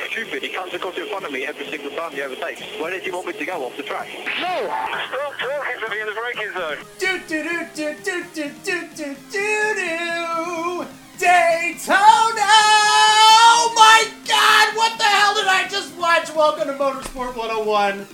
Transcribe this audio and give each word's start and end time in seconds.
so 0.00 0.06
stupid. 0.08 0.42
He 0.42 0.48
comes 0.48 0.74
across 0.74 0.96
in 0.96 1.06
front 1.08 1.24
of 1.24 1.32
me 1.32 1.46
every 1.46 1.66
single 1.66 1.90
time 1.90 2.12
he 2.12 2.22
overtakes. 2.22 2.62
Where 2.80 2.90
did 2.90 3.06
you 3.06 3.12
want 3.12 3.26
me 3.26 3.32
to 3.34 3.44
go 3.44 3.64
off 3.64 3.76
the 3.76 3.82
track? 3.82 4.08
No! 4.40 4.66
Stop 4.66 5.34
talking 5.38 5.80
to 5.84 5.90
me 5.90 6.00
in 6.00 6.06
the 6.06 6.12
braking 6.12 6.52
zone. 6.52 6.78
Do 6.98 7.20
do 7.28 7.42
do 7.42 7.66
do 7.74 7.96
do 8.02 8.24
do 8.34 8.50
do 8.64 8.88
do 8.94 8.94
do 8.94 9.16
do 9.32 10.86
Daytona! 11.18 12.52
Oh 13.48 13.72
my 13.74 14.08
God! 14.26 14.76
What 14.76 14.98
the 14.98 15.04
hell 15.04 15.34
did 15.34 15.46
I 15.46 15.66
just 15.70 15.96
watch? 15.96 16.34
Welcome 16.34 16.68
to 16.68 16.74
Motorsport 16.74 17.36
101. 17.36 18.06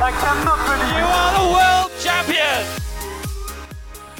I 0.00 0.12
cannot 0.12 0.58
believe 0.64 0.96
you 0.96 1.06
are 1.10 1.32
the 1.34 1.48
world 1.54 1.90
champion! 2.00 2.64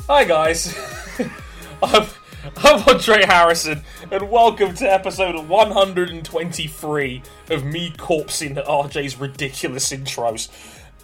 Hi 0.09 0.25
guys, 0.25 0.77
I'm, 1.83 2.09
I'm 2.57 2.83
Andre 2.89 3.25
Harrison, 3.25 3.85
and 4.11 4.29
welcome 4.29 4.75
to 4.75 4.93
episode 4.93 5.47
123 5.47 7.23
of 7.51 7.65
me 7.65 7.93
corpsing 7.93 8.67
RJ's 8.67 9.21
ridiculous 9.21 9.93
intros, 9.93 10.49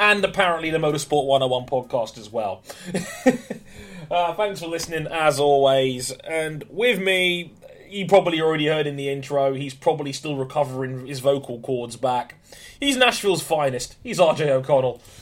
and 0.00 0.24
apparently 0.24 0.70
the 0.70 0.78
Motorsport 0.78 1.26
101 1.26 1.66
podcast 1.66 2.18
as 2.18 2.32
well. 2.32 2.64
uh, 4.10 4.34
thanks 4.34 4.58
for 4.58 4.66
listening 4.66 5.06
as 5.06 5.38
always, 5.38 6.10
and 6.10 6.64
with 6.68 6.98
me, 6.98 7.52
you 7.94 8.06
probably 8.06 8.40
already 8.40 8.66
heard 8.66 8.86
in 8.86 8.96
the 8.96 9.08
intro, 9.08 9.54
he's 9.54 9.74
probably 9.74 10.12
still 10.12 10.36
recovering 10.36 11.06
his 11.06 11.20
vocal 11.20 11.60
cords 11.60 11.96
back. 11.96 12.34
He's 12.80 12.96
Nashville's 12.96 13.42
finest. 13.42 13.96
He's 14.02 14.18
RJ 14.18 14.48
O'Connell. 14.48 15.00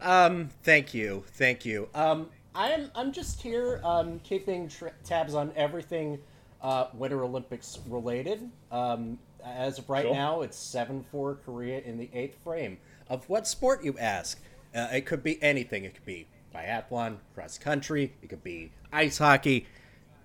Um, 0.00 0.50
thank 0.64 0.92
you, 0.94 1.22
thank 1.34 1.64
you. 1.64 1.88
Um, 1.94 2.28
I'm 2.54 2.90
I'm 2.94 3.12
just 3.12 3.40
here, 3.40 3.80
um, 3.84 4.18
keeping 4.24 4.68
tra- 4.68 4.92
tabs 5.04 5.34
on 5.34 5.52
everything, 5.54 6.18
uh, 6.60 6.86
Winter 6.94 7.22
Olympics 7.22 7.78
related. 7.86 8.50
Um, 8.70 9.18
as 9.44 9.78
of 9.78 9.88
right 9.88 10.04
Sure. 10.04 10.14
now, 10.14 10.40
it's 10.42 10.56
seven 10.56 11.04
four 11.12 11.36
Korea 11.44 11.80
in 11.80 11.98
the 11.98 12.10
eighth 12.12 12.42
frame. 12.42 12.78
Of 13.08 13.28
what 13.28 13.46
sport, 13.46 13.84
you 13.84 13.96
ask? 13.98 14.40
Uh, 14.74 14.88
it 14.92 15.06
could 15.06 15.22
be 15.22 15.40
anything. 15.42 15.84
It 15.84 15.94
could 15.94 16.04
be 16.04 16.26
biathlon, 16.54 17.16
cross 17.34 17.58
country. 17.58 18.14
It 18.22 18.28
could 18.28 18.44
be 18.44 18.72
ice 18.92 19.18
hockey. 19.18 19.66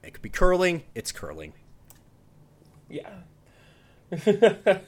It 0.04 0.14
could 0.14 0.22
be 0.22 0.30
curling. 0.30 0.84
It's 0.96 1.12
curling. 1.12 1.54
Yeah. 2.90 3.10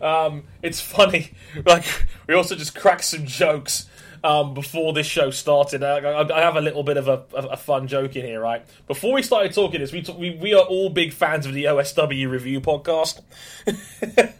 um, 0.00 0.44
it's 0.62 0.80
funny. 0.80 1.32
Like 1.66 1.84
we 2.26 2.34
also 2.34 2.54
just 2.54 2.74
cracked 2.74 3.04
some 3.04 3.26
jokes 3.26 3.86
um, 4.24 4.54
before 4.54 4.92
this 4.92 5.06
show 5.06 5.30
started. 5.30 5.82
I, 5.82 5.98
I, 5.98 6.38
I 6.38 6.40
have 6.40 6.56
a 6.56 6.60
little 6.60 6.82
bit 6.82 6.96
of 6.96 7.08
a, 7.08 7.24
a, 7.34 7.56
fun 7.56 7.88
joke 7.88 8.16
in 8.16 8.24
here, 8.24 8.40
right? 8.40 8.64
Before 8.86 9.12
we 9.12 9.22
started 9.22 9.52
talking 9.52 9.80
this, 9.80 9.92
we, 9.92 10.02
t- 10.02 10.12
we 10.12 10.30
we 10.34 10.54
are 10.54 10.64
all 10.64 10.90
big 10.90 11.12
fans 11.12 11.46
of 11.46 11.54
the 11.54 11.64
OSW 11.64 12.30
review 12.30 12.60
podcast, 12.60 13.22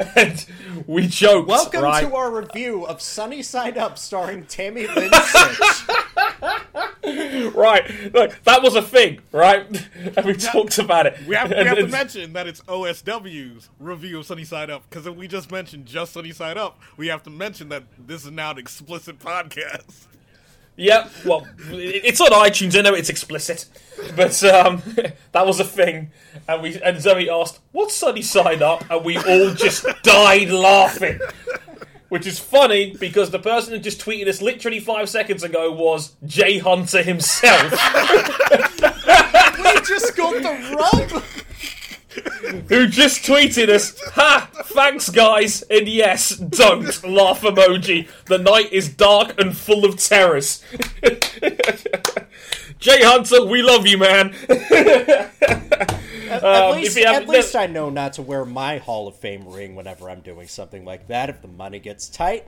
and 0.16 0.46
we 0.86 1.06
joked. 1.06 1.48
Welcome 1.48 1.82
right? 1.82 2.06
to 2.06 2.14
our 2.14 2.30
review 2.30 2.84
of 2.86 3.00
Sunny 3.00 3.42
Side 3.42 3.76
Up, 3.78 3.98
starring 3.98 4.44
Tammy 4.44 4.86
Lynn 4.86 5.10
right. 7.54 8.12
Look, 8.12 8.42
that 8.44 8.62
was 8.62 8.74
a 8.74 8.82
thing, 8.82 9.20
right? 9.32 9.66
And 10.16 10.26
we 10.26 10.34
talked 10.34 10.78
about 10.78 11.06
it. 11.06 11.16
We 11.26 11.34
have, 11.34 11.50
we 11.50 11.56
And- 11.56 11.68
have 11.68 11.78
to 11.78 11.86
mention 11.86 12.32
that 12.32 12.46
it's 12.46 12.60
OSW's 12.62 13.70
review 13.78 14.18
of 14.18 14.26
Sunny 14.26 14.44
Side 14.44 14.70
Up 14.70 14.88
because 14.88 15.06
if 15.06 15.14
we 15.14 15.28
just 15.28 15.50
mentioned 15.50 15.86
just 15.86 16.12
Sunny 16.12 16.32
Side 16.32 16.58
Up, 16.58 16.78
we 16.96 17.06
have 17.08 17.22
to 17.24 17.30
mention 17.30 17.68
that 17.70 17.84
this 17.98 18.24
is 18.24 18.30
now 18.30 18.50
an 18.52 18.58
explicit 18.58 19.18
podcast. 19.18 20.06
Yep. 20.82 21.10
Well, 21.24 21.46
it's 21.70 22.20
on 22.20 22.30
iTunes. 22.30 22.76
I 22.76 22.80
know 22.80 22.92
it's 22.92 23.08
explicit, 23.08 23.66
but 24.16 24.42
um, 24.42 24.82
that 25.32 25.46
was 25.46 25.60
a 25.60 25.64
thing. 25.64 26.10
And 26.48 26.60
we 26.60 26.82
and 26.82 27.00
Zoe 27.00 27.30
asked, 27.30 27.60
"What's 27.70 27.94
Sunny 27.94 28.22
Side 28.22 28.62
Up?" 28.62 28.84
And 28.90 29.04
we 29.04 29.16
all 29.16 29.54
just 29.54 29.86
died 30.02 30.50
laughing. 30.50 31.20
Which 32.08 32.26
is 32.26 32.40
funny 32.40 32.96
because 32.98 33.30
the 33.30 33.38
person 33.38 33.72
who 33.72 33.78
just 33.78 34.00
tweeted 34.00 34.26
us 34.26 34.42
literally 34.42 34.80
five 34.80 35.08
seconds 35.08 35.44
ago 35.44 35.70
was 35.70 36.16
Jay 36.26 36.58
Hunter 36.58 37.02
himself, 37.02 37.62
we 37.70 37.78
just 39.86 40.14
got 40.14 40.42
the 40.42 40.76
rub. 40.76 41.22
Who 42.68 42.86
just 42.86 43.22
tweeted 43.24 43.68
us, 43.68 43.98
"Ha! 44.10 44.48
Thanks, 44.66 45.08
guys, 45.10 45.62
and 45.62 45.88
yes, 45.88 46.30
don't 46.36 46.84
laugh 47.04 47.40
emoji. 47.42 48.08
The 48.26 48.38
night 48.38 48.72
is 48.72 48.88
dark 48.88 49.40
and 49.40 49.56
full 49.56 49.84
of 49.84 49.98
terrors." 49.98 50.62
Jay 52.78 53.02
Hunter, 53.04 53.44
we 53.44 53.62
love 53.62 53.86
you, 53.86 53.98
man. 53.98 54.34
At, 56.30 56.42
Um, 56.44 56.76
least, 56.76 56.98
have- 56.98 57.22
at 57.22 57.28
least 57.28 57.54
I 57.54 57.66
know 57.66 57.90
not 57.90 58.14
to 58.14 58.22
wear 58.22 58.44
my 58.44 58.78
Hall 58.78 59.06
of 59.06 59.16
Fame 59.16 59.46
ring 59.46 59.74
whenever 59.74 60.08
I'm 60.10 60.20
doing 60.20 60.48
something 60.48 60.84
like 60.84 61.06
that. 61.08 61.28
If 61.28 61.42
the 61.42 61.48
money 61.48 61.78
gets 61.78 62.08
tight, 62.08 62.46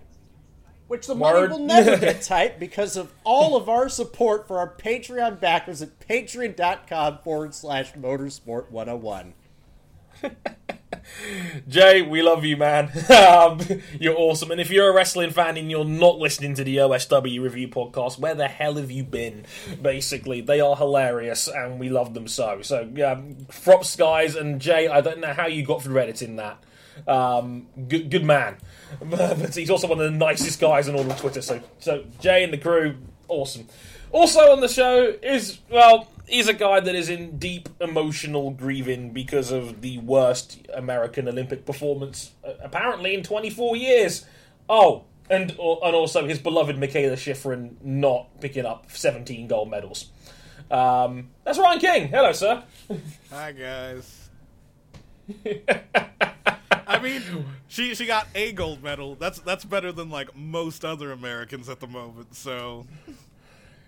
which 0.88 1.06
the 1.06 1.14
Word. 1.14 1.50
money 1.50 1.60
will 1.60 1.66
never 1.66 1.96
get 2.00 2.22
tight 2.22 2.58
because 2.58 2.96
of 2.96 3.12
all 3.24 3.56
of 3.56 3.68
our 3.68 3.88
support 3.88 4.48
for 4.48 4.58
our 4.58 4.74
Patreon 4.74 5.38
backers 5.38 5.82
at 5.82 6.00
patreon.com 6.00 7.18
forward 7.18 7.54
slash 7.54 7.92
motorsport 7.92 8.70
101. 8.70 9.34
Jay, 11.68 12.02
we 12.02 12.22
love 12.22 12.44
you, 12.44 12.56
man. 12.56 12.90
um, 13.10 13.60
you're 13.98 14.16
awesome. 14.16 14.50
And 14.50 14.60
if 14.60 14.70
you're 14.70 14.90
a 14.90 14.94
wrestling 14.94 15.30
fan 15.30 15.56
and 15.56 15.70
you're 15.70 15.84
not 15.84 16.18
listening 16.18 16.54
to 16.54 16.64
the 16.64 16.78
OSW 16.78 17.40
review 17.42 17.68
podcast, 17.68 18.18
where 18.18 18.34
the 18.34 18.48
hell 18.48 18.74
have 18.74 18.90
you 18.90 19.04
been? 19.04 19.44
Basically, 19.80 20.40
they 20.40 20.60
are 20.60 20.76
hilarious 20.76 21.48
and 21.48 21.78
we 21.78 21.88
love 21.88 22.14
them 22.14 22.28
so. 22.28 22.62
So, 22.62 22.90
yeah, 22.94 23.20
props, 23.62 23.96
guys. 23.96 24.34
And 24.34 24.60
Jay, 24.60 24.88
I 24.88 25.00
don't 25.00 25.20
know 25.20 25.32
how 25.32 25.46
you 25.46 25.64
got 25.64 25.82
through 25.82 25.98
editing 25.98 26.36
that. 26.36 26.62
Um, 27.06 27.66
good, 27.88 28.10
good 28.10 28.24
man. 28.24 28.56
But 29.02 29.52
he's 29.52 29.70
also 29.70 29.88
one 29.88 29.98
of 30.00 30.12
the 30.12 30.16
nicest 30.16 30.60
guys 30.60 30.88
on 30.88 30.94
all 30.94 31.10
of 31.10 31.18
Twitter. 31.18 31.42
So, 31.42 31.60
so 31.80 32.04
Jay 32.20 32.44
and 32.44 32.52
the 32.52 32.58
crew, 32.58 32.96
awesome. 33.26 33.66
Also 34.12 34.52
on 34.52 34.60
the 34.60 34.68
show 34.68 35.12
is, 35.20 35.58
well, 35.68 36.06
he's 36.26 36.48
a 36.48 36.52
guy 36.52 36.80
that 36.80 36.94
is 36.94 37.08
in 37.08 37.38
deep 37.38 37.68
emotional 37.80 38.50
grieving 38.50 39.10
because 39.12 39.50
of 39.50 39.80
the 39.80 39.98
worst 39.98 40.66
American 40.74 41.28
Olympic 41.28 41.64
performance, 41.64 42.32
uh, 42.46 42.52
apparently 42.62 43.14
in 43.14 43.22
24 43.22 43.76
years. 43.76 44.26
Oh, 44.68 45.04
and 45.30 45.50
and 45.50 45.58
also 45.58 46.26
his 46.26 46.38
beloved 46.38 46.76
Mikaela 46.76 47.14
Shiffrin 47.14 47.76
not 47.82 48.40
picking 48.40 48.66
up 48.66 48.90
17 48.90 49.46
gold 49.48 49.70
medals. 49.70 50.10
Um, 50.70 51.30
that's 51.44 51.58
Ryan 51.58 51.78
King. 51.78 52.08
Hello, 52.08 52.32
sir. 52.32 52.62
Hi 53.30 53.52
guys. 53.52 54.28
I 56.86 56.98
mean, 57.00 57.22
she 57.68 57.94
she 57.94 58.06
got 58.06 58.26
a 58.34 58.52
gold 58.52 58.82
medal. 58.82 59.14
That's 59.14 59.38
that's 59.40 59.64
better 59.64 59.92
than 59.92 60.10
like 60.10 60.36
most 60.36 60.84
other 60.84 61.12
Americans 61.12 61.68
at 61.68 61.80
the 61.80 61.86
moment. 61.86 62.34
So 62.34 62.86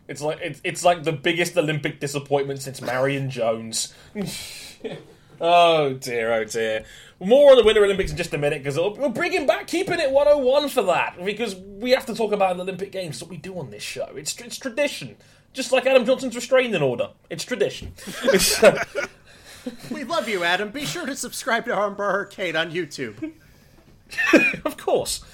It's 0.09 0.21
like 0.21 0.39
it's, 0.41 0.61
it's 0.65 0.85
like 0.85 1.05
the 1.05 1.13
biggest 1.13 1.57
Olympic 1.57 2.01
disappointment 2.01 2.61
since 2.63 2.81
Marion 2.81 3.31
Jones. 3.31 3.95
oh 5.41 5.95
dear, 5.95 6.33
oh 6.33 6.45
dear. 6.45 6.85
More 7.19 7.53
on 7.53 7.57
the 7.57 7.65
Winter 7.65 7.85
Olympics 7.85 8.11
in 8.11 8.17
just 8.17 8.35
a 8.35 8.39
minute 8.39 8.63
because 8.63 8.79
we're 8.79 9.09
bringing 9.09 9.47
back 9.47 9.67
keeping 9.67 9.99
it 9.99 10.11
101 10.11 10.69
for 10.69 10.83
that 10.83 11.17
because 11.25 11.57
we 11.57 11.91
have 11.93 12.07
to 12.07 12.15
talk 12.15 12.33
about 12.33 12.57
the 12.57 12.63
Olympic 12.63 12.93
Games. 12.93 13.17
It's 13.17 13.23
what 13.23 13.31
we 13.31 13.39
do 13.39 13.59
on 13.59 13.71
this 13.71 13.83
show. 13.83 14.09
It's 14.15 14.39
it's 14.41 14.59
tradition, 14.59 15.17
just 15.53 15.73
like 15.73 15.87
Adam 15.87 16.05
Johnson's 16.05 16.37
restraining 16.37 16.83
order. 16.83 17.11
It's 17.31 17.45
tradition. 17.45 17.93
We 19.91 20.05
love 20.05 20.29
you, 20.29 20.45
Adam. 20.45 20.71
Be 20.71 20.85
sure 20.85 21.07
to 21.07 21.17
subscribe 21.17 21.65
to 21.65 21.73
Armbar 21.73 21.99
Arcade 21.99 22.55
on 22.55 22.71
YouTube. 22.71 23.33
of 24.65 24.77
course. 24.77 25.25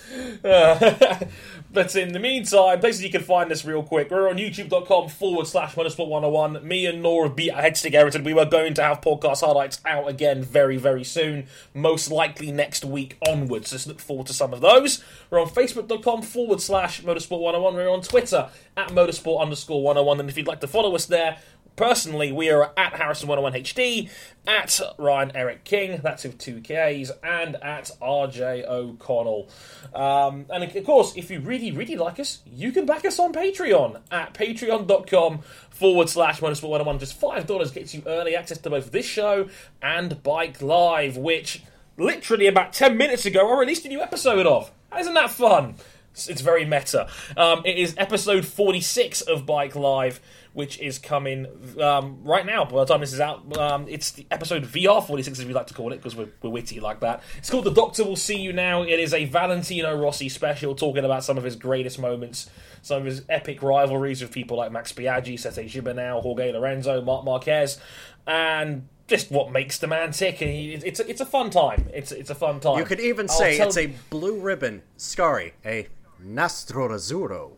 Uh, 0.42 1.18
but 1.72 1.96
in 1.96 2.12
the 2.12 2.18
meantime, 2.18 2.80
places 2.80 3.02
you 3.02 3.10
can 3.10 3.22
find 3.22 3.50
us 3.50 3.64
real 3.64 3.82
quick. 3.82 4.10
We're 4.10 4.28
on 4.28 4.36
youtube.com 4.36 5.08
forward 5.08 5.46
slash 5.46 5.74
motorsport 5.74 6.08
101. 6.08 6.66
Me 6.66 6.86
and 6.86 7.02
Nora 7.02 7.30
beat 7.30 7.50
our 7.50 7.62
heads 7.62 7.80
together 7.80 8.10
and 8.14 8.24
we 8.24 8.34
were 8.34 8.44
going 8.44 8.74
to 8.74 8.82
have 8.82 9.00
podcast 9.00 9.40
highlights 9.40 9.80
out 9.86 10.08
again 10.08 10.42
very, 10.42 10.76
very 10.76 11.04
soon. 11.04 11.46
Most 11.72 12.10
likely 12.10 12.52
next 12.52 12.84
week 12.84 13.16
onwards. 13.26 13.70
Just 13.70 13.86
look 13.86 14.00
forward 14.00 14.26
to 14.26 14.34
some 14.34 14.52
of 14.52 14.60
those. 14.60 15.02
We're 15.30 15.40
on 15.40 15.48
facebook.com 15.48 16.22
forward 16.22 16.60
slash 16.60 17.02
motorsport 17.02 17.40
101. 17.40 17.74
We're 17.74 17.90
on 17.90 18.02
Twitter 18.02 18.50
at 18.76 18.88
motorsport 18.88 19.40
underscore 19.40 19.82
101. 19.82 20.20
And 20.20 20.28
if 20.28 20.36
you'd 20.36 20.46
like 20.46 20.60
to 20.60 20.68
follow 20.68 20.94
us 20.94 21.06
there, 21.06 21.38
Personally, 21.76 22.32
we 22.32 22.50
are 22.50 22.72
at 22.76 22.92
Harrison101HD, 22.94 24.10
at 24.46 24.80
Ryan 24.98 25.32
Eric 25.34 25.64
King, 25.64 26.00
that's 26.02 26.24
with 26.24 26.36
two 26.38 26.60
Ks, 26.60 27.10
and 27.22 27.56
at 27.56 27.90
RJ 28.00 28.66
O'Connell. 28.66 29.48
Um, 29.94 30.46
and 30.50 30.64
of 30.64 30.84
course, 30.84 31.16
if 31.16 31.30
you 31.30 31.40
really, 31.40 31.70
really 31.70 31.96
like 31.96 32.20
us, 32.20 32.40
you 32.46 32.72
can 32.72 32.84
back 32.84 33.04
us 33.04 33.18
on 33.18 33.32
Patreon 33.32 34.00
at 34.10 34.34
patreon.com 34.34 35.40
forward 35.70 36.08
slash 36.08 36.40
motorsport101. 36.40 37.00
Just 37.00 37.20
$5 37.20 37.74
gets 37.74 37.94
you 37.94 38.02
early 38.06 38.36
access 38.36 38.58
to 38.58 38.70
both 38.70 38.92
this 38.92 39.06
show 39.06 39.48
and 39.80 40.22
Bike 40.22 40.60
Live, 40.60 41.16
which 41.16 41.62
literally 41.96 42.46
about 42.46 42.72
10 42.72 42.96
minutes 42.96 43.24
ago, 43.26 43.48
I 43.48 43.58
released 43.58 43.84
a 43.86 43.88
new 43.88 44.02
episode 44.02 44.46
of. 44.46 44.70
Isn't 44.98 45.14
that 45.14 45.30
fun? 45.30 45.76
It's, 46.12 46.28
it's 46.28 46.42
very 46.42 46.64
meta. 46.64 47.08
Um, 47.36 47.62
it 47.64 47.78
is 47.78 47.94
episode 47.96 48.44
46 48.44 49.22
of 49.22 49.46
Bike 49.46 49.74
Live, 49.74 50.20
which 50.54 50.78
is 50.80 50.98
coming 50.98 51.46
um, 51.80 52.20
right 52.24 52.44
now. 52.44 52.64
By 52.64 52.80
the 52.80 52.84
time 52.84 53.00
this 53.00 53.12
is 53.12 53.20
out, 53.20 53.56
um, 53.56 53.86
it's 53.88 54.10
the 54.10 54.26
episode 54.30 54.64
VR 54.64 55.04
46, 55.04 55.38
as 55.38 55.46
we 55.46 55.54
like 55.54 55.66
to 55.68 55.74
call 55.74 55.92
it, 55.92 55.96
because 55.96 56.14
we're, 56.14 56.28
we're 56.42 56.50
witty 56.50 56.78
like 56.80 57.00
that. 57.00 57.22
It's 57.38 57.48
called 57.48 57.64
The 57.64 57.72
Doctor 57.72 58.04
Will 58.04 58.16
See 58.16 58.38
You 58.38 58.52
Now. 58.52 58.82
It 58.82 59.00
is 59.00 59.14
a 59.14 59.24
Valentino 59.24 59.98
Rossi 59.98 60.28
special 60.28 60.74
talking 60.74 61.04
about 61.04 61.24
some 61.24 61.38
of 61.38 61.44
his 61.44 61.56
greatest 61.56 61.98
moments, 61.98 62.50
some 62.82 62.98
of 62.98 63.04
his 63.06 63.22
epic 63.28 63.62
rivalries 63.62 64.20
with 64.20 64.30
people 64.30 64.58
like 64.58 64.70
Max 64.72 64.92
Biaggi, 64.92 65.38
Sete 65.38 65.66
Gibernau, 65.68 66.20
Jorge 66.20 66.52
Lorenzo, 66.52 67.00
Marc 67.00 67.24
Marquez, 67.24 67.78
and 68.26 68.88
just 69.06 69.30
what 69.30 69.52
makes 69.52 69.78
the 69.78 69.86
man 69.86 70.12
tick. 70.12 70.42
And 70.42 70.50
he, 70.50 70.74
it's, 70.74 71.00
a, 71.00 71.08
it's 71.08 71.20
a 71.22 71.26
fun 71.26 71.48
time. 71.48 71.88
It's, 71.94 72.12
it's 72.12 72.30
a 72.30 72.34
fun 72.34 72.60
time. 72.60 72.78
You 72.78 72.84
could 72.84 73.00
even 73.00 73.28
I'll 73.30 73.36
say 73.36 73.56
tell- 73.56 73.68
it's 73.68 73.78
a 73.78 73.86
blue 74.10 74.38
ribbon. 74.38 74.82
Scary, 74.98 75.54
a 75.64 75.88
nastro 76.22 76.88
azzurro 76.88 77.52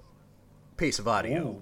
piece 0.76 0.98
of 0.98 1.08
audio. 1.08 1.60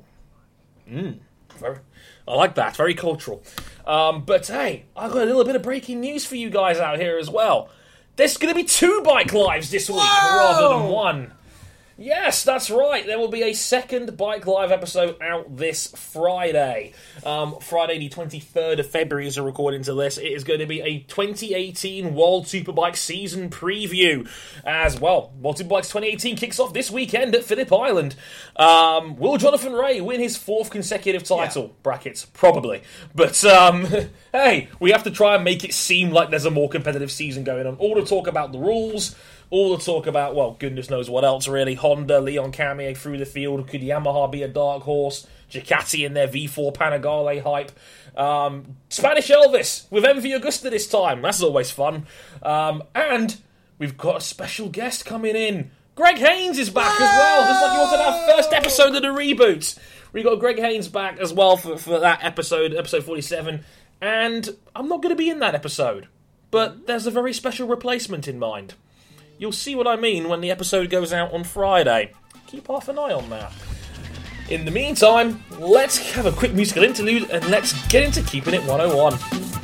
Very, 1.58 1.78
I 2.26 2.34
like 2.34 2.54
that. 2.56 2.76
Very 2.76 2.94
cultural. 2.94 3.42
Um, 3.86 4.24
but 4.24 4.46
hey, 4.46 4.86
I've 4.96 5.12
got 5.12 5.22
a 5.22 5.26
little 5.26 5.44
bit 5.44 5.56
of 5.56 5.62
breaking 5.62 6.00
news 6.00 6.24
for 6.24 6.36
you 6.36 6.50
guys 6.50 6.78
out 6.78 6.98
here 6.98 7.18
as 7.18 7.28
well. 7.30 7.68
There's 8.16 8.36
going 8.36 8.52
to 8.52 8.60
be 8.60 8.64
two 8.66 9.02
bike 9.04 9.32
lives 9.32 9.70
this 9.70 9.88
week 9.88 9.98
rather 9.98 10.68
than 10.76 10.88
one. 10.88 11.32
Yes, 12.02 12.43
that's 12.43 12.69
right. 12.69 13.06
There 13.06 13.16
will 13.16 13.28
be 13.28 13.44
a 13.44 13.52
second 13.52 14.16
Bike 14.16 14.44
Live 14.44 14.72
episode 14.72 15.22
out 15.22 15.56
this 15.56 15.87
Friday. 15.87 16.94
Um, 17.25 17.60
Friday, 17.60 17.96
the 18.00 18.08
23rd 18.08 18.81
of 18.81 18.90
February, 18.90 19.28
as 19.28 19.37
a 19.37 19.43
recording 19.44 19.84
to 19.84 19.94
this. 19.94 20.19
It 20.19 20.32
is 20.32 20.43
going 20.43 20.58
to 20.58 20.66
be 20.66 20.81
a 20.81 20.99
2018 20.99 22.12
World 22.12 22.46
Superbike 22.46 22.96
season 22.96 23.50
preview. 23.50 24.28
As 24.64 24.99
well, 24.99 25.32
World 25.40 25.58
Superbikes 25.58 25.93
2018 25.93 26.34
kicks 26.34 26.58
off 26.58 26.72
this 26.75 26.90
weekend 26.90 27.37
at 27.37 27.44
Phillip 27.44 27.72
Island. 27.72 28.16
Um, 28.56 29.14
will 29.14 29.37
Jonathan 29.37 29.72
Rea 29.72 30.00
win 30.00 30.19
his 30.19 30.37
fourth 30.37 30.70
consecutive 30.70 31.22
title? 31.22 31.72
Brackets, 31.84 32.25
probably. 32.25 32.82
But 33.14 33.44
um, 33.44 33.87
hey, 34.32 34.69
we 34.81 34.90
have 34.90 35.05
to 35.05 35.12
try 35.12 35.37
and 35.37 35.44
make 35.44 35.62
it 35.62 35.72
seem 35.72 36.10
like 36.10 36.31
there's 36.31 36.46
a 36.46 36.50
more 36.50 36.69
competitive 36.69 37.12
season 37.12 37.44
going 37.44 37.64
on. 37.64 37.76
All 37.76 37.94
to 37.94 38.05
talk 38.05 38.26
about 38.26 38.50
the 38.50 38.58
rules 38.58 39.14
all 39.52 39.76
the 39.76 39.84
talk 39.84 40.06
about, 40.06 40.34
well, 40.34 40.56
goodness 40.58 40.88
knows 40.88 41.10
what 41.10 41.25
else, 41.25 41.46
really. 41.46 41.75
Honda, 41.75 42.22
Leon 42.22 42.52
Camier 42.52 42.96
through 42.96 43.19
the 43.19 43.26
field. 43.26 43.69
Could 43.69 43.82
Yamaha 43.82 44.32
be 44.32 44.43
a 44.43 44.49
dark 44.49 44.82
horse? 44.82 45.26
Ducati 45.50 46.06
in 46.06 46.14
their 46.14 46.26
V4 46.26 46.75
Panigale 46.75 47.43
hype. 47.43 47.70
Um, 48.19 48.76
Spanish 48.88 49.28
Elvis 49.28 49.90
with 49.90 50.04
MV 50.04 50.40
Agusta 50.40 50.70
this 50.70 50.88
time. 50.88 51.20
That's 51.20 51.43
always 51.43 51.70
fun. 51.70 52.06
Um, 52.43 52.82
and 52.94 53.37
we've 53.76 53.99
got 53.99 54.16
a 54.16 54.20
special 54.22 54.70
guest 54.70 55.04
coming 55.04 55.37
in. 55.37 55.70
Greg 55.96 56.16
Haynes 56.16 56.58
is 56.58 56.70
back 56.70 56.98
as 56.98 57.00
well, 57.00 57.46
just 57.46 57.62
like 57.62 57.72
he 57.72 57.78
was 57.78 57.93
in 57.93 58.00
our 58.00 58.34
first 58.34 58.52
episode 58.55 58.94
of 58.96 59.02
the 59.02 59.08
reboot. 59.08 59.78
We 60.14 60.22
got 60.22 60.40
Greg 60.40 60.58
Haynes 60.60 60.88
back 60.88 61.19
as 61.20 61.31
well 61.31 61.58
for, 61.58 61.76
for 61.76 62.00
that 62.00 62.25
episode, 62.25 62.72
episode 62.72 63.05
47. 63.05 63.62
And 64.00 64.48
I'm 64.75 64.88
not 64.88 65.02
going 65.02 65.14
to 65.14 65.22
be 65.22 65.28
in 65.28 65.40
that 65.40 65.55
episode, 65.55 66.08
but 66.50 66.87
there's 66.87 67.06
a 67.06 67.10
very 67.10 67.34
special 67.34 67.69
replacement 67.69 68.26
in 68.26 68.38
mind. 68.38 68.72
You'll 69.42 69.50
see 69.50 69.74
what 69.74 69.88
I 69.88 69.96
mean 69.96 70.28
when 70.28 70.40
the 70.40 70.52
episode 70.52 70.88
goes 70.88 71.12
out 71.12 71.32
on 71.32 71.42
Friday. 71.42 72.12
Keep 72.46 72.68
half 72.68 72.88
an 72.88 72.96
eye 72.96 73.12
on 73.12 73.28
that. 73.30 73.52
In 74.48 74.64
the 74.64 74.70
meantime, 74.70 75.42
let's 75.58 75.98
have 76.12 76.26
a 76.26 76.30
quick 76.30 76.54
musical 76.54 76.84
interlude 76.84 77.28
and 77.28 77.44
let's 77.48 77.72
get 77.88 78.04
into 78.04 78.22
Keeping 78.22 78.54
It 78.54 78.60
101. 78.60 79.61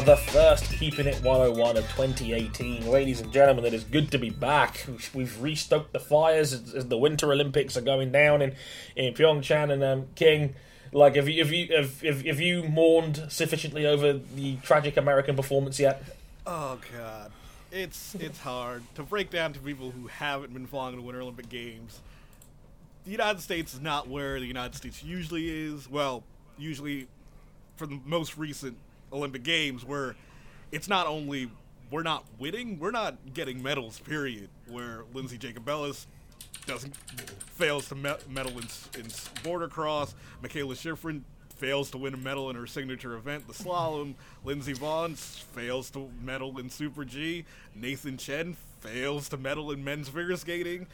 The 0.00 0.16
first 0.16 0.64
Keeping 0.72 1.06
It 1.06 1.22
101 1.22 1.76
of 1.76 1.84
2018. 1.90 2.86
Ladies 2.86 3.20
and 3.20 3.30
gentlemen, 3.30 3.66
it 3.66 3.74
is 3.74 3.84
good 3.84 4.10
to 4.12 4.18
be 4.18 4.30
back. 4.30 4.86
We've 5.12 5.28
restoked 5.28 5.92
the 5.92 6.00
fires 6.00 6.54
as, 6.54 6.74
as 6.74 6.88
the 6.88 6.96
Winter 6.96 7.30
Olympics 7.30 7.76
are 7.76 7.82
going 7.82 8.10
down 8.10 8.40
in, 8.40 8.54
in 8.96 9.12
Pyeongchang. 9.12 9.70
And 9.70 9.84
um, 9.84 10.06
King, 10.14 10.54
like, 10.90 11.16
have 11.16 11.28
you, 11.28 11.44
have, 11.44 11.52
you, 11.52 11.76
have, 11.76 12.00
have, 12.00 12.24
have 12.24 12.40
you 12.40 12.64
mourned 12.64 13.26
sufficiently 13.28 13.86
over 13.86 14.14
the 14.14 14.56
tragic 14.62 14.96
American 14.96 15.36
performance 15.36 15.78
yet? 15.78 16.02
Oh 16.46 16.78
god, 16.96 17.30
it's 17.70 18.14
it's 18.14 18.38
hard 18.38 18.82
to 18.94 19.02
break 19.02 19.28
down 19.30 19.52
to 19.52 19.60
people 19.60 19.90
who 19.90 20.06
haven't 20.06 20.54
been 20.54 20.66
following 20.66 20.96
the 20.96 21.02
Winter 21.02 21.20
Olympic 21.20 21.50
Games. 21.50 22.00
The 23.04 23.10
United 23.10 23.42
States 23.42 23.74
is 23.74 23.80
not 23.80 24.08
where 24.08 24.40
the 24.40 24.46
United 24.46 24.74
States 24.74 25.04
usually 25.04 25.66
is. 25.66 25.90
Well, 25.90 26.24
usually 26.58 27.06
for 27.76 27.86
the 27.86 28.00
most 28.06 28.38
recent 28.38 28.78
Olympic 29.12 29.42
Games, 29.42 29.84
where 29.84 30.16
it's 30.72 30.88
not 30.88 31.06
only 31.06 31.50
we're 31.90 32.02
not 32.02 32.24
winning, 32.38 32.78
we're 32.78 32.90
not 32.90 33.16
getting 33.34 33.62
medals. 33.62 33.98
Period. 34.00 34.48
Where 34.68 35.04
Lindsey 35.12 35.38
Jacobellis 35.38 36.06
doesn't 36.66 36.96
fails 36.96 37.88
to 37.88 37.94
me- 37.94 38.14
medal 38.28 38.52
in, 38.52 38.66
in 38.98 39.06
border 39.42 39.68
cross. 39.68 40.14
Mikaela 40.42 40.74
Shiffrin 40.74 41.22
fails 41.56 41.90
to 41.90 41.98
win 41.98 42.14
a 42.14 42.16
medal 42.16 42.48
in 42.48 42.56
her 42.56 42.66
signature 42.66 43.16
event, 43.16 43.46
the 43.46 43.52
slalom. 43.52 44.14
Lindsey 44.44 44.72
Vonn 44.72 45.16
fails 45.16 45.90
to 45.90 46.08
medal 46.22 46.58
in 46.58 46.70
Super 46.70 47.04
G. 47.04 47.44
Nathan 47.74 48.16
Chen 48.16 48.56
fails 48.80 49.28
to 49.28 49.36
medal 49.36 49.70
in 49.70 49.84
men's 49.84 50.08
figure 50.08 50.36
skating. 50.36 50.86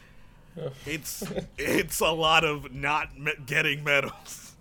It's 0.86 1.22
it's 1.58 2.00
a 2.00 2.10
lot 2.10 2.44
of 2.44 2.74
not 2.74 3.18
me- 3.18 3.34
getting 3.44 3.84
medals. 3.84 4.54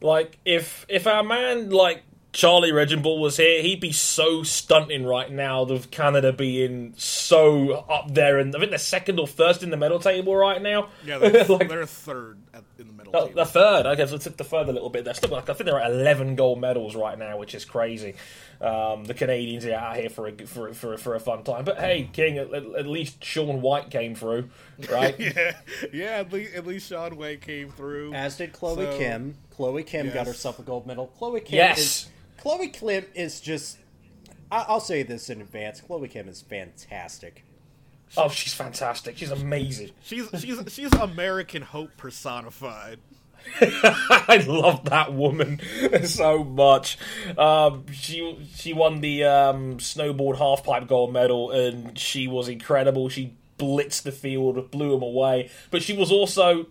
Like, 0.00 0.38
if 0.44 0.84
if 0.88 1.06
our 1.06 1.22
man, 1.22 1.70
like, 1.70 2.02
Charlie 2.36 2.70
Reginbull 2.70 3.18
was 3.18 3.38
here, 3.38 3.62
he'd 3.62 3.80
be 3.80 3.92
so 3.92 4.42
stunting 4.42 5.06
right 5.06 5.32
now 5.32 5.62
of 5.62 5.90
Canada 5.90 6.34
being 6.34 6.92
so 6.98 7.70
up 7.88 8.12
there. 8.12 8.38
And 8.38 8.54
I 8.54 8.58
think 8.58 8.68
they're 8.72 8.78
second 8.78 9.18
or 9.18 9.26
first 9.26 9.62
in 9.62 9.70
the 9.70 9.78
medal 9.78 9.98
table 9.98 10.36
right 10.36 10.60
now. 10.60 10.90
Yeah, 11.06 11.16
they're, 11.16 11.44
Like- 11.48 11.70
they're 11.70 11.86
third 11.86 12.36
at, 12.52 12.62
in 12.78 12.88
the 12.88 12.92
medal 12.92 13.12
Oh, 13.16 13.28
table. 13.28 13.36
the 13.42 13.46
third. 13.50 13.86
I 13.86 13.94
guess 13.94 14.12
I 14.12 14.18
took 14.18 14.36
the 14.36 14.44
third 14.44 14.68
a 14.68 14.72
little 14.72 14.90
bit. 14.90 15.06
They're 15.06 15.14
still 15.14 15.30
like 15.30 15.48
I 15.48 15.54
think 15.54 15.64
they're 15.64 15.80
at 15.80 15.90
eleven 15.90 16.36
gold 16.36 16.60
medals 16.60 16.94
right 16.94 17.18
now, 17.18 17.38
which 17.38 17.54
is 17.54 17.64
crazy. 17.64 18.16
Um, 18.60 19.04
the 19.06 19.14
Canadians 19.14 19.64
are 19.64 19.72
out 19.72 19.96
here 19.96 20.10
for 20.10 20.28
a 20.28 20.32
for 20.46 20.74
for, 20.74 20.98
for 20.98 21.14
a 21.14 21.20
fun 21.20 21.42
time. 21.42 21.64
But 21.64 21.78
hey, 21.78 22.10
King, 22.12 22.36
at, 22.36 22.52
at 22.52 22.86
least 22.86 23.24
Shaun 23.24 23.62
White 23.62 23.90
came 23.90 24.14
through, 24.14 24.50
right? 24.92 25.14
yeah, 25.18 25.56
yeah. 25.90 26.04
At 26.18 26.30
least, 26.30 26.54
at 26.54 26.66
least 26.66 26.90
Shaun 26.90 27.16
White 27.16 27.40
came 27.40 27.70
through. 27.70 28.12
As 28.12 28.36
did 28.36 28.52
Chloe 28.52 28.84
So- 28.84 28.98
Kim. 28.98 29.36
Chloe 29.52 29.82
Kim 29.84 30.10
got 30.12 30.26
herself 30.26 30.58
a 30.58 30.62
gold 30.62 30.86
medal. 30.86 31.06
Chloe 31.16 31.40
Kim 31.40 31.56
Yes. 31.56 31.78
is 31.78 32.08
Chloe 32.46 32.68
Kim 32.68 33.04
is 33.16 33.40
just. 33.40 33.78
I- 34.52 34.66
I'll 34.68 34.78
say 34.78 35.02
this 35.02 35.28
in 35.30 35.40
advance. 35.40 35.80
Chloe 35.80 36.06
Kim 36.06 36.28
is 36.28 36.42
fantastic. 36.42 37.44
oh, 38.16 38.28
she's 38.28 38.54
fantastic. 38.54 39.18
She's 39.18 39.32
amazing. 39.32 39.90
She's 40.04 40.28
she's 40.38 40.60
she's 40.72 40.92
American 40.92 41.62
hope 41.62 41.90
personified. 41.96 43.00
I 43.60 44.44
love 44.46 44.84
that 44.84 45.12
woman 45.12 45.60
so 46.04 46.44
much. 46.44 46.98
Um, 47.36 47.84
she 47.92 48.38
she 48.54 48.72
won 48.72 49.00
the 49.00 49.24
um, 49.24 49.78
snowboard 49.78 50.36
halfpipe 50.36 50.86
gold 50.86 51.12
medal, 51.12 51.50
and 51.50 51.98
she 51.98 52.28
was 52.28 52.48
incredible. 52.48 53.08
She 53.08 53.34
blitzed 53.58 54.02
the 54.02 54.12
field, 54.12 54.70
blew 54.70 54.92
them 54.92 55.02
away. 55.02 55.50
But 55.72 55.82
she 55.82 55.96
was 55.96 56.12
also 56.12 56.66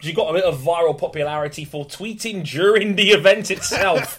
she 0.00 0.12
got 0.12 0.30
a 0.30 0.32
bit 0.32 0.44
of 0.44 0.58
viral 0.60 0.98
popularity 0.98 1.64
for 1.64 1.84
tweeting 1.86 2.44
during 2.44 2.96
the 2.96 3.10
event 3.10 3.48
itself 3.52 4.18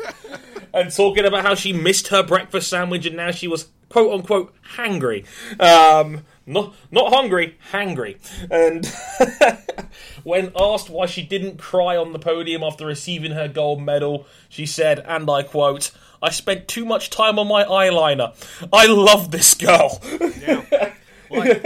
and 0.74 0.92
talking 0.92 1.25
about 1.25 1.44
how 1.44 1.56
she 1.56 1.74
missed 1.74 2.08
her 2.08 2.24
breakfast 2.24 2.70
sandwich 2.70 3.06
and 3.06 3.16
now 3.16 3.32
she 3.32 3.48
was 3.48 3.68
quote 3.90 4.13
unquote 4.13 4.54
hangry. 4.75 5.25
Um, 5.60 6.24
not 6.46 6.74
not 6.92 7.13
hungry, 7.13 7.58
hangry. 7.72 8.18
And 8.50 8.86
when 10.24 10.51
asked 10.56 10.90
why 10.90 11.06
she 11.06 11.22
didn't 11.22 11.58
cry 11.58 11.96
on 11.98 12.13
the 12.13 12.20
podium 12.20 12.63
after 12.63 12.86
receiving 12.86 13.32
her 13.32 13.48
gold 13.48 13.82
medal, 13.82 14.25
she 14.50 14.66
said, 14.66 15.00
and 15.00 15.30
I 15.30 15.44
quote, 15.44 15.92
I 16.22 16.30
spent 16.30 16.68
too 16.68 16.86
much 16.86 17.10
time 17.10 17.40
on 17.40 17.48
my 17.48 17.63
eyeliner. 17.63 18.34
I 18.72 18.86
love 18.88 19.32
this 19.32 19.54
girl. 19.54 20.01
Yeah. 20.40 20.94
Like, 21.32 21.63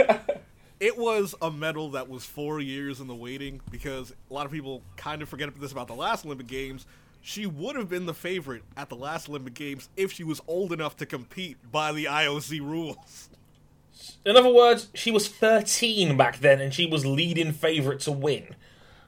it 0.78 0.96
was 0.96 1.34
a 1.42 1.50
medal 1.50 1.90
that 1.90 2.08
was 2.08 2.24
four 2.24 2.60
years 2.60 3.00
in 3.00 3.08
the 3.08 3.16
waiting 3.16 3.60
because 3.68 4.12
a 4.30 4.32
lot 4.32 4.46
of 4.46 4.52
people 4.52 4.80
kind 4.96 5.22
of 5.22 5.28
forget 5.28 5.52
this 5.60 5.72
about 5.72 5.88
the 5.88 5.94
last 5.94 6.24
Olympic 6.24 6.46
Games. 6.46 6.86
She 7.28 7.44
would 7.44 7.74
have 7.74 7.88
been 7.88 8.06
the 8.06 8.14
favorite 8.14 8.62
at 8.76 8.88
the 8.88 8.94
last 8.94 9.28
Olympic 9.28 9.54
Games 9.54 9.88
if 9.96 10.12
she 10.12 10.22
was 10.22 10.40
old 10.46 10.72
enough 10.72 10.96
to 10.98 11.06
compete 11.06 11.56
by 11.72 11.90
the 11.90 12.04
IOC 12.04 12.60
rules. 12.60 13.28
In 14.24 14.36
other 14.36 14.48
words, 14.54 14.90
she 14.94 15.10
was 15.10 15.26
13 15.26 16.16
back 16.16 16.38
then 16.38 16.60
and 16.60 16.72
she 16.72 16.86
was 16.86 17.04
leading 17.04 17.50
favourite 17.50 17.98
to 18.02 18.12
win. 18.12 18.54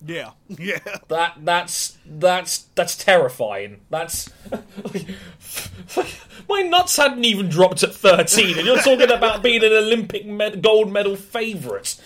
Yeah, 0.04 0.30
yeah. 0.48 0.80
That 1.06 1.34
that's 1.44 1.96
that's 2.04 2.66
that's 2.74 2.96
terrifying. 2.96 3.82
That's 3.88 4.30
my 6.48 6.62
nuts 6.62 6.96
hadn't 6.96 7.24
even 7.24 7.48
dropped 7.48 7.82
at 7.82 7.94
thirteen, 7.94 8.58
and 8.58 8.66
you're 8.66 8.78
talking 8.78 9.10
about 9.10 9.42
being 9.42 9.62
an 9.64 9.72
Olympic 9.72 10.24
med- 10.26 10.62
gold 10.62 10.92
medal 10.92 11.16
favourite. 11.16 12.00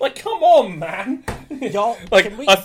Like, 0.00 0.16
come 0.16 0.42
on, 0.42 0.78
man. 0.78 1.24
Y'all, 1.50 1.98
Like, 2.10 2.24
can 2.28 2.38
we 2.38 2.48
I- 2.48 2.64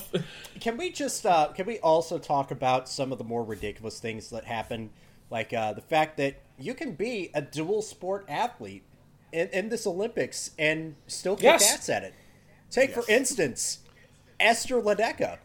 can 0.62 0.78
we 0.78 0.92
just 0.92 1.26
uh, 1.26 1.50
can 1.54 1.66
we 1.66 1.80
also 1.80 2.18
talk 2.18 2.52
about 2.52 2.88
some 2.88 3.12
of 3.12 3.18
the 3.18 3.24
more 3.24 3.44
ridiculous 3.44 4.00
things 4.00 4.30
that 4.30 4.46
happen, 4.46 4.92
like 5.30 5.52
uh, 5.52 5.74
the 5.74 5.82
fact 5.82 6.16
that 6.18 6.36
you 6.58 6.74
can 6.74 6.94
be 6.94 7.30
a 7.34 7.42
dual 7.42 7.82
sport 7.82 8.24
athlete 8.30 8.84
in, 9.34 9.48
in 9.50 9.70
this 9.70 9.86
Olympics 9.86 10.52
and 10.58 10.96
still 11.08 11.36
kick 11.36 11.44
Yes. 11.44 11.74
ass 11.74 11.90
at 11.90 12.04
it. 12.04 12.14
Take 12.70 12.92
for 12.94 13.04
instance, 13.10 13.80
Ester 14.40 14.80
Ledecká. 14.82 15.40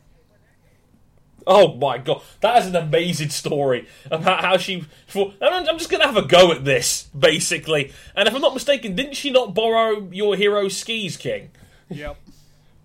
Oh 1.46 1.74
my 1.74 1.98
god, 1.98 2.22
that 2.40 2.58
is 2.62 2.66
an 2.68 2.76
amazing 2.76 3.30
story 3.30 3.86
about 4.10 4.44
how 4.44 4.56
she. 4.56 4.84
For, 5.06 5.32
I'm 5.40 5.68
I'm 5.68 5.78
just 5.78 5.90
gonna 5.90 6.06
have 6.06 6.16
a 6.16 6.22
go 6.22 6.52
at 6.52 6.64
this, 6.64 7.04
basically. 7.18 7.92
And 8.14 8.28
if 8.28 8.34
I'm 8.34 8.40
not 8.40 8.54
mistaken, 8.54 8.94
didn't 8.96 9.14
she 9.14 9.30
not 9.30 9.54
borrow 9.54 10.08
your 10.10 10.34
hero 10.36 10.68
skis, 10.68 11.16
King? 11.16 11.50
Yep. 11.88 12.16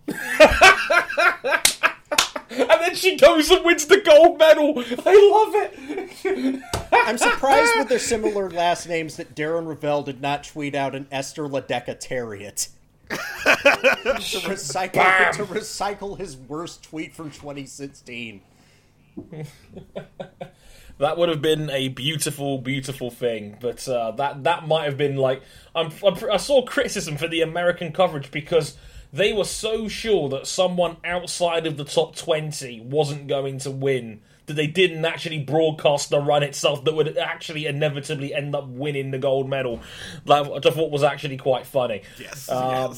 And 2.52 2.70
then 2.82 2.96
she 2.96 3.16
goes 3.18 3.50
and 3.50 3.64
wins 3.64 3.86
the 3.86 4.02
gold 4.02 4.38
medal. 4.38 4.74
I 4.78 5.30
love 5.32 5.56
it. 5.56 6.62
I'm 6.92 7.18
surprised 7.18 7.74
with 7.78 7.88
their 7.88 8.00
similar 8.00 8.50
last 8.50 8.88
names 8.88 9.16
that 9.18 9.36
Darren 9.36 9.66
Rovell 9.66 10.04
did 10.04 10.22
not 10.22 10.44
tweet 10.44 10.76
out 10.76 10.94
an 10.94 11.08
Ester 11.12 11.44
Ledecká 11.44 12.00
Terriot. 12.00 12.70
to 13.10 13.18
recycle 13.18 14.94
Bam. 14.94 15.34
to 15.34 15.46
recycle 15.46 16.18
his 16.18 16.38
worst 16.38 16.84
tweet 16.84 17.14
from 17.14 17.32
2016. 17.32 18.42
That 21.02 21.18
would 21.18 21.30
have 21.30 21.42
been 21.42 21.70
a 21.72 21.88
beautiful, 21.88 22.60
beautiful 22.60 23.10
thing. 23.10 23.58
But 23.60 23.88
uh, 23.88 24.12
that 24.12 24.44
that 24.44 24.68
might 24.68 24.86
have 24.86 24.98
been 24.98 25.16
like 25.16 25.42
I'm, 25.74 25.92
I'm, 26.06 26.16
I 26.32 26.38
saw 26.38 26.64
criticism 26.64 27.18
for 27.18 27.28
the 27.28 27.42
American 27.42 27.92
coverage 27.92 28.30
because 28.30 28.78
they 29.14 29.34
were 29.34 29.46
so 29.46 29.88
sure 29.88 30.30
that 30.30 30.48
someone 30.48 30.98
outside 31.04 31.66
of 31.68 31.78
the 31.78 31.84
top 31.84 32.16
twenty 32.16 32.82
wasn't 32.82 33.28
going 33.28 33.60
to 33.60 33.72
win 33.72 34.22
that 34.48 34.54
they 34.56 34.68
didn't 34.68 35.06
actually 35.06 35.40
broadcast 35.40 36.10
the 36.10 36.20
run 36.20 36.44
itself 36.44 36.84
that 36.84 36.94
would 36.94 37.18
actually 37.18 37.66
inevitably 37.66 38.34
end 38.34 38.56
up 38.56 38.68
winning 38.68 39.12
the 39.12 39.18
gold 39.18 39.48
medal. 39.48 39.82
Like, 40.26 40.66
I 40.66 40.70
thought 40.70 40.92
was 40.92 41.04
actually 41.04 41.38
quite 41.38 41.66
funny. 41.66 42.02
Yes. 42.20 42.50
Um, 42.50 42.96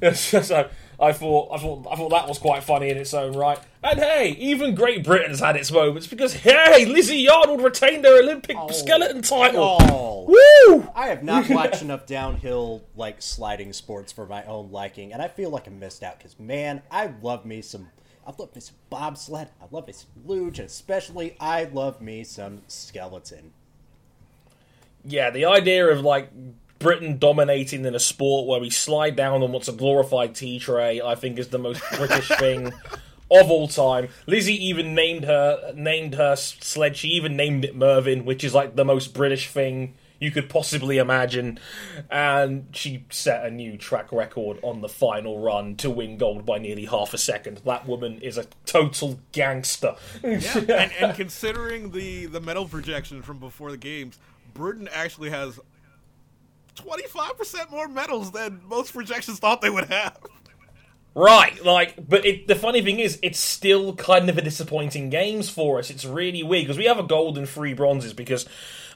yes. 0.00 0.46
so 0.46 0.68
I 1.02 1.12
thought, 1.12 1.48
I 1.52 1.58
thought, 1.58 1.86
I 1.90 1.96
thought 1.96 2.10
that 2.10 2.28
was 2.28 2.38
quite 2.38 2.62
funny 2.62 2.88
in 2.88 2.96
its 2.96 3.12
own 3.12 3.32
right. 3.32 3.58
And 3.82 3.98
hey, 3.98 4.36
even 4.38 4.76
Great 4.76 5.02
Britain's 5.02 5.40
had 5.40 5.56
its 5.56 5.72
moments 5.72 6.06
because 6.06 6.32
hey, 6.34 6.84
Lizzy 6.84 7.26
Yarnold 7.26 7.62
retained 7.62 8.04
her 8.04 8.20
Olympic 8.20 8.56
oh. 8.56 8.70
skeleton 8.70 9.20
title. 9.20 9.78
Oh. 9.80 10.22
Woo! 10.28 10.88
I 10.94 11.08
have 11.08 11.24
not 11.24 11.48
watched 11.50 11.82
enough 11.82 12.06
downhill 12.06 12.84
like 12.94 13.20
sliding 13.20 13.72
sports 13.72 14.12
for 14.12 14.26
my 14.26 14.44
own 14.44 14.70
liking, 14.70 15.12
and 15.12 15.20
I 15.20 15.26
feel 15.26 15.50
like 15.50 15.66
I 15.66 15.72
missed 15.72 16.04
out 16.04 16.18
because 16.18 16.38
man, 16.38 16.82
I 16.88 17.12
love 17.20 17.44
me 17.44 17.62
some. 17.62 17.88
I 18.24 18.32
love 18.38 18.54
me 18.54 18.60
some 18.60 18.76
bobsled. 18.88 19.48
I 19.60 19.64
love 19.72 19.88
me 19.88 19.92
some 19.94 20.10
luge, 20.24 20.60
and 20.60 20.66
especially 20.66 21.36
I 21.40 21.64
love 21.64 22.00
me 22.00 22.22
some 22.22 22.62
skeleton. 22.68 23.52
Yeah, 25.04 25.30
the 25.30 25.46
idea 25.46 25.88
of 25.88 26.02
like 26.02 26.30
Britain 26.82 27.18
dominating 27.18 27.84
in 27.84 27.94
a 27.94 28.00
sport 28.00 28.46
where 28.46 28.60
we 28.60 28.70
slide 28.70 29.16
down 29.16 29.42
on 29.42 29.52
what's 29.52 29.68
a 29.68 29.72
glorified 29.72 30.34
tea 30.34 30.58
tray, 30.58 31.00
I 31.00 31.14
think 31.14 31.38
is 31.38 31.48
the 31.48 31.58
most 31.58 31.82
British 31.96 32.28
thing 32.38 32.72
of 33.30 33.50
all 33.50 33.68
time. 33.68 34.08
Lizzie 34.26 34.66
even 34.66 34.94
named 34.94 35.24
her 35.24 35.72
named 35.74 36.14
her 36.14 36.36
sled. 36.36 36.96
She 36.96 37.08
even 37.08 37.36
named 37.36 37.64
it 37.64 37.74
Mervyn, 37.74 38.24
which 38.24 38.44
is 38.44 38.54
like 38.54 38.76
the 38.76 38.84
most 38.84 39.14
British 39.14 39.48
thing 39.48 39.94
you 40.22 40.30
could 40.30 40.48
possibly 40.48 40.98
imagine. 40.98 41.58
And 42.10 42.66
she 42.72 43.04
set 43.10 43.44
a 43.44 43.50
new 43.50 43.76
track 43.76 44.12
record 44.12 44.58
on 44.62 44.80
the 44.80 44.88
final 44.88 45.40
run 45.40 45.74
to 45.76 45.90
win 45.90 46.16
gold 46.16 46.46
by 46.46 46.58
nearly 46.58 46.84
half 46.84 47.12
a 47.12 47.18
second. 47.18 47.60
That 47.64 47.88
woman 47.88 48.20
is 48.20 48.38
a 48.38 48.46
total 48.64 49.18
gangster. 49.32 49.96
Yeah, 50.22 50.58
and, 50.58 50.92
and 50.92 51.16
considering 51.16 51.90
the 51.90 52.26
the 52.26 52.40
medal 52.40 52.68
projection 52.68 53.22
from 53.22 53.38
before 53.38 53.70
the 53.70 53.76
games, 53.76 54.18
Britain 54.54 54.88
actually 54.92 55.30
has 55.30 55.58
25% 56.76 57.70
more 57.70 57.88
medals 57.88 58.32
than 58.32 58.60
most 58.66 58.92
projections 58.92 59.38
thought 59.38 59.60
they 59.60 59.70
would 59.70 59.88
have. 59.88 60.18
Right, 61.14 61.62
like, 61.62 62.08
but 62.08 62.24
it, 62.24 62.48
the 62.48 62.54
funny 62.54 62.80
thing 62.80 62.98
is, 62.98 63.18
it's 63.22 63.38
still 63.38 63.94
kind 63.94 64.30
of 64.30 64.38
a 64.38 64.42
disappointing 64.42 65.10
games 65.10 65.50
for 65.50 65.78
us. 65.78 65.90
It's 65.90 66.06
really 66.06 66.42
weird 66.42 66.64
because 66.64 66.78
we 66.78 66.86
have 66.86 66.98
a 66.98 67.02
gold 67.02 67.36
and 67.36 67.46
three 67.46 67.74
bronzes 67.74 68.14
because, 68.14 68.46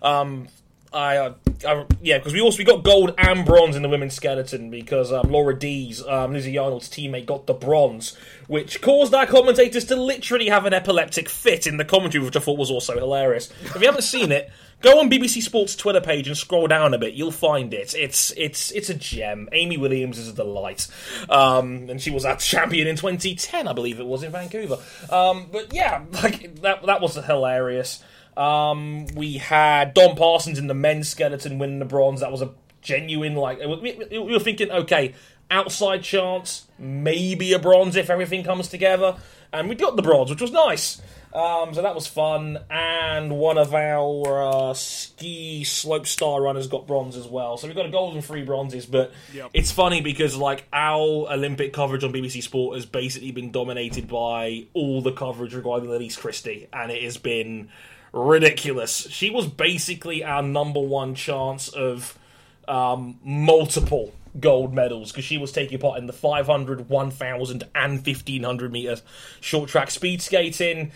um, 0.01 0.49
I, 0.95 1.19
uh, 1.19 1.35
I 1.67 1.85
yeah, 2.01 2.17
because 2.17 2.33
we 2.33 2.41
also 2.41 2.57
we 2.57 2.65
got 2.65 2.85
gold 2.85 3.13
and 3.19 3.45
bronze 3.45 3.77
in 3.77 3.83
the 3.83 3.91
women's 3.91 4.15
skeleton 4.15 4.71
because 4.71 5.13
um, 5.13 5.31
Laura 5.31 5.59
Deas, 5.59 6.03
um, 6.07 6.33
Lizzy 6.33 6.55
Yarnold's 6.55 6.89
teammate, 6.89 7.27
got 7.27 7.47
the 7.47 7.53
bronze, 7.53 8.17
which 8.47 8.81
caused 8.81 9.13
our 9.13 9.27
commentators 9.27 9.85
to 9.87 9.97
literally 9.97 10.49
have 10.49 10.65
an 10.65 10.73
epileptic 10.73 11.29
fit 11.29 11.67
in 11.67 11.77
the 11.77 11.85
commentary, 11.85 12.25
which 12.25 12.37
I 12.37 12.41
thought 12.41 12.59
was 12.59 12.71
also 12.71 12.95
hilarious. 12.95 13.51
If 13.63 13.75
you 13.75 13.87
haven't 13.87 14.03
seen 14.03 14.33
it, 14.33 14.51
go 14.83 15.01
on 15.01 15.11
BBC 15.11 15.43
Sports 15.43 15.75
Twitter 15.77 16.01
page 16.01 16.29
and 16.29 16.37
scroll 16.37 16.67
down 16.67 16.95
a 16.95 16.99
bit. 16.99 17.15
You'll 17.15 17.31
find 17.33 17.73
it. 17.75 17.95
It's 17.95 18.33
it's 18.37 18.71
it's 18.73 18.89
a 18.91 18.95
gem. 18.95 19.49
Amy 19.53 19.77
Williams 19.77 20.19
is 20.19 20.29
a 20.29 20.33
delight, 20.33 20.87
um, 21.29 21.89
and 21.91 22.01
she 22.01 22.11
was 22.11 22.25
our 22.25 22.37
champion 22.39 22.87
in 22.87 22.97
2010, 22.97 23.67
I 23.69 23.73
believe 23.73 23.99
it 24.01 24.07
was 24.07 24.23
in 24.23 24.33
Vancouver. 24.33 24.79
Um, 25.11 25.47
but 25.51 25.73
yeah, 25.73 26.05
like 26.23 26.61
that 26.63 26.85
that 26.87 27.01
was 27.01 27.15
hilarious. 27.15 28.03
Um, 28.37 29.07
we 29.15 29.35
had 29.39 29.95
Dom 29.95 30.15
Parsons 30.15 30.59
in 30.59 30.67
the 30.67 30.75
men's 30.75 31.09
skeleton 31.09 31.59
winning 31.59 31.79
the 31.79 31.87
bronze. 31.87 32.21
That 32.21 32.31
was 32.31 32.43
a 32.43 32.51
genuine 32.83 33.35
like 33.35 33.59
we, 33.61 33.97
we- 34.11 34.19
we 34.19 34.33
were 34.33 34.39
thinking, 34.39 34.71
okay, 34.71 35.15
outside 35.51 36.03
chance, 36.03 36.67
maybe 36.79 37.53
a 37.55 37.59
bronze 37.59 37.97
if 37.97 38.11
everything 38.11 38.45
comes 38.45 38.69
together, 38.69 39.17
and 39.53 39.69
we 39.71 39.75
got 39.75 39.97
the 39.97 40.03
bronze, 40.03 40.29
which 40.29 40.43
was 40.43 40.53
nice. 40.53 41.01
Um, 41.37 41.75
so 41.75 41.83
that 41.83 41.95
was 41.95 42.07
fun, 42.07 42.59
and 42.71 43.37
one 43.37 43.59
of 43.59 43.75
our 43.75 44.43
uh, 44.71 44.73
ski 44.73 45.65
slope 45.65 46.07
star 46.07 46.41
runners 46.41 46.67
got 46.67 46.87
bronze 46.87 47.15
as 47.15 47.27
well. 47.27 47.59
So 47.59 47.67
we've 47.67 47.77
got 47.77 47.85
a 47.85 47.91
gold 47.91 48.15
and 48.15 48.25
three 48.25 48.43
bronzes, 48.43 48.87
but 48.87 49.13
Yep. 49.35 49.51
it's 49.53 49.71
funny 49.71 50.01
because 50.01 50.35
like 50.35 50.67
our 50.73 51.27
Olympic 51.31 51.75
coverage 51.75 52.05
on 52.05 52.13
BBC 52.13 52.43
Sport 52.43 52.77
has 52.77 52.87
basically 52.87 53.33
been 53.33 53.51
dominated 53.51 54.09
by 54.09 54.65
all 54.73 55.03
the 55.03 55.13
coverage 55.13 55.53
regarding 55.55 55.91
Elise 55.91 56.17
Christie, 56.17 56.69
and 56.73 56.91
it 56.91 57.03
has 57.03 57.19
been 57.19 57.69
ridiculous. 58.15 59.07
She 59.11 59.29
was 59.29 59.47
basically 59.47 60.25
our 60.25 60.43
number 60.43 60.81
one 60.81 61.15
chance 61.15 61.69
of 61.69 62.19
um, 62.67 63.19
multiple 63.23 64.15
gold 64.41 64.73
medals 64.75 65.13
because 65.13 65.25
she 65.25 65.37
was 65.37 65.53
taking 65.53 65.79
part 65.79 65.99
in 65.99 66.07
the 66.07 66.13
500, 66.15 66.89
1000, 66.89 67.65
and 67.75 67.93
1500 68.07 68.73
meter 68.73 68.97
short 69.41 69.69
track 69.69 69.91
speed 69.91 70.23
skating. 70.23 70.93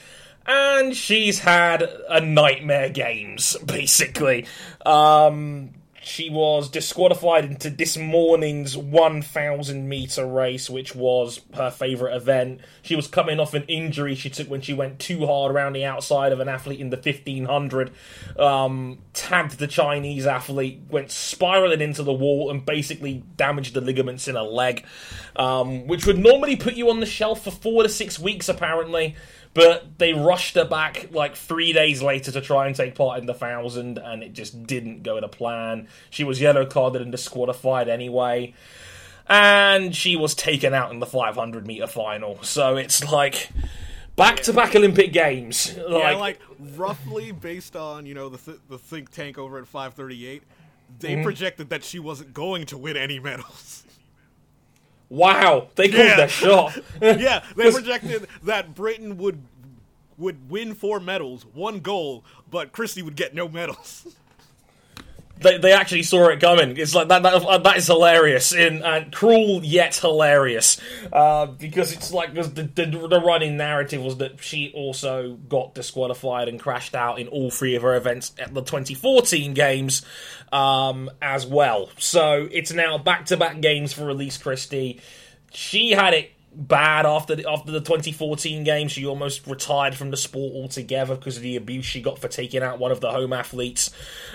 And 0.53 0.97
she's 0.97 1.39
had 1.39 1.83
a 2.09 2.21
nightmare 2.21 2.89
games, 2.89 3.57
basically. 3.65 4.47
Um, 4.85 5.75
she 6.03 6.29
was 6.29 6.69
disqualified 6.69 7.45
into 7.45 7.71
this 7.71 7.97
morning's 7.97 8.77
1000 8.77 9.89
meter 9.89 10.27
race, 10.27 10.69
which 10.69 10.93
was 10.93 11.41
her 11.55 11.71
favourite 11.71 12.17
event. 12.17 12.63
She 12.83 12.97
was 12.97 13.07
coming 13.07 13.39
off 13.39 13.55
an 13.55 13.63
injury 13.69 14.17
she 14.17 14.29
took 14.29 14.49
when 14.49 14.61
she 14.61 14.75
went 14.75 14.99
too 14.99 15.25
hard 15.25 15.53
around 15.53 15.75
the 15.75 15.85
outside 15.85 16.33
of 16.33 16.41
an 16.41 16.49
athlete 16.49 16.81
in 16.81 16.91
the 16.91 16.97
1500. 16.97 17.93
Um, 18.37 18.99
tagged 19.13 19.59
the 19.61 19.69
Chinese 19.69 20.27
athlete, 20.27 20.81
went 20.91 21.13
spiraling 21.13 21.81
into 21.81 22.03
the 22.03 22.13
wall, 22.13 22.51
and 22.51 22.67
basically 22.67 23.23
damaged 23.37 23.75
the 23.75 23.81
ligaments 23.81 24.27
in 24.27 24.35
her 24.35 24.43
leg, 24.43 24.85
um, 25.37 25.87
which 25.87 26.07
would 26.07 26.19
normally 26.19 26.57
put 26.57 26.75
you 26.75 26.91
on 26.91 26.99
the 26.99 27.07
shelf 27.07 27.45
for 27.45 27.53
four 27.53 27.85
to 27.85 27.89
six 27.89 28.19
weeks, 28.19 28.49
apparently 28.49 29.15
but 29.55 29.99
they 29.99 30.13
rushed 30.13 30.55
her 30.55 30.65
back 30.65 31.09
like 31.13 31.35
three 31.37 31.73
days 31.73 32.03
later 32.03 32.31
to 32.33 32.41
try 32.41 32.67
and 32.67 32.75
take 32.77 32.95
part 32.95 33.19
in 33.19 33.27
the 33.27 33.35
thousand, 33.35 33.99
and 33.99 34.23
it 34.23 34.33
just 34.33 34.65
didn't 34.67 35.03
go 35.03 35.19
to 35.21 35.29
plan. 35.29 35.89
She 36.11 36.25
was 36.25 36.41
yellow 36.41 36.65
carded 36.67 37.03
and 37.03 37.11
disqualified 37.11 37.89
anyway, 37.89 38.55
and 39.29 39.95
she 39.95 40.17
was 40.17 40.35
taken 40.35 40.75
out 40.75 40.93
in 40.93 40.99
the 41.01 41.07
500 41.07 41.67
meter 41.67 41.87
final. 41.87 42.43
So 42.43 42.77
it's 42.77 43.11
like 43.13 43.51
back 44.17 44.41
to 44.43 44.53
back 44.53 44.75
Olympic 44.77 45.13
Games. 45.13 45.75
yeah, 45.77 45.85
Like, 45.85 46.19
like 46.19 46.41
roughly 46.77 47.33
based 47.33 47.77
on 47.77 48.07
you 48.07 48.15
know 48.15 48.29
the 48.29 48.39
th- 48.39 48.59
the 48.69 48.79
think 48.79 49.11
tank 49.11 49.39
over 49.39 49.59
at 49.59 49.67
538, 49.67 50.43
they 50.99 51.09
Mm-hmm. 51.15 51.23
projected 51.23 51.71
that 51.71 51.85
she 51.85 51.99
wasn't 51.99 52.35
going 52.35 52.67
to 52.67 52.79
win 52.79 52.97
any 52.97 53.19
medals. 53.21 53.85
Wow, 55.11 55.69
they 55.75 55.89
called 55.89 56.05
Yeah. 56.07 56.17
their 56.17 56.29
shot. 56.29 56.79
yeah, 57.03 57.45
they 57.57 57.71
projected 57.71 58.27
that 58.45 58.75
Britain 58.75 59.19
would 59.19 59.43
would 60.17 60.51
win 60.51 60.75
four 60.75 61.01
medals, 61.01 61.45
one 61.55 61.81
gold, 61.81 62.23
but 62.51 62.73
Christie 62.73 63.03
would 63.03 63.17
get 63.17 63.35
no 63.35 63.49
medals. 63.49 64.07
they, 65.41 65.59
they 65.59 65.73
actually 65.73 66.03
saw 66.03 66.29
it 66.29 66.41
coming. 66.41 66.77
It's 66.77 66.95
like 66.95 67.09
that 67.09 67.23
that, 67.23 67.63
that 67.65 67.77
is 67.77 67.87
hilarious 67.87 68.53
and, 68.53 68.83
and 68.83 69.13
cruel 69.13 69.65
yet 69.65 69.97
hilarious 69.97 70.81
uh, 71.13 71.47
because 71.47 71.93
it's 71.93 72.13
like 72.13 72.35
the, 72.35 72.43
the 72.43 73.09
the 73.09 73.21
running 73.21 73.57
narrative 73.57 74.03
was 74.03 74.19
that 74.19 74.43
she 74.43 74.71
also 74.75 75.35
got 75.49 75.75
disqualified 75.75 76.49
and 76.49 76.61
crashed 76.61 76.95
out 76.95 77.19
in 77.19 77.29
all 77.29 77.51
three 77.51 77.75
of 77.75 77.83
her 77.83 77.97
events 77.97 78.33
at 78.39 78.53
the 78.53 78.63
2014 78.63 79.55
games 79.55 80.05
um, 80.53 81.11
as 81.23 81.47
well. 81.47 81.91
So 81.99 82.49
it's 82.51 82.73
now 82.73 82.99
back 82.99 83.27
to 83.27 83.37
back 83.37 83.61
games 83.61 83.93
for 83.93 84.09
Elise 84.09 84.39
Christie. 84.39 85.01
She 85.53 85.93
had 85.93 86.15
it 86.15 86.33
bad 86.53 87.07
after 87.07 87.37
the, 87.37 87.49
after 87.49 87.71
the 87.71 87.81
2014 87.81 88.65
game. 88.65 88.89
She 88.89 89.07
almost 89.07 89.47
retired 89.47 89.95
from 89.95 90.11
the 90.11 90.17
sport 90.17 90.55
altogether 90.55 91.15
because 91.15 91.37
of 91.37 91.43
the 91.43 91.57
abuse 91.57 91.85
she 91.85 92.03
got 92.03 92.19
for 92.19 92.29
taking 92.29 92.63
out 92.63 92.79
one 92.79 92.91
of 92.91 93.01
the 93.01 93.11
home 93.11 93.33
athletes. 93.33 93.91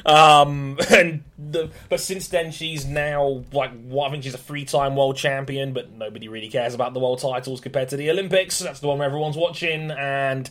Um, 0.05 0.77
and 0.89 1.23
the, 1.37 1.69
but 1.89 1.99
since 1.99 2.27
then, 2.29 2.51
she's 2.51 2.85
now 2.85 3.43
like 3.51 3.71
well, 3.85 4.05
I 4.05 4.11
think 4.11 4.23
she's 4.23 4.33
a 4.33 4.39
three-time 4.39 4.95
world 4.95 5.17
champion, 5.17 5.73
but 5.73 5.91
nobody 5.91 6.27
really 6.27 6.49
cares 6.49 6.73
about 6.73 6.93
the 6.93 6.99
world 6.99 7.19
titles 7.19 7.61
compared 7.61 7.89
to 7.89 7.97
the 7.97 8.09
Olympics. 8.09 8.59
That's 8.59 8.79
the 8.79 8.87
one 8.87 8.99
where 8.99 9.07
everyone's 9.07 9.37
watching 9.37 9.91
and. 9.91 10.49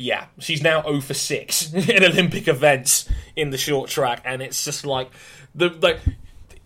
Yeah, 0.00 0.26
she's 0.38 0.62
now 0.62 0.82
0 0.82 1.00
for 1.00 1.12
6 1.12 1.72
in 1.88 2.04
Olympic 2.04 2.46
events 2.46 3.08
in 3.34 3.50
the 3.50 3.58
short 3.58 3.90
track, 3.90 4.22
and 4.24 4.40
it's 4.40 4.64
just 4.64 4.86
like 4.86 5.10
the 5.56 5.70
like 5.70 5.98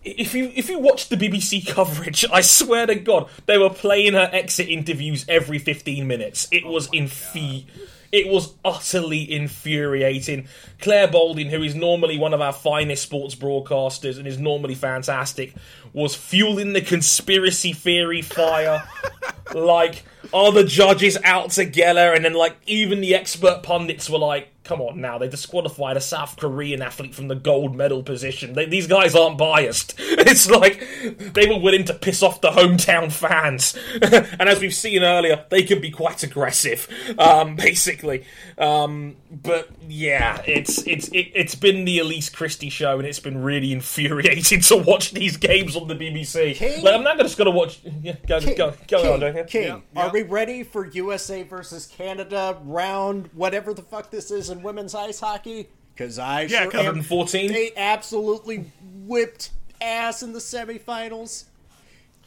if 0.03 0.33
you 0.33 0.51
if 0.55 0.69
you 0.69 0.79
watch 0.79 1.09
the 1.09 1.17
BBC 1.17 1.67
coverage, 1.67 2.25
I 2.31 2.41
swear 2.41 2.85
to 2.87 2.95
God, 2.95 3.29
they 3.45 3.57
were 3.57 3.69
playing 3.69 4.13
her 4.13 4.29
exit 4.31 4.69
interviews 4.69 5.25
every 5.27 5.59
fifteen 5.59 6.07
minutes. 6.07 6.47
It 6.51 6.63
oh 6.65 6.71
was 6.71 6.87
infi- 6.89 7.65
It 8.11 8.27
was 8.27 8.53
utterly 8.63 9.31
infuriating. 9.31 10.47
Clare 10.79 11.07
Balding, 11.07 11.49
who 11.49 11.63
is 11.63 11.73
normally 11.73 12.17
one 12.17 12.33
of 12.33 12.41
our 12.41 12.53
finest 12.53 13.03
sports 13.03 13.35
broadcasters 13.35 14.17
and 14.17 14.27
is 14.27 14.37
normally 14.37 14.75
fantastic, 14.75 15.55
was 15.93 16.13
fueling 16.13 16.73
the 16.73 16.81
conspiracy 16.81 17.73
theory 17.73 18.21
fire. 18.21 18.83
like, 19.55 20.03
are 20.31 20.51
the 20.51 20.63
judges 20.63 21.17
out 21.23 21.51
together? 21.51 22.13
And 22.13 22.23
then, 22.23 22.33
like, 22.33 22.55
even 22.67 23.01
the 23.01 23.15
expert 23.15 23.63
pundits 23.63 24.09
were 24.09 24.19
like, 24.19 24.52
come 24.63 24.81
on 24.81 25.01
now, 25.01 25.17
they 25.17 25.27
disqualified 25.27 25.97
a 25.97 26.01
South 26.01 26.37
Korean 26.37 26.81
athlete 26.81 27.13
from 27.13 27.27
the 27.27 27.35
gold 27.35 27.75
medal 27.75 28.01
position. 28.03 28.53
They, 28.53 28.65
these 28.65 28.87
guys 28.87 29.15
aren't 29.15 29.37
biased. 29.37 29.95
It's 30.25 30.49
like 30.49 30.87
they 31.33 31.47
were 31.47 31.59
willing 31.59 31.83
to 31.85 31.93
piss 31.93 32.23
off 32.23 32.41
the 32.41 32.49
hometown 32.49 33.11
fans. 33.11 33.77
and 34.01 34.49
as 34.49 34.59
we've 34.61 34.73
seen 34.73 35.03
earlier, 35.03 35.45
they 35.49 35.63
can 35.63 35.81
be 35.81 35.91
quite 35.91 36.23
aggressive, 36.23 36.87
um, 37.19 37.55
basically. 37.57 38.23
Um, 38.57 39.17
but 39.29 39.69
yeah, 39.87 40.41
it's 40.47 40.87
it's 40.87 41.09
it, 41.09 41.31
it's 41.35 41.55
been 41.55 41.85
the 41.85 41.99
Elise 41.99 42.29
Christie 42.29 42.69
show, 42.69 42.97
and 42.99 43.07
it's 43.07 43.19
been 43.19 43.43
really 43.43 43.71
infuriating 43.73 44.61
to 44.61 44.77
watch 44.77 45.11
these 45.11 45.37
games 45.37 45.75
on 45.75 45.87
the 45.87 45.95
BBC. 45.95 46.55
King? 46.55 46.83
Like, 46.83 46.95
I'm 46.95 47.03
not 47.03 47.17
just 47.19 47.37
going 47.37 47.51
to 47.51 47.57
watch. 47.57 47.79
Yeah, 48.01 48.15
go 48.27 48.39
King, 48.39 48.55
go 48.57 48.73
go 48.87 49.01
King, 49.01 49.13
on, 49.13 49.19
don't 49.19 49.35
you? 49.35 49.43
King, 49.43 49.63
Yeah, 49.63 50.01
are 50.01 50.05
yeah. 50.07 50.11
we 50.11 50.23
ready 50.23 50.63
for 50.63 50.87
USA 50.87 51.43
versus 51.43 51.87
Canada 51.87 52.57
round 52.63 53.29
whatever 53.33 53.73
the 53.73 53.83
fuck 53.83 54.09
this 54.09 54.31
is 54.31 54.49
in 54.53 54.63
women's 54.63 54.95
ice 54.95 55.19
hockey? 55.19 55.67
Because 55.93 56.17
I 56.17 56.41
Yeah, 56.43 56.63
sure 56.63 56.71
'cause 56.71 56.79
am. 56.81 56.85
114? 56.85 57.51
They 57.51 57.71
absolutely 57.75 58.71
whipped 59.05 59.51
ass 59.81 60.23
in 60.23 60.33
the 60.33 60.39
semifinals. 60.39 61.45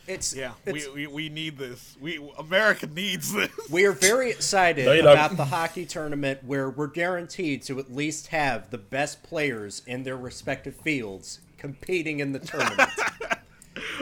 It's 0.07 0.33
Yeah, 0.35 0.53
It's, 0.65 0.87
we, 0.87 1.07
we, 1.07 1.07
we 1.09 1.29
need 1.29 1.59
this. 1.59 1.97
We 2.01 2.21
America 2.39 2.87
needs 2.87 3.33
this. 3.33 3.51
We 3.71 3.87
are 3.87 3.93
very 3.93 4.31
excited 4.31 4.85
No, 4.87 4.93
you 4.93 5.03
don't. 5.03 5.13
about 5.13 5.37
the 5.37 5.45
hockey 5.47 5.85
tournament 5.85 6.45
where 6.45 6.71
we're 6.71 6.87
guaranteed 6.87 7.63
to 7.65 7.81
at 7.81 7.93
least 7.93 8.29
have 8.29 8.71
the 8.71 8.79
best 8.79 9.25
players 9.25 9.83
in 9.87 10.05
their 10.05 10.17
respective 10.17 10.77
fields 10.77 11.41
competing 11.59 12.21
in 12.21 12.33
the 12.33 12.39
tournament. 12.39 12.91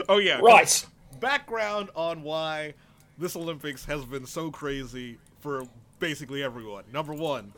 Oh 0.07 0.19
yeah, 0.19 0.39
Right. 0.41 0.85
Background 1.19 1.89
on 1.95 2.21
why 2.21 2.73
this 3.17 3.35
Olympics 3.35 3.85
has 3.85 4.05
been 4.05 4.25
so 4.25 4.51
crazy 4.51 5.17
for 5.39 5.63
basically 5.99 6.43
everyone. 6.43 6.83
Number 6.93 7.13
one, 7.13 7.51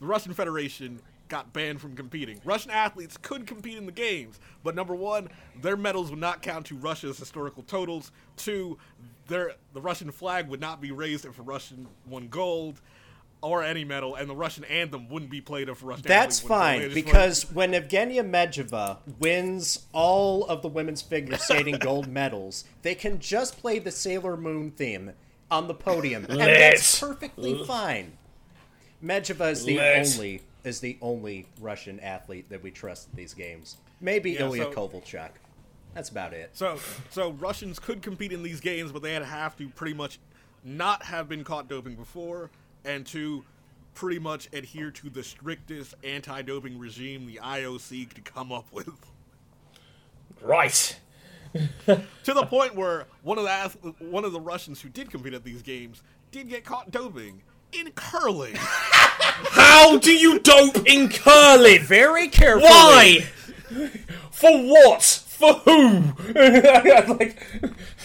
the 0.00 0.06
Russian 0.06 0.34
Federation 0.34 1.00
got 1.28 1.52
banned 1.52 1.80
from 1.80 1.96
competing. 1.96 2.40
Russian 2.44 2.70
athletes 2.70 3.16
could 3.16 3.46
compete 3.46 3.76
in 3.76 3.86
the 3.86 3.92
games, 3.92 4.38
but 4.62 4.74
number 4.74 4.94
one, 4.94 5.28
their 5.60 5.76
medals 5.76 6.10
would 6.10 6.20
not 6.20 6.42
count 6.42 6.66
to 6.66 6.76
Russia's 6.76 7.18
historical 7.18 7.62
totals. 7.62 8.12
Two, 8.36 8.78
their 9.28 9.54
the 9.72 9.80
Russian 9.80 10.10
flag 10.10 10.48
would 10.48 10.60
not 10.60 10.80
be 10.80 10.92
raised 10.92 11.24
if 11.24 11.38
a 11.38 11.42
Russian 11.42 11.86
won 12.08 12.28
gold. 12.28 12.80
Or 13.42 13.62
any 13.62 13.84
medal, 13.84 14.14
and 14.14 14.26
the 14.30 14.34
Russian 14.34 14.64
anthem 14.64 15.06
wouldn't 15.10 15.30
be 15.30 15.42
played 15.42 15.68
if 15.68 15.82
a 15.82 15.86
Russian. 15.86 16.04
That's 16.06 16.38
athlete 16.38 16.50
won 16.50 16.58
gold. 16.60 16.70
They 16.70 16.78
fine 16.78 16.90
just 16.90 16.94
because 16.94 17.52
when 17.52 17.72
Evgenia 17.72 18.30
Medveda 18.30 18.98
wins 19.18 19.84
all 19.92 20.46
of 20.46 20.62
the 20.62 20.68
women's 20.68 21.02
figure 21.02 21.36
skating 21.36 21.76
gold 21.78 22.08
medals, 22.08 22.64
they 22.80 22.94
can 22.94 23.18
just 23.18 23.58
play 23.58 23.78
the 23.78 23.90
Sailor 23.90 24.38
Moon 24.38 24.70
theme 24.70 25.12
on 25.50 25.68
the 25.68 25.74
podium, 25.74 26.24
and 26.24 26.40
that's 26.40 26.98
perfectly 26.98 27.62
fine. 27.66 28.16
Medveda 29.04 29.50
is 29.50 29.64
the 29.64 29.76
Lit. 29.76 30.06
only 30.14 30.42
is 30.64 30.80
the 30.80 30.96
only 31.02 31.46
Russian 31.60 32.00
athlete 32.00 32.48
that 32.48 32.62
we 32.62 32.70
trust 32.70 33.08
in 33.10 33.16
these 33.16 33.34
games. 33.34 33.76
Maybe 34.00 34.32
Yeah, 34.32 34.42
Ilya 34.46 34.62
so- 34.64 34.72
Kovalchuk. 34.72 35.30
That's 35.94 36.08
about 36.08 36.32
it. 36.32 36.50
So, 36.54 36.78
so 37.10 37.32
Russians 37.32 37.78
could 37.78 38.02
compete 38.02 38.32
in 38.32 38.42
these 38.42 38.60
games, 38.60 38.90
but 38.90 39.02
they'd 39.02 39.22
have 39.22 39.56
to 39.58 39.68
pretty 39.68 39.94
much 39.94 40.18
not 40.64 41.04
have 41.04 41.28
been 41.28 41.44
caught 41.44 41.68
doping 41.68 41.94
before, 41.94 42.50
and 42.84 43.06
to 43.08 43.44
pretty 43.94 44.18
much 44.18 44.48
adhere 44.52 44.90
to 44.90 45.08
the 45.10 45.22
strictest 45.22 45.94
anti-doping 46.02 46.78
regime 46.78 47.26
the 47.26 47.38
IOC 47.40 48.12
could 48.12 48.24
come 48.24 48.50
up 48.50 48.66
with. 48.72 48.88
Right. 50.42 50.98
to 51.86 52.34
the 52.34 52.44
point 52.46 52.74
where 52.74 53.06
one 53.22 53.38
of 53.38 53.44
the 53.44 53.90
one 54.04 54.24
of 54.24 54.32
the 54.32 54.40
Russians 54.40 54.80
who 54.80 54.88
did 54.88 55.10
compete 55.10 55.32
at 55.34 55.44
these 55.44 55.62
games 55.62 56.02
did 56.32 56.48
get 56.48 56.64
caught 56.64 56.90
doping 56.90 57.42
in 57.74 57.90
curling. 57.92 58.54
How 58.58 59.98
do 59.98 60.12
you 60.12 60.38
dope 60.38 60.86
in 60.86 61.08
curling? 61.08 61.82
Very 61.82 62.28
carefully. 62.28 62.62
Why? 62.68 63.26
For 64.30 64.56
what? 64.62 65.23
For 65.44 65.60
who? 65.60 66.00
like, 66.34 67.36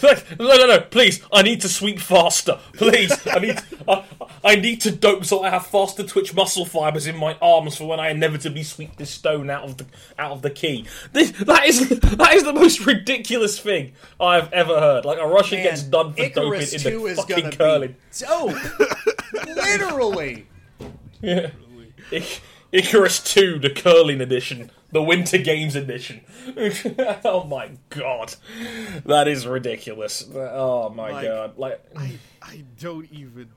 like, 0.02 0.38
no, 0.38 0.56
no, 0.56 0.66
no! 0.66 0.80
Please, 0.80 1.22
I 1.32 1.42
need 1.42 1.62
to 1.62 1.68
sweep 1.68 1.98
faster. 1.98 2.58
Please, 2.74 3.12
I 3.26 3.38
need, 3.38 3.58
I, 3.88 4.04
I 4.44 4.56
need 4.56 4.82
to 4.82 4.90
dope 4.90 5.24
so 5.24 5.42
I 5.42 5.48
have 5.50 5.66
faster 5.66 6.02
twitch 6.02 6.34
muscle 6.34 6.66
fibers 6.66 7.06
in 7.06 7.16
my 7.16 7.38
arms 7.40 7.76
for 7.76 7.88
when 7.88 7.98
I 7.98 8.10
inevitably 8.10 8.62
sweep 8.62 8.96
this 8.96 9.10
stone 9.10 9.48
out 9.48 9.64
of 9.64 9.78
the 9.78 9.86
out 10.18 10.32
of 10.32 10.42
the 10.42 10.50
key. 10.50 10.86
This, 11.12 11.30
that 11.30 11.64
is 11.64 11.88
that 11.88 12.34
is 12.34 12.44
the 12.44 12.52
most 12.52 12.84
ridiculous 12.84 13.58
thing 13.58 13.92
I've 14.20 14.52
ever 14.52 14.78
heard. 14.78 15.04
Like 15.06 15.18
a 15.18 15.26
Russian 15.26 15.58
Man, 15.58 15.66
gets 15.68 15.82
done 15.82 16.12
for 16.12 16.22
Icarus 16.22 16.72
doping 16.72 17.00
in 17.00 17.04
the 17.04 17.14
fucking 17.14 17.50
curling. 17.52 17.96
be 18.18 18.26
dope. 18.26 19.56
Literally. 19.56 20.46
I- 22.12 22.40
Icarus 22.72 23.20
2, 23.20 23.58
the 23.58 23.70
curling 23.70 24.20
edition, 24.20 24.70
the 24.92 25.02
Winter 25.02 25.38
Games 25.38 25.76
edition. 25.76 26.20
oh 27.24 27.44
my 27.48 27.70
god, 27.90 28.34
that 29.04 29.28
is 29.28 29.46
ridiculous. 29.46 30.28
Oh 30.34 30.88
my 30.90 31.10
Like- 31.12 31.24
god, 31.26 31.58
like 31.58 31.84
I 31.96 32.18
I 32.42 32.64
don't 32.78 33.10
even 33.12 33.48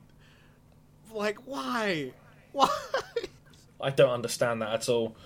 like 1.12 1.38
why 1.46 2.12
why. 2.52 2.68
I 3.80 3.90
don't 3.90 4.10
understand 4.10 4.62
that 4.62 4.72
at 4.72 4.88
all. 4.88 5.16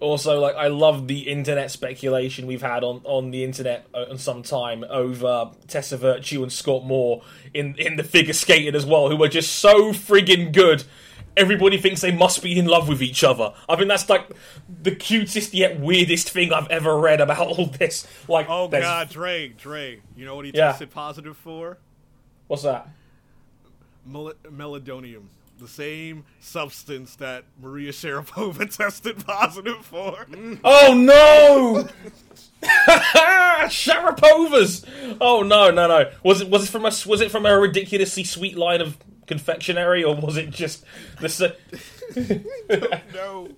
Also, 0.00 0.40
like 0.40 0.56
I 0.56 0.66
love 0.66 1.06
the 1.06 1.20
internet 1.28 1.70
speculation 1.70 2.48
we've 2.48 2.60
had 2.62 2.82
on, 2.82 3.00
on 3.04 3.30
the 3.30 3.44
internet 3.44 3.86
uh, 3.94 4.06
on 4.10 4.18
some 4.18 4.42
time 4.42 4.84
over 4.90 5.52
Tessa 5.68 5.96
Virtue 5.96 6.42
and 6.42 6.52
Scott 6.52 6.84
Moir 6.84 7.22
in 7.54 7.76
in 7.78 7.94
the 7.96 8.02
figure 8.02 8.32
skating 8.32 8.74
as 8.74 8.84
well, 8.84 9.08
who 9.08 9.16
were 9.16 9.28
just 9.28 9.52
so 9.54 9.92
friggin' 9.92 10.52
good. 10.52 10.82
Everybody 11.36 11.78
thinks 11.78 12.00
they 12.02 12.12
must 12.12 12.42
be 12.42 12.58
in 12.58 12.66
love 12.66 12.88
with 12.88 13.00
each 13.02 13.24
other. 13.24 13.54
I 13.68 13.76
mean, 13.76 13.88
that's 13.88 14.08
like 14.10 14.28
the 14.82 14.94
cutest 14.94 15.54
yet 15.54 15.80
weirdest 15.80 16.28
thing 16.30 16.52
I've 16.52 16.68
ever 16.68 16.98
read 16.98 17.20
about 17.22 17.46
all 17.46 17.66
this. 17.66 18.06
Like, 18.28 18.46
Oh 18.50 18.68
there's- 18.68 18.84
God, 18.84 19.08
Dre, 19.08 19.48
Dre, 19.48 20.00
you 20.16 20.24
know 20.26 20.36
what 20.36 20.44
he 20.44 20.52
Yeah. 20.54 20.72
tested 20.72 20.90
positive 20.90 21.36
for? 21.36 21.78
what's 22.48 22.64
that? 22.64 22.86
Mel- 24.04 24.34
melodonium, 24.50 25.22
the 25.58 25.68
same 25.68 26.24
substance 26.40 27.16
that 27.16 27.44
Maria 27.62 27.92
Sharapova 27.92 28.74
tested 28.76 29.24
positive 29.24 29.86
for. 29.86 30.26
Oh 30.64 30.92
no! 30.92 31.88
Sharapovas! 33.68 34.84
Oh 35.20 35.42
no, 35.42 35.70
no, 35.70 35.86
no! 35.88 36.10
Was 36.22 36.40
it 36.42 36.48
was 36.50 36.64
it 36.64 36.68
from 36.70 36.82
a 36.84 36.92
was 37.06 37.20
it 37.20 37.30
from 37.30 37.46
a 37.46 37.58
ridiculously 37.58 38.24
sweet 38.24 38.56
line 38.56 38.80
of 38.80 38.96
confectionery, 39.26 40.04
or 40.04 40.14
was 40.16 40.36
it 40.36 40.50
just 40.50 40.84
the? 41.20 41.26
s- 41.26 41.42
no, 43.14 43.48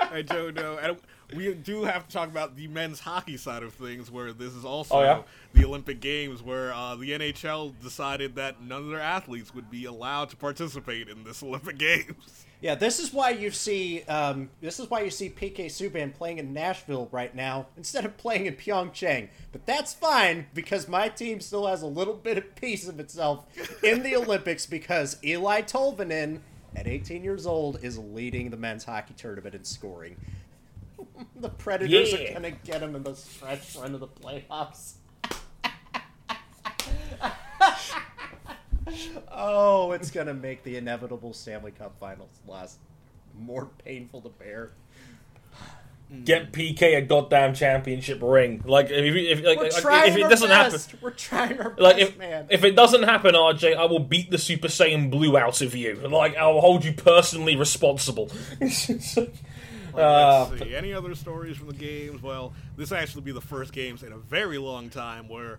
I 0.00 0.22
don't 0.22 0.54
know. 0.54 0.78
And 0.78 0.96
we 1.34 1.54
do 1.54 1.84
have 1.84 2.06
to 2.06 2.12
talk 2.12 2.28
about 2.28 2.56
the 2.56 2.68
men's 2.68 3.00
hockey 3.00 3.36
side 3.36 3.62
of 3.62 3.72
things, 3.74 4.10
where 4.10 4.32
this 4.32 4.52
is 4.54 4.64
also 4.64 4.96
Oh, 4.96 5.02
yeah? 5.02 5.22
the 5.54 5.64
Olympic 5.64 6.00
Games, 6.00 6.42
where 6.42 6.72
uh, 6.72 6.94
the 6.96 7.10
NHL 7.12 7.74
decided 7.82 8.34
that 8.36 8.62
none 8.62 8.82
of 8.84 8.88
their 8.88 9.00
athletes 9.00 9.54
would 9.54 9.70
be 9.70 9.84
allowed 9.84 10.30
to 10.30 10.36
participate 10.36 11.08
in 11.08 11.24
this 11.24 11.42
Olympic 11.42 11.78
Games. 11.78 12.46
Yeah, 12.60 12.76
this 12.76 13.00
is 13.00 13.12
why 13.12 13.30
you 13.30 13.50
see 13.50 14.02
um, 14.04 14.48
this 14.60 14.78
is 14.78 14.88
why 14.88 15.00
you 15.00 15.10
see 15.10 15.28
PK 15.28 15.66
Subban 15.66 16.14
playing 16.14 16.38
in 16.38 16.52
Nashville 16.52 17.08
right 17.10 17.34
now 17.34 17.66
instead 17.76 18.04
of 18.04 18.16
playing 18.16 18.46
in 18.46 18.54
Pyeongchang. 18.54 19.30
But 19.50 19.66
that's 19.66 19.92
fine 19.92 20.46
because 20.54 20.86
my 20.86 21.08
team 21.08 21.40
still 21.40 21.66
has 21.66 21.82
a 21.82 21.88
little 21.88 22.14
bit 22.14 22.38
of 22.38 22.54
piece 22.54 22.86
of 22.86 23.00
itself 23.00 23.46
in 23.82 24.04
the 24.04 24.14
Olympics 24.14 24.64
because 24.66 25.16
Eli 25.24 25.62
Tolvanen, 25.62 26.38
at 26.76 26.86
18 26.86 27.24
years 27.24 27.46
old, 27.46 27.82
is 27.82 27.98
leading 27.98 28.50
the 28.50 28.56
men's 28.56 28.84
hockey 28.84 29.14
tournament 29.16 29.56
in 29.56 29.64
scoring. 29.64 30.14
the 31.36 31.48
Predators 31.48 32.12
Yeah. 32.12 32.30
are 32.30 32.32
gonna 32.34 32.50
get 32.50 32.82
him 32.82 32.94
in 32.96 33.02
the 33.02 33.14
stretch 33.14 33.76
run 33.76 33.94
of 33.94 34.00
the 34.00 34.08
playoffs. 34.08 34.94
oh, 39.30 39.92
it's 39.92 40.10
gonna 40.10 40.34
make 40.34 40.62
the 40.64 40.76
inevitable 40.76 41.32
Stanley 41.32 41.72
Cup 41.72 41.98
Finals 41.98 42.40
loss 42.46 42.78
more 43.38 43.68
painful 43.84 44.20
to 44.22 44.28
bear. 44.28 44.72
Get 46.24 46.52
PK 46.52 46.98
a 46.98 47.00
goddamn 47.00 47.54
championship 47.54 48.18
ring. 48.20 48.62
Like 48.66 48.90
if, 48.90 49.14
if, 49.14 49.42
like, 49.42 49.56
We're 49.56 49.64
like, 49.64 49.72
trying 49.80 50.12
if 50.12 50.18
it 50.18 50.28
doesn't 50.28 50.50
happen, 50.50 50.72
best. 50.72 50.94
We're 51.00 51.10
trying 51.10 51.58
our 51.58 51.74
like 51.78 51.96
best, 51.96 52.10
if 52.10 52.18
man. 52.18 52.46
if 52.50 52.64
it 52.64 52.76
doesn't 52.76 53.04
happen, 53.04 53.34
RJ, 53.34 53.78
I 53.78 53.86
will 53.86 53.98
beat 53.98 54.30
the 54.30 54.36
Super 54.36 54.68
Saiyan 54.68 55.10
Blue 55.10 55.38
out 55.38 55.62
of 55.62 55.74
you. 55.74 55.94
Like 55.94 56.36
I'll 56.36 56.60
hold 56.60 56.84
you 56.84 56.92
personally 56.92 57.56
responsible. 57.56 58.30
Uh, 59.94 60.48
Let's 60.50 60.62
see. 60.62 60.74
Any 60.74 60.92
other 60.92 61.14
stories 61.14 61.56
from 61.56 61.68
the 61.68 61.74
games? 61.74 62.22
Well, 62.22 62.52
this 62.76 62.92
actually 62.92 63.22
be 63.22 63.32
the 63.32 63.40
first 63.40 63.72
games 63.72 64.02
in 64.02 64.12
a 64.12 64.18
very 64.18 64.58
long 64.58 64.88
time 64.90 65.28
where 65.28 65.58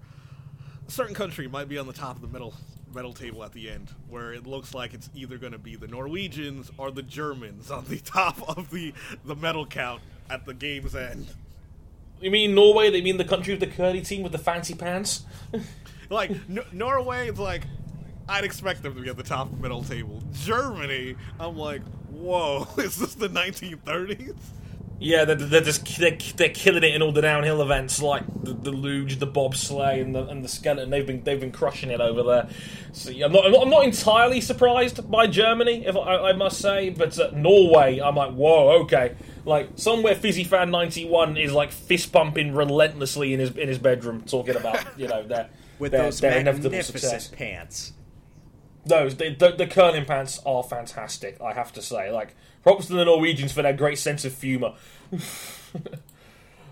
a 0.87 0.91
certain 0.91 1.15
country 1.15 1.47
might 1.47 1.69
be 1.69 1.77
on 1.77 1.87
the 1.87 1.93
top 1.93 2.15
of 2.15 2.21
the 2.21 2.27
medal 2.27 2.53
medal 2.93 3.13
table 3.13 3.43
at 3.43 3.51
the 3.53 3.69
end, 3.71 3.89
where 4.07 4.33
it 4.33 4.45
looks 4.45 4.73
like 4.75 4.93
it's 4.93 5.09
either 5.15 5.37
going 5.39 5.53
to 5.53 5.57
be 5.57 5.75
the 5.75 5.87
Norwegians 5.87 6.69
or 6.77 6.91
the 6.91 7.01
Germans 7.01 7.71
on 7.71 7.85
the 7.85 7.97
top 8.05 8.41
of 8.57 8.69
the 8.69 8.93
the 9.25 9.35
medal 9.35 9.65
count 9.65 10.01
at 10.29 10.45
the 10.45 10.53
game's 10.53 10.95
end. 10.95 11.27
you 12.21 12.29
mean 12.31 12.53
Norway? 12.55 12.89
They 12.91 13.01
mean 13.01 13.17
the 13.17 13.25
country 13.25 13.53
with 13.53 13.61
the 13.61 13.67
curly 13.75 14.01
team 14.01 14.21
with 14.23 14.31
the 14.31 14.37
fancy 14.37 14.73
pants? 14.75 15.25
Like 16.09 16.31
N- 16.31 16.59
Norway, 16.73 17.29
it's 17.29 17.39
like 17.39 17.63
I'd 18.27 18.43
expect 18.43 18.83
them 18.83 18.95
to 18.95 19.01
be 19.01 19.09
at 19.09 19.17
the 19.17 19.23
top 19.23 19.47
of 19.47 19.57
the 19.57 19.61
medal 19.61 19.83
table. 19.83 20.21
Germany, 20.33 21.15
I'm 21.39 21.57
like, 21.57 21.81
whoa, 22.09 22.67
is 22.77 22.97
this 22.97 23.15
the 23.15 23.29
1930s? 23.29 24.35
Yeah, 24.99 25.25
they're, 25.25 25.35
they're 25.35 25.61
just 25.61 25.85
they're, 25.97 26.17
they're 26.37 26.49
killing 26.49 26.83
it 26.83 26.95
in 26.95 27.01
all 27.01 27.11
the 27.11 27.21
downhill 27.21 27.61
events 27.61 28.01
like 28.01 28.23
the, 28.41 28.53
the 28.53 28.71
luge, 28.71 29.19
the 29.19 29.27
bobsleigh, 29.27 30.01
and 30.01 30.15
the 30.15 30.25
and 30.27 30.45
the 30.45 30.47
skeleton. 30.47 30.91
They've 30.91 31.05
been 31.05 31.23
they've 31.23 31.39
been 31.39 31.51
crushing 31.51 31.89
it 31.89 31.99
over 31.99 32.23
there. 32.23 32.49
So 32.93 33.09
yeah, 33.09 33.25
I'm 33.25 33.33
not 33.33 33.45
I'm 33.45 33.51
not, 33.51 33.63
I'm 33.63 33.69
not 33.69 33.83
entirely 33.83 34.39
surprised 34.39 35.11
by 35.11 35.27
Germany, 35.27 35.85
if 35.85 35.97
I, 35.97 36.29
I 36.29 36.33
must 36.33 36.61
say, 36.61 36.89
but 36.89 37.19
uh, 37.19 37.31
Norway, 37.35 37.99
I'm 37.99 38.15
like, 38.15 38.31
whoa, 38.31 38.83
okay. 38.83 39.15
Like 39.43 39.71
somewhere 39.75 40.15
Fizzy 40.15 40.45
Fan 40.45 40.71
91 40.71 41.35
is 41.35 41.51
like 41.51 41.73
fist 41.73 42.13
pumping 42.13 42.55
relentlessly 42.55 43.33
in 43.33 43.41
his 43.41 43.57
in 43.57 43.67
his 43.67 43.79
bedroom, 43.79 44.21
talking 44.21 44.55
about 44.55 44.97
you 44.97 45.09
know 45.09 45.23
their 45.23 45.49
with 45.79 45.91
their, 45.91 46.03
those 46.03 46.21
their 46.21 46.39
inevitable 46.39 46.69
magnificent 46.69 47.21
success. 47.23 47.27
pants. 47.27 47.93
Those 48.85 49.15
the, 49.15 49.29
the 49.33 49.51
the 49.51 49.67
curling 49.67 50.05
pants 50.05 50.39
are 50.45 50.63
fantastic. 50.63 51.39
I 51.41 51.53
have 51.53 51.71
to 51.73 51.81
say, 51.81 52.11
like 52.11 52.35
props 52.63 52.87
to 52.87 52.93
the 52.93 53.05
Norwegians 53.05 53.51
for 53.53 53.61
their 53.61 53.73
great 53.73 53.97
sense 53.97 54.25
of 54.25 54.39
humour. 54.41 54.73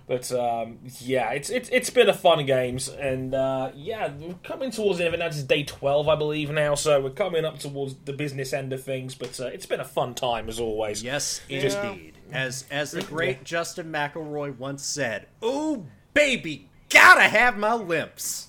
but 0.08 0.30
um, 0.34 0.80
yeah, 1.00 1.32
it's 1.32 1.50
it's 1.50 1.69
it's 1.69 1.89
been 1.89 2.10
a 2.10 2.13
fun 2.13 2.45
games, 2.45 2.89
and 2.89 3.34
uh, 3.34 3.71
yeah, 3.76 4.12
we're 4.19 4.34
coming 4.43 4.71
towards 4.71 4.97
the 4.97 5.06
end 5.06 5.13
of 5.13 5.19
it. 5.19 5.24
Now 5.24 5.30
this 5.30 5.38
is 5.38 5.45
day 5.45 5.63
twelve, 5.63 6.10
I 6.10 6.15
believe 6.15 6.50
now, 6.52 6.76
so 6.76 7.00
we're 7.00 7.12
coming 7.12 7.45
up 7.45 7.60
towards 7.60 7.95
the 8.06 8.13
business 8.13 8.52
end 8.52 8.74
of 8.74 8.84
things. 8.84 9.15
But 9.15 9.39
uh, 9.39 9.45
it's 9.47 9.65
been 9.65 9.80
a 9.80 9.86
fun 9.86 10.13
time 10.13 10.50
as 10.50 10.60
always. 10.60 11.02
Yes, 11.04 11.41
Yeah. 11.47 11.91
indeed. 11.91 12.13
As 12.34 12.65
as 12.71 12.91
the 12.91 13.04
great 13.04 13.43
Justin 13.45 13.91
McElroy 13.91 14.58
once 14.58 14.84
said, 14.84 15.28
"Oh 15.41 15.86
baby, 16.13 16.67
gotta 16.89 17.24
have 17.24 17.58
my 17.58 17.74
limps." 17.74 18.47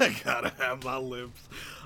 I 0.00 0.16
gotta 0.24 0.52
have 0.58 0.82
my 0.84 0.96
lips. 0.98 1.40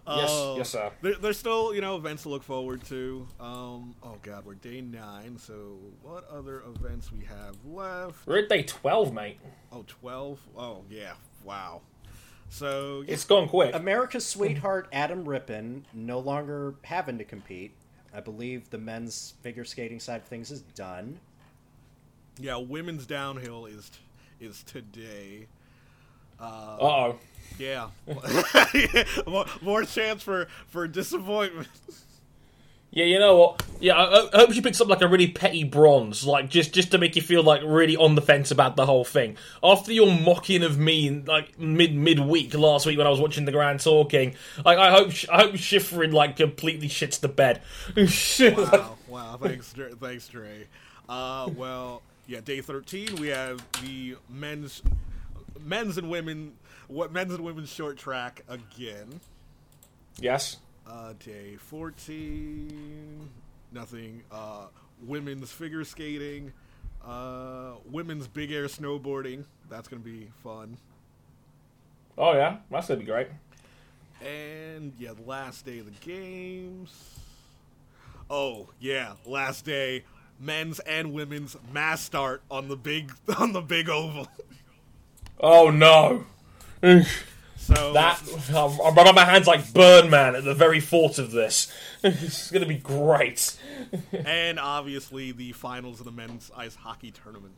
Yes, 0.07 0.31
Uh, 0.31 0.55
yes, 0.57 0.71
sir. 0.71 0.91
There, 1.01 1.15
there's 1.15 1.39
still, 1.39 1.73
you 1.75 1.81
know, 1.81 1.97
events 1.97 2.25
to 2.25 2.29
look 2.29 2.43
forward 2.43 2.85
to. 2.87 3.27
Um, 3.39 3.95
oh 4.03 4.17
God, 4.23 4.45
we're 4.45 4.55
day 4.55 4.81
nine. 4.81 5.39
So 5.39 5.79
what 6.03 6.29
other 6.29 6.63
events 6.75 7.13
we 7.13 7.25
have 7.25 7.55
left? 7.65 8.27
We're 8.27 8.39
at 8.41 8.49
day 8.49 8.63
twelve, 8.65 9.13
mate. 9.15 9.39
Oh, 9.71 9.85
12? 9.87 10.41
Oh 10.57 10.85
yeah, 10.91 11.13
wow. 11.45 11.83
So 12.49 13.05
It's 13.07 13.25
gone 13.25 13.49
quick. 13.49 13.75
America's 13.75 14.27
sweetheart 14.27 14.89
Adam 14.93 15.25
Rippon 15.27 15.87
no 15.95 16.19
longer 16.19 16.75
having 16.83 17.17
to 17.19 17.25
compete. 17.25 17.73
I 18.15 18.21
believe 18.21 18.69
the 18.71 18.79
men's 18.79 19.35
figure 19.41 19.65
skating 19.65 20.01
side 20.01 20.21
of 20.23 20.27
things 20.27 20.51
is 20.51 20.61
done. 20.63 21.21
yeah, 22.39 22.57
women's 22.57 23.07
downhill 23.07 23.67
is 23.67 23.91
is 24.41 24.63
today. 24.65 25.47
Uh 26.43 26.77
oh. 26.81 27.19
Yeah, 27.59 27.89
more, 29.27 29.47
more 29.61 29.85
chance 29.85 30.23
for 30.23 30.49
for 30.69 30.89
disappointment. 30.89 31.69
Yeah, 32.95 33.07
you 33.07 33.19
know 33.19 33.37
what? 33.37 33.63
Yeah, 33.81 33.95
I, 33.95 34.29
I 34.35 34.39
hope 34.41 34.53
she 34.53 34.61
picks 34.61 34.79
up 34.81 34.89
like 34.89 35.01
a 35.01 35.09
really 35.09 35.29
petty 35.29 35.65
bronze, 35.65 36.27
like 36.27 36.51
just 36.51 36.75
just 36.75 36.91
to 36.91 36.99
make 36.99 37.17
you 37.17 37.23
feel 37.23 37.43
like 37.43 37.63
really 37.65 37.97
on 37.97 38.17
the 38.17 38.21
fence 38.21 38.51
about 38.51 38.77
the 38.77 38.85
whole 38.85 39.05
thing. 39.05 39.39
After 39.63 39.93
your 39.93 40.13
mocking 40.13 40.63
of 40.63 40.79
me, 40.79 41.09
in, 41.09 41.25
like 41.25 41.59
mid 41.59 41.95
midweek 41.95 42.53
last 42.53 42.85
week 42.85 42.99
when 42.99 43.07
I 43.07 43.11
was 43.11 43.19
watching 43.21 43.47
the 43.47 43.53
Grand 43.53 43.81
Talking, 43.81 44.35
like 44.65 44.77
I 44.77 44.91
hope 44.91 45.11
I 45.33 45.43
hope 45.43 45.53
Shiffrin 45.53 46.13
like 46.13 46.37
completely 46.37 46.89
shits 46.89 47.19
the 47.19 47.29
bed. 47.29 47.63
Wow, 47.97 48.97
wow. 49.09 49.39
Thanks, 49.41 49.73
thanks, 49.73 50.29
Dre. 50.29 50.67
Uh, 51.09 51.49
well, 51.57 52.03
yeah. 52.27 52.41
Day 52.41 52.61
thirteen, 52.61 53.17
we 53.17 53.29
have 53.29 53.65
the 53.83 54.17
men's, 54.29 54.83
men's 55.65 55.99
and 55.99 56.09
women, 56.11 56.55
what 56.89 57.13
men's 57.13 57.33
and 57.33 57.45
women's 57.45 57.71
short 57.71 57.97
track 57.97 58.43
again. 58.49 59.21
yes. 60.21 60.57
Uh, 60.85 61.13
day 61.25 61.55
fourteen, 61.57 63.31
nothing. 63.71 64.23
Uh, 64.33 64.67
women's 65.01 65.53
figure 65.53 65.85
skating, 65.85 66.53
uh, 67.07 67.75
women's 67.89 68.27
big 68.27 68.51
air 68.51 68.67
snowboarding. 68.67 69.45
That's 69.71 69.87
gonna 69.87 70.03
be 70.03 70.29
fun. 70.43 70.77
Oh 72.19 72.33
yeah, 72.35 72.57
that's 72.71 72.89
gonna 72.89 72.99
be 73.01 73.07
great. 73.07 73.29
And 74.21 74.93
yeah, 74.99 75.13
the 75.15 75.23
last 75.23 75.65
day 75.65 75.79
of 75.79 75.87
the 75.87 75.93
games. 76.07 76.93
Oh 78.29 78.69
yeah, 78.81 79.13
last 79.25 79.65
day, 79.65 80.05
men's 80.41 80.81
and 80.81 81.13
women's 81.13 81.57
mass 81.73 82.01
start 82.03 82.43
on 82.51 82.67
the 82.69 82.77
big 82.77 83.13
on 83.39 83.53
the 83.53 83.61
big 83.63 83.89
oval. 83.89 84.27
Oh 85.43 85.71
no. 85.71 86.25
So 87.57 87.93
That 87.93 88.21
I'm, 88.51 88.81
I'm 88.81 88.95
rubbing 88.95 89.15
my 89.15 89.25
hands 89.25 89.47
like 89.47 89.73
Birdman 89.73 90.35
at 90.35 90.45
the 90.45 90.55
very 90.55 90.81
thought 90.81 91.19
of 91.19 91.31
this. 91.31 91.73
it's 92.03 92.51
gonna 92.51 92.67
be 92.67 92.77
great. 92.77 93.57
and 94.13 94.59
obviously 94.59 95.33
the 95.33 95.53
finals 95.53 96.01
of 96.01 96.07
the 96.07 96.13
men's 96.13 96.51
ice 96.57 96.75
hockey 96.77 97.11
tournament. 97.11 97.55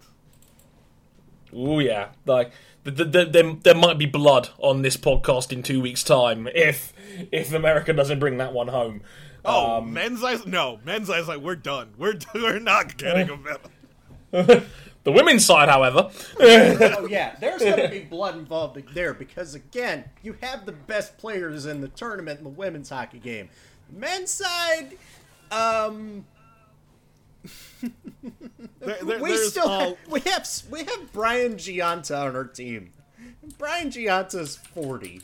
Oh 1.57 1.79
yeah, 1.79 2.09
like 2.27 2.51
th- 2.85 2.97
th- 2.97 3.13
th- 3.13 3.33
there, 3.33 3.53
there 3.55 3.75
might 3.75 3.97
be 3.99 4.07
blood 4.07 4.49
on 4.59 4.83
this 4.83 4.97
podcast 4.97 5.53
in 5.53 5.63
two 5.63 5.81
weeks' 5.81 6.03
time 6.03 6.49
if 6.55 6.93
if 7.33 7.53
America 7.53 7.93
doesn't 7.93 8.19
bring 8.19 8.39
that 8.39 8.53
one 8.53 8.69
home. 8.69 9.03
Oh, 9.45 9.77
Um, 9.79 9.93
men's 9.93 10.23
ice? 10.25 10.45
No, 10.47 10.81
men's 10.85 11.09
ice. 11.11 11.29
Like 11.29 11.41
we're 11.41 11.55
done. 11.57 11.95
We're 11.97 12.19
we're 12.35 12.59
not 12.59 12.97
getting 12.97 13.29
a 13.31 13.37
medal. 13.37 14.63
the 15.05 15.13
women's 15.13 15.45
side, 15.45 15.69
however, 15.69 16.11
Oh 16.41 17.07
yeah, 17.11 17.37
there's 17.41 17.63
gonna 17.63 17.89
be 17.89 18.01
blood 18.01 18.37
involved 18.37 18.83
there 18.95 19.15
because 19.15 19.55
again, 19.55 20.05
you 20.23 20.37
have 20.43 20.67
the 20.67 20.73
best 20.73 21.17
players 21.19 21.67
in 21.67 21.81
the 21.81 21.89
tournament 21.89 22.39
in 22.39 22.45
the 22.45 22.51
women's 22.51 22.89
hockey 22.91 23.19
game. 23.19 23.49
Men's 23.93 24.31
side, 24.31 24.97
um, 25.51 26.25
There- 28.81 28.99
there- 29.03 29.23
we 29.23 29.37
still 29.37 29.69
uh, 29.69 29.81
have, 29.81 29.97
we 30.11 30.21
have 30.21 30.49
we 30.71 30.79
have 30.85 31.13
Brian 31.13 31.55
Gionta 31.55 32.19
on 32.29 32.35
our 32.37 32.45
team. 32.45 32.91
Brian 33.59 33.89
Gionta's 33.91 34.57
forty. 34.57 35.21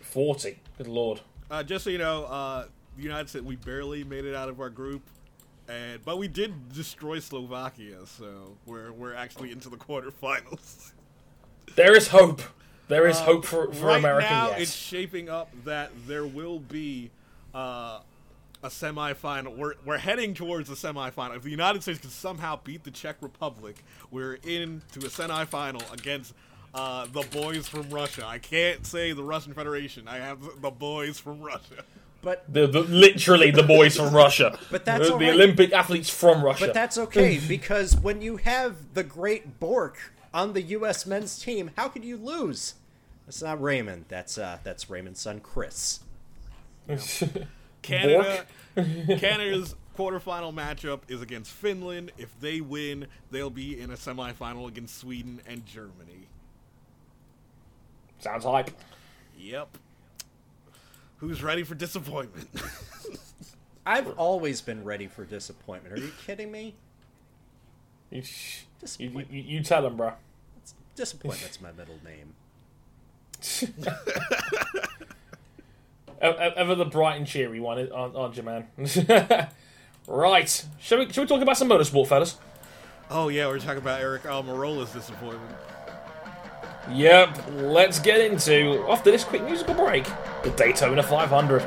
forty. 0.00 0.58
Good 0.76 0.88
lord. 0.88 1.20
Uh, 1.50 1.62
just 1.62 1.84
so 1.84 1.90
you 1.90 1.98
know, 1.98 2.24
uh, 2.24 2.66
the 2.96 3.02
United 3.02 3.28
States 3.28 3.44
we 3.44 3.56
barely 3.56 4.04
made 4.04 4.24
it 4.24 4.34
out 4.34 4.48
of 4.48 4.60
our 4.60 4.70
group, 4.70 5.02
and 5.68 6.04
but 6.04 6.18
we 6.18 6.28
did 6.28 6.72
destroy 6.72 7.18
Slovakia, 7.18 8.06
so 8.06 8.56
we're 8.66 8.92
we're 8.92 9.14
actually 9.14 9.52
into 9.52 9.68
the 9.68 9.76
quarterfinals. 9.76 10.92
There 11.76 11.94
is 11.94 12.08
hope. 12.08 12.42
There 12.88 13.06
is 13.06 13.20
hope 13.20 13.44
for, 13.44 13.70
for 13.72 13.86
right 13.86 13.98
America. 13.98 14.28
now, 14.28 14.48
yes. 14.48 14.60
it's 14.62 14.74
shaping 14.74 15.28
up 15.28 15.50
that 15.64 15.92
there 16.08 16.26
will 16.26 16.58
be 16.58 17.10
uh, 17.54 18.00
a 18.62 18.68
semifinal. 18.68 19.56
We're 19.56 19.74
we're 19.84 19.98
heading 19.98 20.34
towards 20.34 20.70
a 20.70 20.72
semifinal. 20.72 21.36
If 21.36 21.42
the 21.42 21.50
United 21.50 21.82
States 21.82 22.00
can 22.00 22.10
somehow 22.10 22.58
beat 22.64 22.84
the 22.84 22.90
Czech 22.90 23.16
Republic, 23.20 23.84
we're 24.10 24.34
into 24.34 25.00
a 25.00 25.10
semifinal 25.10 25.92
against 25.92 26.34
uh, 26.74 27.06
the 27.12 27.22
boys 27.30 27.68
from 27.68 27.88
Russia. 27.90 28.26
I 28.26 28.38
can't 28.38 28.84
say 28.86 29.12
the 29.12 29.22
Russian 29.22 29.54
Federation. 29.54 30.08
I 30.08 30.16
have 30.16 30.40
the 30.60 30.70
boys 30.70 31.18
from 31.18 31.40
Russia. 31.40 31.84
But 32.20 32.52
The, 32.52 32.66
the, 32.66 32.80
literally 32.80 33.50
the 33.50 33.62
boys 33.62 33.96
from 33.96 34.14
Russia. 34.14 34.58
But 34.70 34.84
that's 34.84 35.08
the, 35.08 35.16
the 35.16 35.26
right. 35.26 35.34
Olympic 35.34 35.72
athletes 35.72 36.10
from 36.10 36.44
Russia. 36.44 36.66
but 36.66 36.74
that's 36.74 36.98
okay 36.98 37.40
because 37.48 37.96
when 37.96 38.20
you 38.22 38.38
have 38.38 38.94
the 38.94 39.04
great 39.04 39.60
Bourque 39.60 40.12
on 40.34 40.52
the 40.52 40.62
U.S. 40.62 41.06
men's 41.06 41.38
team, 41.38 41.70
how 41.76 41.88
could 41.88 42.04
you 42.04 42.16
lose? 42.16 42.74
That's 43.26 43.42
not 43.42 43.62
Raymond. 43.62 44.06
That's 44.08 44.38
uh, 44.38 44.58
that's 44.64 44.88
Raymond's 44.88 45.20
son 45.20 45.40
Chris. 45.40 46.00
Canada, 47.82 48.46
Canada's 48.74 49.74
quarterfinal 49.96 50.54
matchup 50.54 51.00
is 51.08 51.20
against 51.20 51.52
Finland. 51.52 52.12
If 52.16 52.38
they 52.40 52.60
win, 52.60 53.06
they'll 53.30 53.50
be 53.50 53.78
in 53.78 53.90
a 53.90 53.94
semifinal 53.94 54.66
against 54.66 54.96
Sweden 54.96 55.40
and 55.46 55.66
Germany. 55.66 56.28
Sounds 58.18 58.44
hype. 58.44 58.70
Yep. 59.38 59.76
Who's 61.18 61.42
ready 61.42 61.62
for 61.64 61.74
disappointment? 61.74 62.48
I've 63.86 64.18
always 64.18 64.60
been 64.60 64.84
ready 64.84 65.06
for 65.06 65.24
disappointment. 65.24 65.94
Are 65.94 66.00
you 66.00 66.12
kidding 66.26 66.52
me? 66.52 66.74
You, 68.10 68.18
you, 68.18 68.24
Disappointment. 68.80 69.32
you, 69.32 69.42
you 69.42 69.62
tell 69.62 69.84
him, 69.86 69.96
bro. 69.96 70.12
Disappointment's 70.94 71.60
my 71.60 71.72
middle 71.72 71.98
name. 72.04 72.34
Ever 76.20 76.74
the 76.74 76.84
bright 76.84 77.16
and 77.16 77.26
cheery 77.26 77.60
one, 77.60 77.90
aren't, 77.92 78.16
aren't 78.16 78.36
you, 78.36 78.42
man? 78.42 78.66
right. 80.06 80.64
Shall 80.80 80.98
we, 80.98 81.12
shall 81.12 81.24
we 81.24 81.28
talk 81.28 81.40
about 81.40 81.56
some 81.56 81.68
motorsport, 81.68 82.08
fellas? 82.08 82.36
oh 83.10 83.28
yeah, 83.28 83.46
we're 83.46 83.58
talking 83.58 83.78
about 83.78 84.00
Eric 84.00 84.24
Almirola's 84.24 84.92
disappointment. 84.92 85.56
Yep, 86.90 87.38
let's 87.56 88.00
get 88.00 88.20
into, 88.20 88.84
after 88.88 89.10
this 89.10 89.24
quick 89.24 89.42
musical 89.44 89.74
break, 89.74 90.04
the 90.42 90.50
Daytona 90.50 91.02
500. 91.02 91.62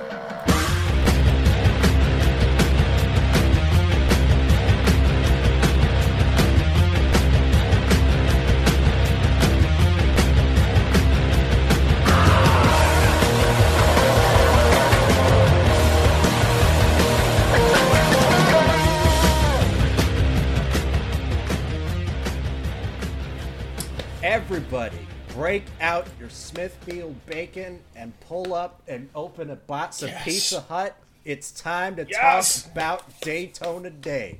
Break 25.51 25.63
out 25.81 26.07
your 26.17 26.29
Smithfield 26.29 27.13
bacon 27.25 27.81
and 27.97 28.17
pull 28.21 28.53
up 28.53 28.81
and 28.87 29.09
open 29.13 29.49
a 29.49 29.55
box 29.57 30.01
of 30.01 30.07
Yes. 30.07 30.23
Pizza 30.23 30.61
Hut. 30.61 30.95
It's 31.25 31.51
time 31.51 31.97
to 31.97 32.07
Yes. 32.09 32.63
talk 32.63 32.71
about 32.71 33.19
Daytona 33.19 33.89
Day. 33.89 34.39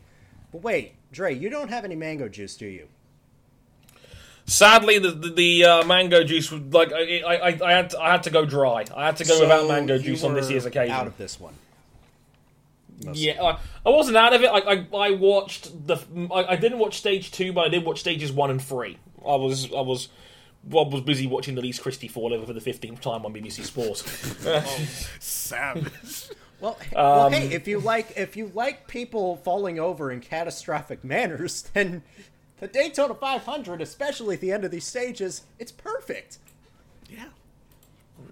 But 0.54 0.64
wait, 0.64 0.94
Dre, 1.12 1.36
you 1.36 1.50
don't 1.50 1.68
have 1.70 1.84
any 1.84 1.96
mango 1.96 2.30
juice, 2.30 2.56
do 2.56 2.66
you? 2.66 2.88
Sadly, 4.46 5.00
the 5.00 5.12
the, 5.12 5.30
the 5.32 5.66
uh, 5.66 5.84
mango 5.86 6.24
juice 6.24 6.50
was 6.50 6.62
like 6.72 6.94
I, 6.94 7.20
I, 7.20 7.36
I, 7.36 7.60
I 7.64 7.72
had 7.74 7.90
to, 7.90 8.00
I 8.00 8.12
had 8.12 8.24
to 8.24 8.30
go 8.30 8.46
dry. 8.46 8.86
I 8.96 9.06
had 9.08 9.18
to 9.18 9.26
go 9.26 9.40
without 9.42 9.68
mango 9.68 9.98
juice 9.98 10.24
on 10.24 10.34
this 10.34 10.50
year's 10.50 10.66
occasion. 10.66 10.96
Out 10.96 11.08
of 11.08 11.18
this 11.18 11.40
one. 11.42 11.54
Most- 13.06 13.18
Yeah, 13.20 13.42
I, 13.44 13.60
I 13.86 13.90
wasn't 13.90 14.16
out 14.16 14.34
of 14.34 14.42
it. 14.44 14.48
I, 14.48 14.60
I, 14.60 15.08
I 15.08 15.12
watched 15.12 15.88
the. 15.88 15.98
I, 16.34 16.54
I 16.54 16.56
didn't 16.56 16.80
watch 16.80 16.98
stage 16.98 17.32
two, 17.32 17.52
but 17.52 17.66
I 17.66 17.70
did 17.70 17.84
watch 17.86 18.00
stages 18.00 18.32
one 18.32 18.50
and 18.50 18.62
three. 18.62 18.98
I 19.26 19.36
was 19.36 19.72
I 19.74 19.82
was. 19.82 20.08
Rob 20.70 20.94
was 20.94 21.02
busy 21.02 21.26
watching 21.28 21.56
the 21.56 21.62
Elise 21.62 21.80
Christie 21.80 22.08
fall 22.08 22.34
over 22.34 22.46
for 22.46 22.54
the 22.54 22.62
fifteenth 22.62 23.02
time 23.02 23.26
on 23.26 23.34
BBC 23.34 23.64
Sports. 23.64 24.04
Savage. 25.20 26.30
Well, 26.60 26.78
well, 26.94 27.26
Um, 27.26 27.34
hey, 27.34 27.48
if 27.54 27.68
you 27.68 27.80
like 27.80 28.14
if 28.16 28.36
you 28.38 28.52
like 28.54 28.88
people 28.88 29.38
falling 29.38 29.80
over 29.80 30.12
in 30.12 30.20
catastrophic 30.20 31.04
manners, 31.04 31.64
then 31.74 32.04
the 32.60 32.68
Daytona 32.68 33.16
500, 33.16 33.82
especially 33.82 34.36
at 34.36 34.42
the 34.42 34.52
end 34.52 34.64
of 34.64 34.70
these 34.70 34.86
stages, 34.86 35.42
it's 35.58 35.72
perfect. 35.72 36.38
yeah. 37.10 37.26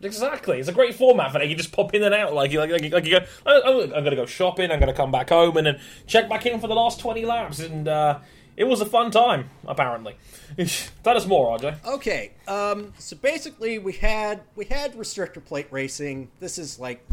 exactly, 0.04 0.60
it's 0.60 0.70
a 0.70 0.72
great 0.72 0.94
format 0.94 1.32
for 1.32 1.40
that. 1.40 1.48
You 1.48 1.56
just 1.56 1.72
pop 1.72 1.96
in 1.96 2.04
and 2.04 2.14
out 2.14 2.36
like 2.36 2.52
you 2.52 2.60
like, 2.60 2.70
like, 2.70 2.92
like 2.94 3.06
you 3.06 3.20
go. 3.20 3.26
Oh, 3.48 3.62
oh, 3.66 3.82
I'm 3.86 3.90
going 3.90 4.12
to 4.12 4.16
go 4.16 4.28
shopping. 4.28 4.70
I'm 4.70 4.80
going 4.80 4.92
to 4.92 4.98
come 4.98 5.12
back 5.12 5.30
home 5.30 5.58
and 5.58 5.66
then 5.66 5.80
check 6.06 6.30
back 6.30 6.46
in 6.46 6.60
for 6.60 6.68
the 6.68 6.76
last 6.76 7.00
twenty 7.00 7.26
laps, 7.26 7.60
and 7.60 7.88
uh, 7.88 8.20
it 8.60 8.68
was 8.68 8.82
a 8.82 8.86
fun 8.86 9.10
time. 9.10 9.50
Apparently, 9.66 10.16
tell 11.04 11.16
us 11.16 11.26
more, 11.26 11.58
RJ. 11.58 11.86
Okay, 11.86 12.32
um, 12.46 12.94
so 13.00 13.16
basically 13.16 13.80
we 13.80 13.94
had 13.94 14.42
we 14.56 14.66
had 14.66 14.94
restrictor 14.96 15.44
plate 15.44 15.68
racing. 15.72 16.30
This 16.42 16.60
is 16.60 16.78
like 16.78 17.04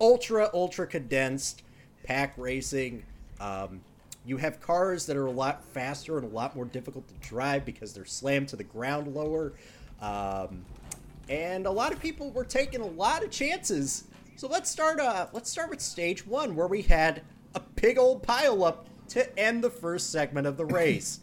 ultra 0.00 0.50
ultra 0.52 0.88
condensed 0.88 1.62
pack 2.02 2.34
racing. 2.36 3.04
Um, 3.40 3.80
you 4.26 4.38
have 4.38 4.60
cars 4.60 5.06
that 5.06 5.16
are 5.16 5.26
a 5.26 5.30
lot 5.30 5.64
faster 5.64 6.18
and 6.18 6.26
a 6.26 6.34
lot 6.34 6.56
more 6.56 6.64
difficult 6.64 7.06
to 7.08 7.14
drive 7.28 7.64
because 7.64 7.94
they're 7.94 8.04
slammed 8.04 8.48
to 8.48 8.56
the 8.56 8.64
ground 8.64 9.14
lower. 9.14 9.52
Um, 10.02 10.64
and 11.28 11.66
a 11.66 11.70
lot 11.70 11.92
of 11.92 12.00
people 12.00 12.32
were 12.32 12.44
taking 12.44 12.80
a 12.80 12.86
lot 12.86 13.22
of 13.22 13.30
chances. 13.30 14.04
So 14.34 14.48
let's 14.48 14.68
start. 14.68 14.98
Uh, 14.98 15.28
let's 15.32 15.48
start 15.48 15.70
with 15.70 15.80
stage 15.80 16.26
one, 16.26 16.56
where 16.56 16.66
we 16.66 16.82
had 16.82 17.22
a 17.54 17.60
big 17.76 17.98
old 17.98 18.24
pileup 18.24 18.87
to 19.08 19.38
end 19.38 19.62
the 19.64 19.70
first 19.70 20.10
segment 20.12 20.46
of 20.46 20.56
the 20.56 20.64
race. 20.80 21.20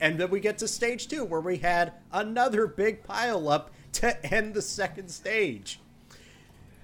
And 0.00 0.18
then 0.18 0.30
we 0.30 0.40
get 0.40 0.58
to 0.58 0.68
stage 0.68 1.08
two, 1.08 1.24
where 1.24 1.40
we 1.40 1.58
had 1.58 1.92
another 2.12 2.66
big 2.66 3.02
pileup 3.04 3.66
to 3.94 4.34
end 4.34 4.54
the 4.54 4.62
second 4.62 5.10
stage. 5.10 5.78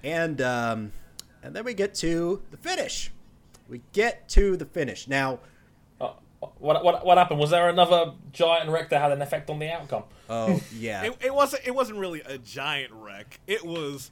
And 0.03 0.39
um, 0.41 0.91
and 1.41 1.55
then 1.55 1.63
we 1.63 1.73
get 1.73 1.95
to 1.95 2.41
the 2.51 2.57
finish. 2.57 3.11
We 3.67 3.81
get 3.93 4.29
to 4.29 4.55
the 4.55 4.65
finish. 4.65 5.07
Now, 5.07 5.39
Uh, 5.99 6.11
what, 6.59 6.83
what 6.83 7.03
what 7.05 7.17
happened? 7.17 7.39
Was 7.39 7.49
there 7.49 7.69
another 7.69 8.13
giant 8.31 8.69
wreck 8.69 8.89
that 8.89 9.01
had 9.01 9.11
an 9.11 9.21
effect 9.21 9.49
on 9.49 9.57
the 9.59 9.71
outcome? 9.71 10.03
oh 10.29 10.61
yeah, 10.75 11.03
It, 11.05 11.17
it 11.25 11.33
wasn't. 11.33 11.63
It 11.65 11.73
wasn't 11.73 11.97
really 11.97 12.21
a 12.21 12.37
giant 12.37 12.93
wreck. 12.93 13.39
It 13.47 13.65
was. 13.65 14.11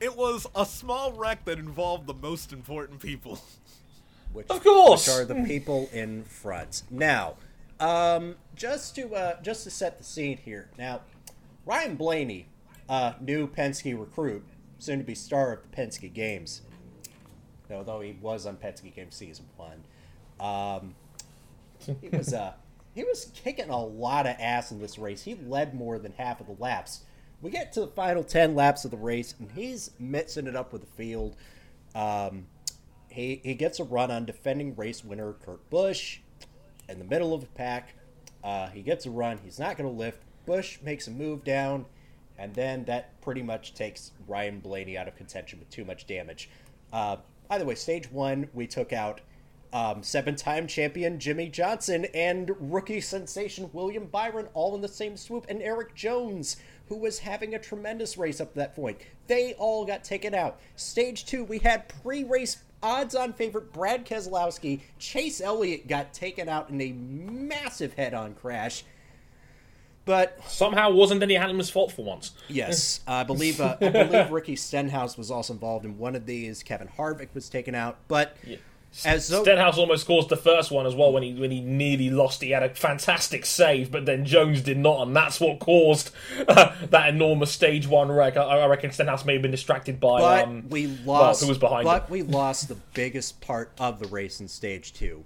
It 0.00 0.14
was 0.16 0.46
a 0.54 0.66
small 0.66 1.12
wreck 1.12 1.46
that 1.46 1.58
involved 1.58 2.06
the 2.06 2.14
most 2.14 2.52
important 2.52 3.00
people. 3.00 3.38
which, 4.34 4.48
Of 4.50 4.62
course. 4.62 5.06
which 5.06 5.16
are 5.16 5.24
the 5.24 5.42
people 5.46 5.88
in 5.92 6.24
front. 6.24 6.82
Now, 6.90 7.34
um, 7.80 8.36
just 8.54 8.94
to 8.96 9.14
uh, 9.14 9.40
just 9.40 9.64
to 9.64 9.70
set 9.70 9.96
the 9.98 10.04
scene 10.04 10.36
here. 10.36 10.68
Now, 10.78 11.00
Ryan 11.64 11.96
Blaney, 11.96 12.46
uh, 12.88 13.14
new 13.20 13.46
Penske 13.48 13.98
recruit, 13.98 14.44
soon 14.78 14.98
to 14.98 15.04
be 15.04 15.14
star 15.14 15.52
of 15.54 15.60
the 15.62 15.76
Penske 15.76 16.12
Games, 16.12 16.60
although 17.70 18.00
he 18.00 18.16
was 18.20 18.44
on 18.46 18.56
Penske 18.56 18.94
Games 18.94 19.14
season 19.16 19.46
one. 19.56 19.84
Um, 20.40 20.94
he 22.00 22.08
was 22.10 22.34
uh, 22.34 22.52
he 22.94 23.04
was 23.04 23.30
kicking 23.34 23.70
a 23.70 23.80
lot 23.84 24.26
of 24.26 24.36
ass 24.38 24.70
in 24.70 24.80
this 24.80 24.98
race. 24.98 25.22
He 25.22 25.34
led 25.34 25.74
more 25.74 25.98
than 25.98 26.12
half 26.12 26.40
of 26.40 26.46
the 26.46 26.56
laps. 26.58 27.00
We 27.40 27.50
get 27.50 27.72
to 27.74 27.80
the 27.80 27.86
final 27.88 28.24
ten 28.24 28.54
laps 28.54 28.84
of 28.84 28.90
the 28.90 28.96
race, 28.96 29.34
and 29.38 29.50
he's 29.52 29.90
mixing 29.98 30.46
it 30.46 30.56
up 30.56 30.72
with 30.72 30.82
the 30.82 30.88
field. 30.88 31.36
Um, 31.94 32.46
he 33.14 33.40
he 33.42 33.54
gets 33.54 33.80
a 33.80 33.84
run 33.84 34.10
on 34.10 34.24
defending 34.24 34.74
race 34.76 35.04
winner 35.04 35.34
Kurt 35.44 35.68
Busch 35.70 36.18
in 36.88 36.98
the 36.98 37.04
middle 37.04 37.32
of 37.32 37.40
the 37.40 37.46
pack. 37.48 37.94
Uh, 38.42 38.68
he 38.68 38.82
gets 38.82 39.06
a 39.06 39.10
run. 39.10 39.38
He's 39.42 39.58
not 39.58 39.78
going 39.78 39.88
to 39.88 39.96
lift. 39.96 40.18
Busch 40.44 40.78
makes 40.82 41.06
a 41.06 41.10
move 41.10 41.44
down, 41.44 41.86
and 42.36 42.54
then 42.54 42.84
that 42.84 43.18
pretty 43.22 43.42
much 43.42 43.72
takes 43.72 44.12
Ryan 44.26 44.60
Blaney 44.60 44.98
out 44.98 45.08
of 45.08 45.16
contention 45.16 45.58
with 45.58 45.70
too 45.70 45.84
much 45.84 46.06
damage. 46.06 46.50
Uh, 46.92 47.16
by 47.48 47.58
the 47.58 47.64
way, 47.64 47.74
stage 47.74 48.10
one 48.10 48.48
we 48.52 48.66
took 48.66 48.92
out 48.92 49.20
um, 49.72 50.02
seven-time 50.02 50.66
champion 50.66 51.18
Jimmie 51.18 51.48
Johnson 51.48 52.06
and 52.14 52.50
rookie 52.60 53.00
sensation 53.00 53.70
William 53.72 54.06
Byron 54.06 54.48
all 54.54 54.74
in 54.74 54.80
the 54.80 54.88
same 54.88 55.16
swoop, 55.16 55.46
and 55.48 55.62
Erik 55.62 55.94
Jones, 55.94 56.56
who 56.88 56.96
was 56.96 57.18
having 57.20 57.54
a 57.54 57.58
tremendous 57.58 58.18
race 58.18 58.40
up 58.40 58.52
to 58.52 58.58
that 58.58 58.76
point. 58.76 58.98
They 59.26 59.54
all 59.54 59.86
got 59.86 60.04
taken 60.04 60.34
out. 60.34 60.60
Stage 60.76 61.24
two, 61.24 61.44
we 61.44 61.58
had 61.58 61.88
pre-race 62.84 63.02
odds-on 63.04 63.32
favorite 63.32 63.72
Brad 63.72 64.04
Keselowski. 64.06 64.80
Chase 64.98 65.40
Elliott 65.40 65.88
got 65.88 66.12
taken 66.12 66.48
out 66.48 66.70
in 66.70 66.80
a 66.80 66.92
massive 66.92 67.94
head-on 67.94 68.34
crash. 68.34 68.84
But 70.06 70.38
Somehow 70.46 70.90
wasn't 70.90 71.22
any 71.22 71.34
Hanneman's 71.34 71.70
fault 71.70 71.90
for 71.92 72.04
once. 72.04 72.32
Yes, 72.48 73.00
I 73.06 73.24
believe 73.24 73.58
uh, 73.58 73.78
I 73.80 73.88
believe 73.88 74.30
Ricky 74.30 74.54
Stenhouse 74.54 75.16
was 75.16 75.30
also 75.30 75.54
involved 75.54 75.86
in 75.86 75.96
one 75.96 76.14
of 76.14 76.26
these. 76.26 76.62
Kevin 76.62 76.88
Harvick 76.88 77.28
was 77.32 77.48
taken 77.48 77.74
out, 77.74 77.96
but 78.06 78.36
Yeah. 78.46 78.56
As 79.04 79.28
though 79.28 79.42
Stenhouse 79.42 79.76
almost 79.76 80.06
caused 80.06 80.28
the 80.28 80.36
first 80.36 80.70
one 80.70 80.86
as 80.86 80.94
well 80.94 81.12
when 81.12 81.22
he 81.22 81.34
when 81.34 81.50
he 81.50 81.60
nearly 81.60 82.10
lost. 82.10 82.40
He 82.40 82.50
had 82.50 82.62
a 82.62 82.68
fantastic 82.68 83.44
save, 83.44 83.90
but 83.90 84.06
then 84.06 84.24
Jones 84.24 84.60
did 84.62 84.78
not, 84.78 85.06
and 85.06 85.16
that's 85.16 85.40
what 85.40 85.58
caused 85.58 86.10
that 86.46 87.08
enormous 87.08 87.50
stage 87.50 87.88
one 87.88 88.10
wreck. 88.12 88.36
I, 88.36 88.42
I 88.42 88.66
reckon 88.66 88.92
Stenhouse 88.92 89.24
may 89.24 89.32
have 89.32 89.42
been 89.42 89.50
distracted 89.50 89.98
by. 89.98 90.20
but 90.20 90.44
um, 90.44 90.68
we 90.68 90.86
well, 91.04 91.22
lost. 91.22 91.42
who 91.42 91.48
was 91.48 91.58
behind 91.58 91.84
but 91.84 92.04
him? 92.04 92.10
we 92.10 92.22
lost 92.22 92.68
the 92.68 92.76
biggest 92.94 93.40
part 93.40 93.72
of 93.78 93.98
the 93.98 94.06
race 94.06 94.40
in 94.40 94.46
stage 94.46 94.92
two, 94.92 95.24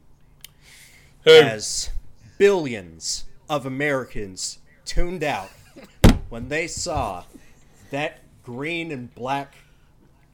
Who? 1.25 1.31
as 1.33 1.91
billions 2.39 3.25
of 3.51 3.67
Americans 3.67 4.61
tuned 4.87 5.23
out 5.23 5.51
when 6.31 6.49
they 6.49 6.67
saw 6.67 7.25
that 7.91 8.21
green 8.43 8.91
and 8.91 9.15
black 9.15 9.57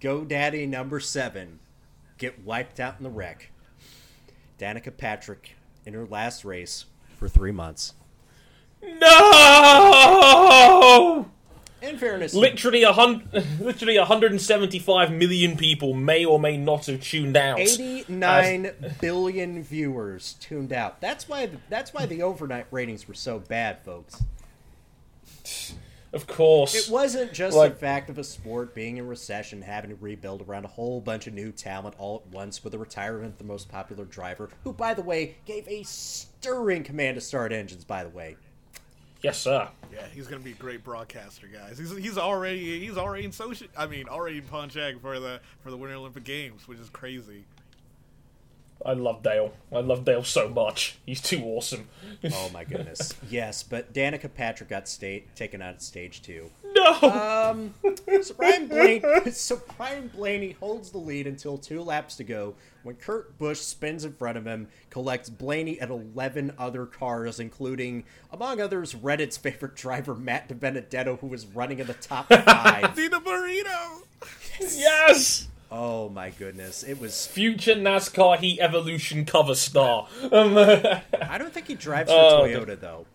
GoDaddy 0.00 0.68
number 0.68 1.00
seven 1.00 1.58
get 2.24 2.42
wiped 2.44 2.80
out 2.80 2.94
in 2.96 3.04
the 3.04 3.10
wreck. 3.10 3.50
Danica 4.58 4.96
Patrick 4.96 5.56
in 5.84 5.92
her 5.92 6.06
last 6.06 6.42
race 6.44 6.86
for 7.18 7.28
three 7.28 7.52
months. 7.52 7.92
No! 8.82 9.00
In 11.82 11.98
fairness, 11.98 12.32
Literally 12.32 12.82
a 12.82 12.92
hun- 12.92 13.28
literally 13.60 13.98
175 13.98 15.12
million 15.12 15.58
people 15.58 15.92
may 15.92 16.24
or 16.24 16.40
may 16.40 16.56
not 16.56 16.86
have 16.86 17.02
tuned 17.02 17.36
out. 17.36 17.60
89 17.60 18.70
billion 19.02 19.62
viewers 19.62 20.32
tuned 20.40 20.72
out. 20.72 21.02
That's 21.02 21.28
why 21.28 21.50
that's 21.68 21.92
why 21.92 22.06
the 22.06 22.22
overnight 22.22 22.68
ratings 22.70 23.06
were 23.06 23.12
so 23.12 23.38
bad, 23.38 23.84
folks. 23.84 24.22
Of 26.14 26.26
course. 26.28 26.74
It 26.74 26.90
wasn't 26.92 27.32
just 27.32 27.56
Like- 27.56 27.72
the 27.74 27.78
fact 27.80 28.08
of 28.08 28.18
a 28.18 28.24
sport 28.24 28.72
being 28.74 28.98
in 28.98 29.08
recession, 29.08 29.60
having 29.62 29.90
to 29.90 29.96
rebuild 29.96 30.42
around 30.42 30.64
a 30.64 30.68
whole 30.68 31.00
bunch 31.00 31.26
of 31.26 31.34
new 31.34 31.50
talent 31.50 31.96
all 31.98 32.22
at 32.24 32.32
once 32.32 32.62
with 32.62 32.70
the 32.72 32.78
retirement 32.78 33.32
of 33.32 33.38
the 33.38 33.44
most 33.44 33.68
popular 33.68 34.04
driver, 34.04 34.48
who, 34.62 34.72
by 34.72 34.94
the 34.94 35.02
way, 35.02 35.34
gave 35.44 35.66
a 35.66 35.82
stirring 35.82 36.84
command 36.84 37.16
to 37.16 37.20
start 37.20 37.52
engines, 37.52 37.84
by 37.84 38.04
the 38.04 38.10
way. 38.10 38.36
Yes, 39.22 39.38
sir. 39.38 39.68
Yeah, 39.92 40.06
he's 40.14 40.26
gonna 40.26 40.42
be 40.42 40.50
a 40.52 40.54
great 40.54 40.84
broadcaster, 40.84 41.46
guys. 41.46 41.78
He's, 41.78 41.96
he's 41.96 42.18
already 42.18 42.78
he's 42.80 42.98
already 42.98 43.24
in 43.24 43.32
social. 43.32 43.66
I 43.76 43.86
mean, 43.86 44.06
already 44.06 44.36
in 44.38 44.44
PyeongChang 44.44 45.00
for 45.00 45.18
the 45.18 45.40
for 45.62 45.70
the 45.70 45.76
Winter 45.78 45.96
Olympic 45.96 46.24
Games, 46.24 46.68
which 46.68 46.78
is 46.78 46.90
crazy. 46.90 47.44
I 48.84 48.92
love 48.92 49.22
Dale. 49.22 49.52
I 49.72 49.80
love 49.80 50.04
Dale 50.04 50.22
so 50.24 50.48
much. 50.48 50.98
He's 51.06 51.20
too 51.20 51.42
awesome. 51.44 51.88
Oh 52.32 52.50
my 52.52 52.64
goodness. 52.64 53.14
yes, 53.30 53.62
but 53.62 53.92
Danica 53.94 54.32
Patrick 54.32 54.68
got 54.68 54.88
sta- 54.88 55.24
taken 55.34 55.62
out 55.62 55.74
at 55.74 55.82
stage 55.82 56.20
two. 56.22 56.50
no! 56.74 56.92
Um. 57.02 57.74
So 58.22 58.34
Ryan 58.38 58.66
Blaney, 58.68 59.02
so 59.32 59.60
Ryan 59.78 60.08
Blaney 60.08 60.52
holds 60.60 60.90
the 60.90 60.98
lead 60.98 61.26
until 61.26 61.56
two 61.58 61.82
laps 61.82 62.16
to 62.16 62.24
go 62.24 62.54
when 62.82 62.96
Kurt 62.96 63.38
Busch 63.38 63.60
spins 63.60 64.04
in 64.04 64.12
front 64.12 64.36
of 64.36 64.44
him, 64.46 64.68
collects 64.90 65.30
Blaney 65.30 65.80
and 65.80 65.90
11 65.90 66.52
other 66.58 66.84
cars, 66.84 67.40
including, 67.40 68.04
among 68.30 68.60
others, 68.60 68.94
Reddit's 68.94 69.38
favorite 69.38 69.74
driver, 69.74 70.14
Matt 70.14 70.48
DiBenedetto, 70.50 71.18
who 71.20 71.26
was 71.28 71.46
running 71.46 71.78
in 71.78 71.86
the 71.86 71.94
top 71.94 72.28
five. 72.44 72.94
See 72.94 73.08
the 73.08 73.20
burrito. 73.20 74.02
yes! 74.60 75.48
Oh 75.76 76.08
my 76.08 76.30
goodness. 76.30 76.82
It 76.84 77.00
was. 77.00 77.26
Future 77.26 77.74
NASCAR 77.74 78.38
Heat 78.38 78.60
Evolution 78.60 79.24
cover 79.24 79.54
star. 79.54 80.06
I 80.22 81.36
don't 81.38 81.52
think 81.52 81.66
he 81.66 81.74
drives 81.74 82.10
for 82.10 82.16
Oh, 82.16 82.42
Toyota, 82.44 82.78
though. 82.80 83.06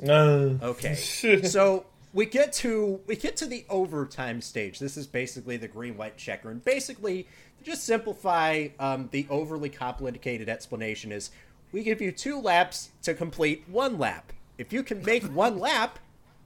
no. 0.00 0.58
Okay. 0.62 0.94
so 1.44 1.86
we 2.12 2.24
get 2.26 2.52
to 2.54 3.00
we 3.06 3.16
get 3.16 3.36
to 3.38 3.46
the 3.46 3.64
overtime 3.68 4.40
stage. 4.40 4.78
This 4.78 4.96
is 4.96 5.06
basically 5.06 5.56
the 5.56 5.68
green 5.68 5.96
white 5.96 6.16
checker, 6.16 6.50
and 6.50 6.64
basically 6.64 7.24
to 7.58 7.64
just 7.64 7.84
simplify 7.84 8.68
um, 8.78 9.08
the 9.10 9.26
overly 9.28 9.68
complicated 9.68 10.48
explanation 10.48 11.10
is 11.12 11.30
we 11.72 11.82
give 11.82 12.00
you 12.00 12.12
two 12.12 12.40
laps 12.40 12.90
to 13.02 13.12
complete 13.12 13.64
one 13.66 13.98
lap. 13.98 14.32
If 14.56 14.72
you 14.72 14.82
can 14.82 15.02
make 15.04 15.24
one 15.24 15.58
lap, 15.58 15.98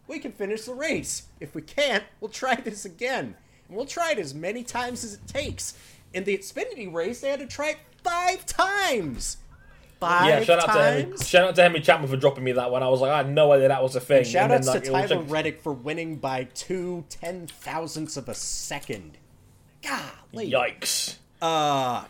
we 0.08 0.18
can 0.18 0.32
finish 0.32 0.64
the 0.64 0.74
race. 0.74 1.24
If 1.38 1.54
we 1.54 1.62
can't, 1.62 2.02
we'll 2.20 2.30
try 2.30 2.56
this 2.56 2.84
again. 2.84 3.36
We'll 3.70 3.86
try 3.86 4.12
it 4.12 4.18
as 4.18 4.34
many 4.34 4.62
times 4.64 5.04
as 5.04 5.14
it 5.14 5.26
takes. 5.26 5.74
In 6.12 6.24
the 6.24 6.36
Xfinity 6.36 6.92
race, 6.92 7.20
they 7.20 7.28
had 7.30 7.40
to 7.40 7.46
try 7.46 7.70
it 7.70 7.78
five 8.02 8.44
times. 8.46 9.36
Five 10.00 10.28
yeah, 10.28 10.42
shout 10.44 10.58
out 10.68 10.74
to 10.74 10.82
Henry. 10.82 11.16
Shout 11.18 11.48
out 11.48 11.54
to 11.56 11.62
Henry 11.62 11.80
Chapman 11.80 12.08
for 12.08 12.16
dropping 12.16 12.42
me 12.42 12.52
that 12.52 12.70
one. 12.70 12.82
I 12.82 12.88
was 12.88 13.00
like, 13.02 13.10
I 13.10 13.18
had 13.18 13.30
no 13.30 13.52
idea 13.52 13.68
that 13.68 13.82
was 13.82 13.94
a 13.96 14.00
thing. 14.00 14.24
Shout 14.24 14.44
And 14.44 14.54
outs 14.54 14.72
then, 14.72 14.82
to 14.82 14.92
like, 14.92 15.08
Tyler 15.08 15.20
like- 15.22 15.30
Reddick 15.30 15.60
for 15.60 15.72
winning 15.72 16.16
by 16.16 16.44
two 16.54 17.04
ten 17.10 17.46
thousandths 17.46 18.16
of 18.16 18.28
a 18.28 18.34
second. 18.34 19.18
Golly. 19.82 20.50
Yikes. 20.50 21.16
Uh 21.42 22.04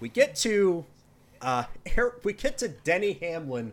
we 0.00 0.08
get 0.08 0.34
to 0.36 0.84
uh 1.40 1.64
we 2.24 2.32
get 2.32 2.58
to 2.58 2.68
Denny 2.68 3.14
Hamlin 3.14 3.72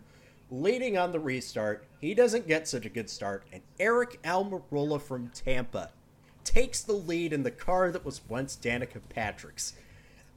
leading 0.52 0.98
on 0.98 1.12
the 1.12 1.20
restart. 1.20 1.86
He 2.00 2.14
doesn't 2.14 2.48
get 2.48 2.68
such 2.68 2.86
a 2.86 2.90
good 2.90 3.10
start, 3.10 3.44
and 3.52 3.62
Aric 3.80 4.18
Almirola 4.24 5.02
from 5.02 5.30
Tampa 5.30 5.90
takes 6.44 6.82
the 6.82 6.94
lead 6.94 7.34
in 7.34 7.44
the 7.44 7.52
car 7.52 7.92
that 7.92 8.06
was 8.06 8.22
once 8.28 8.58
Danica 8.62 9.02
Patrick's. 9.10 9.74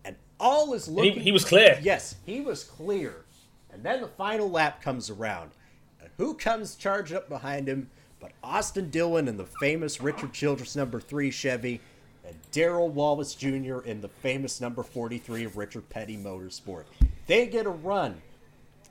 And 0.05 0.17
all 0.39 0.73
is 0.75 0.87
He, 0.87 0.93
looking 0.93 1.21
he 1.21 1.33
was 1.33 1.45
clear. 1.45 1.79
Yes, 1.83 2.17
he 2.27 2.41
was 2.41 2.65
clear. 2.65 3.25
And 3.73 3.83
then 3.83 4.01
the 4.01 4.09
final 4.09 4.51
lap 4.51 4.83
comes 4.83 5.11
around. 5.11 5.53
And 6.01 6.11
who 6.19 6.35
comes 6.35 6.75
charged 6.75 7.13
up 7.13 7.29
behind 7.29 7.69
him 7.69 7.89
but 8.23 8.31
Austin 8.45 8.89
Dillon 8.89 9.27
in 9.27 9.37
the 9.37 9.45
famous 9.45 10.01
Richard 10.01 10.33
Childress 10.33 10.77
number 10.77 11.01
3 11.01 11.33
Chevy 11.33 11.81
and 12.25 12.37
Darrell 12.53 12.89
Wallace 12.89 13.35
Jr. 13.35 13.81
in 13.81 14.01
the 14.01 14.09
famous 14.09 14.61
number 14.61 14.85
43 14.85 15.43
of 15.43 15.57
Richard 15.57 15.89
Petty 15.89 16.17
Motorsport. 16.17 16.85
They 17.27 17.49
get 17.49 17.67
a 17.67 17.71
run. 17.71 18.23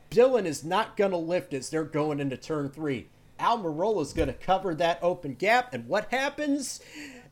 Dillon 0.09 0.45
is 0.45 0.65
not 0.65 0.97
going 0.97 1.11
to 1.11 1.17
lift 1.17 1.53
as 1.53 1.69
they're 1.69 1.85
going 1.85 2.19
into 2.19 2.35
turn 2.35 2.69
3. 2.69 3.07
Almirola 3.41 4.03
is 4.03 4.13
going 4.13 4.27
to 4.27 4.33
cover 4.33 4.75
that 4.75 4.99
open 5.01 5.33
gap, 5.33 5.73
and 5.73 5.87
what 5.87 6.11
happens? 6.11 6.79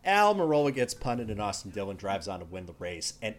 Almirola 0.06 0.74
gets 0.74 0.96
punted, 0.96 1.30
and 1.30 1.40
Austin 1.40 1.72
Dillon 1.72 1.98
drives 1.98 2.28
on 2.28 2.40
to 2.40 2.46
win 2.46 2.66
the 2.66 2.74
race, 2.80 3.14
and 3.22 3.36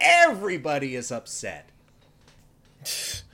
everybody 0.00 0.94
is 0.94 1.10
upset. 1.10 1.68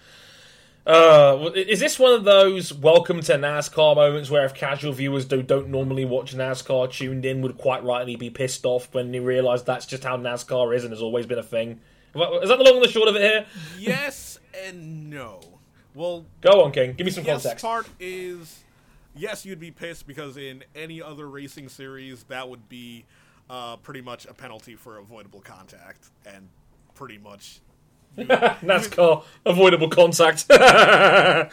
Uh, 0.86 1.40
well, 1.40 1.48
is 1.54 1.80
this 1.80 1.98
one 1.98 2.12
of 2.12 2.24
those 2.24 2.70
welcome 2.70 3.22
to 3.22 3.32
NASCAR 3.36 3.96
moments 3.96 4.28
where 4.28 4.44
if 4.44 4.52
casual 4.52 4.92
viewers 4.92 5.30
who 5.30 5.42
don't 5.42 5.68
normally 5.68 6.04
watch 6.04 6.36
NASCAR 6.36 6.92
tuned 6.92 7.24
in 7.24 7.40
would 7.40 7.56
quite 7.56 7.82
rightly 7.82 8.16
be 8.16 8.28
pissed 8.28 8.66
off 8.66 8.92
when 8.92 9.10
they 9.10 9.18
realise 9.18 9.62
that's 9.62 9.86
just 9.86 10.04
how 10.04 10.18
NASCAR 10.18 10.76
is 10.76 10.84
and 10.84 10.92
has 10.92 11.00
always 11.00 11.24
been 11.24 11.38
a 11.38 11.42
thing? 11.42 11.80
Is 12.14 12.50
that 12.50 12.58
the 12.58 12.64
long 12.64 12.74
and 12.74 12.84
the 12.84 12.88
short 12.88 13.08
of 13.08 13.16
it 13.16 13.22
here? 13.22 13.46
Yes 13.78 14.38
and 14.66 15.08
no. 15.08 15.53
Well, 15.94 16.24
Go 16.40 16.62
on, 16.64 16.72
King. 16.72 16.94
Give 16.94 17.04
me 17.04 17.10
some 17.12 17.24
yes 17.24 17.42
context. 17.42 17.64
part 17.64 17.88
is 18.00 18.64
yes, 19.16 19.46
you'd 19.46 19.60
be 19.60 19.70
pissed 19.70 20.06
because 20.06 20.36
in 20.36 20.64
any 20.74 21.00
other 21.00 21.28
racing 21.28 21.68
series 21.68 22.24
that 22.24 22.48
would 22.48 22.68
be 22.68 23.04
uh, 23.48 23.76
pretty 23.76 24.00
much 24.00 24.26
a 24.26 24.34
penalty 24.34 24.74
for 24.74 24.98
avoidable 24.98 25.40
contact 25.40 26.08
and 26.26 26.48
pretty 26.94 27.18
much 27.18 27.60
NASCAR 28.18 29.22
avoidable 29.46 29.88
contact. 29.88 30.46
yeah, 30.50 31.48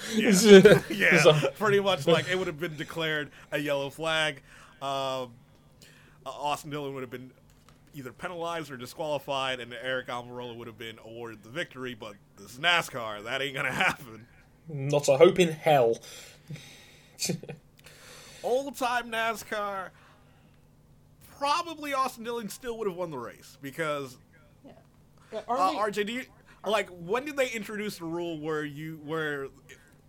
So- 1.21 1.33
pretty 1.59 1.79
much 1.79 2.07
like 2.07 2.29
it 2.29 2.37
would 2.37 2.47
have 2.47 2.59
been 2.59 2.77
declared 2.77 3.29
a 3.51 3.57
yellow 3.57 3.89
flag. 3.89 4.41
Um, 4.81 5.33
uh, 6.23 6.29
Austin 6.29 6.69
Dillon 6.71 6.93
would 6.93 7.01
have 7.01 7.09
been 7.09 7.31
either 7.93 8.11
penalized 8.11 8.71
or 8.71 8.77
disqualified, 8.77 9.59
and 9.59 9.71
Aric 9.73 10.07
Almirola 10.07 10.55
would 10.55 10.67
have 10.67 10.77
been 10.77 10.97
awarded 11.03 11.43
the 11.43 11.49
victory. 11.49 11.93
But 11.93 12.15
this 12.37 12.53
is 12.53 12.59
NASCAR; 12.59 13.23
that 13.23 13.41
ain't 13.41 13.55
gonna 13.55 13.71
happen. 13.71 14.27
Not 14.69 15.07
a 15.07 15.17
hope 15.17 15.39
in 15.39 15.49
hell. 15.49 15.97
Old 18.43 18.75
time 18.75 19.11
NASCAR, 19.11 19.89
probably 21.37 21.93
Austin 21.93 22.23
Dillon 22.23 22.49
still 22.49 22.77
would 22.77 22.87
have 22.87 22.97
won 22.97 23.11
the 23.11 23.17
race 23.17 23.57
because 23.61 24.17
uh, 25.33 25.41
RJ, 25.47 26.05
do 26.07 26.13
you 26.13 26.23
like 26.65 26.89
when 26.89 27.25
did 27.25 27.37
they 27.37 27.49
introduce 27.49 27.97
the 27.97 28.05
rule 28.05 28.39
where 28.39 28.63
you 28.63 28.99
where 29.03 29.47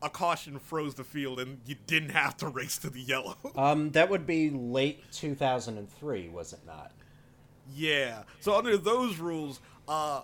a 0.02 0.10
caution 0.10 0.58
froze 0.58 0.94
the 0.94 1.04
field 1.04 1.38
and 1.40 1.60
you 1.64 1.76
didn't 1.86 2.10
have 2.10 2.36
to 2.38 2.48
race 2.48 2.78
to 2.78 2.90
the 2.90 3.00
yellow? 3.00 3.36
Um, 3.56 3.90
that 3.92 4.10
would 4.10 4.26
be 4.26 4.50
late 4.50 5.04
2003, 5.12 6.28
was 6.28 6.52
it 6.52 6.60
not? 6.66 6.92
Yeah. 7.74 8.22
So 8.40 8.56
under 8.56 8.76
those 8.76 9.18
rules, 9.18 9.60
uh, 9.88 10.22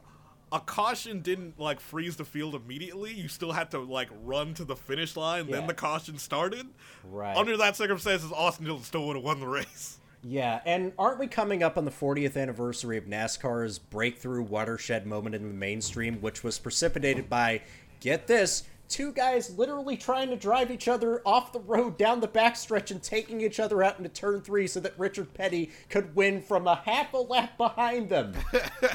a 0.51 0.61
caution 0.61 1.21
didn't 1.21 1.59
like 1.59 1.81
freeze 1.81 2.17
the 2.17 2.25
field 2.25 2.55
immediately. 2.55 3.13
You 3.13 3.29
still 3.29 3.53
had 3.53 3.71
to 3.73 3.81
like 3.81 4.09
run 4.25 4.55
to 4.55 4.65
the 4.65 4.77
finish 4.77 5.17
line. 5.17 5.47
Yeah. 5.47 5.57
Then 5.57 5.67
the 5.67 5.75
caution 5.75 6.19
started. 6.19 6.67
Right. 7.11 7.37
Under 7.37 7.57
that 7.59 7.77
circumstances, 7.77 8.33
Austin 8.33 8.67
Dillon 8.67 8.83
still 8.83 9.07
would 9.07 9.17
have 9.17 9.25
won 9.25 9.41
the 9.41 9.49
race. 9.49 9.99
Yeah, 10.25 10.61
and 10.67 10.93
aren't 10.99 11.21
we 11.21 11.29
coming 11.29 11.63
up 11.63 11.79
on 11.79 11.85
the 11.85 11.93
40th 11.93 12.37
anniversary 12.37 12.99
of 12.99 13.05
NASCAR's 13.05 13.79
breakthrough 13.79 14.43
watershed 14.43 15.07
moment 15.07 15.37
in 15.37 15.43
the 15.43 15.55
mainstream, 15.55 16.21
which 16.21 16.43
was 16.43 16.59
precipitated 16.59 17.29
by, 17.31 17.63
get 18.01 18.27
this, 18.27 18.65
two 18.89 19.13
guys 19.13 19.57
literally 19.59 19.97
trying 19.97 20.31
to 20.31 20.37
drive 20.37 20.71
each 20.71 20.89
other 20.89 21.21
off 21.27 21.53
the 21.53 21.61
road 21.61 21.99
down 21.99 22.21
the 22.21 22.29
backstretch 22.29 22.91
and 22.91 23.03
taking 23.03 23.41
each 23.41 23.61
other 23.61 23.83
out 23.83 23.99
into 23.99 24.09
turn 24.09 24.41
three 24.41 24.67
so 24.67 24.81
that 24.81 24.99
Richard 24.99 25.35
Petty 25.35 25.71
could 25.91 26.15
win 26.15 26.41
from 26.41 26.67
a 26.67 26.77
half 26.77 27.13
a 27.13 27.19
lap 27.19 27.57
behind 27.59 28.09
them. 28.09 28.35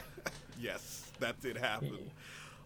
Yes, 0.64 1.12
that 1.20 1.42
did 1.42 1.58
happen. 1.58 2.12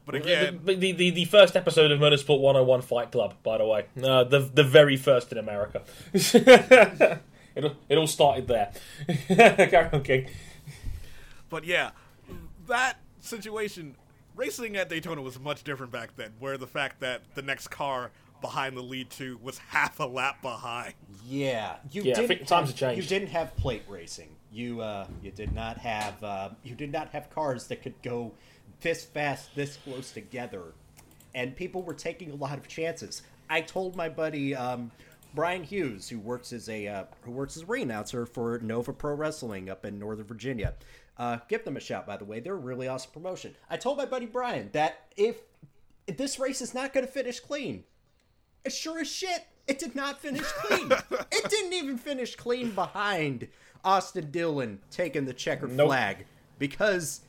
But 0.05 0.13
again, 0.13 0.59
the, 0.63 0.75
the, 0.75 0.91
the, 0.91 1.09
the 1.09 1.25
first 1.25 1.55
episode 1.55 1.91
of 1.91 1.99
Motorsport 1.99 2.39
101 2.39 2.81
Fight 2.83 3.11
Club, 3.11 3.33
by 3.41 3.57
the 3.57 3.65
way. 3.65 3.85
Uh, 4.01 4.23
the, 4.23 4.39
the 4.39 4.63
very 4.63 4.95
first 4.97 5.31
in 5.31 5.39
America. 5.39 5.81
it, 6.13 7.21
it 7.55 7.97
all 7.97 8.05
started 8.05 8.47
there. 8.47 8.71
Carry 9.27 9.89
on, 9.91 10.03
King. 10.03 10.29
but 11.49 11.63
yeah, 11.63 11.89
that 12.67 12.99
situation, 13.19 13.95
racing 14.37 14.77
at 14.77 14.87
Daytona 14.89 15.21
was 15.21 15.39
much 15.39 15.63
different 15.63 15.91
back 15.91 16.15
then. 16.15 16.31
Where 16.39 16.57
the 16.57 16.67
fact 16.67 17.01
that 17.01 17.21
the 17.35 17.41
next 17.41 17.67
car 17.69 18.11
behind 18.41 18.77
the 18.77 18.81
lead 18.81 19.09
two 19.09 19.39
was 19.41 19.57
half 19.57 19.99
a 19.99 20.05
lap 20.05 20.41
behind. 20.41 20.93
Yeah, 21.25 21.77
you 21.91 22.03
Yeah, 22.03 22.15
didn't 22.15 22.45
times 22.47 22.49
have, 22.49 22.67
have 22.67 22.75
changed. 22.75 23.03
You 23.03 23.19
didn't 23.19 23.31
have 23.31 23.55
plate 23.57 23.83
racing. 23.87 24.29
You 24.51 24.81
uh, 24.81 25.07
you 25.21 25.31
did 25.31 25.53
not 25.53 25.77
have 25.77 26.23
uh, 26.23 26.49
you 26.63 26.75
did 26.75 26.91
not 26.91 27.09
have 27.09 27.29
cars 27.29 27.67
that 27.67 27.81
could 27.81 28.01
go 28.01 28.33
this 28.81 29.05
fast, 29.05 29.53
this 29.55 29.77
close 29.77 30.11
together, 30.11 30.73
and 31.35 31.55
people 31.55 31.83
were 31.83 31.93
taking 31.93 32.31
a 32.31 32.35
lot 32.35 32.57
of 32.57 32.67
chances. 32.67 33.23
I 33.49 33.61
told 33.61 33.95
my 33.95 34.09
buddy 34.09 34.55
um, 34.55 34.91
Brian 35.33 35.63
Hughes, 35.63 36.09
who 36.09 36.19
works 36.19 36.53
as 36.53 36.69
a 36.69 36.87
uh, 36.87 37.03
who 37.21 37.31
works 37.31 37.57
as 37.57 37.63
a 37.63 37.65
ring 37.65 37.83
announcer 37.83 38.25
for 38.25 38.59
Nova 38.59 38.93
Pro 38.93 39.13
Wrestling 39.13 39.69
up 39.69 39.85
in 39.85 39.99
Northern 39.99 40.25
Virginia. 40.25 40.73
Uh, 41.17 41.37
give 41.47 41.65
them 41.65 41.77
a 41.77 41.79
shout, 41.79 42.05
by 42.05 42.17
the 42.17 42.25
way. 42.25 42.39
They're 42.39 42.53
a 42.53 42.57
really 42.57 42.87
awesome 42.87 43.11
promotion. 43.11 43.55
I 43.69 43.77
told 43.77 43.97
my 43.97 44.05
buddy 44.05 44.27
Brian 44.27 44.69
that 44.73 45.07
if 45.15 45.37
this 46.05 46.39
race 46.39 46.61
is 46.61 46.73
not 46.73 46.93
going 46.93 47.05
to 47.05 47.11
finish 47.11 47.39
clean, 47.39 47.83
as 48.65 48.75
sure 48.75 48.99
as 48.99 49.09
shit, 49.09 49.47
it 49.67 49.79
did 49.79 49.95
not 49.95 50.19
finish 50.19 50.43
clean. 50.43 50.91
it 51.31 51.49
didn't 51.49 51.73
even 51.73 51.97
finish 51.97 52.35
clean 52.35 52.71
behind 52.71 53.47
Austin 53.83 54.29
Dillon 54.31 54.79
taking 54.91 55.25
the 55.25 55.33
checkered 55.33 55.71
Nope. 55.71 55.87
flag 55.87 56.25
because 56.59 57.21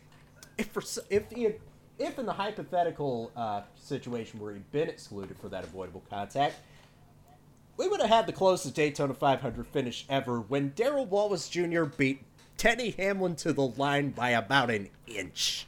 if 0.59 0.67
for 0.69 0.83
if 1.11 1.31
he 1.31 1.45
had, 1.45 1.57
if 1.99 2.19
in 2.19 2.27
the 2.27 2.33
hypothetical 2.33 3.33
uh, 3.37 3.63
situation 3.77 4.39
where 4.39 4.53
he'd 4.53 4.71
been 4.71 4.89
excluded 4.89 5.37
for 5.39 5.49
that 5.49 5.65
avoidable 5.65 6.03
contact, 6.11 6.57
we 7.77 7.89
would 7.89 8.01
have 8.01 8.11
had 8.11 8.27
the 8.27 8.33
closest 8.33 8.75
Daytona 8.75 9.15
500 9.15 9.67
finish 9.67 10.05
ever 10.09 10.41
when 10.41 10.71
Darrell 10.71 11.07
Wallace 11.07 11.49
Jr. 11.49 11.85
beat 11.85 12.23
Denny 12.59 12.91
Hamlin 12.91 13.35
to 13.37 13.53
the 13.55 13.63
line 13.67 14.11
by 14.11 14.31
about 14.31 14.71
an 14.71 14.91
inch. 15.07 15.67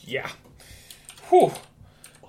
Yeah. 0.00 0.30
Whew. 1.28 1.52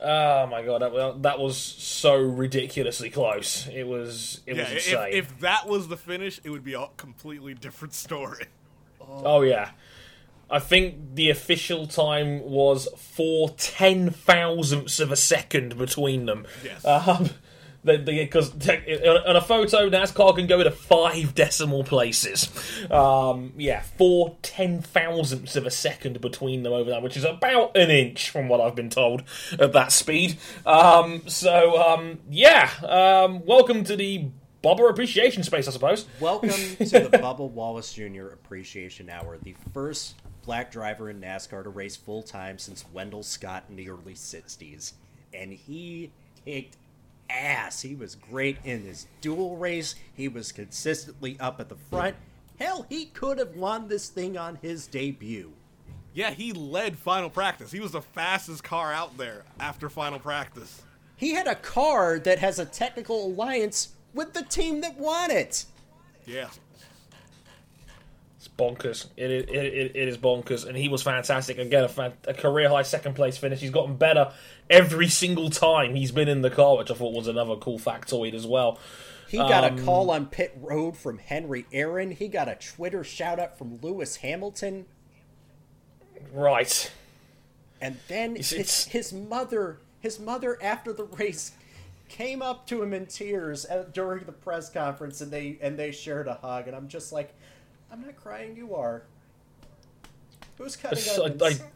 Oh 0.03 0.45
my 0.47 0.61
god, 0.61 0.81
that, 0.81 1.23
that 1.23 1.39
was 1.39 1.57
so 1.57 2.15
ridiculously 2.15 3.09
close. 3.09 3.67
It 3.67 3.87
was 3.87 4.41
it 4.45 4.57
Yeah, 4.57 4.63
was 4.63 4.71
if, 4.71 4.77
insane. 4.93 5.13
if 5.13 5.39
that 5.39 5.67
was 5.67 5.87
the 5.87 5.97
finish, 5.97 6.39
it 6.43 6.49
would 6.49 6.63
be 6.63 6.73
a 6.73 6.87
completely 6.97 7.53
different 7.53 7.93
story. 7.93 8.45
Oh 8.99 9.41
yeah. 9.41 9.71
I 10.49 10.59
think 10.59 11.15
the 11.15 11.29
official 11.31 11.87
time 11.87 12.41
was 12.43 12.87
four 12.97 13.49
ten 13.51 14.11
thousandths 14.11 14.99
of 14.99 15.11
a 15.11 15.15
second 15.15 15.77
between 15.77 16.25
them. 16.25 16.45
Yes. 16.63 16.85
Um, 16.85 17.29
because 17.85 18.51
on 18.51 19.35
a 19.35 19.41
photo, 19.41 19.89
NASCAR 19.89 20.35
can 20.35 20.47
go 20.47 20.63
to 20.63 20.71
five 20.71 21.35
decimal 21.35 21.83
places. 21.83 22.49
Um, 22.89 23.53
yeah, 23.57 23.81
four 23.81 24.35
ten 24.41 24.81
thousandths 24.81 25.55
of 25.55 25.65
a 25.65 25.71
second 25.71 26.19
between 26.21 26.63
them 26.63 26.73
over 26.73 26.89
that, 26.89 27.03
which 27.03 27.15
is 27.15 27.23
about 27.23 27.77
an 27.77 27.89
inch 27.89 28.29
from 28.29 28.47
what 28.47 28.59
I've 28.59 28.75
been 28.75 28.89
told 28.89 29.23
at 29.59 29.73
that 29.73 29.91
speed. 29.91 30.37
Um, 30.65 31.23
so 31.27 31.81
um, 31.81 32.19
yeah, 32.29 32.69
um, 32.83 33.45
welcome 33.45 33.83
to 33.83 33.95
the 33.95 34.25
Bubba 34.63 34.89
Appreciation 34.89 35.43
Space, 35.43 35.67
I 35.67 35.71
suppose. 35.71 36.07
Welcome 36.19 36.49
to 36.79 36.85
the 36.85 37.19
Bubba 37.21 37.47
Wallace 37.47 37.93
Jr. 37.93 38.27
Appreciation 38.33 39.11
Hour, 39.11 39.37
the 39.37 39.55
first 39.73 40.15
black 40.43 40.71
driver 40.71 41.09
in 41.11 41.21
NASCAR 41.21 41.63
to 41.63 41.69
race 41.69 41.95
full 41.95 42.23
time 42.23 42.57
since 42.57 42.83
Wendell 42.91 43.21
Scott 43.21 43.65
in 43.69 43.75
the 43.75 43.89
early 43.89 44.15
60s. 44.15 44.93
And 45.33 45.51
he 45.51 46.11
kicked 46.45 46.77
ass. 47.29 47.81
He 47.81 47.95
was 47.95 48.15
great 48.15 48.57
in 48.63 48.83
his 48.83 49.07
dual 49.21 49.57
race, 49.57 49.95
he 50.13 50.27
was 50.27 50.51
consistently 50.51 51.37
up 51.39 51.59
at 51.59 51.69
the 51.69 51.75
front. 51.75 52.15
Hell, 52.59 52.85
he 52.89 53.05
could 53.05 53.37
have 53.37 53.55
won 53.55 53.87
this 53.87 54.09
thing 54.09 54.37
on 54.37 54.57
his 54.61 54.87
debut. 54.87 55.51
Yeah, 56.13 56.31
he 56.31 56.53
led 56.53 56.97
final 56.97 57.29
practice. 57.29 57.71
He 57.71 57.81
was 57.81 57.91
the 57.91 58.01
fastest 58.01 58.63
car 58.63 58.93
out 58.93 59.17
there 59.17 59.43
after 59.59 59.89
final 59.89 60.19
practice. 60.19 60.81
He 61.17 61.33
had 61.33 61.47
a 61.47 61.55
car 61.55 62.19
that 62.19 62.39
has 62.39 62.57
a 62.57 62.65
technical 62.65 63.25
alliance 63.25 63.89
with 64.13 64.33
the 64.33 64.43
team 64.43 64.79
that 64.81 64.97
won 64.97 65.29
it. 65.31 65.65
Yeah. 66.25 66.49
It's 68.45 68.53
bonkers. 68.55 69.07
It 69.17 69.31
is, 69.31 69.43
it, 69.45 69.55
it, 69.55 69.91
it 69.95 70.07
is 70.07 70.17
bonkers, 70.17 70.67
and 70.67 70.77
he 70.77 70.87
was 70.87 71.01
fantastic. 71.01 71.57
Again, 71.57 71.83
a, 71.83 71.89
fan, 71.89 72.13
a 72.27 72.33
career 72.33 72.69
high 72.69 72.83
second 72.83 73.15
place 73.15 73.37
finish. 73.37 73.59
He's 73.59 73.71
gotten 73.71 73.95
better 73.95 74.31
every 74.69 75.07
single 75.07 75.49
time 75.49 75.95
he's 75.95 76.11
been 76.11 76.27
in 76.27 76.41
the 76.41 76.51
car, 76.51 76.77
which 76.77 76.91
I 76.91 76.93
thought 76.93 77.13
was 77.13 77.27
another 77.27 77.55
cool 77.55 77.79
factoid 77.79 78.33
as 78.35 78.45
well. 78.45 78.77
He 79.27 79.37
got 79.37 79.63
Um, 79.63 79.79
a 79.79 79.81
call 79.83 80.11
on 80.11 80.27
pit 80.27 80.55
road 80.61 80.95
from 80.95 81.17
Henry 81.17 81.65
Aaron. 81.73 82.11
He 82.11 82.27
got 82.27 82.47
a 82.47 82.55
Twitter 82.55 83.03
shout 83.03 83.39
out 83.39 83.57
from 83.57 83.79
Lewis 83.81 84.17
Hamilton. 84.17 84.85
Right. 86.31 86.91
And 87.81 87.97
then 88.07 88.31
It's- 88.31 88.49
his, 88.51 88.59
it's- 88.59 88.85
his 88.87 89.13
mother, 89.13 89.79
his 90.01 90.19
mother 90.19 90.57
after 90.61 90.93
the 90.93 91.03
race, 91.05 91.51
came 92.09 92.41
up 92.43 92.67
to 92.67 92.83
him 92.83 92.93
in 92.93 93.07
tears 93.07 93.65
uh, 93.65 93.85
during 93.91 94.25
the 94.25 94.31
press 94.31 94.69
conference, 94.69 95.21
and 95.21 95.31
they 95.31 95.57
and 95.59 95.77
they 95.77 95.91
shared 95.91 96.27
a 96.27 96.35
hug. 96.35 96.67
And 96.67 96.75
I'm 96.75 96.87
just 96.87 97.11
like, 97.11 97.33
I'm 97.91 98.01
not 98.01 98.15
crying. 98.15 98.55
You 98.57 98.75
are. 98.75 99.03
Who's 100.57 100.75
cutting 100.75 100.97
It's- 100.99 101.19
I. 101.41 101.69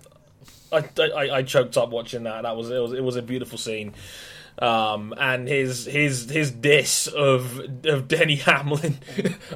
I, 0.72 0.78
I, 1.00 1.04
I, 1.10 1.36
I 1.38 1.44
choked 1.44 1.78
up 1.78 1.90
watching 1.90 2.24
that. 2.24 2.44
That 2.44 2.56
was 2.56 2.70
it 2.70 2.80
was 2.80 2.94
it 2.94 3.04
was 3.04 3.16
a 3.16 3.22
beautiful 3.22 3.58
scene. 3.58 3.94
Um, 4.60 5.14
and 5.18 5.48
his 5.48 5.86
his 5.86 6.30
his 6.30 6.52
diss 6.52 7.08
of 7.08 7.60
of 7.86 8.08
Denny 8.08 8.36
Hamlin 8.46 8.98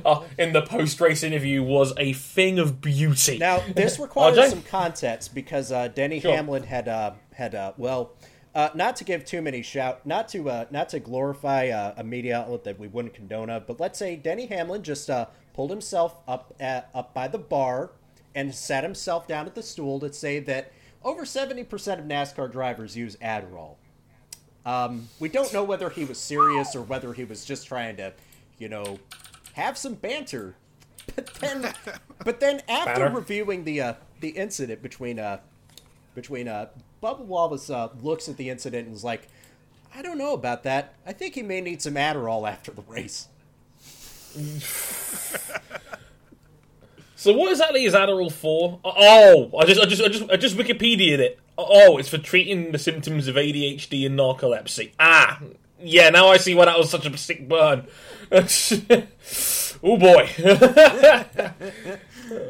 uh, 0.06 0.24
in 0.40 0.54
the 0.54 0.62
post 0.62 1.00
race 1.02 1.24
interview 1.24 1.62
was 1.62 1.94
a 1.98 2.14
thing 2.14 2.58
of 2.58 2.82
beauty. 2.82 3.38
Now 3.38 3.62
this 3.76 4.00
requires 4.00 4.38
RJ? 4.38 4.50
some 4.50 4.62
context 4.64 5.36
because 5.36 5.72
uh, 5.72 5.90
Denny 5.90 6.20
Sure. 6.20 6.36
Hamlin 6.36 6.64
had 6.64 6.88
uh, 6.88 7.12
had 7.34 7.54
uh, 7.54 7.74
well, 7.78 8.12
uh, 8.56 8.70
not 8.74 8.96
to 8.98 9.04
give 9.04 9.24
too 9.26 9.42
many 9.42 9.62
shout, 9.62 10.06
not 10.06 10.30
to 10.30 10.50
uh, 10.50 10.66
not 10.72 10.90
to 10.90 11.00
glorify 11.00 11.68
uh, 11.68 11.94
a 11.98 12.04
media 12.04 12.40
outlet 12.40 12.64
that 12.64 12.80
we 12.80 12.88
wouldn't 12.88 13.14
condone 13.14 13.50
of, 13.50 13.68
but 13.68 13.80
let's 13.80 14.00
say 14.00 14.16
Denny 14.16 14.46
Hamlin 14.48 14.84
just 14.84 15.10
uh, 15.10 15.26
pulled 15.54 15.70
himself 15.70 16.16
up 16.28 16.56
at, 16.60 16.90
up 16.94 17.14
by 17.14 17.28
the 17.28 17.38
bar 17.38 17.92
and 18.36 18.54
sat 18.54 18.84
himself 18.84 19.28
down 19.28 19.46
at 19.46 19.56
the 19.56 19.64
stool 19.64 20.00
to 20.00 20.12
say 20.12 20.40
that 20.40 20.72
over 21.04 21.26
seventy 21.26 21.64
percent 21.64 22.00
of 22.00 22.06
NASCAR 22.08 22.52
drivers 22.52 22.96
use 22.98 23.16
Adderall. 23.18 23.76
Um, 24.66 25.10
we 25.20 25.30
don't 25.30 25.52
know 25.54 25.64
whether 25.64 25.90
he 25.90 26.06
was 26.06 26.18
serious 26.18 26.76
or 26.76 26.82
whether 26.82 27.14
he 27.14 27.26
was 27.26 27.44
just 27.44 27.68
trying 27.68 27.98
to, 27.98 28.14
you 28.58 28.70
know, 28.70 29.00
have 29.54 29.78
some 29.78 29.94
banter. 29.96 30.56
But 31.16 31.34
then, 31.36 31.74
but 32.24 32.40
then 32.40 32.62
after 32.70 33.02
Banter. 33.02 33.18
reviewing 33.18 33.66
the 33.66 33.82
uh, 33.82 33.94
the 34.22 34.30
incident 34.30 34.82
between 34.82 35.20
uh 35.20 35.40
between 36.16 36.48
uh 36.48 36.68
Bubba 37.04 37.20
Wallace 37.20 37.70
uh, 37.70 37.90
looks 38.02 38.30
at 38.30 38.38
the 38.38 38.50
incident 38.50 38.88
and 38.88 38.96
is 38.96 39.04
like, 39.04 39.28
I 39.94 40.02
don't 40.02 40.18
know 40.18 40.34
about 40.34 40.64
that. 40.64 40.96
I 41.06 41.12
think 41.12 41.36
he 41.36 41.44
may 41.44 41.60
need 41.60 41.82
some 41.82 41.96
Adderall 41.96 42.50
after 42.50 42.72
the 42.72 42.84
race. 42.84 43.28
So 47.24 47.32
what 47.32 47.52
exactly 47.52 47.86
is 47.86 47.94
Adderall 47.94 48.30
for? 48.30 48.82
Oh, 48.84 49.50
I 49.58 49.64
just 49.64 49.80
I 49.80 49.86
just 49.86 50.02
I 50.02 50.10
just 50.10 50.30
I 50.30 50.36
just 50.36 50.58
Wikipedia'd 50.58 51.22
it. 51.22 51.40
Oh, 51.58 51.98
it's 51.98 52.10
for 52.10 52.18
treating 52.18 52.74
the 52.74 52.78
symptoms 52.78 53.30
of 53.30 53.36
ADHD 53.36 54.06
and 54.06 54.20
narcolepsy. 54.20 54.92
Ah, 55.00 55.40
yeah. 55.80 56.10
Now 56.10 56.28
I 56.28 56.36
see 56.36 56.54
why 56.54 56.66
that 56.66 56.78
was 56.78 56.90
such 56.90 57.06
a 57.06 57.18
sick 57.18 57.48
burn. 57.48 57.88
oh 58.32 58.44
boy. 59.98 60.30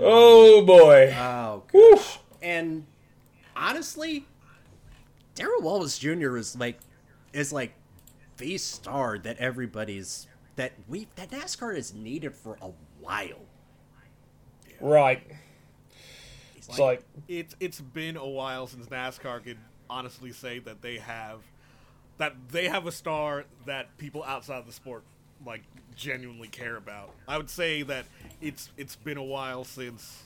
oh 0.02 0.66
boy. 0.66 1.16
Oh 1.20 1.64
gosh. 1.72 2.20
And 2.42 2.88
honestly, 3.56 4.26
Darrell 5.36 5.62
Wallace 5.62 6.00
Jr. 6.00 6.36
is 6.36 6.56
like 6.56 6.80
is 7.32 7.54
like 7.54 7.76
the 8.38 8.58
star 8.58 9.20
that 9.20 9.38
everybody's 9.38 10.26
that 10.56 10.74
we 10.88 11.08
that 11.16 11.32
NASCAR 11.32 11.76
has 11.76 11.94
needed 11.94 12.36
for 12.36 12.58
a 12.62 12.70
while. 13.00 13.46
Right. 14.80 15.26
It's 16.56 16.80
like 16.80 17.04
It's 17.28 17.56
it's 17.60 17.82
been 17.82 18.18
a 18.18 18.28
while 18.28 18.68
since 18.68 18.88
NASCAR 18.88 19.44
could 19.44 19.58
honestly 19.90 20.32
say 20.32 20.60
that 20.60 20.82
they 20.82 20.98
have 20.98 21.40
that 22.18 22.34
they 22.50 22.68
have 22.68 22.88
a 22.88 22.92
star 22.92 23.46
that 23.66 23.98
people 23.98 24.24
outside 24.24 24.58
of 24.60 24.66
the 24.66 24.72
sport 24.74 25.04
like 25.46 25.64
genuinely 25.96 26.48
care 26.48 26.78
about. 26.78 27.12
I 27.28 27.38
would 27.38 27.50
say 27.50 27.82
that 27.84 28.06
it's 28.42 28.70
it's 28.78 28.96
been 28.96 29.18
a 29.18 29.24
while 29.24 29.64
since 29.64 30.24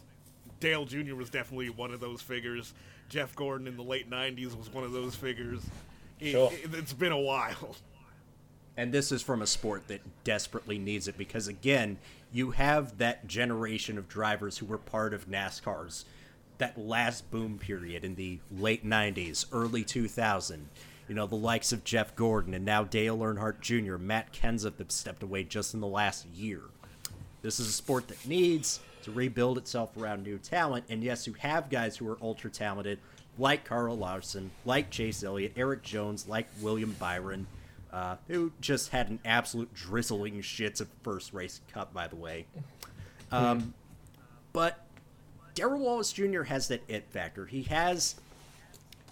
Dale 0.60 0.86
Jr. 0.86 1.16
was 1.16 1.30
definitely 1.30 1.70
one 1.70 1.92
of 1.92 2.00
those 2.00 2.22
figures. 2.22 2.74
Jeff 3.10 3.36
Gordon 3.36 3.68
in 3.68 3.78
the 3.78 3.84
late 3.84 4.10
'90s 4.10 4.58
was 4.58 4.72
one 4.72 4.84
of 4.84 4.92
those 4.92 5.16
figures. 5.16 5.62
It, 6.20 6.32
Sure. 6.32 6.52
it, 6.52 6.74
it's 6.74 6.94
been 6.94 7.12
a 7.12 7.20
while. 7.20 7.76
And 8.78 8.94
this 8.94 9.12
is 9.12 9.24
from 9.24 9.42
a 9.42 9.48
sport 9.48 9.88
that 9.88 10.24
desperately 10.24 10.78
needs 10.78 11.08
it 11.08 11.18
because, 11.18 11.48
again, 11.48 11.98
you 12.32 12.52
have 12.52 13.00
that 13.00 13.28
generation 13.28 13.98
of 13.98 14.08
drivers 14.08 14.60
who 14.60 14.68
were 14.68 14.78
part 14.78 15.14
of 15.14 15.28
NASCAR's 15.28 16.06
that 16.60 16.78
last 16.78 17.30
boom 17.30 17.58
period 17.58 18.04
in 18.04 18.16
the 18.16 18.40
late 18.52 18.86
90s, 18.86 19.46
early 19.52 19.84
2000. 19.84 20.68
You 21.08 21.16
know, 21.16 21.28
the 21.28 21.36
likes 21.36 21.72
of 21.72 21.84
Jeff 21.84 22.16
Gordon 22.16 22.54
and 22.54 22.66
now 22.66 22.84
Dale 22.84 23.18
Earnhardt 23.18 23.62
Jr., 23.62 23.98
Matt 23.98 24.34
Kenseth 24.34 24.78
have 24.80 24.92
stepped 24.92 25.24
away 25.24 25.44
just 25.44 25.74
in 25.74 25.80
the 25.80 25.88
last 25.88 26.26
year. 26.28 26.62
This 27.42 27.60
is 27.60 27.68
a 27.68 27.72
sport 27.72 28.08
that 28.10 28.28
needs 28.28 28.80
to 29.04 29.12
rebuild 29.12 29.58
itself 29.58 29.96
around 29.96 30.24
new 30.24 30.38
talent. 30.38 30.86
And 30.90 31.04
yes, 31.04 31.26
you 31.26 31.34
have 31.34 31.70
guys 31.70 31.96
who 31.96 32.10
are 32.10 32.18
ultra 32.22 32.50
talented, 32.50 33.00
like 33.38 33.64
Kyle 33.64 33.96
Larson, 33.96 34.52
like 34.66 34.90
Chase 34.90 35.24
Elliott, 35.24 35.54
Erik 35.56 35.84
Jones, 35.84 36.28
like 36.28 36.48
William 36.62 36.94
Byron, 37.00 37.48
uh, 37.92 38.18
who 38.28 38.52
just 38.62 38.90
had 38.90 39.10
an 39.10 39.20
absolute 39.26 39.74
drizzling 39.74 40.42
shits 40.42 40.82
at 40.82 40.88
first 41.04 41.34
race 41.34 41.62
cup, 41.74 41.94
by 41.94 42.08
the 42.08 42.16
way. 42.16 42.46
Um, 43.32 43.74
but 44.54 44.86
Darrell 45.56 45.80
Wallace 45.80 46.12
Jr. 46.14 46.44
has 46.44 46.68
that 46.70 46.82
it 46.88 47.06
factor. 47.10 47.46
He 47.46 47.64
has 47.64 48.16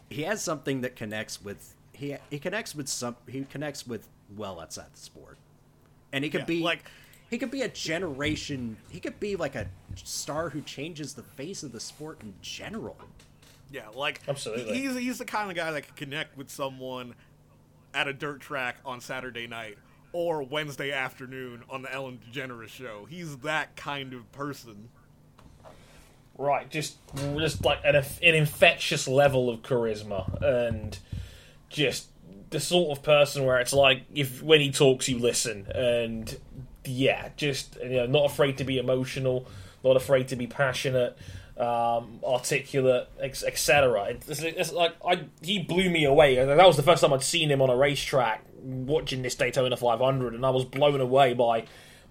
he 0.09 0.23
has 0.23 0.41
something 0.41 0.81
that 0.81 0.95
connects 0.95 1.41
with 1.43 1.73
he 1.93 2.15
he 2.29 2.39
connects 2.39 2.75
with 2.75 2.87
some 2.87 3.15
he 3.27 3.43
connects 3.45 3.85
with 3.87 4.07
well 4.35 4.59
outside 4.59 4.87
the 4.93 4.99
sport, 4.99 5.37
and 6.13 6.23
he 6.23 6.29
could 6.29 6.41
Yeah, 6.41 6.45
be 6.45 6.61
like- 6.63 6.89
he 7.29 7.39
could 7.39 7.49
be 7.51 7.63
a 7.63 7.67
generation. 7.69 8.77
He 8.89 8.99
could 8.99 9.19
be 9.19 9.35
like 9.35 9.55
a 9.55 9.67
star 9.95 10.49
who 10.51 10.61
changes 10.61 11.15
the 11.15 11.23
face 11.23 11.63
of 11.63 11.71
the 11.71 11.79
sport 11.79 12.21
in 12.21 12.35
general. 12.41 12.95
Yeah, 13.71 13.89
like 13.95 14.21
Absolutely. 14.27 14.77
He's 14.77 14.95
he's 14.95 15.17
the 15.17 15.25
kind 15.25 15.49
of 15.49 15.57
guy 15.57 15.71
that 15.71 15.81
can 15.87 15.95
connect 15.95 16.37
with 16.37 16.51
someone 16.51 17.15
at 17.95 18.07
a 18.07 18.13
dirt 18.13 18.41
track 18.41 18.75
on 18.85 19.01
Saturday 19.01 19.47
night 19.47 19.77
or 20.11 20.43
Wednesday 20.43 20.91
afternoon 20.91 21.63
on 21.69 21.81
the 21.81 21.91
Ellen 21.91 22.19
DeGeneres 22.31 22.69
show. 22.69 23.05
He's 23.09 23.37
that 23.37 23.75
kind 23.75 24.13
of 24.13 24.31
person. 24.31 24.89
Right, 26.37 26.69
just 26.69 26.97
just 27.15 27.63
like 27.63 27.79
an, 27.85 27.95
an 27.95 28.05
infectious 28.21 29.07
level 29.07 29.49
of 29.49 29.61
charisma 29.61 30.41
and 30.43 30.99
just 31.69 32.09
the 32.49 32.59
sort 32.59 32.97
of 32.97 33.03
person 33.03 33.45
where 33.45 33.59
it's 33.59 33.71
like 33.71 34.03
if 34.13 34.43
when 34.43 34.59
he 34.59 34.69
talks 34.69 35.07
you 35.07 35.17
listen 35.17 35.65
and 35.73 36.37
yeah, 36.83 37.29
just 37.37 37.77
you 37.81 37.89
know 37.89 38.05
not 38.05 38.25
afraid 38.25 38.57
to 38.57 38.65
be 38.65 38.77
emotional, 38.77 39.47
not 39.83 39.95
afraid 39.95 40.27
to 40.27 40.35
be 40.35 40.45
passionate, 40.45 41.17
um, 41.57 42.19
articulate, 42.23 43.09
etc. 43.21 44.15
It's, 44.27 44.41
it's 44.41 44.73
like 44.73 44.95
I 45.05 45.25
he 45.41 45.59
blew 45.59 45.89
me 45.89 46.05
away, 46.05 46.37
and 46.37 46.49
that 46.49 46.67
was 46.67 46.77
the 46.77 46.83
first 46.83 47.01
time 47.01 47.13
I'd 47.13 47.23
seen 47.23 47.49
him 47.49 47.61
on 47.61 47.69
a 47.69 47.75
racetrack 47.75 48.43
watching 48.61 49.21
this 49.21 49.35
Daytona 49.35 49.77
500, 49.77 50.33
and 50.33 50.45
I 50.45 50.49
was 50.49 50.65
blown 50.65 50.99
away 50.99 51.33
by 51.33 51.65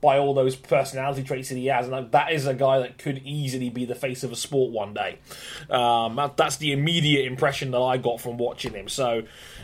by 0.04 0.18
all 0.18 0.34
those 0.34 0.54
personality 0.54 1.22
traits 1.22 1.48
that 1.48 1.56
he 1.56 1.66
has, 1.66 1.88
and 1.88 2.12
that 2.12 2.30
is 2.30 2.46
a 2.46 2.52
guy 2.52 2.78
that 2.78 2.98
could 2.98 3.22
easily 3.24 3.70
be 3.70 3.86
the 3.86 3.94
face 3.94 4.22
of 4.22 4.30
a 4.30 4.36
sport 4.36 4.70
one 4.70 4.92
day. 4.92 5.18
Um, 5.70 6.16
that, 6.16 6.36
that's 6.36 6.56
the 6.58 6.72
immediate 6.72 7.24
impression 7.24 7.70
that 7.70 7.80
I 7.80 7.96
got 7.96 8.20
from 8.20 8.36
watching 8.36 8.74
him. 8.74 8.86
So, 8.86 9.22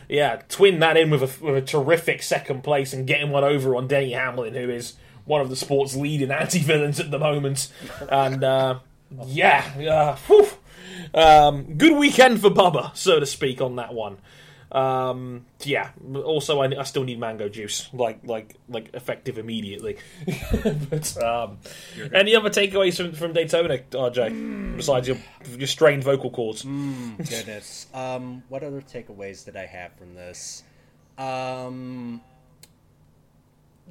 yeah, 0.08 0.40
twin 0.48 0.78
that 0.78 0.96
in 0.96 1.10
with 1.10 1.22
a, 1.22 1.44
with 1.44 1.56
a 1.56 1.60
terrific 1.66 2.22
second 2.22 2.64
place 2.64 2.94
and 2.94 3.06
getting 3.06 3.30
one 3.30 3.44
over 3.44 3.76
on 3.76 3.86
Denny 3.86 4.12
Hamlin, 4.12 4.54
who 4.54 4.70
is 4.70 4.94
one 5.26 5.42
of 5.42 5.50
the 5.50 5.56
sport's 5.56 5.94
leading 5.94 6.30
anti-villains 6.30 7.00
at 7.00 7.10
the 7.10 7.18
moment, 7.18 7.70
and 8.08 8.42
uh, 8.42 8.78
yeah, 9.26 10.16
uh. 10.30 10.44
Um, 11.14 11.76
good 11.76 11.96
weekend 11.96 12.40
for 12.40 12.50
Bubba, 12.50 12.96
so 12.96 13.20
to 13.20 13.26
speak, 13.26 13.60
on 13.60 13.76
that 13.76 13.92
one. 13.92 14.18
Um, 14.72 15.46
yeah. 15.62 15.90
Also, 16.14 16.60
I, 16.60 16.78
I 16.78 16.84
still 16.84 17.02
need 17.02 17.18
mango 17.18 17.48
juice, 17.48 17.88
like 17.92 18.20
like 18.24 18.54
like 18.68 18.94
effective 18.94 19.38
immediately. 19.38 19.98
but 20.90 21.22
um, 21.22 21.58
any 22.14 22.36
other 22.36 22.50
takeaways 22.50 22.96
from, 22.96 23.12
from 23.12 23.32
Daytona, 23.32 23.78
RJ, 23.78 24.76
besides 24.76 25.08
your 25.08 25.16
your 25.48 25.66
strained 25.66 26.04
vocal 26.04 26.30
cords? 26.30 26.62
Goodness. 26.62 27.88
Um, 27.92 28.44
what 28.48 28.62
other 28.62 28.80
takeaways 28.80 29.44
did 29.44 29.56
I 29.56 29.66
have 29.66 29.92
from 29.94 30.14
this? 30.14 30.62
Um, 31.18 32.20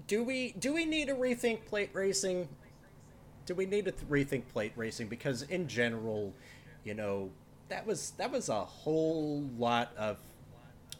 do 0.08 0.24
we 0.24 0.54
do 0.58 0.74
we 0.74 0.86
need 0.86 1.10
to 1.10 1.16
rethink 1.16 1.66
plate 1.66 1.90
racing? 1.92 2.48
Do 3.50 3.56
we 3.56 3.66
need 3.66 3.86
to 3.86 3.92
th- 3.92 4.08
rethink 4.08 4.48
plate 4.50 4.74
racing? 4.76 5.08
Because 5.08 5.42
in 5.42 5.68
general, 5.68 6.36
you 6.84 6.94
know, 6.94 7.32
that 7.70 7.84
was 7.84 8.12
that 8.18 8.32
was 8.32 8.48
a 8.48 8.64
whole 8.64 9.42
lot 9.58 9.92
of. 9.98 10.20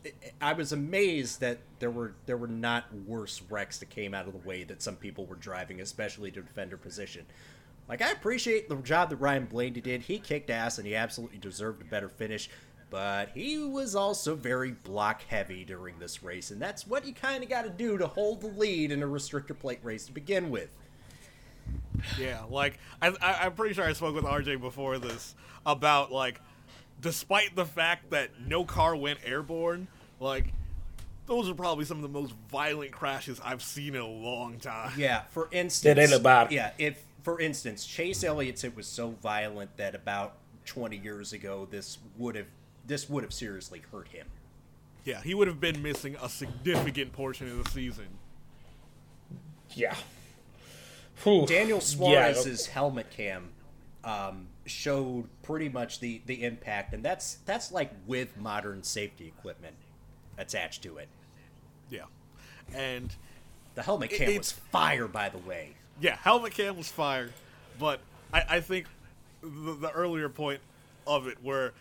I- 0.04 0.14
I 0.42 0.54
was 0.54 0.72
amazed 0.72 1.42
that 1.42 1.60
there 1.78 1.92
were 1.92 2.16
there 2.26 2.38
were 2.38 2.48
not 2.48 2.92
worse 3.06 3.44
wrecks 3.52 3.78
that 3.78 3.92
came 3.92 4.16
out 4.16 4.26
of 4.26 4.34
the 4.34 4.48
way 4.48 4.64
that 4.64 4.82
some 4.82 4.96
people 4.96 5.28
were 5.28 5.36
driving, 5.36 5.80
especially 5.80 6.32
to 6.32 6.42
defender 6.42 6.76
position. 6.76 7.28
Like 7.88 8.02
I 8.02 8.10
appreciate 8.10 8.68
the 8.68 8.78
job 8.78 9.12
that 9.12 9.18
Ryan 9.18 9.46
Blaney 9.46 9.80
did. 9.80 10.02
He 10.02 10.18
kicked 10.18 10.50
ass 10.50 10.80
and 10.80 10.88
he 10.88 10.96
absolutely 10.96 11.38
deserved 11.38 11.84
a 11.84 11.86
better 11.86 12.10
finish. 12.10 12.50
But 12.90 13.30
he 13.36 13.60
was 13.60 13.94
also 13.94 14.34
very 14.34 14.72
block 14.72 15.22
heavy 15.28 15.66
during 15.66 16.00
this 16.00 16.24
race, 16.24 16.50
and 16.50 16.60
that's 16.60 16.88
what 16.88 17.06
you 17.06 17.14
kind 17.14 17.44
of 17.44 17.50
got 17.50 17.66
to 17.66 17.70
do 17.70 18.00
to 18.00 18.08
hold 18.08 18.42
the 18.42 18.48
lead 18.48 18.92
in 18.92 19.04
a 19.04 19.08
restrictor 19.08 19.56
plate 19.56 19.82
race 19.84 20.08
to 20.08 20.12
begin 20.12 20.50
with. 20.50 20.72
Yeah, 22.20 22.44
like 22.50 22.80
I, 23.02 23.10
I, 23.22 23.46
I'm 23.46 23.54
pretty 23.54 23.74
sure 23.76 23.86
I 23.86 23.94
spoke 23.94 24.16
with 24.16 24.26
RJ 24.26 24.60
before 24.62 24.98
this 24.98 25.36
about 25.66 26.12
like, 26.12 26.40
despite 27.02 27.56
the 27.56 27.66
fact 27.66 28.12
that 28.12 28.32
no 28.46 28.66
car 28.66 28.96
went 28.96 29.20
airborne, 29.26 29.88
like 30.20 30.54
those 31.26 31.50
are 31.50 31.54
probably 31.54 31.86
some 31.86 31.98
of 31.98 32.04
the 32.04 32.10
most 32.10 32.34
violent 32.52 32.92
crashes 32.92 33.40
I've 33.44 33.62
seen 33.62 33.96
in 33.96 34.02
a 34.02 34.08
long 34.08 34.60
time. 34.60 34.94
Yeah, 34.98 35.22
for 35.30 35.48
instance, 35.52 35.98
Yeah, 35.98 36.06
they 36.06 36.12
look 36.12 36.24
bad. 36.24 36.52
Yeah, 36.52 36.72
if 36.78 37.02
for 37.24 37.40
instance 37.40 37.86
Chase 37.86 38.24
Elliott's 38.24 38.64
it 38.64 38.76
was 38.76 38.88
so 38.88 39.10
violent 39.22 39.76
that 39.78 39.94
about 39.94 40.36
20 40.66 40.98
years 40.98 41.34
ago 41.34 41.68
this 41.70 41.98
would 42.18 42.36
have 42.36 42.48
this 42.88 43.10
would 43.10 43.24
have 43.24 43.34
seriously 43.34 43.82
hurt 43.92 44.08
him. 44.08 44.26
Yeah, 45.06 45.22
he 45.22 45.34
would 45.34 45.48
have 45.48 45.60
been 45.60 45.82
missing 45.82 46.16
a 46.22 46.28
significant 46.30 47.14
portion 47.14 47.50
of 47.50 47.64
the 47.64 47.70
season. 47.70 48.08
Yeah. 49.72 49.96
Whew. 51.24 51.46
Daniel 51.46 51.80
Yeah, 51.80 51.84
Suarez's 52.34 52.68
helmet 52.68 53.10
cam 53.10 53.50
um, 54.04 54.48
showed 54.66 55.26
pretty 55.44 55.70
much 55.70 56.00
the 56.00 56.22
the 56.26 56.44
impact, 56.44 56.94
and 56.94 57.04
that's 57.04 57.36
that's 57.46 57.72
like 57.72 57.92
with 58.08 58.38
modern 58.38 58.84
safety 58.84 59.28
equipment 59.28 59.76
attached 60.38 60.82
to 60.84 60.98
it. 60.98 61.08
Yeah, 61.90 62.04
and 62.74 63.14
The 63.76 63.84
helmet 63.84 64.10
cam 64.12 64.22
it's- 64.30 64.38
was 64.38 64.52
fire, 64.52 65.08
by 65.08 65.30
the 65.30 65.40
way. 65.40 65.76
yeah, 66.00 66.16
helmet 66.18 66.54
cam 66.54 66.78
was 66.78 66.88
fire, 66.90 67.32
but 67.80 68.00
I, 68.34 68.44
I 68.50 68.60
think 68.62 68.86
the, 69.42 69.74
the 69.74 69.92
earlier 69.92 70.30
point 70.30 70.62
of 71.08 71.28
it 71.28 71.38
where 71.42 71.74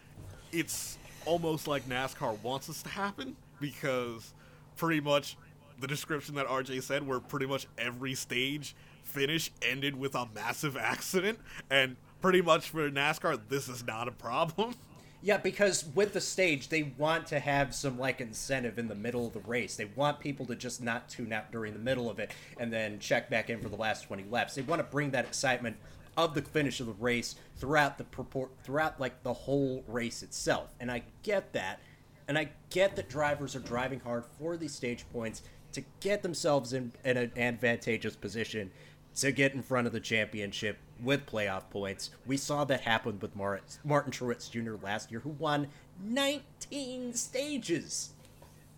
it's 0.51 0.99
almost 1.27 1.69
like 1.69 1.87
NASCAR 1.89 2.41
wants 2.43 2.69
this 2.69 2.83
to 2.83 2.89
happen 2.89 3.37
because 3.61 4.33
pretty 4.77 5.01
much 5.01 5.37
the 5.79 5.87
description 5.87 6.35
that 6.37 6.47
RJ 6.47 6.83
said, 6.83 7.07
where 7.07 7.21
pretty 7.21 7.47
much 7.47 7.67
every 7.77 8.15
stage 8.15 8.75
finish 9.09 9.51
ended 9.63 9.97
with 9.97 10.15
a 10.15 10.29
massive 10.35 10.77
accident, 10.77 11.39
and 11.71 11.97
pretty 12.21 12.43
much 12.43 12.69
for 12.69 12.91
NASCAR, 12.91 13.41
this 13.49 13.69
is 13.69 13.85
not 13.87 14.09
a 14.09 14.13
problem. 14.13 14.75
Yeah, 15.21 15.39
because 15.39 15.85
with 15.97 16.13
the 16.13 16.21
stage, 16.21 16.69
they 16.69 16.93
want 16.97 17.27
to 17.27 17.41
have 17.41 17.75
some 17.75 17.99
like 17.99 18.21
incentive 18.21 18.79
in 18.79 18.87
the 18.87 18.95
middle 18.95 19.27
of 19.27 19.33
the 19.33 19.41
race. 19.41 19.75
They 19.75 19.87
want 19.97 20.21
people 20.21 20.47
to 20.47 20.55
just 20.55 20.81
not 20.81 21.09
tune 21.09 21.33
out 21.33 21.51
during 21.51 21.73
the 21.73 21.81
middle 21.81 22.09
of 22.09 22.21
it 22.21 22.31
and 22.57 22.73
then 22.73 23.01
check 23.01 23.29
back 23.29 23.51
in 23.51 23.61
for 23.61 23.69
the 23.69 23.75
last 23.75 24.05
twenty 24.07 24.25
laps. 24.31 24.55
They 24.55 24.63
want 24.63 24.79
to 24.79 24.85
bring 24.85 25.11
that 25.11 25.25
excitement 25.25 25.77
of 26.17 26.35
the 26.35 26.43
finish 26.43 26.79
of 26.79 26.87
the 26.87 26.93
race 26.93 27.35
throughout 27.57 27.99
the 27.99 28.05
purport 28.05 28.51
throughout 28.63 29.01
like 29.01 29.25
the 29.25 29.33
whole 29.33 29.83
race 29.89 30.23
itself. 30.23 30.73
And 30.79 30.89
I 30.89 31.03
get 31.25 31.53
that, 31.53 31.81
and 32.29 32.39
I 32.39 32.51
get 32.71 32.95
that 32.95 33.09
drivers 33.09 33.57
are 33.57 33.61
driving 33.61 33.99
hard 33.99 34.25
for 34.39 34.57
these 34.57 34.73
stage 34.73 35.05
points 35.13 35.43
to 35.73 35.83
get 36.01 36.23
themselves 36.23 36.73
in, 36.73 36.93
in 37.05 37.17
an 37.17 37.33
advantageous 37.37 38.17
position 38.17 38.71
to 39.19 39.33
get 39.33 39.53
in 39.53 39.63
front 39.63 39.87
of 39.87 39.93
the 39.93 40.01
championship 40.01 40.79
with 41.03 41.27
playoff 41.27 41.69
points. 41.71 42.11
We 42.27 42.37
saw 42.37 42.65
that 42.65 42.83
happen 42.83 43.19
with 43.21 43.35
Martin 43.35 44.13
Truex 44.13 44.51
Jr. 44.51 44.75
last 44.83 45.11
year, 45.11 45.21
who 45.21 45.31
won 45.31 45.69
19 46.05 47.15
stages. 47.15 48.13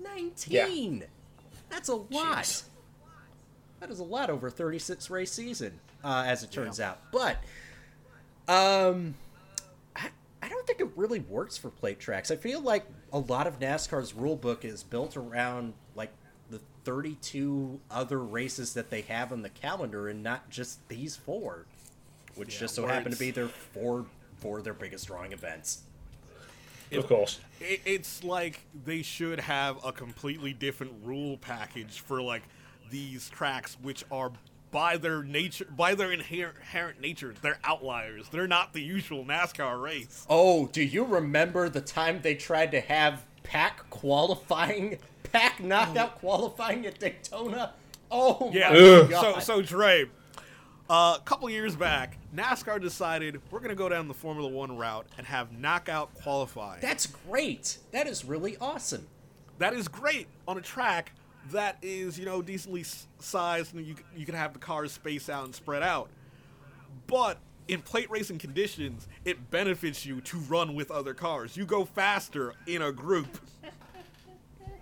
19! 0.03 1.05
That's 1.69 1.89
a 1.89 1.95
lot. 1.95 2.45
Jeez. 2.45 2.65
That 3.81 3.91
is 3.91 4.01
a 4.01 4.05
lot 4.05 4.31
over 4.31 4.49
a 4.49 4.51
36 4.51 5.09
race 5.11 5.33
season, 5.33 5.79
uh, 6.05 6.25
as 6.27 6.43
it 6.43 6.51
turns 6.51 6.81
out. 6.81 7.01
But, 7.13 7.37
um, 8.49 9.15
I, 9.95 10.09
I 10.43 10.49
don't 10.49 10.67
think 10.67 10.81
it 10.81 10.89
really 10.97 11.21
works 11.21 11.57
for 11.57 11.71
plate 11.71 11.99
tracks. 11.99 12.31
I 12.31 12.37
feel 12.37 12.61
like 12.61 12.87
a 13.13 13.19
lot 13.19 13.47
of 13.47 13.59
NASCAR's 13.59 14.15
rule 14.15 14.37
book 14.37 14.65
is 14.65 14.83
built 14.83 15.17
around 15.17 15.75
like 15.95 16.13
the 16.51 16.61
32 16.85 17.81
other 17.91 18.19
races 18.19 18.75
that 18.75 18.91
they 18.91 19.03
have 19.03 19.33
on 19.33 19.43
the 19.43 19.49
calendar, 19.49 20.09
and 20.09 20.23
not 20.23 20.51
just 20.51 20.87
these 20.89 21.17
four, 21.17 21.67
which 22.35 22.55
Yeah, 22.55 22.61
just 22.61 22.75
so 22.75 22.83
where 22.83 22.93
happen 22.93 23.13
to 23.13 23.19
be 23.19 23.31
their 23.31 23.49
four 23.49 24.07
four 24.39 24.59
of 24.59 24.65
their 24.65 24.75
biggest 24.75 25.07
drawing 25.07 25.33
events. 25.33 25.83
Of 26.93 27.07
course. 27.07 27.39
it, 27.61 27.83
it's 27.85 28.25
like 28.25 28.63
they 28.85 29.03
should 29.03 29.39
have 29.39 29.79
a 29.85 29.93
completely 29.93 30.53
different 30.53 30.93
rule 31.05 31.37
package 31.37 32.01
for 32.01 32.21
like 32.21 32.43
these 32.91 33.29
tracks 33.29 33.77
which 33.81 34.05
are 34.11 34.33
by 34.71 34.97
their 34.97 35.23
nature, 35.23 35.67
by 35.77 35.95
their 35.95 36.13
inherent, 36.13 36.57
inherent 36.59 37.01
nature, 37.01 37.35
they're 37.43 37.59
outliers. 37.65 38.29
They're 38.29 38.47
not 38.47 38.73
the 38.73 38.81
usual 38.81 39.25
NASCAR 39.25 39.81
race. 39.83 40.27
Oh, 40.29 40.67
do 40.67 40.83
you 40.83 41.05
remember 41.05 41.69
the 41.69 41.81
time 41.81 42.21
they 42.23 42.35
tried 42.35 42.71
to 42.73 42.81
have 42.81 43.25
pack 43.51 43.91
qualifying, 43.91 44.97
pack 45.33 45.61
knockout 45.61 46.21
qualifying 46.21 46.87
at 46.87 47.01
Daytona? 47.01 47.73
Oh 48.11 48.51
Yeah. 49.11 49.21
So, 49.21 49.39
so 49.41 49.63
Dre, 49.63 50.05
uh, 50.89 51.17
a 51.19 51.23
couple 51.25 51.51
years 51.51 51.75
back, 51.75 52.17
NASCAR 52.35 52.81
decided 52.81 53.41
we're 53.51 53.59
going 53.59 53.71
to 53.71 53.75
go 53.75 53.89
down 53.89 54.07
the 54.07 54.15
Formula 54.15 54.49
One 54.49 54.77
route 54.77 55.07
and 55.19 55.27
have 55.27 55.53
knockout 55.53 56.15
qualifying. 56.15 56.81
That's 56.81 57.07
great. 57.07 57.79
That 57.91 58.07
is 58.07 58.25
really 58.25 58.57
awesome. 58.61 59.09
that 59.59 59.75
is 59.75 59.89
great 59.89 60.29
on 60.47 60.57
a 60.57 60.63
track 60.63 61.13
that 61.51 61.77
is, 61.83 62.19
you 62.19 62.27
know, 62.27 62.43
decently 62.43 62.85
sized 63.19 63.75
and 63.75 63.85
you, 63.85 63.97
you 64.17 64.27
can 64.27 64.35
have 64.37 64.53
the 64.53 64.59
cars 64.61 64.93
space 64.93 65.29
out 65.29 65.45
and 65.45 65.55
spread 65.55 65.83
out. 65.83 66.09
But 67.09 67.39
in 67.69 67.83
plate 67.83 68.11
racing 68.11 68.39
conditions, 68.39 69.07
it 69.25 69.51
benefits 69.51 70.05
you 70.05 70.21
to 70.23 70.39
run 70.39 70.75
with 70.75 70.91
other 70.91 71.15
cars. 71.15 71.57
You 71.57 71.65
go 71.65 71.85
faster 71.85 72.55
in 72.67 72.83
a 72.83 72.93
group. 72.93 73.39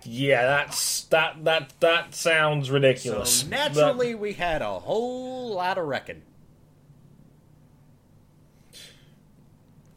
Yeah, 0.03 0.43
that's 0.43 1.03
that 1.05 1.43
that 1.43 1.73
that 1.81 2.15
sounds 2.15 2.71
ridiculous. 2.71 3.41
So 3.41 3.47
naturally, 3.47 4.15
we 4.15 4.33
had 4.33 4.61
a 4.61 4.79
whole 4.79 5.55
lot 5.55 5.77
of 5.77 5.85
wrecking. 5.87 6.21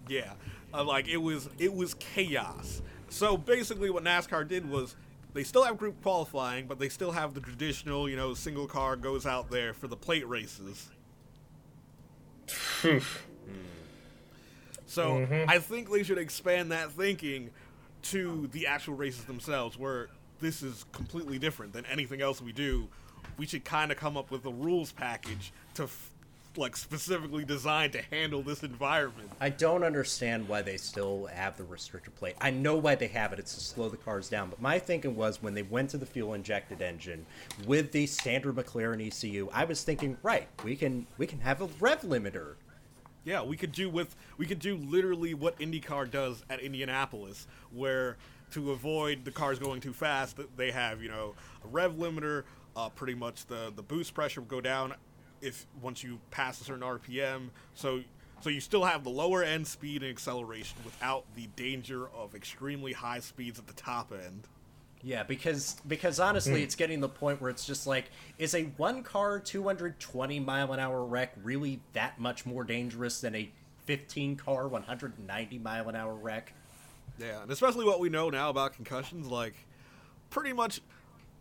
Yeah, 0.09 0.33
uh, 0.75 0.85
like 0.85 1.09
it 1.09 1.19
was 1.19 1.49
it 1.59 1.73
was 1.73 1.95
chaos. 1.95 2.83
So 3.09 3.37
basically, 3.37 3.91
what 3.91 4.03
NASCAR 4.03 4.49
did 4.49 4.69
was 4.69 4.97
they 5.35 5.45
still 5.45 5.63
have 5.63 5.79
group 5.79 6.03
qualifying, 6.03 6.67
but 6.67 6.79
they 6.79 6.89
still 6.89 7.13
have 7.13 7.35
the 7.35 7.41
traditional, 7.41 8.09
you 8.09 8.17
know, 8.17 8.35
single 8.35 8.67
car 8.67 8.97
goes 8.97 9.25
out 9.25 9.51
there 9.51 9.73
for 9.73 9.87
the 9.87 9.97
plate 9.97 10.29
races. 10.29 10.91
So 14.87 15.13
mm-hmm. 15.13 15.49
I 15.49 15.59
think 15.59 15.91
they 15.91 16.03
should 16.03 16.19
expand 16.19 16.71
that 16.73 16.93
thinking 16.93 17.51
to 18.03 18.49
the 18.53 18.67
actual 18.67 18.95
races 18.95 19.25
themselves, 19.25 19.79
where 19.79 20.09
this 20.41 20.63
is 20.63 20.85
completely 20.93 21.39
different 21.39 21.73
than 21.73 21.87
anything 21.87 22.21
else 22.21 22.43
we 22.43 22.53
do. 22.53 22.89
We 23.39 23.47
should 23.47 23.65
kind 23.65 23.91
of 23.91 23.97
come 23.97 24.17
up 24.19 24.31
with 24.31 24.45
a 24.45 24.51
rules 24.51 24.93
package 24.93 25.53
to, 25.75 25.85
f- 25.85 26.12
like, 26.57 26.77
specifically 26.77 27.45
designed 27.45 27.93
to 27.95 28.03
handle 28.11 28.43
this 28.43 28.63
environment. 28.63 29.31
I 29.41 29.49
don't 29.49 29.83
understand 29.85 30.49
why 30.49 30.63
they 30.63 30.77
still 30.77 31.27
have 31.27 31.57
the 31.57 31.65
restrictor 31.65 32.15
plate. 32.15 32.37
I 32.41 32.51
know 32.51 32.77
why 32.77 32.95
they 32.95 33.09
have 33.09 33.33
it. 33.33 33.39
It's 33.39 33.55
to 33.55 33.61
slow 33.61 33.89
the 33.89 33.97
cars 33.97 34.29
down. 34.29 34.51
But 34.51 34.61
my 34.61 34.79
thinking 34.79 35.17
was 35.17 35.43
when 35.43 35.55
they 35.55 35.63
went 35.63 35.91
to 35.91 35.99
the 35.99 36.07
fuel 36.07 36.35
injected 36.35 36.83
engine 36.83 37.27
with 37.67 37.93
the 37.93 38.07
standard 38.07 38.57
McLaren 38.57 39.07
ECU, 39.07 39.49
I 39.53 39.65
was 39.65 39.83
thinking, 39.83 40.17
right, 40.23 40.49
we 40.65 40.77
can 40.77 41.07
we 41.19 41.27
can 41.27 41.41
have 41.41 41.61
a 41.63 41.69
rev 41.81 42.03
limiter. 42.03 42.55
Yeah, 43.25 43.43
we 43.43 43.57
could 43.57 43.73
do 43.73 43.89
with 43.89 44.17
we 44.37 44.47
could 44.47 44.59
do 44.59 44.77
literally 44.77 45.35
what 45.35 45.59
IndyCar 45.59 46.11
does 46.11 46.45
at 46.51 46.61
Indianapolis, 46.61 47.47
where 47.71 48.17
to 48.51 48.73
avoid 48.73 49.25
the 49.25 49.31
cars 49.31 49.59
going 49.59 49.81
too 49.81 49.93
fast, 49.93 50.39
they 50.57 50.71
have 50.71 51.03
you 51.03 51.09
know 51.09 51.35
a 51.65 51.69
rev 51.69 51.95
limiter. 51.95 52.45
Uh, 52.75 52.89
pretty 52.89 53.15
much 53.15 53.45
the 53.47 53.73
the 53.77 53.83
boost 53.83 54.15
pressure 54.15 54.41
will 54.41 54.49
go 54.49 54.61
down 54.61 54.95
if 55.43 55.67
once 55.83 56.03
you 56.03 56.19
pass 56.31 56.61
a 56.61 56.65
certain 56.65 56.83
RPM. 56.83 57.51
So 57.75 58.03
so 58.41 58.51
you 58.51 58.61
still 58.61 58.85
have 58.85 59.05
the 59.05 59.11
lower 59.11 59.45
end 59.45 59.67
speed 59.67 60.03
and 60.03 60.11
acceleration 60.11 60.79
without 60.85 61.25
the 61.37 61.47
danger 61.55 62.09
of 62.09 62.35
extremely 62.35 62.93
high 62.93 63.21
speeds 63.21 63.59
at 63.59 63.69
the 63.69 63.73
top 63.73 64.13
end. 64.13 64.49
Yeah, 65.05 65.23
because 65.25 65.77
because 65.87 66.21
honestly, 66.21 66.61
mm. 66.61 66.65
it's 66.65 66.75
getting 66.75 66.99
to 66.99 67.03
the 67.03 67.13
point 67.13 67.41
where 67.41 67.51
it's 67.51 67.65
just 67.65 67.87
like, 67.87 68.07
is 68.39 68.55
a 68.55 68.65
one 68.77 69.03
car 69.03 69.39
220 69.39 70.41
mile 70.41 70.73
an 70.73 70.81
hour 70.81 71.05
wreck 71.05 71.35
really 71.43 71.81
that 71.93 72.21
much 72.21 72.47
more 72.47 72.65
dangerous 72.65 73.21
than 73.21 73.35
a 73.35 73.51
15 73.87 74.37
car 74.37 74.69
190 74.69 75.59
mile 75.59 75.89
an 75.89 75.97
hour 75.97 76.15
wreck? 76.15 76.53
Yeah, 77.19 77.43
and 77.43 77.51
especially 77.51 77.85
what 77.85 78.01
we 78.01 78.09
know 78.09 78.31
now 78.31 78.49
about 78.49 78.75
concussions, 78.75 79.29
like 79.29 79.55
pretty 80.31 80.53
much, 80.53 80.81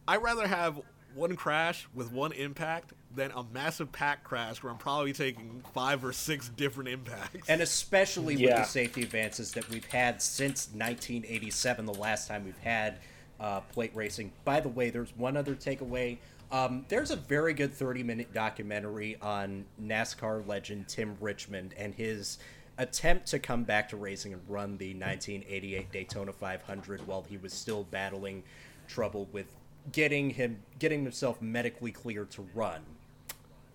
I'd 0.08 0.22
rather 0.22 0.48
have 0.48 0.82
one 1.16 1.36
crash 1.36 1.88
with 1.94 2.12
one 2.12 2.32
impact 2.32 2.94
than 3.16 3.32
a 3.32 3.44
massive 3.54 3.92
pack 3.92 4.24
crash 4.24 4.64
where 4.64 4.72
I'm 4.72 4.78
probably 4.78 5.14
taking 5.14 5.64
five 5.74 6.04
or 6.04 6.14
six 6.14 6.50
different 6.50 6.90
impacts. 6.90 7.50
And 7.50 7.62
especially 7.62 8.38
with 8.38 8.56
the 8.56 8.64
safety 8.64 9.04
advances 9.04 9.52
that 9.54 9.70
we've 9.70 9.86
had 9.86 10.22
since 10.22 10.68
1987, 10.68 11.86
the 11.86 11.94
last 11.94 12.28
time 12.28 12.46
we've 12.46 12.58
had 12.60 13.00
uh, 13.40 13.62
plate 13.62 13.92
racing. 13.96 14.32
By 14.46 14.60
the 14.60 14.70
way, 14.70 14.90
there's 14.90 15.16
one 15.18 15.36
other 15.36 15.56
takeaway. 15.56 16.18
Um, 16.52 16.86
there's 16.90 17.12
a 17.12 17.16
very 17.16 17.54
good 17.54 17.74
30 17.74 18.04
minute 18.04 18.34
documentary 18.34 19.18
on 19.22 19.66
NASCAR 19.82 20.46
legend 20.48 20.88
Tim 20.88 21.18
Richmond 21.20 21.74
and 21.78 21.94
his 21.94 22.40
attempt 22.78 23.28
to 23.28 23.40
come 23.40 23.64
back 23.64 23.90
to 23.90 23.98
racing 23.98 24.34
and 24.34 24.42
run 24.48 24.78
the 24.78 24.94
1988 24.94 25.92
Daytona 25.92 26.34
500 26.34 27.08
while 27.08 27.24
he 27.24 27.38
was 27.38 27.54
still 27.54 27.84
battling 27.86 28.44
trouble 28.88 29.28
with 29.32 29.54
getting 29.92 30.30
him 30.30 30.62
getting 30.80 31.04
himself 31.04 31.42
medically 31.42 31.92
cleared 31.92 32.30
to 32.32 32.48
run 32.54 32.82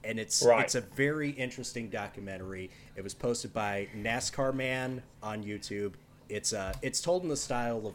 and 0.07 0.19
it's 0.19 0.43
Right. 0.45 0.63
it's 0.65 0.75
a 0.75 0.81
very 0.81 1.31
interesting 1.31 1.89
documentary. 1.89 2.71
It 2.95 3.03
was 3.03 3.15
posted 3.15 3.53
by 3.53 3.89
NASCAR 3.97 4.55
Man 4.55 5.03
on 5.23 5.43
YouTube. 5.45 5.95
It's 6.29 6.53
uh 6.53 6.73
it's 6.83 7.01
told 7.01 7.23
in 7.23 7.29
the 7.29 7.37
style 7.37 7.87
of 7.89 7.95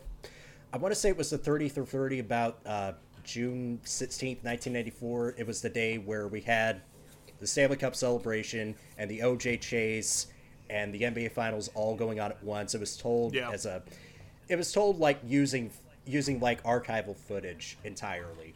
I 0.74 0.78
want 0.78 0.93
to 0.93 0.99
say 0.99 1.09
it 1.09 1.18
was 1.18 1.30
the 1.30 1.38
30th 1.38 1.78
or 1.78 1.86
30 1.86 2.20
about 2.20 2.59
uh, 2.66 2.93
June 3.26 3.80
16th, 3.84 4.41
1994. 4.43 5.36
It 5.38 5.45
was 5.45 5.62
the 5.62 5.70
day 5.70 5.97
where 5.97 6.28
we 6.30 6.39
had 6.39 6.82
the 7.39 7.47
Stanley 7.47 7.76
Cup 7.76 7.93
celebration 7.93 8.74
and 8.97 9.12
the 9.12 9.20
OJ 9.20 9.59
chase 9.59 10.28
and 10.70 10.93
the 10.93 11.01
NBA 11.01 11.34
finals 11.34 11.70
all 11.76 11.95
going 11.95 12.22
on 12.22 12.32
at 12.32 12.41
once. 12.41 12.74
It 12.74 12.80
was 12.80 12.95
told 12.95 13.34
Yeah. 13.36 13.51
as 13.51 13.66
a 13.66 13.84
it 14.47 14.55
was 14.55 14.72
told 14.72 14.99
like 14.99 15.20
using 15.28 15.72
using 16.05 16.39
like 16.39 16.64
archival 16.64 17.16
footage 17.16 17.78
entirely 17.84 18.53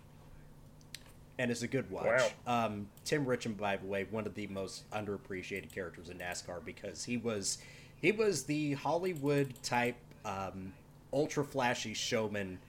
and 1.38 1.52
it's 1.52 1.62
a 1.62 1.68
good 1.68 1.90
watch. 1.90 2.06
Um, 2.48 2.88
Tim 3.04 3.26
Richmond, 3.26 3.58
by 3.58 3.78
the 3.78 3.86
way, 3.86 4.08
one 4.10 4.26
of 4.26 4.36
the 4.36 4.48
most 4.48 4.90
underappreciated 4.92 5.74
characters 5.74 6.10
in 6.10 6.18
NASCAR 6.18 6.64
because 6.64 7.04
he 7.04 7.18
was 7.18 7.58
he 8.02 8.12
was 8.12 8.44
the 8.44 8.74
Hollywood 8.74 9.54
type 9.64 9.98
um, 10.24 10.74
ultra 11.14 11.44
flashy 11.44 11.94
showman 11.94 12.60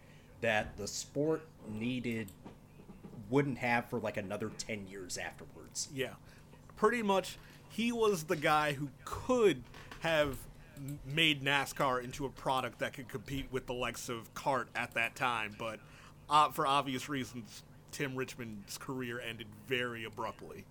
that 0.41 0.77
the 0.77 0.87
sport 0.87 1.43
needed 1.69 2.31
wouldn't 3.31 3.59
have 3.59 3.87
for 3.87 3.99
like 3.99 4.17
another 4.17 4.51
10 4.59 4.87
years 4.87 5.19
afterwards. 5.19 5.89
yeah, 5.93 6.11
pretty 6.77 7.03
much, 7.03 7.39
he 7.69 7.91
was 7.91 8.25
the 8.25 8.37
guy 8.37 8.73
who 8.73 8.89
could 9.05 9.63
have 10.01 10.39
made 11.07 11.43
NASCAR 11.43 12.05
into 12.05 12.27
a 12.27 12.29
product 12.29 12.79
that 12.79 12.93
could 12.93 13.09
compete 13.09 13.47
with 13.51 13.67
the 13.67 13.73
likes 13.73 14.09
of 14.09 14.33
CART 14.35 14.69
at 14.77 14.95
that 14.95 15.17
time, 15.17 15.55
but 15.59 15.81
uh, 16.29 16.51
for 16.51 16.67
obvious 16.67 17.09
reasons, 17.09 17.63
Tim 17.97 18.15
Richmond's 18.15 18.77
career 18.77 19.21
ended 19.21 19.47
very 19.67 20.05
abruptly. 20.05 20.67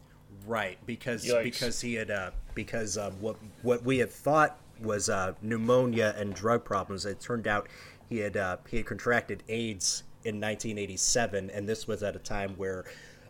Right, 0.45 0.78
because 0.86 1.26
Yikes. 1.26 1.43
because 1.43 1.82
he 1.82 1.95
had 1.95 2.11
uh, 2.11 2.32
because 2.53 2.99
um, 2.99 3.13
what 3.19 3.38
what 3.63 3.84
we 3.84 3.97
had 3.97 4.11
thought 4.11 4.59
was 4.80 5.09
uh, 5.09 5.34
pneumonia 5.41 6.13
and 6.17 6.36
drug 6.36 6.63
problems. 6.63 7.05
It 7.05 7.19
turned 7.19 7.47
out 7.47 7.67
he 8.09 8.19
had 8.19 8.38
uh, 8.38 8.57
he 8.69 8.78
had 8.78 8.86
contracted 8.86 9.41
AIDS 9.49 10.03
in 10.23 10.36
1987, 10.36 11.49
and 11.49 11.67
this 11.67 11.88
was 11.88 12.03
at 12.03 12.15
a 12.15 12.19
time 12.19 12.53
where 12.57 12.86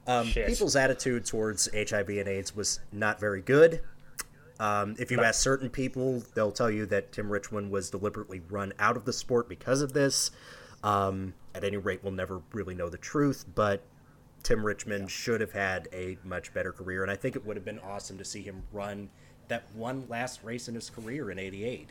um, 0.07 0.27
people's 0.27 0.75
attitude 0.75 1.25
towards 1.25 1.69
HIV 1.73 2.09
and 2.09 2.27
AIDS 2.27 2.53
was 2.53 2.81
not 2.91 3.17
very 3.19 3.41
good. 3.41 3.81
Um, 4.59 4.95
if 4.99 5.09
you 5.09 5.21
ask 5.21 5.41
certain 5.41 5.69
people, 5.69 6.23
they'll 6.33 6.51
tell 6.51 6.71
you 6.71 6.85
that 6.87 7.13
Tim 7.13 7.29
Richmond 7.29 7.71
was 7.71 7.89
deliberately 7.89 8.41
run 8.49 8.73
out 8.79 8.97
of 8.97 9.05
the 9.05 9.13
sport 9.13 9.47
because 9.47 9.81
of 9.81 9.93
this. 9.93 10.31
Um, 10.85 11.33
at 11.55 11.63
any 11.63 11.77
rate, 11.77 12.01
we'll 12.03 12.13
never 12.13 12.41
really 12.53 12.75
know 12.75 12.89
the 12.89 12.97
truth, 12.97 13.45
but 13.55 13.81
Tim 14.43 14.63
Richmond 14.63 15.09
should 15.09 15.41
have 15.41 15.51
had 15.51 15.87
a 15.91 16.17
much 16.23 16.53
better 16.53 16.71
career, 16.71 17.01
and 17.01 17.11
I 17.11 17.15
think 17.15 17.35
it 17.35 17.43
would 17.45 17.55
have 17.55 17.65
been 17.65 17.79
awesome 17.79 18.17
to 18.19 18.25
see 18.25 18.43
him 18.43 18.61
run 18.71 19.09
that 19.47 19.63
one 19.73 20.05
last 20.09 20.43
race 20.43 20.67
in 20.67 20.75
his 20.75 20.89
career 20.89 21.31
in 21.31 21.39
'88. 21.39 21.89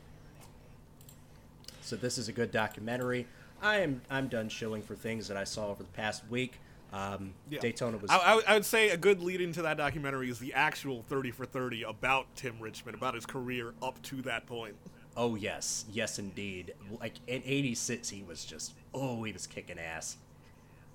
So 1.82 1.96
this 1.96 2.18
is 2.18 2.28
a 2.28 2.32
good 2.32 2.50
documentary. 2.52 3.26
I 3.62 3.78
am 3.78 4.02
I'm 4.10 4.28
done 4.28 4.48
shilling 4.48 4.82
for 4.82 4.94
things 4.94 5.28
that 5.28 5.36
I 5.36 5.44
saw 5.44 5.68
over 5.68 5.82
the 5.82 5.88
past 5.90 6.22
week. 6.30 6.60
Um, 6.92 7.34
Yeah. 7.50 7.58
Daytona 7.60 7.96
was 7.96 8.10
I, 8.10 8.18
I, 8.18 8.34
would- 8.36 8.44
I 8.46 8.54
would 8.54 8.64
say 8.64 8.90
a 8.90 8.96
good 8.96 9.20
lead 9.20 9.40
into 9.40 9.62
that 9.62 9.76
documentary 9.76 10.30
is 10.30 10.38
the 10.38 10.54
actual 10.54 11.02
30 11.08 11.32
for 11.32 11.44
30 11.44 11.82
about 11.82 12.26
Tim 12.36 12.60
Richmond, 12.60 12.96
about 12.96 13.14
his 13.16 13.26
career 13.26 13.74
up 13.82 14.00
to 14.02 14.22
that 14.22 14.46
point. 14.46 14.76
oh 15.16 15.34
yes, 15.34 15.84
yes 15.92 16.18
indeed. 16.18 16.74
Like 17.00 17.14
in 17.26 17.42
'86, 17.44 18.08
he 18.10 18.22
was 18.22 18.44
just 18.44 18.74
oh 18.94 19.22
he 19.24 19.32
was 19.32 19.46
kicking 19.46 19.78
ass. 19.78 20.16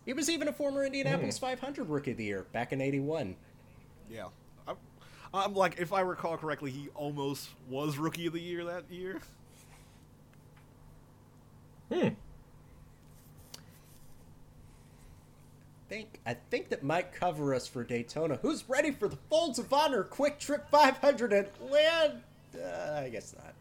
He 0.06 0.14
was 0.14 0.30
even 0.30 0.47
a 0.47 0.54
former 0.54 0.84
Indianapolis 0.86 1.38
500 1.38 1.88
Rookie 1.88 2.12
of 2.12 2.18
the 2.18 2.24
Year 2.24 2.45
back 2.52 2.72
in 2.74 2.82
'81. 2.82 3.36
Yeah. 4.10 4.28
I'm, 4.68 4.78
I'm 5.34 5.54
like, 5.54 5.80
if 5.80 5.93
I 5.93 6.02
recall 6.02 6.38
correctly, 6.38 6.72
he 6.72 6.89
almost 6.95 7.50
was 7.70 7.97
Rookie 7.97 8.26
of 8.28 8.34
the 8.34 8.41
Year 8.41 8.64
that 8.66 8.86
year. 8.89 9.20
Hmm. 11.91 12.10
Think 15.89 16.20
I 16.24 16.36
think 16.36 16.70
that 16.70 16.84
might 16.84 17.12
cover 17.14 17.56
us 17.56 17.68
for 17.68 17.84
Daytona. 17.84 18.38
Who's 18.43 18.70
ready 18.70 18.91
for 18.91 19.08
the 19.08 19.18
Folds 19.28 19.58
of 19.58 19.74
Honor 19.74 20.04
QuikTrip 20.04 20.70
500 20.70 21.34
at 21.34 21.72
Land? 21.72 22.22
Uh, 22.56 23.02
I 23.04 23.10
guess 23.10 23.34
not. 23.36 23.56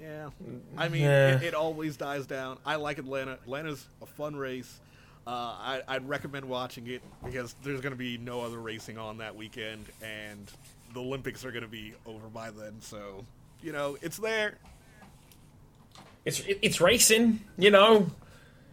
Yeah, 0.00 0.30
I 0.76 0.88
mean, 0.88 1.02
Yeah. 1.02 1.36
it, 1.36 1.42
it 1.42 1.54
always 1.54 1.96
dies 1.96 2.26
down. 2.26 2.58
I 2.66 2.76
like 2.76 2.98
Atlanta. 2.98 3.32
Atlanta's 3.32 3.86
a 4.02 4.06
fun 4.06 4.36
race. 4.36 4.80
Uh, 5.26 5.30
I, 5.30 5.82
I'd 5.88 6.08
recommend 6.08 6.44
watching 6.44 6.86
it 6.86 7.02
because 7.24 7.54
there's 7.64 7.80
going 7.80 7.92
to 7.92 7.98
be 7.98 8.16
no 8.18 8.42
other 8.42 8.58
racing 8.58 8.96
on 8.98 9.18
that 9.18 9.34
weekend, 9.34 9.86
and 10.02 10.50
the 10.94 11.00
Olympics 11.00 11.44
are 11.44 11.50
going 11.50 11.64
to 11.64 11.68
be 11.68 11.94
over 12.06 12.28
by 12.28 12.50
then. 12.50 12.74
So, 12.80 13.24
you 13.62 13.72
know, 13.72 13.96
it's 14.02 14.18
there. 14.18 14.58
It's 16.24 16.40
it, 16.40 16.58
it's 16.62 16.80
racing, 16.80 17.40
you 17.58 17.70
know. 17.70 18.08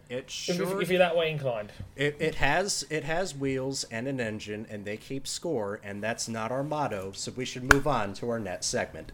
It 0.08 0.24
If, 0.26 0.30
sure 0.30 0.80
if 0.82 0.90
you're 0.90 0.98
that 0.98 1.16
way 1.16 1.30
inclined. 1.30 1.72
it, 1.96 2.16
it 2.20 2.34
has 2.36 2.84
it 2.90 3.04
has 3.04 3.34
wheels 3.34 3.84
and 3.90 4.06
an 4.06 4.20
engine, 4.20 4.66
and 4.68 4.84
they 4.84 4.96
keep 4.96 5.26
score, 5.26 5.80
and 5.82 6.02
that's 6.02 6.28
not 6.28 6.52
our 6.52 6.62
motto. 6.62 7.12
So 7.12 7.32
we 7.34 7.44
should 7.44 7.72
move 7.72 7.86
on 7.86 8.12
to 8.14 8.28
our 8.30 8.38
next 8.38 8.66
segment. 8.66 9.12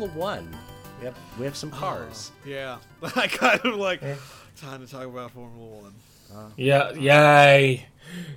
Formula 0.00 0.18
One. 0.18 0.56
We 0.98 1.04
have 1.04 1.16
we 1.38 1.44
have 1.44 1.56
some 1.56 1.70
cars. 1.70 2.32
Oh, 2.34 2.48
yeah, 2.48 2.78
I 3.16 3.26
kind 3.26 3.60
of 3.64 3.74
like 3.74 4.02
eh. 4.02 4.16
time 4.56 4.84
to 4.84 4.90
talk 4.90 5.04
about 5.04 5.32
Formula 5.32 5.66
One. 5.66 6.52
Yeah, 6.56 6.92
yay. 6.92 7.86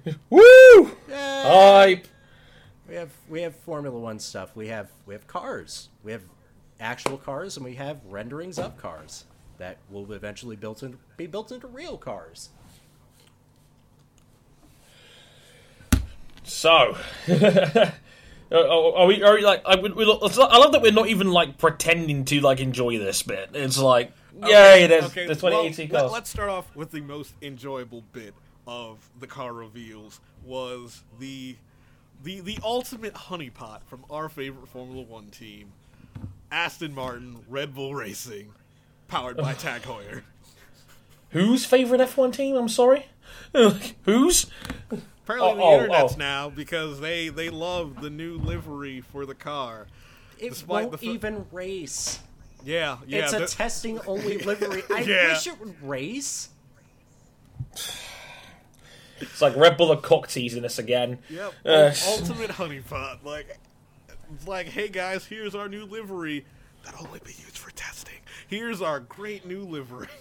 Woo! 0.30 0.92
Hype. 1.10 2.08
We 2.90 2.96
have 2.96 3.12
we 3.30 3.42
have 3.44 3.56
Formula 3.56 3.98
One 3.98 4.20
stuff. 4.20 4.56
We 4.56 4.68
have 4.68 4.90
we 5.06 5.14
have 5.14 5.26
cars. 5.26 5.88
We 6.04 6.12
have 6.12 6.24
actual 6.82 7.18
cars, 7.18 7.56
and 7.56 7.66
we 7.66 7.76
have 7.76 8.02
renderings 8.10 8.60
of 8.60 8.78
cars 8.78 9.24
that 9.58 9.78
will 9.90 10.12
eventually 10.12 10.58
built 10.58 10.84
in, 10.84 10.98
be 11.16 11.28
built 11.28 11.54
into 11.54 11.68
real 11.68 11.98
cars. 11.98 12.50
So, 16.44 16.98
are, 18.54 18.96
are 18.98 19.06
we? 19.08 19.24
Are 19.24 19.34
we 19.36 19.42
like? 19.42 19.62
I, 19.66 19.76
we, 19.80 19.92
we, 19.92 20.04
I 20.06 20.58
love 20.58 20.72
that 20.74 20.82
we're 20.82 20.92
not 20.92 21.08
even 21.08 21.32
like 21.32 21.58
pretending 21.58 22.26
to 22.26 22.40
like 22.42 22.60
enjoy 22.60 22.98
this 23.00 23.24
bit. 23.24 23.50
It's 23.54 23.78
like, 23.80 24.12
yay! 24.42 24.88
There's 24.88 25.06
Okay, 25.06 25.28
well, 25.28 25.36
2018 25.36 25.90
let- 25.90 26.00
cars. 26.02 26.12
let's 26.12 26.30
start 26.30 26.50
off 26.50 26.76
with 26.76 26.92
the 26.92 27.02
most 27.02 27.34
enjoyable 27.42 28.04
bit 28.14 28.34
of 28.68 29.10
the 29.20 29.28
car 29.28 29.52
reveals 29.54 30.20
was 30.46 31.04
the 31.20 31.56
the 32.24 32.40
the 32.42 32.58
ultimate 32.64 33.14
honeypot 33.14 33.82
from 33.88 34.06
our 34.10 34.30
favorite 34.30 34.68
Formula 34.68 35.02
One 35.04 35.28
team, 35.30 35.72
Aston 36.52 36.94
Martin 36.94 37.38
Red 37.50 37.74
Bull 37.74 37.96
Racing, 37.96 38.54
powered 39.08 39.38
by 39.38 39.54
Tag 39.56 39.82
Heuer. 39.84 40.22
Whose 41.32 41.66
favorite 41.66 42.00
F1 42.00 42.32
team? 42.34 42.56
I'm 42.56 42.70
sorry. 42.70 43.08
Whose? 44.04 44.46
Apparently, 45.24 45.52
Oh, 45.52 45.56
the 45.56 45.62
oh, 45.64 45.74
internet's 45.84 46.14
oh. 46.16 46.18
now 46.18 46.50
because 46.50 47.00
they 47.00 47.30
they 47.30 47.50
love 47.50 48.02
the 48.02 48.10
new 48.10 48.38
livery 48.38 49.02
for 49.02 49.26
the 49.26 49.36
car. 49.36 49.88
It 50.40 50.50
Despite 50.50 50.68
won't 50.68 50.92
the 50.92 50.98
fir- 50.98 51.06
even 51.06 51.46
race. 51.52 52.20
Yeah, 52.66 52.98
yeah. 53.08 53.24
it's 53.24 53.34
a 53.34 53.40
the- 53.40 53.48
testing 53.48 54.00
only 54.08 54.38
livery. 54.46 54.84
I 54.94 55.02
Yeah. 55.02 55.30
wish 55.34 55.48
it 55.48 55.60
would 55.60 55.82
race. 55.82 56.50
It's 59.20 59.42
like 59.42 59.56
Red 59.56 59.78
Bull 59.78 59.92
are 59.94 59.98
cock 60.02 60.28
teasing 60.28 60.66
us 60.66 60.80
again. 60.80 61.20
Yep. 61.30 61.54
Uh, 61.66 61.92
ultimate 62.08 62.52
honeypot. 62.52 63.24
Like, 63.24 63.58
like, 64.46 64.68
hey 64.68 64.90
guys, 64.90 65.26
here's 65.26 65.56
our 65.56 65.70
new 65.70 65.86
livery 65.86 66.46
that'll 66.84 67.08
only 67.08 67.20
be 67.24 67.32
used 67.32 67.58
for 67.58 67.72
testing. 67.72 68.16
Here's 68.48 68.82
our 68.82 69.00
great 69.00 69.46
new 69.46 69.62
livery. 69.64 70.08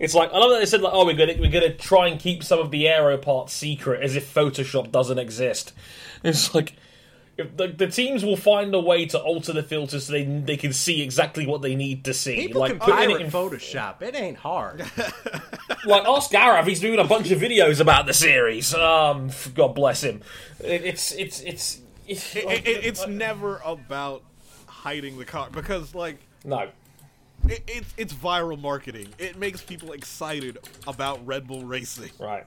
It's 0.00 0.14
like 0.14 0.32
I 0.32 0.38
love 0.38 0.50
that 0.50 0.58
they 0.58 0.66
said 0.66 0.80
like, 0.80 0.92
oh, 0.92 1.04
we're 1.04 1.14
gonna 1.14 1.34
we're 1.38 1.50
gonna 1.50 1.74
try 1.74 2.08
and 2.08 2.18
keep 2.18 2.42
some 2.42 2.58
of 2.58 2.72
the 2.72 2.88
aero 2.88 3.16
parts 3.18 3.52
secret, 3.52 4.02
as 4.02 4.16
if 4.16 4.34
Photoshop 4.34 4.90
doesn't 4.90 5.18
exist. 5.18 5.72
It's 6.22 6.54
like 6.54 6.74
if 7.38 7.56
the, 7.56 7.68
the 7.68 7.86
teams 7.86 8.22
will 8.22 8.36
find 8.36 8.74
a 8.74 8.78
way 8.78 9.06
to 9.06 9.18
alter 9.18 9.54
the 9.54 9.62
filters 9.62 10.04
so 10.04 10.12
they 10.12 10.24
they 10.24 10.58
can 10.58 10.74
see 10.74 11.00
exactly 11.00 11.46
what 11.46 11.62
they 11.62 11.74
need 11.74 12.04
to 12.04 12.12
see. 12.12 12.36
People 12.36 12.60
like 12.60 12.72
can 12.72 12.78
putting 12.78 12.94
pirate 12.94 13.20
it 13.20 13.20
in, 13.22 13.30
Photoshop. 13.30 14.02
It 14.02 14.14
ain't 14.14 14.36
hard. 14.36 14.80
like 15.86 16.04
ask 16.04 16.30
Gareth, 16.30 16.66
he's 16.66 16.80
doing 16.80 16.98
a 16.98 17.04
bunch 17.04 17.30
of 17.30 17.40
videos 17.40 17.80
about 17.80 18.04
the 18.04 18.12
series. 18.12 18.74
Um, 18.74 19.30
God 19.54 19.74
bless 19.74 20.02
him. 20.04 20.20
It, 20.62 20.84
it's 20.84 21.12
it's 21.12 21.40
it's 21.40 21.80
it's, 22.10 22.36
It, 22.36 22.66
it, 22.66 22.84
it's 22.84 23.06
never 23.06 23.62
about 23.64 24.24
hiding 24.66 25.16
the 25.16 25.24
car 25.24 25.48
because, 25.50 25.94
like, 25.94 26.18
no. 26.44 26.68
It, 27.48 27.62
it's 27.66 27.94
it's 27.96 28.12
viral 28.14 28.60
marketing. 28.60 29.08
It 29.18 29.38
makes 29.38 29.62
people 29.62 29.92
excited 29.92 30.58
about 30.86 31.24
Red 31.26 31.46
Bull 31.46 31.64
racing. 31.64 32.10
Right. 32.18 32.46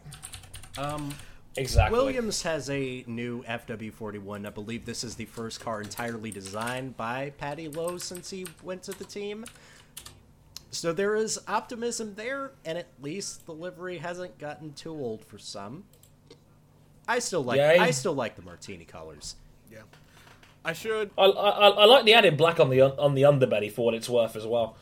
Um, 0.78 1.14
Exactly. 1.56 1.98
Williams 1.98 2.42
has 2.44 2.70
a 2.70 3.04
new 3.06 3.44
FW41. 3.44 4.48
I 4.48 4.50
believe 4.50 4.86
this 4.86 5.04
is 5.04 5.16
the 5.16 5.26
first 5.26 5.60
car 5.60 5.82
entirely 5.82 6.32
designed 6.32 6.98
by 6.98 7.32
Paddy 7.38 7.68
Lowe 7.68 7.98
since 7.98 8.30
he 8.32 8.48
went 8.64 8.82
to 8.84 8.92
the 8.92 9.04
team. 9.04 9.46
So 10.72 10.92
there 10.92 11.16
is 11.16 11.40
optimism 11.48 12.16
there, 12.16 12.54
and 12.66 12.78
at 12.78 12.88
least 13.02 13.46
the 13.46 13.52
livery 13.54 14.00
hasn't 14.00 14.40
gotten 14.40 14.74
too 14.74 14.92
old 14.92 15.24
for 15.24 15.38
some. 15.38 15.84
I 17.08 17.20
still 17.20 17.44
like 17.44 17.58
Yay. 17.58 17.78
I 17.78 17.92
still 17.92 18.14
like 18.14 18.36
the 18.36 18.42
martini 18.42 18.86
colors. 18.86 19.36
Yeah, 19.72 19.82
I 20.66 20.74
should 20.74 21.12
I, 21.18 21.26
I, 21.26 21.68
I 21.70 21.86
like 21.86 22.06
the 22.06 22.14
added 22.16 22.38
black 22.38 22.60
on 22.60 22.72
the 22.72 22.82
un- 22.82 22.98
on 22.98 23.14
the 23.14 23.24
underbelly 23.24 23.72
for 23.72 23.86
what 23.86 23.94
it's 23.94 24.10
worth 24.10 24.36
as 24.36 24.48
well. 24.48 24.76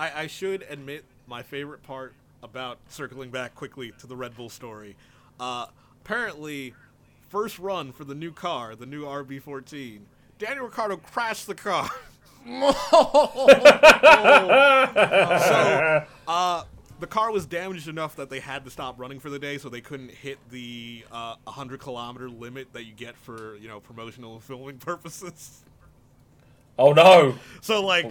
I, 0.00 0.22
I 0.22 0.26
should 0.28 0.64
admit 0.70 1.04
my 1.26 1.42
favorite 1.42 1.82
part 1.82 2.14
about 2.42 2.78
circling 2.88 3.30
back 3.30 3.54
quickly 3.54 3.92
to 3.98 4.06
the 4.06 4.16
Red 4.16 4.34
Bull 4.34 4.48
story. 4.48 4.96
Uh, 5.38 5.66
apparently, 6.02 6.72
first 7.28 7.58
run 7.58 7.92
for 7.92 8.04
the 8.04 8.14
new 8.14 8.32
car, 8.32 8.74
the 8.74 8.86
new 8.86 9.04
RB14, 9.04 9.98
Daniel 10.38 10.64
Ricciardo 10.64 10.96
crashed 10.96 11.46
the 11.46 11.54
car. 11.54 11.90
so, 12.46 12.74
uh, 16.26 16.64
the 16.98 17.06
car 17.06 17.30
was 17.30 17.44
damaged 17.44 17.86
enough 17.86 18.16
that 18.16 18.30
they 18.30 18.40
had 18.40 18.64
to 18.64 18.70
stop 18.70 18.98
running 18.98 19.20
for 19.20 19.28
the 19.28 19.38
day, 19.38 19.58
so 19.58 19.68
they 19.68 19.82
couldn't 19.82 20.10
hit 20.10 20.38
the 20.50 21.04
uh, 21.12 21.34
100 21.44 21.78
kilometer 21.78 22.30
limit 22.30 22.72
that 22.72 22.84
you 22.84 22.94
get 22.94 23.14
for 23.18 23.56
you 23.56 23.68
know 23.68 23.80
promotional 23.80 24.40
filming 24.40 24.78
purposes. 24.78 25.62
Oh 26.78 26.94
no! 26.94 27.34
So 27.60 27.84
like, 27.84 28.10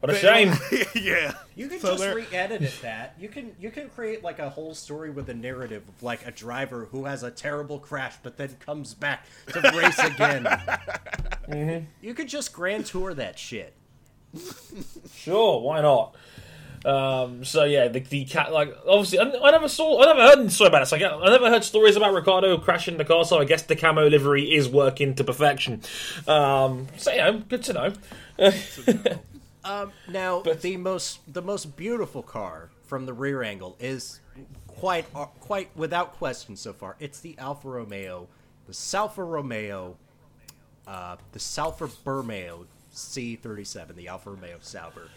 What 0.00 0.10
a 0.10 0.12
they- 0.12 0.20
shame. 0.20 0.52
yeah, 0.94 1.32
You 1.56 1.66
can 1.68 1.80
So 1.80 1.88
just 1.88 2.00
they're- 2.00 2.14
re-edit 2.14 2.62
it 2.62 2.72
that. 2.82 3.14
You 3.18 3.28
can 3.28 3.52
you 3.58 3.70
can 3.70 3.88
create 3.88 4.22
like 4.22 4.38
a 4.38 4.48
whole 4.50 4.74
story 4.74 5.10
with 5.10 5.28
a 5.28 5.34
narrative 5.34 5.82
of 5.88 6.02
like 6.02 6.24
a 6.26 6.30
driver 6.30 6.88
who 6.92 7.04
has 7.06 7.22
a 7.24 7.30
terrible 7.32 7.78
crash 7.80 8.14
but 8.22 8.36
then 8.36 8.56
comes 8.60 8.94
back 8.94 9.26
to 9.48 9.60
race 9.76 9.98
again. 9.98 10.46
Mm-hmm. 11.48 11.86
You 12.02 12.12
could 12.12 12.28
just 12.28 12.52
grand 12.52 12.84
tour 12.84 13.14
that 13.14 13.38
shit. 13.38 13.72
Sure, 15.14 15.60
why 15.62 15.80
not? 15.80 16.14
Um, 16.84 17.42
so 17.44 17.64
yeah, 17.64 17.88
the, 17.88 18.00
the 18.00 18.24
cat 18.26 18.52
like 18.52 18.72
obviously 18.86 19.18
I, 19.18 19.24
I 19.24 19.50
never 19.52 19.66
saw 19.66 20.02
I 20.02 20.06
never 20.06 20.22
heard 20.22 20.38
a 20.46 20.50
story 20.50 20.68
about 20.68 20.82
it. 20.82 20.86
So 20.86 20.96
I, 20.98 21.00
I 21.26 21.30
never 21.30 21.48
heard 21.48 21.64
stories 21.64 21.96
about 21.96 22.12
Ricciardo 22.12 22.58
crashing 22.58 22.98
the 22.98 23.04
car. 23.06 23.24
So 23.24 23.38
I 23.38 23.46
guess 23.46 23.62
the 23.62 23.76
camo 23.76 24.06
livery 24.08 24.44
is 24.54 24.68
working 24.68 25.14
to 25.14 25.24
perfection. 25.24 25.80
Um, 26.26 26.86
so 26.98 27.10
yeah, 27.12 27.30
good 27.48 27.62
to 27.64 27.72
know. 27.72 27.92
Um, 29.68 29.92
now 30.08 30.40
the 30.40 30.76
most 30.78 31.20
the 31.32 31.42
most 31.42 31.76
beautiful 31.76 32.22
car 32.22 32.70
from 32.84 33.04
the 33.04 33.12
rear 33.12 33.42
angle 33.42 33.76
is 33.78 34.20
quite 34.66 35.06
uh, 35.14 35.26
quite 35.26 35.68
without 35.76 36.14
question 36.14 36.56
so 36.56 36.72
far. 36.72 36.96
It's 36.98 37.20
the 37.20 37.36
Alfa 37.38 37.68
Romeo, 37.68 38.28
the 38.66 38.72
Salfa 38.72 39.28
Romeo, 39.28 39.96
uh, 40.86 41.16
the 41.32 41.38
Salfa 41.38 41.88
Bermeo 42.02 42.64
C37, 42.94 43.94
the 43.94 44.08
Alfa 44.08 44.30
Romeo 44.30 44.56
Sauber, 44.60 45.10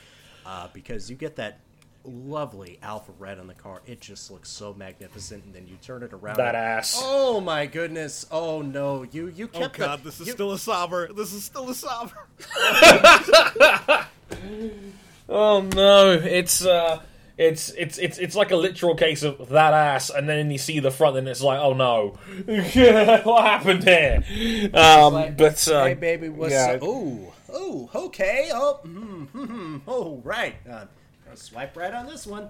uh, 0.46 0.68
because 0.74 1.10
you 1.10 1.16
get 1.16 1.38
that 1.38 1.60
lovely 2.04 2.80
alpha 2.82 3.12
red 3.20 3.40
on 3.40 3.48
the 3.48 3.54
car. 3.54 3.82
It 3.86 4.02
just 4.02 4.32
looks 4.32 4.50
so 4.50 4.74
magnificent, 4.74 5.46
and 5.46 5.54
then 5.54 5.68
you 5.68 5.78
turn 5.82 6.04
it 6.04 6.12
around. 6.14 6.38
That 6.38 6.56
and- 6.56 6.66
ass. 6.66 7.00
Oh 7.02 7.40
my 7.40 7.68
goodness! 7.68 8.26
Oh 8.32 8.62
no! 8.62 9.04
You 9.04 9.28
you 9.28 9.48
kept 9.48 9.76
it! 9.76 9.82
Oh 9.82 9.86
god, 9.86 10.00
the, 10.00 10.06
this 10.06 10.20
is 10.20 10.28
you- 10.28 10.34
still 10.34 10.52
a 10.52 10.60
Sauber. 10.60 11.14
This 11.14 11.32
is 11.32 11.44
still 11.46 11.70
a 11.70 11.76
Sauber. 11.76 12.28
Oh 15.30 15.62
no, 15.62 16.12
it's 16.12 16.66
uh, 16.66 17.02
It's 17.38 17.70
it's 17.72 17.98
it's 17.98 18.18
it's 18.20 18.36
like 18.36 18.52
a 18.52 18.56
literal 18.56 18.96
case 18.96 19.24
of 19.24 19.50
that 19.50 19.74
ass, 19.74 20.10
and 20.12 20.28
then 20.30 20.52
you 20.52 20.58
see 20.58 20.80
the 20.80 20.92
front, 20.92 21.18
and 21.18 21.28
it's 21.28 21.42
like, 21.42 21.60
oh 21.60 21.74
no, 21.74 22.18
what 23.24 23.44
happened 23.46 23.84
here? 23.84 24.24
Um, 24.74 25.14
Like, 25.14 25.38
but 25.38 25.68
uh, 25.68 25.86
hey, 25.86 25.94
baby, 25.96 26.30
what's 26.30 26.54
yeah. 26.54 26.74
up? 26.74 26.80
Oh, 26.84 27.34
oh, 27.52 27.90
okay. 27.96 28.50
Oh, 28.54 28.80
mm, 28.86 29.28
mm, 29.30 29.82
oh, 29.88 30.22
right. 30.24 30.56
Uh, 30.70 30.86
swipe 31.34 31.76
right 31.78 31.94
on 31.94 32.06
this 32.08 32.28
one. 32.28 32.50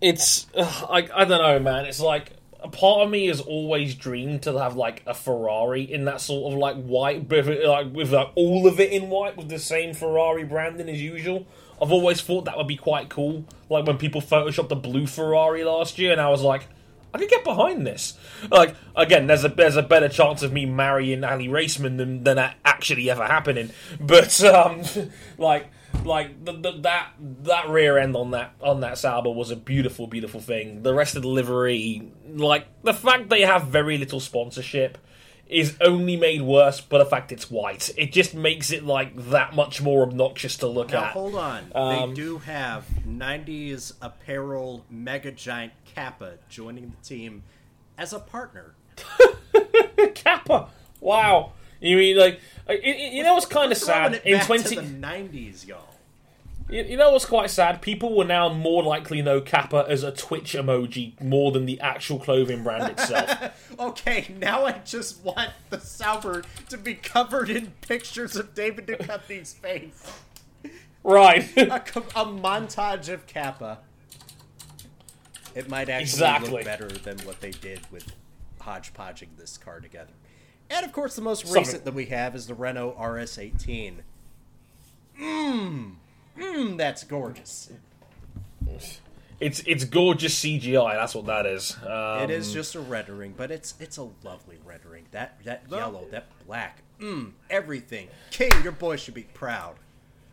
it's 0.00 0.46
ugh, 0.54 0.86
I 0.90 1.08
I 1.14 1.24
don't 1.24 1.40
know, 1.42 1.58
man. 1.58 1.86
It's 1.86 2.00
like 2.00 2.33
a 2.64 2.68
part 2.68 3.02
of 3.02 3.10
me 3.10 3.26
has 3.26 3.42
always 3.42 3.94
dreamed 3.94 4.42
to 4.44 4.58
have 4.58 4.74
like 4.74 5.02
a 5.06 5.12
Ferrari 5.12 5.82
in 5.82 6.06
that 6.06 6.22
sort 6.22 6.50
of 6.50 6.58
like 6.58 6.82
white, 6.82 7.30
like 7.30 7.92
with 7.92 8.10
like 8.10 8.30
all 8.34 8.66
of 8.66 8.80
it 8.80 8.90
in 8.90 9.10
white 9.10 9.36
with 9.36 9.50
the 9.50 9.58
same 9.58 9.92
Ferrari 9.92 10.44
branding 10.44 10.88
as 10.88 11.00
usual. 11.00 11.46
I've 11.80 11.92
always 11.92 12.22
thought 12.22 12.46
that 12.46 12.56
would 12.56 12.66
be 12.66 12.78
quite 12.78 13.10
cool. 13.10 13.44
Like 13.68 13.86
when 13.86 13.98
people 13.98 14.22
photoshopped 14.22 14.70
the 14.70 14.76
blue 14.76 15.06
Ferrari 15.06 15.62
last 15.62 15.98
year, 15.98 16.10
and 16.10 16.20
I 16.20 16.30
was 16.30 16.42
like. 16.42 16.66
I 17.12 17.18
could 17.18 17.30
get 17.30 17.44
behind 17.44 17.86
this. 17.86 18.18
Like 18.50 18.74
again, 18.96 19.28
there's 19.28 19.44
a 19.44 19.48
there's 19.48 19.76
a 19.76 19.82
better 19.82 20.08
chance 20.08 20.42
of 20.42 20.52
me 20.52 20.66
marrying 20.66 21.22
Aly 21.22 21.46
Raisman 21.46 21.96
than 21.96 22.24
than 22.24 22.34
that 22.34 22.56
actually 22.64 23.08
ever 23.08 23.24
happening. 23.24 23.70
But 24.00 24.42
um, 24.42 24.82
like 25.38 25.68
like 26.04 26.44
the, 26.44 26.52
the, 26.52 26.72
that 26.82 27.12
that 27.44 27.68
rear 27.68 27.98
end 27.98 28.16
on 28.16 28.30
that 28.32 28.54
on 28.60 28.80
that 28.80 28.98
Sauber 28.98 29.30
was 29.30 29.50
a 29.50 29.56
beautiful 29.56 30.06
beautiful 30.06 30.40
thing. 30.40 30.82
The 30.82 30.94
rest 30.94 31.16
of 31.16 31.22
the 31.22 31.28
livery, 31.28 32.10
like 32.28 32.66
the 32.82 32.94
fact 32.94 33.28
they 33.30 33.42
have 33.42 33.66
very 33.66 33.98
little 33.98 34.20
sponsorship, 34.20 34.98
is 35.46 35.76
only 35.80 36.16
made 36.16 36.42
worse 36.42 36.80
by 36.80 36.98
the 36.98 37.04
fact 37.06 37.30
it's 37.32 37.50
white. 37.50 37.90
It 37.96 38.12
just 38.12 38.34
makes 38.34 38.70
it 38.72 38.84
like 38.84 39.14
that 39.30 39.54
much 39.54 39.82
more 39.82 40.02
obnoxious 40.02 40.56
to 40.58 40.66
look 40.66 40.90
Now, 40.92 41.04
at. 41.04 41.12
hold 41.12 41.34
on. 41.34 41.70
Um, 41.74 42.10
they 42.10 42.14
do 42.14 42.38
have 42.38 42.84
90s 43.06 43.92
apparel 44.00 44.84
mega 44.90 45.30
giant 45.32 45.72
Kappa 45.84 46.38
joining 46.48 46.90
the 46.90 47.06
team 47.08 47.42
as 47.98 48.12
a 48.12 48.18
partner. 48.18 48.74
Kappa. 50.14 50.68
Wow. 51.00 51.52
You 51.80 51.96
mean 51.98 52.16
like 52.16 52.40
you, 52.68 53.22
know 53.22 53.34
what's 53.34 53.44
kind 53.46 53.70
of 53.70 53.76
sad 53.76 54.22
in 54.24 54.40
twenty. 54.40 54.76
the 54.76 54.82
90s, 54.82 55.66
y'all. 55.66 55.93
You, 56.74 56.82
you 56.82 56.96
know 56.96 57.10
what's 57.10 57.24
quite 57.24 57.50
sad? 57.50 57.80
People 57.82 58.16
will 58.16 58.24
now 58.26 58.48
more 58.52 58.82
likely 58.82 59.22
know 59.22 59.40
Kappa 59.40 59.86
as 59.88 60.02
a 60.02 60.10
Twitch 60.10 60.54
emoji 60.54 61.20
more 61.22 61.52
than 61.52 61.66
the 61.66 61.78
actual 61.80 62.18
clothing 62.18 62.64
brand 62.64 62.90
itself. 62.90 63.60
Okay, 63.78 64.32
now 64.38 64.64
I 64.66 64.72
just 64.84 65.24
want 65.24 65.50
the 65.70 65.80
Sauber 65.80 66.44
to 66.68 66.78
be 66.78 66.94
covered 66.94 67.50
in 67.50 67.72
pictures 67.80 68.36
of 68.36 68.54
David 68.54 68.86
Duchovny's 68.86 69.52
face. 69.52 70.12
right. 71.02 71.44
A, 71.56 71.74
a 71.74 72.24
montage 72.24 73.08
of 73.08 73.26
Kappa. 73.26 73.78
It 75.56 75.68
might 75.68 75.88
actually 75.88 76.02
Exactly. 76.02 76.50
look 76.50 76.64
better 76.64 76.86
than 76.88 77.18
what 77.26 77.40
they 77.40 77.50
did 77.50 77.80
with 77.90 78.12
hodgepodging 78.60 79.30
this 79.38 79.58
car 79.58 79.80
together. 79.80 80.12
And 80.70 80.86
of 80.86 80.92
course, 80.92 81.16
the 81.16 81.22
most 81.22 81.40
Something- 81.44 81.62
recent 81.62 81.84
that 81.84 81.94
we 81.94 82.06
have 82.06 82.34
is 82.36 82.46
the 82.46 82.54
Renault 82.54 82.96
RS18. 82.98 83.94
Mmm, 85.20 85.94
mmm, 86.38 86.76
that's 86.76 87.04
gorgeous. 87.04 87.70
it's 89.40 89.60
it's 89.66 89.84
gorgeous 89.84 90.38
CGI. 90.42 90.94
That's 90.94 91.14
what 91.14 91.26
that 91.26 91.46
is. 91.46 91.76
Um, 91.86 92.22
it 92.22 92.30
is 92.30 92.52
just 92.52 92.74
a 92.74 92.80
rendering, 92.80 93.34
but 93.36 93.50
it's 93.50 93.74
it's 93.80 93.98
a 93.98 94.08
lovely 94.22 94.58
rendering. 94.64 95.06
That 95.10 95.38
that 95.44 95.70
No. 95.70 95.76
yellow, 95.78 96.06
that 96.10 96.26
black, 96.46 96.78
mmm, 97.00 97.32
everything. 97.50 98.08
King, 98.30 98.50
your 98.62 98.72
boy 98.72 98.96
should 98.96 99.14
be 99.14 99.22
proud. 99.24 99.76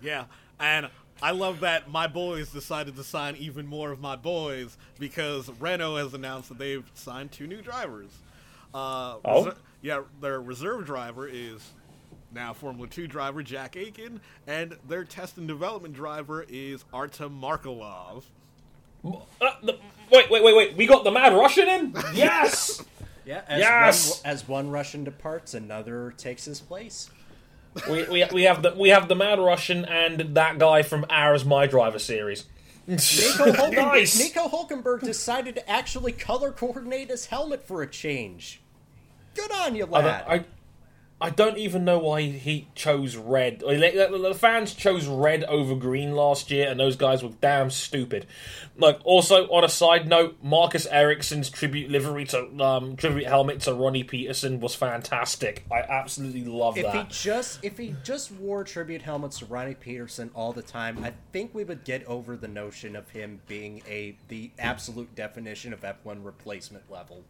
Yeah, 0.01 0.25
and 0.59 0.89
I 1.21 1.31
love 1.31 1.59
that 1.59 1.89
my 1.89 2.07
boys 2.07 2.49
decided 2.51 2.95
to 2.95 3.03
sign 3.03 3.35
even 3.35 3.67
more 3.67 3.91
of 3.91 3.99
my 3.99 4.15
boys 4.15 4.77
because 4.99 5.49
Renault 5.59 5.97
has 5.97 6.13
announced 6.13 6.49
that 6.49 6.57
they've 6.57 6.89
signed 6.95 7.31
two 7.31 7.47
new 7.47 7.61
drivers. 7.61 8.09
Uh, 8.73 9.17
Oh? 9.25 9.45
reser- 9.45 9.57
yeah, 9.81 10.01
their 10.21 10.39
reserve 10.41 10.85
driver 10.85 11.27
is 11.27 11.71
now 12.33 12.53
Formula 12.53 12.87
2 12.87 13.07
driver 13.07 13.43
Jack 13.43 13.75
Aitken, 13.75 14.19
and 14.47 14.77
their 14.87 15.03
test 15.03 15.37
and 15.37 15.47
development 15.47 15.93
driver 15.93 16.45
is 16.47 16.83
Artem 16.93 17.39
Markelov. 17.41 18.23
Uh, 19.05 19.19
the- 19.63 19.77
wait, 20.11 20.29
wait, 20.29 20.43
wait, 20.43 20.55
wait. 20.55 20.77
We 20.77 20.85
got 20.85 21.03
the 21.03 21.11
Mad 21.11 21.33
Russian 21.33 21.67
in. 21.67 21.95
Yes. 22.13 22.83
Yeah, 23.25 23.43
as 23.47 23.59
Yes! 23.59 24.21
one 24.23 24.31
as 24.33 24.47
one 24.47 24.69
Russian 24.71 25.03
departs, 25.03 25.53
another 25.53 26.13
takes 26.17 26.45
his 26.45 26.59
place. 26.59 27.09
we, 27.89 28.03
we 28.09 28.25
we 28.33 28.43
have 28.43 28.63
the 28.63 28.73
we 28.77 28.89
have 28.89 29.07
the 29.07 29.15
Mad 29.15 29.39
Russian 29.39 29.85
and 29.85 30.35
that 30.35 30.57
guy 30.57 30.81
from 30.81 31.05
Ours 31.09 31.45
My 31.45 31.67
Driver 31.67 31.99
series. 31.99 32.45
Nico, 32.87 32.97
Hulkenberg, 32.99 33.75
Nice. 33.75 34.19
Nico 34.19 34.47
Hulkenberg 34.49 35.01
decided 35.03 35.53
to 35.55 35.69
actually 35.69 36.11
color 36.11 36.51
coordinate 36.51 37.09
his 37.11 37.27
helmet 37.27 37.63
for 37.65 37.83
a 37.83 37.87
change. 37.87 38.59
Good 39.35 39.51
on 39.51 39.75
you, 39.75 39.85
I 39.85 39.89
lad. 39.89 40.25
don't, 40.27 40.39
I, 40.41 40.45
I 41.21 41.29
don't 41.29 41.57
even 41.57 41.85
know 41.85 41.99
why 41.99 42.23
he 42.23 42.67
chose 42.73 43.15
red. 43.15 43.59
The 43.59 44.35
fans 44.37 44.73
chose 44.73 45.05
red 45.05 45.43
over 45.43 45.75
green 45.75 46.15
last 46.15 46.49
year, 46.49 46.67
and 46.67 46.79
those 46.79 46.95
guys 46.95 47.23
were 47.23 47.29
damn 47.41 47.69
stupid. 47.69 48.25
Like, 48.75 48.99
also 49.03 49.47
on 49.49 49.63
a 49.63 49.69
side 49.69 50.07
note, 50.07 50.37
Marcus 50.41 50.87
Ericsson's 50.87 51.49
tribute 51.49 51.91
livery 51.91 52.25
to 52.25 52.47
um, 52.63 52.95
tribute 52.95 53.27
helmet 53.27 53.59
to 53.61 53.73
Ronnie 53.73 54.03
Peterson 54.03 54.59
was 54.59 54.73
fantastic. 54.73 55.63
I 55.71 55.81
absolutely 55.81 56.43
love 56.45 56.77
if 56.77 56.87
he 56.87 56.97
that. 56.99 57.09
just 57.09 57.63
if 57.63 57.77
he 57.77 57.95
just 58.03 58.31
wore 58.31 58.63
tribute 58.63 59.03
helmets 59.03 59.39
to 59.39 59.45
Ronnie 59.45 59.75
Peterson 59.75 60.31
all 60.33 60.53
the 60.53 60.63
time, 60.63 61.03
I 61.03 61.13
think 61.31 61.53
we 61.53 61.63
would 61.63 61.83
get 61.83 62.03
over 62.05 62.35
the 62.35 62.47
notion 62.47 62.95
of 62.95 63.09
him 63.09 63.41
being 63.47 63.83
a 63.87 64.17
the 64.27 64.51
absolute 64.57 65.13
definition 65.13 65.73
of 65.73 65.81
F1 65.81 66.25
replacement 66.25 66.91
level. 66.91 67.23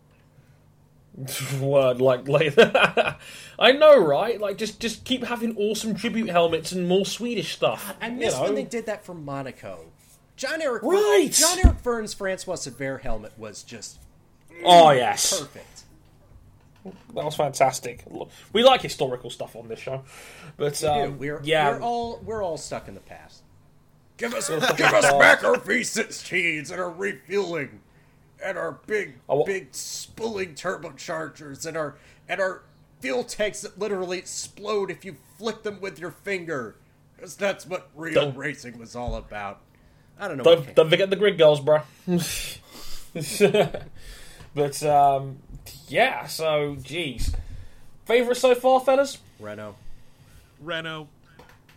Word 1.61 1.99
like 2.01 2.27
later. 2.27 2.71
I 3.59 3.71
know, 3.73 3.97
right? 3.97 4.39
Like 4.39 4.57
just 4.57 4.79
just 4.79 5.03
keep 5.03 5.23
having 5.23 5.55
awesome 5.57 5.93
tribute 5.95 6.29
helmets 6.29 6.71
and 6.71 6.87
more 6.87 7.05
Swedish 7.05 7.53
stuff. 7.53 7.95
I 8.01 8.07
you 8.07 8.13
miss 8.13 8.39
when 8.39 8.55
they 8.55 8.63
did 8.63 8.85
that 8.85 9.03
for 9.05 9.13
Monaco. 9.13 9.85
Jean-Eric 10.37 10.81
Right. 10.83 11.29
Jean-Eric 11.31 11.81
Vergne's 11.83 12.13
Francois 12.13 12.55
Cevert 12.55 13.01
helmet 13.01 13.33
was 13.37 13.61
just 13.63 13.99
Oh 14.65 14.91
yes, 14.91 15.39
perfect. 15.39 15.83
that 16.83 17.25
was 17.25 17.35
fantastic. 17.35 18.03
We 18.53 18.63
like 18.63 18.81
historical 18.81 19.29
stuff 19.29 19.55
on 19.55 19.67
this 19.67 19.79
show, 19.79 20.03
but 20.57 20.75
Dude, 20.75 20.89
um, 20.89 21.19
we're 21.19 21.41
yeah, 21.43 21.71
we're 21.71 21.81
all 21.81 22.21
we're 22.23 22.43
all 22.43 22.57
stuck 22.57 22.87
in 22.87 22.93
the 22.95 22.99
past. 23.01 23.43
Give 24.17 24.33
us 24.33 24.49
give 24.49 24.61
us 24.93 25.11
back 25.13 25.43
our 25.43 25.55
V16s 25.57 26.71
and 26.71 26.79
our 26.79 26.89
refueling 26.89 27.81
and 28.43 28.57
our 28.57 28.73
big 28.87 29.15
I 29.29 29.41
big 29.45 29.69
spooling 29.73 30.55
turbochargers 30.55 31.65
and 31.65 31.75
our 31.77 31.95
and 32.27 32.39
our 32.41 32.63
fuel 32.99 33.23
tanks 33.23 33.61
that 33.61 33.79
literally 33.79 34.17
explode 34.17 34.91
if 34.91 35.03
you 35.05 35.15
flick 35.37 35.63
them 35.63 35.79
with 35.81 35.99
your 35.99 36.11
finger. 36.11 36.75
Because 37.15 37.35
that's 37.35 37.65
what 37.67 37.89
real 37.95 38.13
Don't- 38.13 38.37
racing 38.37 38.77
was 38.79 38.95
all 38.95 39.15
about. 39.15 39.61
I 40.19 40.27
don't 40.27 40.37
know. 40.37 40.43
don't, 40.43 40.75
don't 40.75 40.89
forget 40.89 41.09
the 41.09 41.15
grid 41.15 41.37
girls, 41.37 41.59
bro. 41.59 41.81
but 44.53 44.83
um, 44.83 45.37
yeah, 45.87 46.27
so 46.27 46.77
geez, 46.81 47.33
favorite 48.05 48.35
so 48.35 48.53
far, 48.55 48.79
fellas. 48.81 49.17
Renault. 49.39 49.75
Renault. 50.59 51.07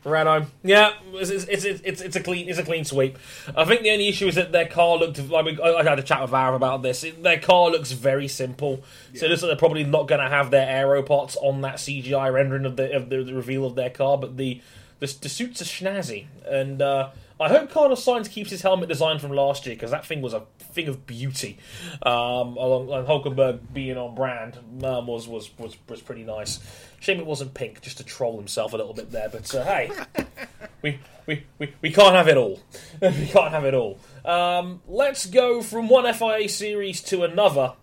Renault. 0.04 0.46
Yeah, 0.62 0.92
it's, 1.14 1.30
it's, 1.30 1.64
it's, 1.64 2.00
it's, 2.00 2.16
a 2.16 2.20
clean 2.20 2.48
it's 2.48 2.58
a 2.58 2.62
clean 2.62 2.84
sweep. 2.84 3.18
I 3.56 3.64
think 3.64 3.82
the 3.82 3.90
only 3.90 4.08
issue 4.08 4.26
is 4.26 4.34
that 4.34 4.52
their 4.52 4.66
car 4.66 4.98
looked 4.98 5.18
like 5.30 5.44
we, 5.44 5.60
I 5.60 5.82
had 5.82 5.98
a 5.98 6.02
chat 6.02 6.20
with 6.20 6.34
Aaron 6.34 6.54
about 6.54 6.82
this. 6.82 7.04
Their 7.20 7.38
car 7.38 7.70
looks 7.70 7.92
very 7.92 8.28
simple, 8.28 8.82
so 9.14 9.26
it 9.26 9.30
looks 9.30 9.42
like 9.42 9.48
they're 9.48 9.56
probably 9.56 9.84
not 9.84 10.06
going 10.06 10.20
to 10.20 10.28
have 10.28 10.50
their 10.50 10.68
aero 10.68 11.02
parts 11.02 11.36
on 11.36 11.62
that 11.62 11.76
CGI 11.76 12.32
rendering 12.32 12.66
of 12.66 12.76
the 12.76 12.94
of 12.94 13.08
the, 13.08 13.24
the 13.24 13.34
reveal 13.34 13.64
of 13.64 13.74
their 13.74 13.90
car. 13.90 14.18
But 14.18 14.36
the 14.36 14.60
the, 15.00 15.14
the 15.20 15.28
suits 15.28 15.60
are 15.60 15.64
snazzy, 15.64 16.26
and 16.46 16.80
uh, 16.80 17.10
I 17.40 17.48
hope 17.48 17.70
Carlos 17.70 18.04
Sainz 18.04 18.30
keeps 18.30 18.50
his 18.50 18.62
helmet 18.62 18.88
design 18.88 19.18
from 19.18 19.32
last 19.32 19.66
year 19.66 19.74
because 19.74 19.90
that 19.90 20.06
thing 20.06 20.22
was 20.22 20.34
a 20.34 20.42
thing 20.58 20.88
of 20.88 21.06
beauty. 21.06 21.58
Um, 22.02 22.56
along 22.56 22.90
and 22.90 23.06
Hulkenberg 23.06 23.60
being 23.72 23.96
on 23.96 24.14
brand 24.14 24.56
um, 24.84 25.06
was, 25.06 25.26
was 25.26 25.50
was 25.58 25.76
was 25.88 26.00
pretty 26.00 26.22
nice. 26.22 26.60
Shame 27.00 27.18
it 27.18 27.26
wasn't 27.26 27.52
pink, 27.54 27.80
just 27.80 27.98
to 27.98 28.04
troll 28.04 28.36
himself 28.36 28.72
a 28.72 28.76
little 28.76 28.94
bit 28.94 29.10
there. 29.10 29.28
But 29.28 29.52
uh, 29.54 29.64
hey, 29.64 29.90
we, 30.82 31.00
we, 31.26 31.44
we, 31.58 31.74
we 31.82 31.90
can't 31.90 32.14
have 32.14 32.28
it 32.28 32.36
all. 32.36 32.60
we 33.02 33.26
can't 33.26 33.50
have 33.50 33.64
it 33.64 33.74
all. 33.74 33.98
Um, 34.24 34.80
let's 34.86 35.26
go 35.26 35.60
from 35.60 35.88
one 35.88 36.12
FIA 36.14 36.48
series 36.48 37.02
to 37.04 37.24
another. 37.24 37.74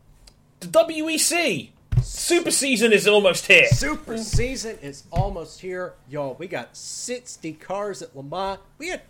The 0.62 0.68
WEC 0.68 1.70
Super 2.02 2.52
Season 2.52 2.92
is 2.92 3.08
almost 3.08 3.46
here. 3.48 3.68
Super 3.68 4.18
season 4.18 4.78
is 4.82 5.04
almost 5.12 5.62
here, 5.62 5.94
y'all. 6.10 6.36
We 6.40 6.48
got 6.48 6.76
sixty 6.76 7.54
cars 7.54 8.02
at 8.02 8.16
Le 8.16 8.24
Mans. 8.24 8.60
We 8.78 8.90
had 8.90 9.02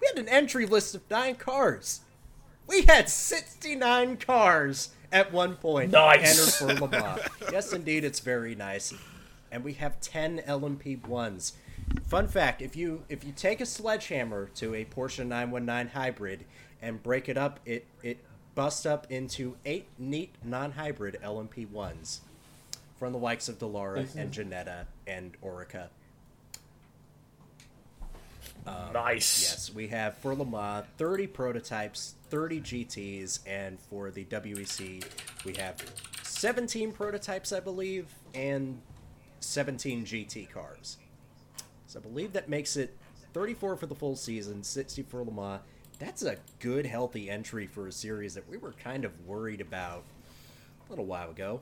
we 0.00 0.06
had 0.08 0.18
an 0.18 0.28
entry 0.28 0.66
list 0.66 0.94
of 0.94 1.08
nine 1.10 1.36
cars. 1.36 2.00
We 2.66 2.82
had 2.82 3.08
sixty 3.08 3.74
nine 3.76 4.16
cars 4.16 4.90
at 5.12 5.32
one 5.32 5.56
point 5.56 5.92
Nice. 5.92 6.60
enter 6.60 6.74
for 6.78 6.80
Le 6.82 6.88
Mans. 6.90 7.20
yes, 7.52 7.72
indeed, 7.72 8.04
it's 8.04 8.20
very 8.20 8.54
nice. 8.54 8.92
And 9.52 9.62
we 9.62 9.74
have 9.74 10.00
ten 10.00 10.40
LMP 10.46 11.06
ones. 11.06 11.52
Fun 12.08 12.26
fact: 12.28 12.62
if 12.62 12.74
you 12.76 13.04
if 13.08 13.24
you 13.24 13.32
take 13.32 13.60
a 13.60 13.66
sledgehammer 13.66 14.46
to 14.56 14.74
a 14.74 14.84
Porsche 14.84 15.20
919 15.26 15.88
hybrid 15.92 16.44
and 16.82 17.02
break 17.02 17.28
it 17.28 17.36
up, 17.36 17.60
it 17.64 17.86
it 18.02 18.18
busts 18.54 18.86
up 18.86 19.10
into 19.10 19.56
eight 19.64 19.86
neat 19.98 20.34
non-hybrid 20.42 21.18
LMP 21.22 21.68
ones 21.70 22.20
from 22.98 23.12
the 23.12 23.18
likes 23.18 23.48
of 23.48 23.58
Dallara 23.58 24.06
and 24.16 24.32
Ginetta 24.32 24.86
and 25.06 25.36
Oreca. 25.42 25.88
Um, 28.66 28.92
nice. 28.94 29.42
Yes, 29.42 29.74
we 29.74 29.88
have 29.88 30.16
for 30.18 30.34
Le 30.34 30.44
Mans 30.44 30.86
30 30.96 31.26
prototypes, 31.26 32.14
30 32.30 32.60
GTs, 32.60 33.40
and 33.46 33.78
for 33.78 34.10
the 34.10 34.24
WEC 34.24 35.04
we 35.44 35.54
have 35.54 35.76
17 36.22 36.92
prototypes, 36.92 37.52
I 37.52 37.60
believe, 37.60 38.06
and 38.34 38.80
17 39.40 40.06
GT 40.06 40.50
cars. 40.50 40.96
So 41.86 41.98
I 41.98 42.02
believe 42.02 42.32
that 42.32 42.48
makes 42.48 42.76
it 42.76 42.96
34 43.34 43.76
for 43.76 43.86
the 43.86 43.94
full 43.94 44.16
season, 44.16 44.62
60 44.62 45.02
for 45.02 45.22
Le 45.22 45.30
Mans. 45.30 45.60
That's 45.98 46.22
a 46.22 46.36
good, 46.58 46.86
healthy 46.86 47.30
entry 47.30 47.66
for 47.66 47.86
a 47.86 47.92
series 47.92 48.34
that 48.34 48.48
we 48.48 48.56
were 48.56 48.72
kind 48.72 49.04
of 49.04 49.12
worried 49.26 49.60
about 49.60 50.02
a 50.86 50.90
little 50.90 51.06
while 51.06 51.30
ago. 51.30 51.60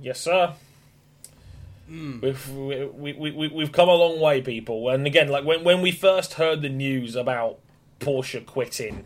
Yes, 0.00 0.20
sir. 0.20 0.54
We've 1.88 2.50
we, 2.50 3.12
we, 3.12 3.30
we, 3.30 3.48
we've 3.48 3.72
come 3.72 3.88
a 3.88 3.94
long 3.94 4.20
way, 4.20 4.40
people. 4.40 4.88
And 4.88 5.06
again, 5.06 5.28
like 5.28 5.44
when 5.44 5.62
when 5.64 5.82
we 5.82 5.92
first 5.92 6.34
heard 6.34 6.62
the 6.62 6.68
news 6.68 7.14
about 7.14 7.58
Porsche 8.00 8.44
quitting, 8.44 9.04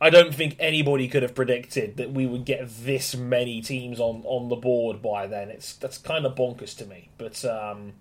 I 0.00 0.10
don't 0.10 0.34
think 0.34 0.56
anybody 0.58 1.08
could 1.08 1.22
have 1.22 1.34
predicted 1.34 1.96
that 1.98 2.12
we 2.12 2.26
would 2.26 2.44
get 2.44 2.66
this 2.68 3.14
many 3.14 3.60
teams 3.60 4.00
on, 4.00 4.22
on 4.24 4.48
the 4.48 4.56
board 4.56 5.02
by 5.02 5.26
then. 5.26 5.50
It's 5.50 5.74
that's 5.74 5.98
kind 5.98 6.26
of 6.26 6.34
bonkers 6.34 6.76
to 6.78 6.86
me, 6.86 7.08
but 7.18 7.44
um, 7.44 7.92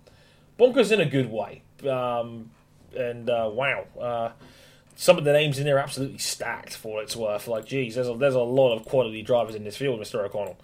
bonkers 0.60 0.92
in 0.92 1.00
a 1.00 1.06
good 1.06 1.30
way. 1.32 1.62
Um, 1.88 2.52
and 2.96 3.30
uh, 3.30 3.50
wow, 3.52 3.86
uh, 4.00 4.30
some 4.96 5.18
of 5.18 5.24
the 5.24 5.34
names 5.34 5.60
in 5.60 5.66
there 5.66 5.78
are 5.78 5.80
absolutely 5.80 6.20
stacked 6.20 6.76
for 6.76 6.96
what 6.96 7.04
it's 7.04 7.16
worth. 7.16 7.48
Like, 7.48 7.66
geez, 7.66 7.96
there's 7.96 8.08
a, 8.08 8.14
there's 8.14 8.36
a 8.36 8.40
lot 8.40 8.76
of 8.76 8.86
quality 8.86 9.22
drivers 9.22 9.56
in 9.56 9.64
this 9.64 9.78
field, 9.78 10.00
Mister 10.00 10.24
O'Connell. 10.24 10.58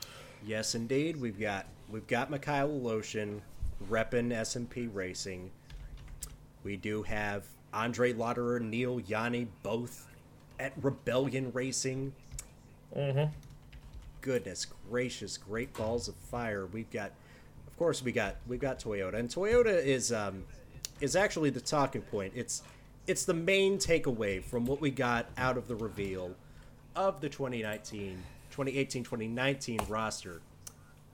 Yes, 0.46 0.76
indeed. 0.76 1.20
We've 1.20 1.40
got 1.40 1.66
we've 1.90 2.08
got 2.08 2.30
Mikhail 2.30 2.70
Aleshin 2.70 3.42
repping 3.90 4.30
SMP 4.32 4.90
Racing. 4.94 5.52
We 6.64 6.78
do 6.78 7.04
have 7.04 7.46
Andre 7.74 8.14
Lotterer, 8.14 8.62
Neel 8.62 9.00
Jani, 9.00 9.48
both 9.64 10.08
at 10.60 10.74
Rebellion 10.82 11.52
Racing. 11.54 12.14
Mm-hmm. 12.96 13.32
Goodness 14.22 14.68
gracious, 14.90 15.38
great 15.38 15.74
balls 15.74 16.08
of 16.08 16.16
fire. 16.16 16.66
We've 16.66 16.90
got, 16.90 17.12
of 17.68 17.78
course, 17.78 18.04
we 18.04 18.12
got 18.12 18.36
we've 18.48 18.60
got 18.60 18.80
Toyota, 18.80 19.14
and 19.16 19.30
Toyota 19.30 19.82
is 19.84 20.12
um 20.12 20.44
is 21.00 21.16
actually 21.16 21.52
the 21.52 21.62
talking 21.62 22.02
point. 22.02 22.34
It's 22.36 22.62
it's 23.10 23.26
the 23.26 23.34
main 23.34 23.80
takeaway 23.80 24.42
from 24.42 24.66
what 24.66 24.80
we 24.80 24.92
got 24.92 25.26
out 25.36 25.58
of 25.58 25.68
the 25.68 25.76
reveal 25.76 26.36
of 26.96 27.22
the 27.22 27.28
2019 27.28 28.24
2018 28.52 29.04
2019 29.04 29.80
roster. 29.90 30.42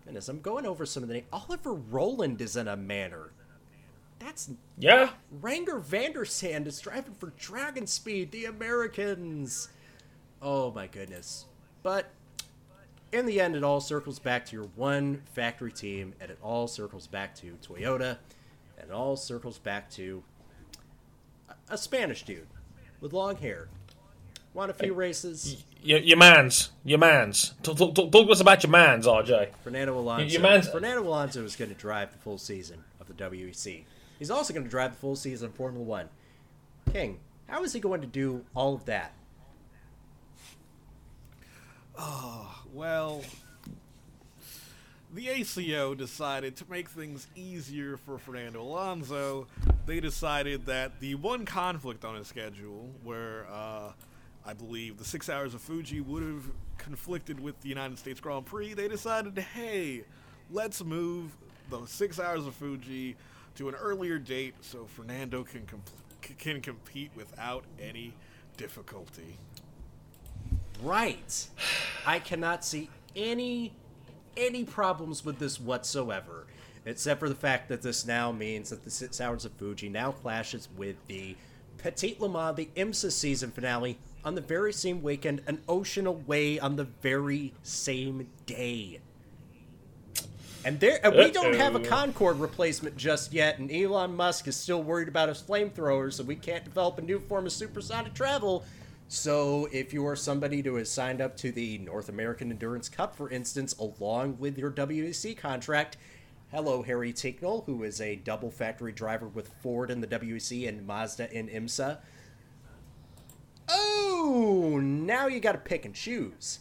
Goodness, 0.03 0.27
I'm 0.27 0.41
going 0.41 0.65
over 0.65 0.85
some 0.85 1.03
of 1.03 1.07
the 1.07 1.15
names. 1.15 1.27
Oliver 1.31 1.73
Rowland 1.73 2.41
is 2.41 2.57
in 2.57 2.67
a 2.67 2.75
manor. 2.75 3.31
That's 4.19 4.49
Yeah, 4.77 5.11
Renger 5.41 5.81
van 5.81 6.11
der 6.11 6.25
Zande 6.25 6.67
is 6.67 6.81
driving 6.81 7.13
for 7.13 7.31
Dragon 7.37 7.87
Speed, 7.87 8.31
the 8.31 8.43
Americans. 8.43 9.69
Oh 10.41 10.71
my 10.71 10.87
goodness. 10.87 11.45
But 11.81 12.09
in 13.13 13.25
the 13.25 13.39
end, 13.39 13.55
it 13.55 13.63
all 13.63 13.79
circles 13.79 14.19
back 14.19 14.45
to 14.47 14.55
your 14.55 14.67
one 14.75 15.21
factory 15.33 15.71
team, 15.71 16.13
and 16.19 16.29
it 16.29 16.39
all 16.43 16.67
circles 16.67 17.07
back 17.07 17.35
to 17.35 17.57
Toyota, 17.65 18.17
and 18.77 18.89
it 18.89 18.91
all 18.91 19.15
circles 19.15 19.59
back 19.59 19.89
to 19.91 20.23
a- 21.69 21.73
a 21.73 21.77
Spanish 21.77 22.23
dude 22.23 22.47
with 23.01 23.13
long 23.13 23.37
hair. 23.37 23.67
Won 24.53 24.69
a 24.69 24.73
few 24.73 24.93
races. 24.93 25.63
your, 25.83 25.99
your 25.99 26.17
man's, 26.17 26.69
your 26.85 26.97
man's. 26.99 27.53
Talk, 27.61 27.75
talk, 27.77 27.93
talk, 27.93 28.11
talk 28.11 28.29
us 28.31 28.39
about 28.39 28.63
your 28.63 28.71
man's, 28.71 29.05
RJ. 29.05 29.49
Fernando 29.63 29.97
Alonso. 29.99 30.25
your 30.31 30.41
man's- 30.41 30.69
Fernando 30.69 31.03
Alonso 31.03 31.43
is 31.43 31.55
going 31.57 31.69
to 31.71 31.75
drive 31.77 32.11
the 32.13 32.17
full 32.19 32.37
season 32.37 32.83
of 33.01 33.07
the 33.07 33.13
WEC. 33.13 33.83
He's 34.17 34.31
also 34.31 34.53
going 34.53 34.63
to 34.63 34.69
drive 34.69 34.91
the 34.91 34.97
full 34.97 35.17
season 35.17 35.47
of 35.49 35.55
Formula 35.55 35.83
One. 35.85 36.09
King, 36.93 37.19
how 37.47 37.63
is 37.63 37.73
he 37.73 37.81
going 37.81 37.99
to 38.01 38.07
do 38.07 38.45
all 38.55 38.73
of 38.75 38.85
that? 38.85 39.11
Oh 41.97 42.63
well, 42.73 43.21
the 45.13 45.29
ACO 45.29 45.95
decided 45.95 46.55
to 46.57 46.65
make 46.69 46.89
things 46.89 47.27
easier 47.35 47.97
for 47.97 48.17
Fernando 48.17 48.61
Alonso. 48.61 49.47
They 49.85 49.99
decided 49.99 50.65
that 50.65 50.99
the 50.99 51.15
one 51.15 51.45
conflict 51.45 52.03
on 52.03 52.15
his 52.15 52.27
schedule, 52.27 52.89
where 53.03 53.45
uh, 53.51 53.91
I 54.45 54.53
believe 54.53 54.97
the 54.97 55.05
six 55.05 55.29
hours 55.29 55.53
of 55.53 55.61
Fuji 55.61 56.01
would 56.01 56.23
have 56.23 56.45
conflicted 56.77 57.39
with 57.39 57.59
the 57.61 57.69
United 57.69 57.99
States 57.99 58.19
Grand 58.19 58.45
Prix, 58.45 58.73
they 58.73 58.87
decided, 58.87 59.37
hey, 59.37 60.03
let's 60.51 60.83
move 60.83 61.37
the 61.69 61.85
six 61.85 62.19
hours 62.19 62.47
of 62.47 62.55
Fuji 62.55 63.15
to 63.55 63.69
an 63.69 63.75
earlier 63.75 64.19
date 64.19 64.55
so 64.61 64.85
Fernando 64.85 65.43
can 65.43 65.65
com- 65.65 65.83
can 66.39 66.61
compete 66.61 67.11
without 67.15 67.63
any 67.79 68.13
difficulty. 68.57 69.37
Right. 70.81 71.47
I 72.05 72.19
cannot 72.19 72.65
see 72.65 72.89
any 73.15 73.73
any 74.37 74.65
problems 74.65 75.23
with 75.23 75.39
this 75.39 75.61
whatsoever, 75.61 76.44
except 76.85 77.19
for 77.19 77.29
the 77.29 77.35
fact 77.35 77.69
that 77.69 77.81
this 77.81 78.05
now 78.05 78.31
means 78.31 78.69
that 78.69 78.83
the 78.83 78.91
six 78.91 79.19
hours 79.19 79.45
of 79.45 79.51
Fuji 79.53 79.89
now 79.89 80.11
clashes 80.11 80.69
with 80.77 80.95
the 81.07 81.35
Petit 81.77 82.15
Le 82.19 82.29
Mans, 82.29 82.55
the 82.55 82.69
IMSA 82.75 83.11
season 83.11 83.51
finale, 83.51 83.97
on 84.23 84.35
the 84.35 84.41
very 84.41 84.73
same 84.73 85.03
weekend, 85.03 85.41
an 85.47 85.61
ocean 85.67 86.07
away 86.07 86.59
on 86.59 86.75
the 86.75 86.85
very 86.85 87.53
same 87.63 88.27
day. 88.45 88.99
And 90.65 90.79
there, 90.79 90.99
and 91.05 91.15
we 91.15 91.29
don't 91.29 91.53
have 91.53 91.75
a. 91.75 91.79
Concorde 91.79 92.39
replacement 92.39 92.97
just 92.97 93.31
yet, 93.31 93.59
and 93.59 93.71
Elon 93.71 94.15
Musk 94.15 94.47
is 94.47 94.55
still 94.55 94.81
worried 94.81 95.07
about 95.07 95.29
his 95.29 95.39
flamethrowers, 95.39 96.13
so 96.13 96.23
we 96.23 96.35
can't 96.35 96.63
develop 96.63 96.97
a 96.97 97.03
new 97.03 97.19
form 97.19 97.45
of 97.45 97.51
supersonic 97.51 98.15
travel. 98.15 98.65
So, 99.07 99.69
if 99.71 99.93
you 99.93 100.07
are 100.07 100.15
somebody 100.15 100.63
who 100.63 100.73
has 100.77 100.89
signed 100.89 101.21
up 101.21 101.37
to 101.37 101.51
the 101.51 101.77
North 101.77 102.09
American 102.09 102.49
Endurance 102.49 102.89
Cup, 102.89 103.15
for 103.15 103.29
instance, 103.29 103.75
along 103.77 104.39
with 104.39 104.57
your 104.57 104.71
WEC 104.71 105.37
contract, 105.37 105.97
hello, 106.55 106.81
Harry 106.81 107.11
Tinknell, 107.11 107.65
who 107.65 107.83
is 107.83 107.99
a 107.99 108.15
double 108.15 108.49
factory 108.49 108.93
driver 108.93 109.27
with 109.27 109.49
Ford 109.61 109.91
in 109.91 109.99
the 109.99 110.07
WEC 110.07 110.65
and 110.69 110.87
Mazda 110.87 111.29
in 111.37 111.49
IMSA. 111.49 111.97
Oh, 113.67 114.79
now 114.81 115.27
you 115.27 115.41
got 115.41 115.51
to 115.51 115.57
pick 115.57 115.83
and 115.83 115.93
choose. 115.93 116.59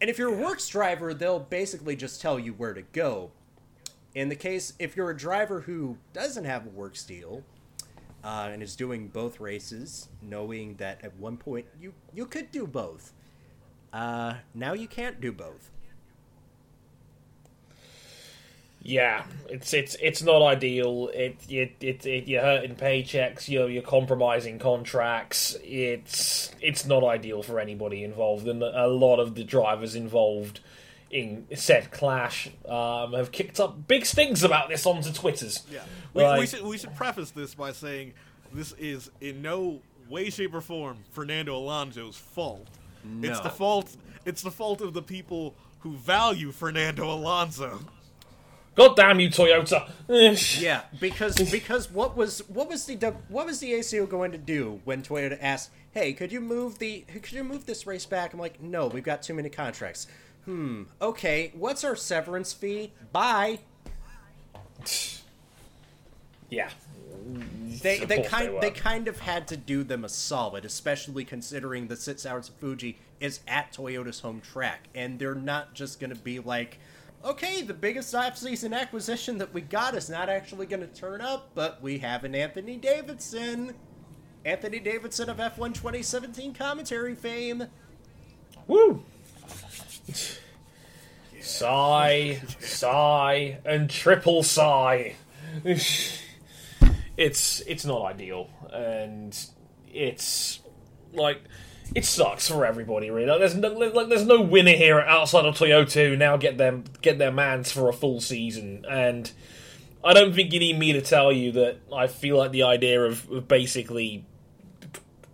And 0.00 0.08
if 0.08 0.16
you're 0.16 0.32
a 0.32 0.42
works 0.42 0.66
driver, 0.66 1.12
they'll 1.12 1.40
basically 1.40 1.94
just 1.94 2.22
tell 2.22 2.38
you 2.38 2.54
where 2.54 2.72
to 2.72 2.80
go. 2.80 3.32
In 4.14 4.30
the 4.30 4.34
case, 4.34 4.72
if 4.78 4.96
you're 4.96 5.10
a 5.10 5.16
driver 5.16 5.60
who 5.60 5.98
doesn't 6.14 6.46
have 6.46 6.64
a 6.64 6.70
works 6.70 7.04
deal 7.04 7.42
uh, 8.24 8.48
and 8.50 8.62
is 8.62 8.74
doing 8.74 9.08
both 9.08 9.40
races, 9.40 10.08
knowing 10.22 10.76
that 10.76 11.04
at 11.04 11.14
one 11.18 11.36
point 11.36 11.66
you 11.78 11.92
you 12.14 12.24
could 12.24 12.50
do 12.50 12.66
both, 12.66 13.12
uh, 13.92 14.36
now 14.54 14.72
you 14.72 14.88
can't 14.88 15.20
do 15.20 15.32
both. 15.32 15.70
Yeah, 18.86 19.24
it's 19.48 19.72
it's 19.72 19.96
it's 20.02 20.22
not 20.22 20.42
ideal. 20.42 21.10
It 21.14 21.38
it, 21.48 21.76
it, 21.80 22.04
it 22.04 22.28
you're 22.28 22.42
hurting 22.42 22.76
paychecks. 22.76 23.48
You're 23.48 23.70
you're 23.70 23.82
compromising 23.82 24.58
contracts. 24.58 25.56
It's 25.64 26.52
it's 26.60 26.84
not 26.84 27.02
ideal 27.02 27.42
for 27.42 27.58
anybody 27.58 28.04
involved, 28.04 28.46
and 28.46 28.62
a 28.62 28.86
lot 28.86 29.20
of 29.20 29.36
the 29.36 29.42
drivers 29.42 29.94
involved 29.94 30.60
in 31.10 31.46
said 31.54 31.92
clash 31.92 32.50
um, 32.68 33.14
have 33.14 33.32
kicked 33.32 33.58
up 33.58 33.88
big 33.88 34.04
stings 34.04 34.44
about 34.44 34.68
this 34.68 34.84
onto 34.84 35.12
Twitters. 35.12 35.62
Yeah, 35.72 35.80
we, 36.12 36.40
we 36.40 36.46
should 36.46 36.62
we 36.62 36.76
should 36.76 36.94
preface 36.94 37.30
this 37.30 37.54
by 37.54 37.72
saying 37.72 38.12
this 38.52 38.72
is 38.72 39.10
in 39.22 39.40
no 39.40 39.80
way, 40.10 40.28
shape, 40.28 40.54
or 40.54 40.60
form 40.60 40.98
Fernando 41.10 41.56
Alonso's 41.56 42.18
fault. 42.18 42.68
No. 43.02 43.30
It's 43.30 43.40
the 43.40 43.48
fault. 43.48 43.96
It's 44.26 44.42
the 44.42 44.50
fault 44.50 44.82
of 44.82 44.92
the 44.92 45.02
people 45.02 45.54
who 45.80 45.96
value 45.96 46.52
Fernando 46.52 47.10
Alonso. 47.10 47.80
God 48.74 48.96
damn 48.96 49.20
you, 49.20 49.28
Toyota! 49.28 49.88
Yeah, 50.60 50.82
because 51.00 51.36
because 51.50 51.90
what 51.90 52.16
was 52.16 52.40
what 52.48 52.68
was 52.68 52.86
the 52.86 52.96
what 53.28 53.46
was 53.46 53.60
the 53.60 53.72
ACO 53.74 54.06
going 54.06 54.32
to 54.32 54.38
do 54.38 54.80
when 54.84 55.02
Toyota 55.02 55.38
asked, 55.40 55.70
"Hey, 55.92 56.12
could 56.12 56.32
you 56.32 56.40
move 56.40 56.78
the 56.78 57.04
could 57.12 57.32
you 57.32 57.44
move 57.44 57.66
this 57.66 57.86
race 57.86 58.06
back?" 58.06 58.32
I'm 58.32 58.40
like, 58.40 58.60
"No, 58.60 58.86
we've 58.88 59.04
got 59.04 59.22
too 59.22 59.34
many 59.34 59.48
contracts." 59.48 60.06
Hmm. 60.44 60.82
Okay, 61.00 61.52
what's 61.54 61.84
our 61.84 61.96
severance 61.96 62.52
fee? 62.52 62.92
Bye. 63.12 63.60
yeah, 66.50 66.68
They 67.82 68.00
they 68.00 68.22
kind 68.22 68.54
they 68.56 68.60
they 68.60 68.70
kind 68.70 69.08
of 69.08 69.20
had 69.20 69.48
to 69.48 69.56
do 69.56 69.84
them 69.84 70.04
a 70.04 70.08
solid, 70.08 70.64
especially 70.64 71.24
considering 71.24 71.86
the 71.86 71.96
six 71.96 72.26
hours 72.26 72.48
of 72.48 72.56
Fuji 72.56 72.98
is 73.20 73.40
at 73.48 73.72
Toyota's 73.72 74.20
home 74.20 74.40
track, 74.40 74.88
and 74.94 75.18
they're 75.18 75.34
not 75.34 75.74
just 75.74 76.00
going 76.00 76.10
to 76.10 76.16
be 76.16 76.40
like, 76.40 76.78
okay, 77.24 77.62
the 77.62 77.74
biggest 77.74 78.14
off-season 78.14 78.72
acquisition 78.74 79.38
that 79.38 79.52
we 79.54 79.62
got 79.62 79.94
is 79.94 80.10
not 80.10 80.28
actually 80.28 80.66
going 80.66 80.80
to 80.80 80.86
turn 80.86 81.20
up, 81.20 81.50
but 81.54 81.82
we 81.82 81.98
have 81.98 82.24
an 82.24 82.34
Anthony 82.34 82.76
Davidson. 82.76 83.74
Anthony 84.44 84.78
Davidson 84.78 85.30
of 85.30 85.38
F1 85.38 85.74
2017 85.74 86.52
commentary 86.54 87.14
fame. 87.14 87.64
Woo! 88.66 89.02
Sigh, 91.40 92.40
sigh, 92.60 93.58
and 93.64 93.88
triple 93.88 94.42
sigh. 94.42 95.14
it's 95.64 97.60
it's 97.66 97.84
not 97.84 98.02
ideal, 98.02 98.48
and 98.72 99.38
it's 99.92 100.60
like 101.12 101.42
it 101.94 102.04
sucks 102.04 102.48
for 102.48 102.66
everybody. 102.66 103.10
Really, 103.10 103.26
like, 103.26 103.40
there's 103.40 103.54
no 103.54 103.68
like 103.68 104.08
there's 104.08 104.26
no 104.26 104.40
winner 104.40 104.72
here 104.72 105.00
outside 105.00 105.44
of 105.44 105.54
Toyota 105.54 106.16
now 106.18 106.36
get 106.36 106.58
them 106.58 106.84
get 107.02 107.18
their 107.18 107.32
mans 107.32 107.70
for 107.70 107.88
a 107.88 107.92
full 107.92 108.20
season, 108.20 108.84
and 108.88 109.30
I 110.02 110.12
don't 110.12 110.34
think 110.34 110.52
you 110.52 110.60
need 110.60 110.78
me 110.78 110.92
to 110.92 111.00
tell 111.00 111.32
you 111.32 111.52
that 111.52 111.78
I 111.92 112.08
feel 112.08 112.36
like 112.36 112.50
the 112.50 112.64
idea 112.64 113.02
of, 113.02 113.30
of 113.30 113.48
basically 113.48 114.26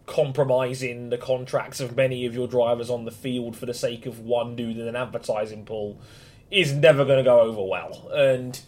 compromising 0.07 1.11
the 1.11 1.19
contracts 1.19 1.81
of 1.81 1.97
many 1.97 2.27
of 2.27 2.35
your 2.35 2.49
drivers 2.49 2.91
on 2.91 3.05
the 3.05 3.11
field 3.11 3.57
for 3.57 3.67
the 3.67 3.75
sake 3.75 4.07
of 4.07 4.19
one 4.19 4.57
dude 4.57 4.77
in 4.77 4.89
an 4.89 4.97
advertising 4.97 5.65
pool 5.65 6.01
is 6.51 6.73
never 6.73 7.05
going 7.05 7.19
to 7.19 7.23
go 7.23 7.41
over 7.41 7.63
well. 7.63 8.11
And, 8.13 8.61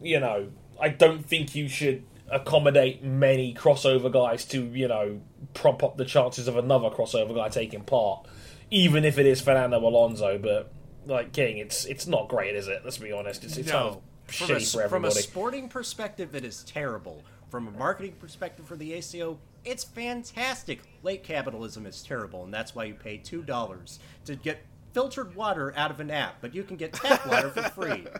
you 0.00 0.20
know, 0.20 0.48
I 0.80 0.90
don't 0.90 1.26
think 1.26 1.56
you 1.56 1.68
should 1.68 2.04
accommodate 2.30 3.02
many 3.04 3.54
crossover 3.54 4.10
guys 4.12 4.44
to, 4.46 4.62
you 4.64 4.88
know, 4.88 5.20
prop 5.54 5.82
up 5.82 5.96
the 5.96 6.04
chances 6.04 6.48
of 6.48 6.56
another 6.56 6.90
crossover 6.90 7.34
guy 7.34 7.48
taking 7.48 7.82
part, 7.82 8.26
even 8.70 9.04
if 9.04 9.18
it 9.18 9.26
is 9.26 9.40
Fernando 9.40 9.78
Alonso. 9.78 10.38
But, 10.38 10.72
like, 11.06 11.32
King, 11.32 11.58
it's 11.58 11.84
it's 11.84 12.06
not 12.06 12.28
great, 12.28 12.54
is 12.56 12.68
it? 12.68 12.82
Let's 12.84 12.98
be 12.98 13.12
honest. 13.12 13.44
It's, 13.44 13.56
it's 13.56 13.68
No. 13.68 13.72
kind 13.72 13.86
of 13.88 14.00
From 14.34 14.50
a, 14.50 14.58
shitty 14.58 14.82
for 14.82 14.88
from 14.88 15.04
a 15.04 15.10
sporting 15.12 15.68
perspective, 15.68 16.34
it 16.34 16.44
is 16.44 16.62
terrible. 16.64 17.22
From 17.50 17.68
a 17.68 17.70
marketing 17.70 18.14
perspective 18.18 18.66
for 18.66 18.74
the 18.76 18.92
ACO, 18.94 19.38
it's 19.64 19.84
fantastic. 19.84 20.80
Late 21.04 21.22
capitalism 21.22 21.86
is 21.86 22.02
terrible, 22.02 22.42
and 22.44 22.52
that's 22.52 22.74
why 22.74 22.84
you 22.84 22.94
pay 22.94 23.18
two 23.18 23.42
dollars 23.42 24.00
to 24.24 24.34
get 24.34 24.58
filtered 24.92 25.34
water 25.36 25.72
out 25.76 25.90
of 25.90 26.00
an 26.00 26.10
app, 26.10 26.36
but 26.40 26.54
you 26.54 26.64
can 26.64 26.76
get 26.76 26.92
tap 26.92 27.24
water 27.26 27.50
for 27.50 27.62
free. 27.62 28.04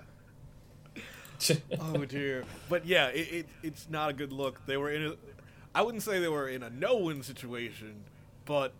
oh 1.80 2.04
dear. 2.04 2.44
But 2.68 2.86
yeah, 2.86 3.08
it, 3.08 3.32
it 3.32 3.46
it's 3.62 3.88
not 3.90 4.10
a 4.10 4.12
good 4.12 4.32
look. 4.32 4.64
They 4.66 4.76
were 4.76 4.90
in 4.90 5.06
a 5.06 5.14
I 5.74 5.82
wouldn't 5.82 6.02
say 6.02 6.20
they 6.20 6.28
were 6.28 6.48
in 6.48 6.62
a 6.62 6.70
no-win 6.70 7.22
situation, 7.22 8.04
but 8.46 8.72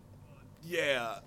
yeah, 0.65 1.19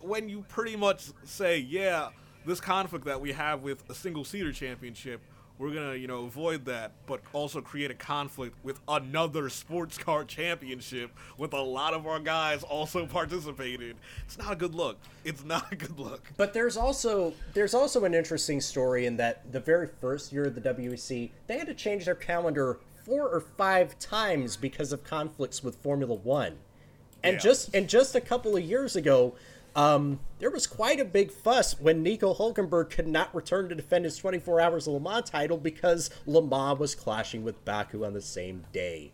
when 0.00 0.28
you 0.28 0.44
pretty 0.48 0.74
much 0.74 1.04
say, 1.22 1.58
yeah, 1.58 2.08
this 2.44 2.60
conflict 2.60 3.04
that 3.04 3.20
we 3.20 3.30
have 3.32 3.62
with 3.62 3.88
a 3.88 3.94
single 3.94 4.24
seater 4.24 4.52
championship, 4.52 5.20
we're 5.58 5.70
gonna, 5.72 5.94
you 5.94 6.06
know, 6.08 6.24
avoid 6.24 6.64
that, 6.64 6.92
but 7.06 7.20
also 7.32 7.60
create 7.60 7.90
a 7.90 7.94
conflict 7.94 8.56
with 8.64 8.80
another 8.88 9.48
sports 9.48 9.96
car 9.96 10.24
championship 10.24 11.12
with 11.38 11.52
a 11.52 11.60
lot 11.60 11.94
of 11.94 12.06
our 12.06 12.18
guys 12.20 12.62
also 12.64 13.06
participating. 13.18 13.94
It's 14.24 14.36
not 14.38 14.52
a 14.52 14.56
good 14.56 14.74
look. 14.74 14.98
It's 15.24 15.44
not 15.44 15.72
a 15.72 15.76
good 15.76 15.98
look. 15.98 16.32
But 16.36 16.52
there's 16.54 16.76
also 16.76 17.32
there's 17.52 17.74
also 17.74 18.04
an 18.04 18.14
interesting 18.14 18.60
story 18.60 19.06
in 19.06 19.16
that 19.18 19.50
the 19.52 19.60
very 19.60 19.86
first 19.86 20.32
year 20.32 20.44
of 20.44 20.54
the 20.54 20.60
WEC, 20.60 21.30
they 21.46 21.58
had 21.58 21.66
to 21.68 21.74
change 21.74 22.04
their 22.06 22.14
calendar 22.16 22.80
four 23.04 23.28
or 23.28 23.40
five 23.40 23.98
times 23.98 24.56
because 24.56 24.92
of 24.92 25.04
conflicts 25.04 25.62
with 25.62 25.76
Formula 25.76 26.14
One. 26.14 26.56
And 27.22 27.34
Yeah. 27.34 27.40
just 27.40 27.74
and 27.74 27.88
just 27.88 28.14
a 28.16 28.20
couple 28.20 28.56
of 28.56 28.62
years 28.64 28.96
ago, 28.96 29.34
um, 29.76 30.20
there 30.38 30.50
was 30.50 30.66
quite 30.66 31.00
a 31.00 31.04
big 31.04 31.30
fuss 31.32 31.78
when 31.80 32.02
Nico 32.02 32.32
Hulkenberg 32.34 32.90
could 32.90 33.08
not 33.08 33.34
return 33.34 33.68
to 33.68 33.74
defend 33.74 34.04
his 34.04 34.16
24 34.16 34.60
Hours 34.60 34.86
of 34.86 34.94
Le 34.94 35.00
Mans 35.00 35.28
title 35.28 35.56
because 35.58 36.10
Le 36.26 36.40
Mans 36.42 36.78
was 36.78 36.94
clashing 36.94 37.42
with 37.44 37.64
Baku 37.64 38.04
on 38.04 38.12
the 38.12 38.20
same 38.20 38.64
day. 38.72 39.10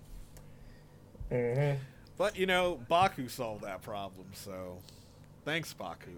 But 2.18 2.36
you 2.36 2.46
know, 2.46 2.80
Baku 2.88 3.28
solved 3.28 3.64
that 3.64 3.82
problem, 3.82 4.26
so 4.34 4.78
thanks, 5.44 5.72
Baku. 5.72 6.10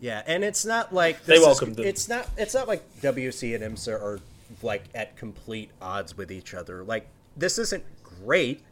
Yeah, 0.00 0.22
and 0.26 0.42
it's 0.42 0.64
not 0.64 0.92
like 0.92 1.24
They 1.24 1.34
this 1.34 1.40
is- 1.40 1.46
welcomed. 1.46 1.78
It's 1.80 2.08
not. 2.08 2.28
It's 2.36 2.54
not 2.54 2.66
like 2.66 2.82
WC 3.00 3.54
and 3.54 3.62
IMSA 3.76 3.92
are 3.92 4.20
like 4.62 4.84
at 4.94 5.16
complete 5.16 5.70
odds 5.80 6.16
with 6.16 6.32
each 6.32 6.54
other. 6.54 6.82
Like 6.82 7.06
this 7.36 7.58
isn't 7.58 7.84
great. 8.02 8.62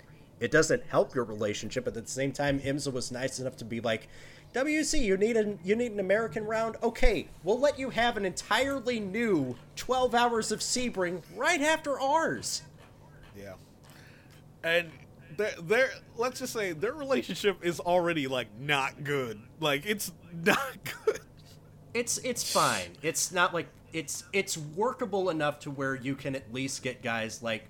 It 0.40 0.50
doesn't 0.50 0.82
help 0.84 1.14
your 1.14 1.24
relationship. 1.24 1.84
But 1.84 1.96
at 1.96 2.06
the 2.06 2.10
same 2.10 2.32
time, 2.32 2.58
IMSA 2.60 2.92
was 2.92 3.12
nice 3.12 3.38
enough 3.38 3.56
to 3.58 3.64
be 3.64 3.80
like, 3.80 4.08
WC, 4.52 5.00
you 5.00 5.16
need 5.16 5.36
an 5.36 5.58
you 5.62 5.76
need 5.76 5.92
an 5.92 6.00
American 6.00 6.44
round. 6.44 6.76
Okay, 6.82 7.28
we'll 7.44 7.60
let 7.60 7.78
you 7.78 7.90
have 7.90 8.16
an 8.16 8.24
entirely 8.24 8.98
new 8.98 9.56
12 9.76 10.14
hours 10.14 10.50
of 10.50 10.60
Sebring 10.60 11.22
right 11.36 11.60
after 11.60 12.00
ours. 12.00 12.62
Yeah. 13.36 13.54
And 14.64 14.90
their 15.36 15.52
their 15.62 15.90
let's 16.16 16.40
just 16.40 16.52
say 16.52 16.72
their 16.72 16.94
relationship 16.94 17.64
is 17.64 17.78
already 17.78 18.26
like 18.26 18.48
not 18.58 19.04
good. 19.04 19.40
Like 19.60 19.86
it's 19.86 20.10
not 20.44 20.78
good. 21.06 21.20
It's 21.94 22.18
it's 22.18 22.52
fine. 22.52 22.90
It's 23.02 23.30
not 23.30 23.54
like 23.54 23.68
it's 23.92 24.24
it's 24.32 24.58
workable 24.58 25.30
enough 25.30 25.60
to 25.60 25.70
where 25.70 25.94
you 25.94 26.16
can 26.16 26.34
at 26.34 26.52
least 26.52 26.82
get 26.82 27.02
guys 27.02 27.42
like 27.42 27.64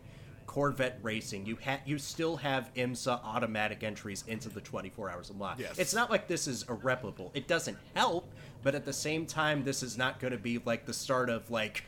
Corvette 0.50 0.98
Racing. 1.00 1.46
You 1.46 1.56
ha- 1.64 1.78
you 1.86 1.96
still 1.96 2.36
have 2.38 2.74
IMSA 2.74 3.20
automatic 3.22 3.84
entries 3.84 4.24
into 4.26 4.48
the 4.48 4.60
24 4.60 5.08
hours 5.08 5.30
of 5.30 5.38
Le 5.38 5.46
Mans. 5.46 5.60
Yes. 5.60 5.78
It's 5.78 5.94
not 5.94 6.10
like 6.10 6.26
this 6.26 6.48
is 6.48 6.64
irreparable. 6.68 7.30
It 7.34 7.46
doesn't 7.46 7.78
help, 7.94 8.28
but 8.64 8.74
at 8.74 8.84
the 8.84 8.92
same 8.92 9.26
time, 9.26 9.62
this 9.62 9.80
is 9.84 9.96
not 9.96 10.18
going 10.18 10.32
to 10.32 10.38
be 10.38 10.60
like 10.64 10.86
the 10.86 10.92
start 10.92 11.30
of 11.30 11.48
like, 11.52 11.84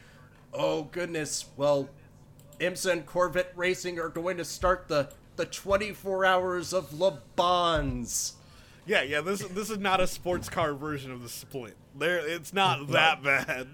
oh 0.55 0.85
goodness, 0.85 1.47
well, 1.57 1.89
IMSA 2.61 2.93
and 2.93 3.05
Corvette 3.05 3.53
Racing 3.57 3.99
are 3.99 4.09
going 4.09 4.37
to 4.37 4.45
start 4.45 4.87
the 4.87 5.09
the 5.35 5.47
24 5.47 6.25
hours 6.25 6.73
of 6.73 6.97
Le 6.97 7.21
Mans. 7.37 8.35
Yeah, 8.87 9.03
yeah, 9.03 9.23
this 9.23 9.43
this 9.43 9.71
is 9.71 9.79
not 9.79 10.01
a 10.01 10.07
sports 10.07 10.49
car 10.49 10.73
version 10.73 11.11
of 11.11 11.25
the 11.25 11.29
split. 11.29 11.77
There 11.99 12.25
it's 12.25 12.53
not 12.53 12.87
that 12.93 13.25
bad. 13.25 13.67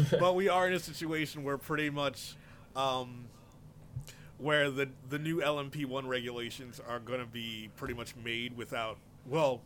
but 0.18 0.34
we 0.34 0.48
are 0.48 0.66
in 0.68 0.74
a 0.74 0.78
situation 0.78 1.44
where 1.44 1.58
pretty 1.58 1.90
much 1.90 2.36
um 2.76 3.24
where 4.38 4.70
the 4.70 4.88
the 5.08 5.18
new 5.18 5.40
LMP1 5.40 6.06
regulations 6.06 6.80
are 6.88 6.98
going 6.98 7.20
to 7.20 7.26
be 7.26 7.70
pretty 7.76 7.94
much 7.94 8.14
made 8.16 8.56
without 8.56 8.98
well 9.26 9.60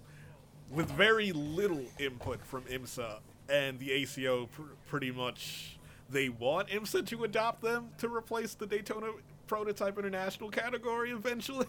with 0.70 0.90
very 0.90 1.32
little 1.32 1.84
input 1.98 2.44
from 2.44 2.62
IMSA 2.62 3.18
and 3.48 3.78
the 3.78 3.92
ACO 3.92 4.46
pr- 4.46 4.62
pretty 4.88 5.10
much 5.10 5.78
they 6.10 6.28
want 6.28 6.68
IMSA 6.68 7.06
to 7.06 7.24
adopt 7.24 7.62
them 7.62 7.88
to 7.98 8.08
replace 8.08 8.54
the 8.54 8.66
Daytona 8.66 9.08
prototype 9.46 9.98
international 9.98 10.50
category 10.50 11.10
eventually. 11.10 11.66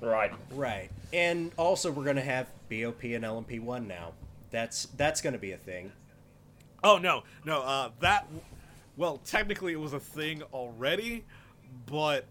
right. 0.00 0.32
Right. 0.52 0.90
And 1.12 1.52
also 1.56 1.90
we're 1.90 2.04
going 2.04 2.16
to 2.16 2.22
have 2.22 2.46
BOP 2.68 3.02
and 3.04 3.24
LMP1 3.24 3.86
now. 3.86 4.12
That's 4.50 4.86
that's 4.96 5.20
going 5.20 5.32
to 5.32 5.38
be 5.38 5.52
a 5.52 5.56
thing. 5.56 5.92
Oh 6.82 6.98
no, 6.98 7.24
no. 7.44 7.62
Uh, 7.62 7.90
that 8.00 8.26
well, 8.96 9.18
technically 9.24 9.72
it 9.72 9.80
was 9.80 9.92
a 9.92 10.00
thing 10.00 10.42
already, 10.52 11.24
but 11.86 12.26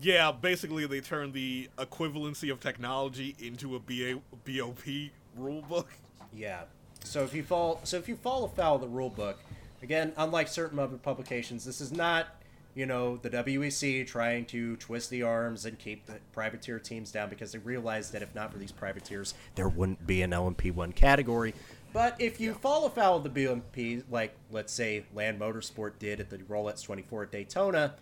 yeah, 0.00 0.32
basically 0.32 0.86
they 0.86 1.00
turned 1.00 1.32
the 1.32 1.68
equivalency 1.78 2.50
of 2.50 2.60
technology 2.60 3.36
into 3.38 3.76
a 3.76 3.78
BA, 3.78 4.20
BOP 4.44 5.10
rulebook. 5.38 5.86
Yeah. 6.32 6.62
So 7.04 7.22
if 7.22 7.34
you 7.34 7.42
fall 7.42 7.80
so 7.84 7.96
if 7.96 8.08
you 8.08 8.16
fall 8.16 8.44
afoul 8.44 8.76
of 8.76 8.80
the 8.80 8.88
rule 8.88 9.10
book, 9.10 9.38
again, 9.82 10.12
unlike 10.16 10.48
certain 10.48 10.78
other 10.78 10.96
publications, 10.96 11.64
this 11.64 11.80
is 11.80 11.92
not, 11.92 12.26
you 12.74 12.86
know, 12.86 13.18
the 13.18 13.30
WEC 13.30 14.06
trying 14.06 14.46
to 14.46 14.76
twist 14.76 15.10
the 15.10 15.22
arms 15.22 15.64
and 15.66 15.78
keep 15.78 16.06
the 16.06 16.14
privateer 16.32 16.78
teams 16.78 17.12
down 17.12 17.28
because 17.28 17.52
they 17.52 17.58
realize 17.58 18.10
that 18.10 18.22
if 18.22 18.34
not 18.34 18.52
for 18.52 18.58
these 18.58 18.72
privateers, 18.72 19.34
there 19.54 19.68
wouldn't 19.68 20.06
be 20.06 20.22
an 20.22 20.30
LMP1 20.30 20.94
category. 20.94 21.54
But 21.94 22.20
if 22.20 22.40
you 22.40 22.54
fall 22.54 22.86
afoul 22.86 23.18
of 23.18 23.22
the 23.22 23.46
BOP, 23.46 24.04
like 24.10 24.34
let's 24.50 24.72
say 24.72 25.04
Land 25.14 25.40
Motorsport 25.40 25.92
did 26.00 26.18
at 26.18 26.28
the 26.28 26.38
Rolex 26.38 26.82
24 26.82 27.22
at 27.22 27.30
Daytona, 27.30 27.94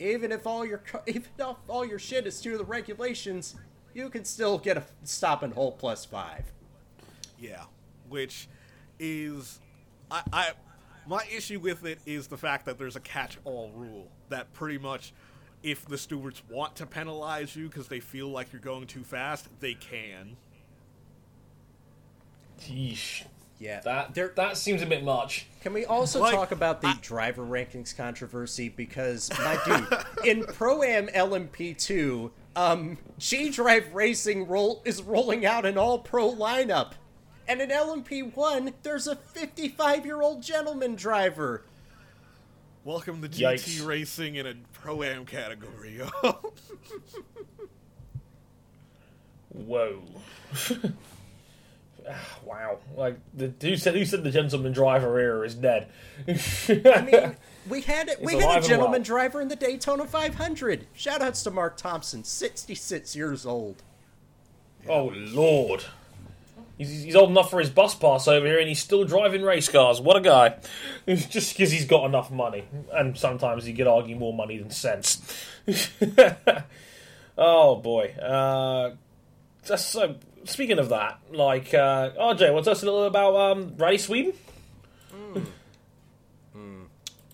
even 0.00 0.32
if 0.32 0.44
all 0.44 0.66
your 0.66 0.82
even 1.06 1.30
if 1.38 1.56
all 1.68 1.86
your 1.86 2.00
shit 2.00 2.26
is 2.26 2.40
to 2.40 2.58
the 2.58 2.64
regulations, 2.64 3.54
you 3.94 4.10
can 4.10 4.24
still 4.24 4.58
get 4.58 4.76
a 4.76 4.82
stop 5.04 5.44
and 5.44 5.54
hold 5.54 5.78
plus 5.78 6.04
five. 6.04 6.52
Yeah, 7.38 7.62
which 8.08 8.48
is 8.98 9.60
I, 10.10 10.22
I 10.32 10.50
my 11.06 11.24
issue 11.32 11.60
with 11.60 11.86
it 11.86 12.00
is 12.04 12.26
the 12.26 12.36
fact 12.36 12.66
that 12.66 12.76
there's 12.76 12.96
a 12.96 13.00
catch-all 13.00 13.70
rule 13.76 14.08
that 14.30 14.52
pretty 14.52 14.78
much 14.78 15.14
if 15.62 15.86
the 15.86 15.96
stewards 15.96 16.42
want 16.50 16.74
to 16.74 16.86
penalize 16.86 17.54
you 17.54 17.68
because 17.68 17.86
they 17.86 18.00
feel 18.00 18.28
like 18.28 18.52
you're 18.52 18.60
going 18.60 18.88
too 18.88 19.04
fast, 19.04 19.48
they 19.60 19.74
can. 19.74 20.36
Yeesh. 22.68 23.24
Yeah, 23.58 23.80
That 23.80 24.14
there. 24.14 24.32
that 24.36 24.56
seems 24.56 24.82
a 24.82 24.86
bit 24.86 25.04
much. 25.04 25.46
Can 25.60 25.72
we 25.72 25.84
also 25.84 26.20
Like, 26.20 26.34
talk 26.34 26.50
about 26.50 26.80
the 26.80 26.88
I- 26.88 26.98
driver 27.00 27.44
rankings 27.44 27.96
controversy? 27.96 28.68
Because 28.68 29.30
my 29.38 29.56
dude, 29.64 30.26
in 30.26 30.44
Pro 30.46 30.82
Am 30.82 31.06
LMP2, 31.08 32.32
um, 32.56 32.98
G 33.18 33.50
Drive 33.50 33.94
Racing 33.94 34.48
roll 34.48 34.82
is 34.84 35.00
rolling 35.02 35.46
out 35.46 35.64
an 35.64 35.78
all 35.78 36.00
pro 36.00 36.28
lineup, 36.34 36.92
and 37.46 37.60
in 37.62 37.70
LMP1, 37.70 38.72
there's 38.82 39.06
a 39.06 39.14
55 39.14 40.04
year 40.04 40.20
old 40.20 40.42
gentleman 40.42 40.96
driver. 40.96 41.62
Welcome 42.84 43.22
to 43.22 43.28
Yikes. 43.28 43.64
GT 43.80 43.86
racing 43.86 44.34
in 44.34 44.46
a 44.48 44.54
pro 44.72 45.04
am 45.04 45.24
category. 45.24 46.00
Whoa. 49.50 50.02
Ah, 52.08 52.38
wow. 52.44 52.78
Like 52.96 53.18
the 53.34 53.52
who 53.60 53.76
said 53.76 53.94
who 53.94 54.04
said 54.04 54.24
the 54.24 54.30
gentleman 54.30 54.72
driver 54.72 55.18
era 55.18 55.46
is 55.46 55.54
dead? 55.54 55.88
I 56.28 57.02
mean, 57.02 57.36
we 57.68 57.80
had 57.82 58.08
it. 58.08 58.20
We 58.20 58.38
had 58.38 58.64
a 58.64 58.66
gentleman 58.66 59.00
well. 59.00 59.04
driver 59.04 59.40
in 59.40 59.48
the 59.48 59.56
Daytona 59.56 60.06
500. 60.06 60.86
Shoutouts 60.96 61.44
to 61.44 61.50
Mark 61.50 61.76
Thompson, 61.76 62.24
66 62.24 63.14
years 63.16 63.46
old. 63.46 63.82
oh 64.88 65.12
lord. 65.14 65.84
He's, 66.78 67.04
he's 67.04 67.14
old 67.14 67.30
enough 67.30 67.50
for 67.50 67.60
his 67.60 67.70
bus 67.70 67.94
pass 67.94 68.26
over 68.26 68.44
here, 68.46 68.58
and 68.58 68.66
he's 68.66 68.82
still 68.82 69.04
driving 69.04 69.42
race 69.42 69.68
cars. 69.68 70.00
What 70.00 70.16
a 70.16 70.20
guy! 70.20 70.56
Just 71.06 71.54
because 71.54 71.70
he's 71.70 71.84
got 71.84 72.06
enough 72.06 72.30
money, 72.30 72.64
and 72.92 73.16
sometimes 73.16 73.68
you 73.68 73.74
could 73.74 73.86
argue 73.86 74.16
more 74.16 74.32
money 74.32 74.58
than 74.58 74.70
sense. 74.70 75.20
oh 77.38 77.76
boy. 77.76 78.08
Uh, 78.20 78.96
just 79.64 79.90
so 79.90 80.16
speaking 80.44 80.78
of 80.78 80.88
that, 80.90 81.20
like 81.32 81.72
uh, 81.74 82.10
RJ, 82.10 82.38
tell 82.38 82.72
us 82.72 82.82
a 82.82 82.84
little 82.84 83.04
about 83.04 83.36
um, 83.36 83.74
Rally 83.76 83.98
Sweden? 83.98 84.32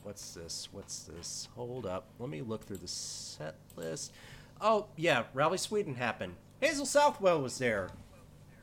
What's 0.08 0.32
this? 0.32 0.68
What's 0.72 1.00
this? 1.00 1.48
Hold 1.54 1.84
up. 1.84 2.06
Let 2.18 2.30
me 2.30 2.40
look 2.40 2.64
through 2.64 2.78
the 2.78 2.88
set 2.88 3.56
list. 3.76 4.10
Oh, 4.58 4.86
yeah, 4.96 5.24
Rally 5.34 5.58
Sweden 5.58 5.94
happened. 5.94 6.34
Hazel 6.60 6.86
Southwell 6.86 7.42
was 7.42 7.58
there. 7.58 7.90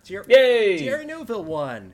Thierry, 0.04 0.26
Yay! 0.28 0.80
Thierry 0.80 1.06
Neuville 1.06 1.44
won 1.44 1.94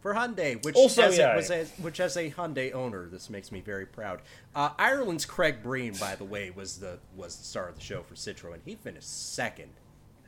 for 0.00 0.14
Hyundai, 0.14 0.62
which 0.62 0.76
Also, 0.76 1.02
as 1.02 1.18
was 1.18 1.50
a, 1.50 1.64
which 1.82 2.00
as 2.00 2.16
a 2.16 2.30
Hyundai 2.30 2.72
owner, 2.74 3.08
this 3.08 3.30
makes 3.30 3.50
me 3.50 3.60
very 3.60 3.86
proud. 3.86 4.20
Uh, 4.54 4.68
Ireland's 4.78 5.24
Craig 5.24 5.62
Breen, 5.62 5.94
by 5.98 6.14
the 6.14 6.24
way, 6.24 6.50
was 6.50 6.78
the 6.78 6.98
was 7.16 7.34
the 7.36 7.44
star 7.44 7.68
of 7.68 7.74
the 7.76 7.80
show 7.80 8.02
for 8.02 8.14
Citroen. 8.14 8.58
He 8.64 8.74
finished 8.74 9.34
second. 9.34 9.70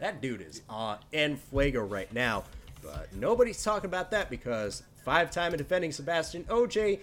That 0.00 0.20
dude 0.20 0.40
is 0.42 0.62
on 0.68 0.98
en 1.12 1.36
fuego 1.36 1.82
right 1.84 2.12
now, 2.12 2.44
but 2.82 3.12
nobody's 3.14 3.62
talking 3.62 3.86
about 3.88 4.10
that 4.12 4.30
because 4.30 4.82
five-time 5.04 5.52
and 5.52 5.58
defending 5.58 5.90
Sebastian 5.92 6.44
Ogier 6.48 6.98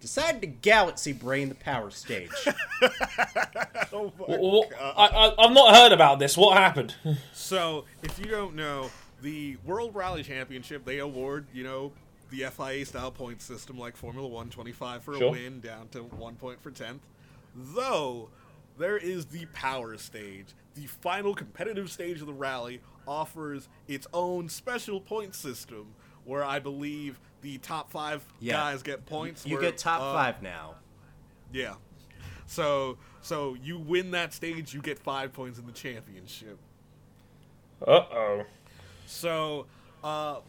decided 0.00 0.40
to 0.40 0.46
galaxy 0.46 1.12
brain 1.12 1.48
the 1.48 1.54
power 1.54 1.90
stage. 1.90 2.30
oh 3.92 4.12
my 4.18 4.24
Well, 4.38 4.64
God. 4.70 4.94
I, 4.96 5.06
I, 5.06 5.44
I've 5.46 5.52
not 5.52 5.74
heard 5.74 5.92
about 5.92 6.18
this. 6.18 6.36
What 6.36 6.56
happened? 6.56 6.94
So, 7.32 7.84
if 8.02 8.18
you 8.18 8.26
don't 8.26 8.54
know, 8.54 8.90
the 9.20 9.56
World 9.64 9.94
Rally 9.94 10.22
Championship, 10.22 10.84
they 10.84 10.98
award, 10.98 11.46
you 11.52 11.62
know, 11.62 11.92
the 12.30 12.44
FIA 12.50 12.84
style 12.86 13.10
point 13.10 13.42
system 13.42 13.78
like 13.78 13.96
Formula 13.96 14.26
1, 14.26 14.48
25 14.50 15.02
for 15.02 15.14
Sure. 15.16 15.28
a 15.28 15.30
win, 15.30 15.60
down 15.60 15.88
to 15.88 16.02
one 16.04 16.36
point 16.36 16.62
for 16.62 16.70
10th. 16.70 17.00
Though, 17.54 18.30
there 18.78 18.96
is 18.96 19.26
the 19.26 19.44
power 19.46 19.96
stage. 19.98 20.46
The 20.74 20.86
final 20.86 21.34
competitive 21.34 21.90
stage 21.90 22.20
of 22.20 22.26
the 22.26 22.32
rally 22.32 22.80
offers 23.06 23.68
its 23.86 24.06
own 24.12 24.48
special 24.48 25.00
point 25.00 25.34
system 25.34 25.94
where 26.24 26.42
I 26.42 26.58
believe 26.58 27.20
the 27.42 27.58
top 27.58 27.90
five 27.90 28.24
Yeah. 28.40 28.54
guys 28.54 28.82
get 28.82 29.04
points. 29.06 29.44
you 29.46 29.54
where, 29.56 29.62
get 29.62 29.78
top 29.78 30.00
uh, 30.00 30.12
five 30.14 30.42
now. 30.42 30.76
Yeah. 31.52 31.74
So, 32.46 32.98
so 33.20 33.54
you 33.62 33.78
win 33.78 34.10
that 34.12 34.32
stage, 34.32 34.74
you 34.74 34.80
get 34.82 34.98
five 34.98 35.32
points 35.32 35.58
in 35.58 35.66
the 35.66 35.72
championship. 35.72 36.58
Uh 37.86 37.90
oh. 37.90 38.42
So, 39.06 39.66
uh, 40.02 40.40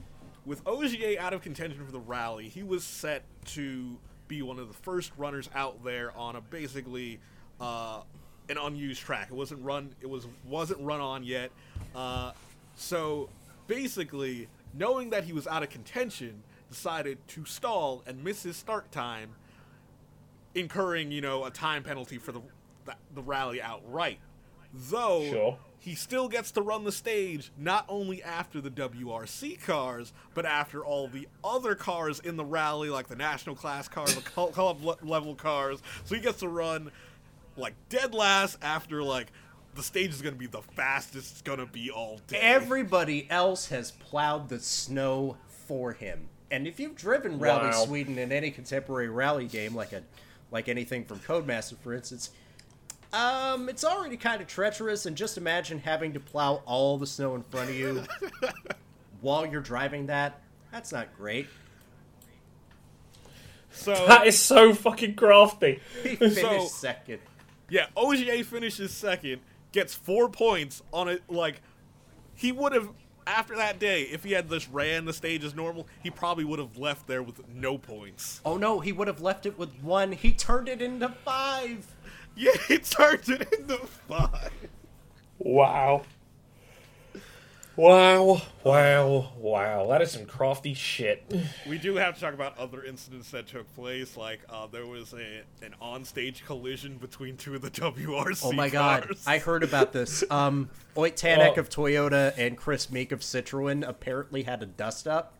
with 0.45 0.61
Ogier 0.65 1.19
out 1.19 1.33
of 1.33 1.41
contention 1.41 1.85
for 1.85 1.91
the 1.91 1.99
rally, 1.99 2.47
he 2.47 2.63
was 2.63 2.83
set 2.83 3.23
to 3.45 3.97
be 4.27 4.41
one 4.41 4.59
of 4.59 4.67
the 4.67 4.73
first 4.73 5.11
runners 5.17 5.49
out 5.53 5.83
there 5.83 6.15
on 6.17 6.35
a 6.35 6.41
basically 6.41 7.19
uh, 7.59 8.01
an 8.49 8.57
unused 8.57 9.01
track. 9.01 9.27
It 9.31 9.35
wasn't 9.35 9.63
run. 9.63 9.95
It 10.01 10.09
was 10.09 10.27
wasn't 10.47 10.81
run 10.81 11.01
on 11.01 11.23
yet. 11.23 11.51
Uh, 11.95 12.31
so 12.75 13.29
basically, 13.67 14.47
knowing 14.73 15.09
that 15.11 15.23
he 15.23 15.33
was 15.33 15.47
out 15.47 15.63
of 15.63 15.69
contention, 15.69 16.43
decided 16.69 17.17
to 17.29 17.45
stall 17.45 18.03
and 18.05 18.23
miss 18.23 18.43
his 18.43 18.55
start 18.57 18.91
time, 18.91 19.29
incurring 20.53 21.11
you 21.11 21.21
know 21.21 21.45
a 21.45 21.51
time 21.51 21.83
penalty 21.83 22.17
for 22.17 22.31
the 22.31 22.41
the, 22.85 22.95
the 23.15 23.21
rally 23.21 23.61
outright. 23.61 24.19
Though 24.73 25.23
Sure. 25.31 25.57
he 25.79 25.95
still 25.95 26.27
gets 26.27 26.51
to 26.51 26.61
run 26.61 26.83
the 26.83 26.91
stage 26.91 27.51
not 27.57 27.85
only 27.87 28.21
after 28.21 28.59
the 28.59 28.69
WRC 28.69 29.61
cars, 29.63 30.11
but 30.33 30.45
after 30.45 30.83
all 30.83 31.07
the 31.07 31.27
other 31.43 31.75
cars 31.75 32.19
in 32.19 32.35
the 32.35 32.43
rally, 32.45 32.89
like 32.89 33.07
the 33.07 33.15
national 33.15 33.55
class 33.55 33.87
cars, 33.87 34.13
the 34.15 34.21
club 34.21 34.83
level 35.01 35.33
cars. 35.33 35.81
So 36.03 36.15
he 36.15 36.21
gets 36.21 36.39
to 36.39 36.49
run 36.49 36.91
like 37.57 37.73
dead 37.89 38.13
last 38.13 38.57
after 38.61 39.01
like 39.03 39.31
the 39.75 39.83
stage 39.83 40.09
is 40.11 40.21
going 40.21 40.33
to 40.33 40.39
be 40.39 40.47
the 40.47 40.61
fastest 40.61 41.31
it's 41.33 41.41
going 41.41 41.59
to 41.59 41.65
be 41.65 41.91
all 41.91 42.19
day. 42.27 42.37
Everybody 42.41 43.27
else 43.29 43.67
has 43.69 43.91
plowed 43.91 44.49
the 44.49 44.59
snow 44.59 45.37
for 45.67 45.93
him. 45.93 46.29
And 46.51 46.67
if 46.67 46.79
you've 46.79 46.95
driven 46.95 47.39
Rally 47.39 47.67
Wow. 47.69 47.85
Sweden 47.85 48.17
in 48.17 48.31
any 48.31 48.51
contemporary 48.51 49.09
rally 49.09 49.47
game, 49.47 49.75
like 49.75 49.91
a 49.93 50.03
like 50.51 50.69
anything 50.69 51.03
from 51.03 51.19
Codemaster, 51.19 51.75
for 51.77 51.93
instance, 51.93 52.29
um, 53.11 53.67
it's 53.67 53.83
already 53.83 54.15
kind 54.15 54.41
of 54.41 54.47
treacherous. 54.47 55.05
And 55.05 55.17
just 55.17 55.37
imagine 55.37 55.79
having 55.79 56.13
to 56.13 56.19
plow 56.19 56.61
all 56.65 56.97
the 56.97 57.07
snow 57.07 57.35
in 57.35 57.43
front 57.43 57.69
of 57.71 57.75
you 57.75 58.03
while 59.21 59.45
you're 59.45 59.59
driving 59.61 60.05
that. 60.05 60.39
That's 60.71 60.91
not 60.93 61.15
great. 61.17 61.47
so 63.71 63.93
That 64.07 64.27
is 64.27 64.39
so 64.39 64.73
fucking 64.73 65.15
crafty. 65.15 65.79
He 66.03 66.15
finished 66.15 66.41
So- 66.41 66.67
second. 66.67 67.19
Yeah, 67.69 67.87
Ogier 67.95 68.43
finishes 68.43 68.91
second, 68.91 69.41
gets 69.71 69.93
four 69.93 70.29
points 70.29 70.83
on 70.93 71.07
it. 71.07 71.23
Like, 71.27 71.61
he 72.35 72.51
would 72.51 72.73
have, 72.73 72.89
after 73.25 73.55
that 73.55 73.79
day, 73.79 74.03
if 74.03 74.23
he 74.23 74.33
had 74.33 74.49
just 74.49 74.69
ran 74.71 75.05
the 75.05 75.13
stage 75.13 75.43
as 75.43 75.55
normal, 75.55 75.87
he 76.03 76.11
probably 76.11 76.43
would 76.43 76.59
have 76.59 76.77
left 76.77 77.07
there 77.07 77.23
with 77.23 77.47
no 77.49 77.77
points. 77.77 78.41
Oh 78.45 78.57
no, 78.57 78.79
he 78.79 78.91
would 78.91 79.07
have 79.07 79.21
left 79.21 79.45
it 79.45 79.57
with 79.57 79.73
one. 79.81 80.11
He 80.11 80.31
turned 80.33 80.69
it 80.69 80.81
into 80.81 81.09
five. 81.09 81.87
Yeah, 82.35 82.51
he 82.67 82.77
turned 82.79 83.27
it 83.29 83.51
into 83.53 83.77
five. 84.07 84.51
Wow. 85.39 86.03
Wow. 87.77 88.41
Wow. 88.63 89.33
Wow. 89.37 89.87
That 89.89 90.01
is 90.01 90.11
some 90.11 90.25
crafty 90.25 90.73
shit. 90.73 91.23
We 91.67 91.77
do 91.77 91.95
have 91.95 92.15
to 92.15 92.21
talk 92.21 92.33
about 92.33 92.57
other 92.57 92.83
incidents 92.83 93.31
that 93.31 93.47
took 93.47 93.73
place. 93.75 94.15
Like, 94.15 94.39
uh, 94.49 94.67
there 94.67 94.85
was 94.85 95.13
a 95.13 95.41
an 95.65 95.73
on-stage 95.81 96.45
collision 96.45 96.97
between 96.97 97.37
two 97.37 97.55
of 97.55 97.61
the 97.61 97.71
WRC 97.71 98.41
Oh 98.45 98.51
my 98.53 98.69
god, 98.69 99.03
cars. 99.07 99.23
I 99.27 99.39
heard 99.39 99.63
about 99.63 99.91
this. 99.93 100.23
Um, 100.31 100.69
Ott 100.95 101.15
Tanak 101.15 101.53
Oh. 101.57 101.59
of 101.61 101.69
Toyota 101.69 102.33
and 102.37 102.57
Kris 102.57 102.89
Meeke 102.91 103.11
of 103.11 103.19
Citroen 103.21 103.87
apparently 103.87 104.43
had 104.43 104.61
a 104.63 104.65
dust 104.65 105.07
up. 105.07 105.33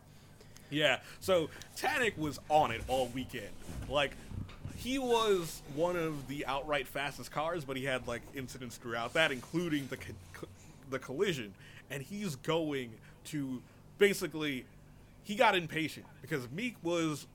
Yeah, 0.70 0.98
so 1.20 1.48
Tanak 1.76 2.16
was 2.18 2.38
on 2.48 2.70
it 2.72 2.82
all 2.88 3.06
weekend. 3.14 3.48
Like, 3.88 4.12
he 4.76 4.98
was 4.98 5.62
one 5.74 5.96
of 5.96 6.28
the 6.28 6.44
outright 6.46 6.86
fastest 6.88 7.30
cars, 7.30 7.64
but 7.64 7.76
he 7.76 7.84
had 7.84 8.06
like 8.06 8.22
incidents 8.34 8.76
throughout 8.76 9.14
that, 9.14 9.32
including 9.32 9.86
the 9.88 9.96
co- 9.96 10.12
co- 10.34 10.48
the 10.90 10.98
collision. 10.98 11.54
And 11.90 12.02
he's 12.02 12.36
going 12.36 12.90
to 13.26 13.62
basically, 13.98 14.64
he 15.22 15.34
got 15.34 15.56
impatient 15.56 16.06
because 16.20 16.50
Meeke 16.50 16.76
was 16.82 17.26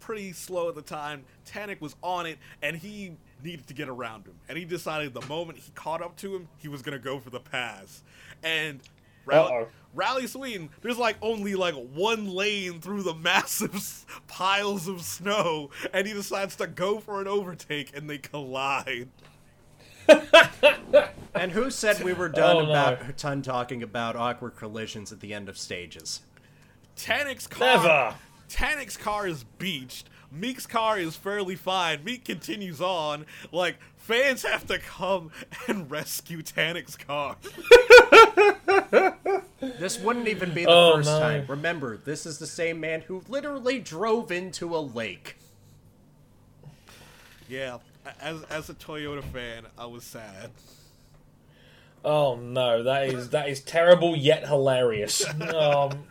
pretty 0.00 0.32
slow 0.32 0.68
at 0.68 0.74
the 0.74 0.82
time. 0.82 1.24
Tanak 1.46 1.80
was 1.80 1.96
on 2.02 2.26
it, 2.26 2.38
and 2.62 2.76
he 2.76 3.16
needed 3.42 3.66
to 3.68 3.74
get 3.74 3.88
around 3.88 4.26
him. 4.26 4.34
And 4.48 4.58
he 4.58 4.64
decided 4.64 5.14
the 5.14 5.26
moment 5.26 5.58
he 5.58 5.70
caught 5.74 6.02
up 6.02 6.16
to 6.18 6.34
him, 6.34 6.48
he 6.58 6.68
was 6.68 6.82
gonna 6.82 6.98
go 6.98 7.18
for 7.18 7.30
the 7.30 7.40
pass. 7.40 8.02
And 8.42 8.80
Rally, 9.26 9.50
Rally 9.94 10.26
Sweden, 10.26 10.68
there's 10.82 10.98
like 10.98 11.16
only 11.22 11.54
like 11.54 11.74
one 11.74 12.28
lane 12.28 12.80
through 12.80 13.02
the 13.04 13.14
massive 13.30 13.74
s- 13.76 14.04
piles 14.26 14.86
of 14.88 15.00
snow, 15.02 15.70
and 15.94 16.06
he 16.06 16.12
decides 16.12 16.56
to 16.56 16.66
go 16.66 17.00
for 17.00 17.20
an 17.22 17.26
overtake, 17.26 17.96
and 17.96 18.08
they 18.10 18.18
collide. 18.18 19.08
And 21.34 21.50
who 21.50 21.68
said 21.70 22.02
we 22.04 22.12
were 22.12 22.28
done 22.28 22.56
Oh, 22.56 22.62
no. 22.64 22.70
about 22.70 23.16
done 23.18 23.42
talking 23.42 23.82
about 23.82 24.14
awkward 24.14 24.54
collisions 24.56 25.10
at 25.10 25.18
the 25.20 25.34
end 25.34 25.48
of 25.48 25.58
stages? 25.58 26.20
Tanak's 26.96 27.48
car, 27.48 27.76
Never. 27.76 28.14
Tanak's 28.48 28.96
car 28.96 29.26
is 29.26 29.42
beached. 29.58 30.08
Meeke's 30.30 30.66
car 30.66 30.96
is 30.98 31.16
fairly 31.16 31.56
fine. 31.56 32.04
Meeke 32.04 32.24
continues 32.24 32.80
on. 32.80 33.26
Like 33.50 33.76
fans 33.96 34.42
have 34.44 34.64
to 34.68 34.78
come 34.78 35.32
and 35.66 35.90
rescue 35.90 36.40
Tanak's 36.42 36.96
car. 36.96 37.36
This 39.78 39.98
wouldn't 39.98 40.28
even 40.28 40.52
be 40.52 40.64
the 40.64 40.70
Oh, 40.70 40.96
first 40.96 41.08
no. 41.08 41.18
time. 41.20 41.44
Remember, 41.48 41.96
this 41.96 42.26
is 42.26 42.38
the 42.38 42.46
same 42.46 42.80
man 42.80 43.00
who 43.02 43.22
literally 43.28 43.78
drove 43.80 44.30
into 44.30 44.76
a 44.76 44.78
lake. 44.78 45.36
yeah, 47.48 47.78
as 48.20 48.42
as 48.44 48.70
a 48.70 48.74
Toyota 48.74 49.22
fan, 49.22 49.64
I 49.78 49.86
was 49.86 50.04
sad. 50.04 50.50
Oh 52.04 52.36
no, 52.36 52.82
that 52.82 53.08
is 53.08 53.30
that 53.30 53.48
is 53.48 53.60
terrible 53.60 54.16
yet 54.16 54.46
hilarious. 54.46 55.24
Um, 55.54 56.04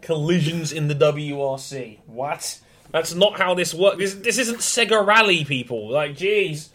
collisions 0.00 0.72
in 0.72 0.88
the 0.88 0.94
WRC. 0.94 1.98
What? 2.06 2.60
That's 2.90 3.14
not 3.14 3.38
how 3.38 3.54
this 3.54 3.74
works. 3.74 3.98
This, 3.98 4.14
this 4.14 4.38
isn't 4.38 4.58
Sega 4.58 5.04
Rally, 5.06 5.44
people. 5.44 5.90
Like, 5.90 6.16
jeez. 6.16 6.68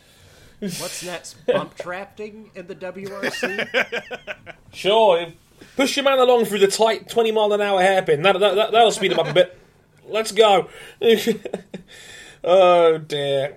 What's 0.59 1.03
next? 1.03 1.45
Bump 1.45 1.75
drafting 1.81 2.51
in 2.55 2.67
the 2.67 2.75
WRC? 2.75 4.55
Sure, 4.73 5.27
push 5.75 5.95
your 5.95 6.03
man 6.03 6.17
along 6.17 6.45
through 6.45 6.57
the 6.57 6.67
tight 6.67 7.07
20 7.07 7.31
mile 7.31 7.53
an 7.53 7.61
hour 7.61 7.79
hairpin. 7.79 8.23
That, 8.23 8.39
that, 8.39 8.55
that, 8.55 8.71
that'll 8.71 8.89
speed 8.89 9.11
him 9.11 9.19
up 9.19 9.27
a 9.27 9.33
bit. 9.33 9.59
Let's 10.07 10.31
go. 10.31 10.67
oh, 12.43 12.97
dear. 12.97 13.55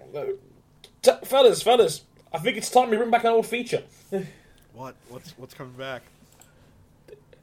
T- 1.06 1.12
fellas, 1.24 1.62
fellas, 1.62 2.02
I 2.32 2.38
think 2.38 2.56
it's 2.56 2.68
time 2.68 2.90
we 2.90 2.96
bring 2.96 3.10
back 3.10 3.22
an 3.22 3.30
old 3.30 3.46
feature. 3.46 3.84
What? 4.74 4.96
What's 5.08 5.30
what's 5.38 5.54
coming 5.54 5.74
back? 5.74 6.02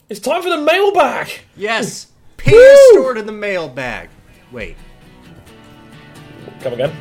It's 0.10 0.20
time 0.20 0.44
for 0.44 0.50
the 0.50 0.58
mailbag. 0.58 1.30
Yes. 1.56 2.08
Pee 2.38 2.54
is 2.54 2.92
stored 2.92 3.18
in 3.18 3.26
the 3.26 3.32
mailbag. 3.32 4.10
Wait. 4.52 4.76
Come 6.60 6.74
again. 6.74 6.94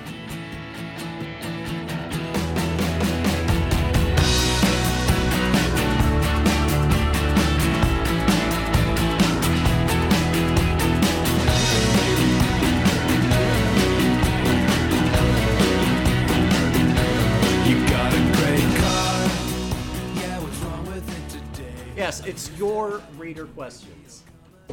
It's 22.32 22.50
your 22.58 23.02
reader 23.18 23.44
questions. 23.44 24.22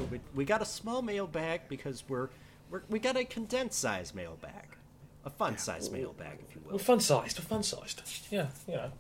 We, 0.10 0.22
we 0.34 0.46
got 0.46 0.62
a 0.62 0.66
small 0.66 1.02
mailbag 1.02 1.62
because 1.68 2.06
we're, 2.08 2.30
we're 2.72 2.84
we 2.90 3.00
got 3.00 3.18
a 3.18 3.26
condensed 3.26 3.80
size 3.80 4.16
mailbag, 4.16 4.78
a 5.26 5.30
fun 5.30 5.58
size 5.58 5.92
mailbag, 5.92 6.40
if 6.48 6.56
you 6.56 6.62
will. 6.64 6.74
We're 6.74 6.80
fun 6.80 7.02
sized. 7.02 7.38
We're 7.38 7.44
fun 7.46 7.64
sized. 7.64 8.02
Yeah, 8.32 8.48
you 8.66 8.76
know. 8.76 8.92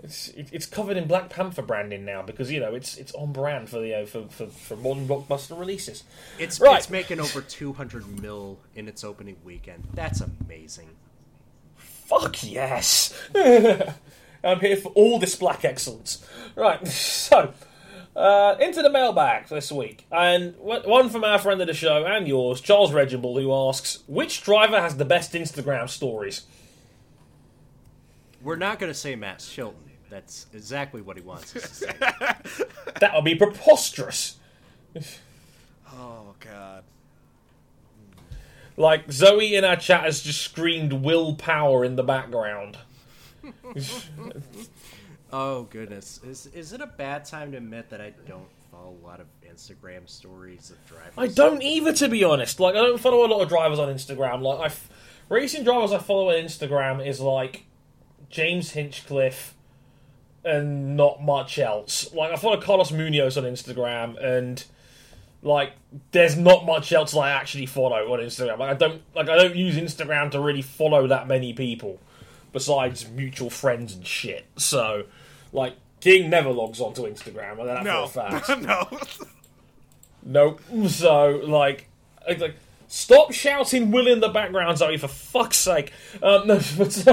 It's 0.00 0.28
it, 0.30 0.48
it's 0.52 0.66
covered 0.66 0.96
in 0.96 1.06
Black 1.06 1.28
Panther 1.30 1.62
branding 1.62 2.04
now 2.04 2.22
because 2.22 2.50
you 2.50 2.58
know 2.58 2.74
it's 2.74 2.96
it's 2.96 3.12
on 3.14 3.32
brand 3.32 3.68
for 3.68 3.78
the 3.78 3.94
uh, 3.94 4.06
for, 4.06 4.26
for 4.28 4.46
for 4.46 4.76
modern 4.76 5.06
blockbuster 5.06 5.56
releases. 5.58 6.02
It's 6.38 6.58
Right. 6.60 6.78
it's 6.78 6.90
making 6.90 7.20
over 7.20 7.40
200 7.40 8.20
mil 8.20 8.58
in 8.74 8.88
its 8.88 9.04
opening 9.04 9.36
weekend. 9.44 9.86
That's 9.94 10.20
amazing. 10.20 10.88
Fuck 11.76 12.42
yes! 12.42 13.14
I'm 14.44 14.60
here 14.60 14.76
for 14.76 14.90
all 14.90 15.18
this 15.18 15.34
black 15.36 15.64
excellence. 15.64 16.24
Right, 16.56 16.86
so 16.88 17.52
uh, 18.18 18.56
into 18.60 18.82
the 18.82 18.90
mailbag 18.90 19.46
this 19.46 19.70
week, 19.70 20.04
and 20.10 20.56
one 20.56 20.82
one 20.82 21.08
from 21.08 21.22
our 21.22 21.38
friend 21.38 21.60
of 21.60 21.68
the 21.68 21.74
show 21.74 22.04
and 22.04 22.26
yours, 22.26 22.60
Charles 22.60 22.92
Regible, 22.92 23.38
who 23.38 23.52
asks, 23.54 24.00
"Which 24.08 24.42
driver 24.42 24.80
has 24.80 24.96
the 24.96 25.04
best 25.04 25.32
Instagram 25.34 25.88
stories?" 25.88 26.42
We're 28.42 28.56
not 28.56 28.78
going 28.78 28.92
to 28.92 28.98
say 28.98 29.14
Max 29.14 29.48
Chilton. 29.48 29.90
That's 30.10 30.46
exactly 30.52 31.00
what 31.00 31.16
he 31.16 31.22
wants 31.22 31.54
us 31.54 31.68
to 31.68 31.74
say. 31.74 32.64
That 33.00 33.14
would 33.14 33.24
be 33.24 33.36
preposterous. 33.36 34.38
Oh 35.92 36.34
God. 36.40 36.82
Like 38.76 39.12
Zoe 39.12 39.54
in 39.54 39.64
our 39.64 39.76
chat 39.76 40.02
has 40.02 40.22
just 40.22 40.40
screamed 40.40 40.92
"Will 40.92 41.34
Power" 41.34 41.84
in 41.84 41.94
the 41.94 42.02
background. 42.02 42.78
Oh 45.32 45.64
goodness, 45.64 46.20
is 46.24 46.46
is 46.46 46.72
it 46.72 46.80
a 46.80 46.86
bad 46.86 47.24
time 47.24 47.52
to 47.52 47.58
admit 47.58 47.90
that 47.90 48.00
I 48.00 48.14
don't 48.26 48.48
follow 48.70 48.96
a 49.02 49.06
lot 49.06 49.20
of 49.20 49.26
Instagram 49.46 50.08
stories 50.08 50.70
of 50.70 50.86
drivers? 50.86 51.12
I 51.16 51.26
don't 51.28 51.62
either, 51.62 51.92
to 51.94 52.08
be 52.08 52.24
honest. 52.24 52.60
Like, 52.60 52.74
I 52.74 52.78
don't 52.78 53.00
follow 53.00 53.26
a 53.26 53.28
lot 53.28 53.42
of 53.42 53.48
drivers 53.48 53.78
on 53.78 53.88
Instagram. 53.88 54.42
Like, 54.42 54.60
I 54.60 54.66
f- 54.66 54.88
racing 55.28 55.64
drivers 55.64 55.92
I 55.92 55.98
follow 55.98 56.30
on 56.30 56.36
Instagram 56.36 57.06
is 57.06 57.20
like 57.20 57.64
James 58.30 58.70
Hinchcliffe 58.70 59.54
and 60.44 60.96
not 60.96 61.22
much 61.22 61.58
else. 61.58 62.12
Like, 62.14 62.32
I 62.32 62.36
follow 62.36 62.58
Carlos 62.60 62.90
Munoz 62.90 63.36
on 63.36 63.44
Instagram, 63.44 64.22
and 64.22 64.64
like, 65.42 65.72
there's 66.12 66.38
not 66.38 66.64
much 66.64 66.90
else 66.92 67.14
I 67.14 67.30
actually 67.30 67.66
follow 67.66 68.12
on 68.12 68.20
Instagram. 68.20 68.58
Like, 68.58 68.70
I 68.70 68.74
don't 68.74 69.02
like 69.14 69.28
I 69.28 69.36
don't 69.36 69.56
use 69.56 69.76
Instagram 69.76 70.30
to 70.30 70.40
really 70.40 70.62
follow 70.62 71.06
that 71.08 71.28
many 71.28 71.52
people 71.52 72.00
besides 72.52 73.06
mutual 73.10 73.50
friends 73.50 73.94
and 73.94 74.06
shit. 74.06 74.46
So, 74.56 75.04
like. 75.52 75.74
King 76.00 76.30
never 76.30 76.50
logs 76.50 76.80
onto 76.80 77.02
Instagram, 77.02 77.54
I 77.54 77.56
know 77.56 77.66
that 77.66 77.82
No. 77.82 78.06
for 78.06 78.20
a 78.24 78.40
fact. 78.40 78.60
no. 78.62 78.88
Nope. 80.22 80.60
So, 80.88 81.42
like, 81.44 81.88
like, 82.38 82.54
stop 82.86 83.32
shouting 83.32 83.90
"Will" 83.90 84.06
in 84.06 84.20
the 84.20 84.28
background, 84.28 84.78
Zoe, 84.78 84.96
for 84.96 85.08
fuck's 85.08 85.56
sake. 85.56 85.92
Um, 86.22 86.46
no, 86.46 86.60
but, 86.78 87.08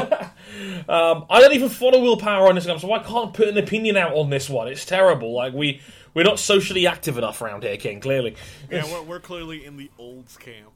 um, 0.88 1.26
I 1.32 1.40
don't 1.42 1.54
even 1.54 1.70
follow 1.70 2.00
Will 2.00 2.18
Power 2.18 2.48
on 2.48 2.56
Instagram, 2.58 2.80
so 2.80 2.92
I 2.94 3.00
can't 3.00 3.34
put 3.34 3.48
an 3.48 3.58
opinion 3.58 3.98
out 3.98 4.14
on 4.14 4.30
this 4.30 4.50
one. 4.52 4.68
It's 4.68 4.86
terrible. 4.86 5.34
Like, 5.34 5.54
we 5.54 5.82
we're 6.14 6.24
not 6.24 6.38
socially 6.40 6.86
active 6.86 7.18
enough 7.18 7.42
around 7.42 7.64
here, 7.64 7.78
King. 7.78 8.00
Clearly. 8.00 8.36
yeah, 8.70 8.84
we're, 8.92 9.02
we're 9.02 9.20
clearly 9.20 9.66
in 9.66 9.78
the 9.78 9.90
olds 9.98 10.38
camp. 10.38 10.72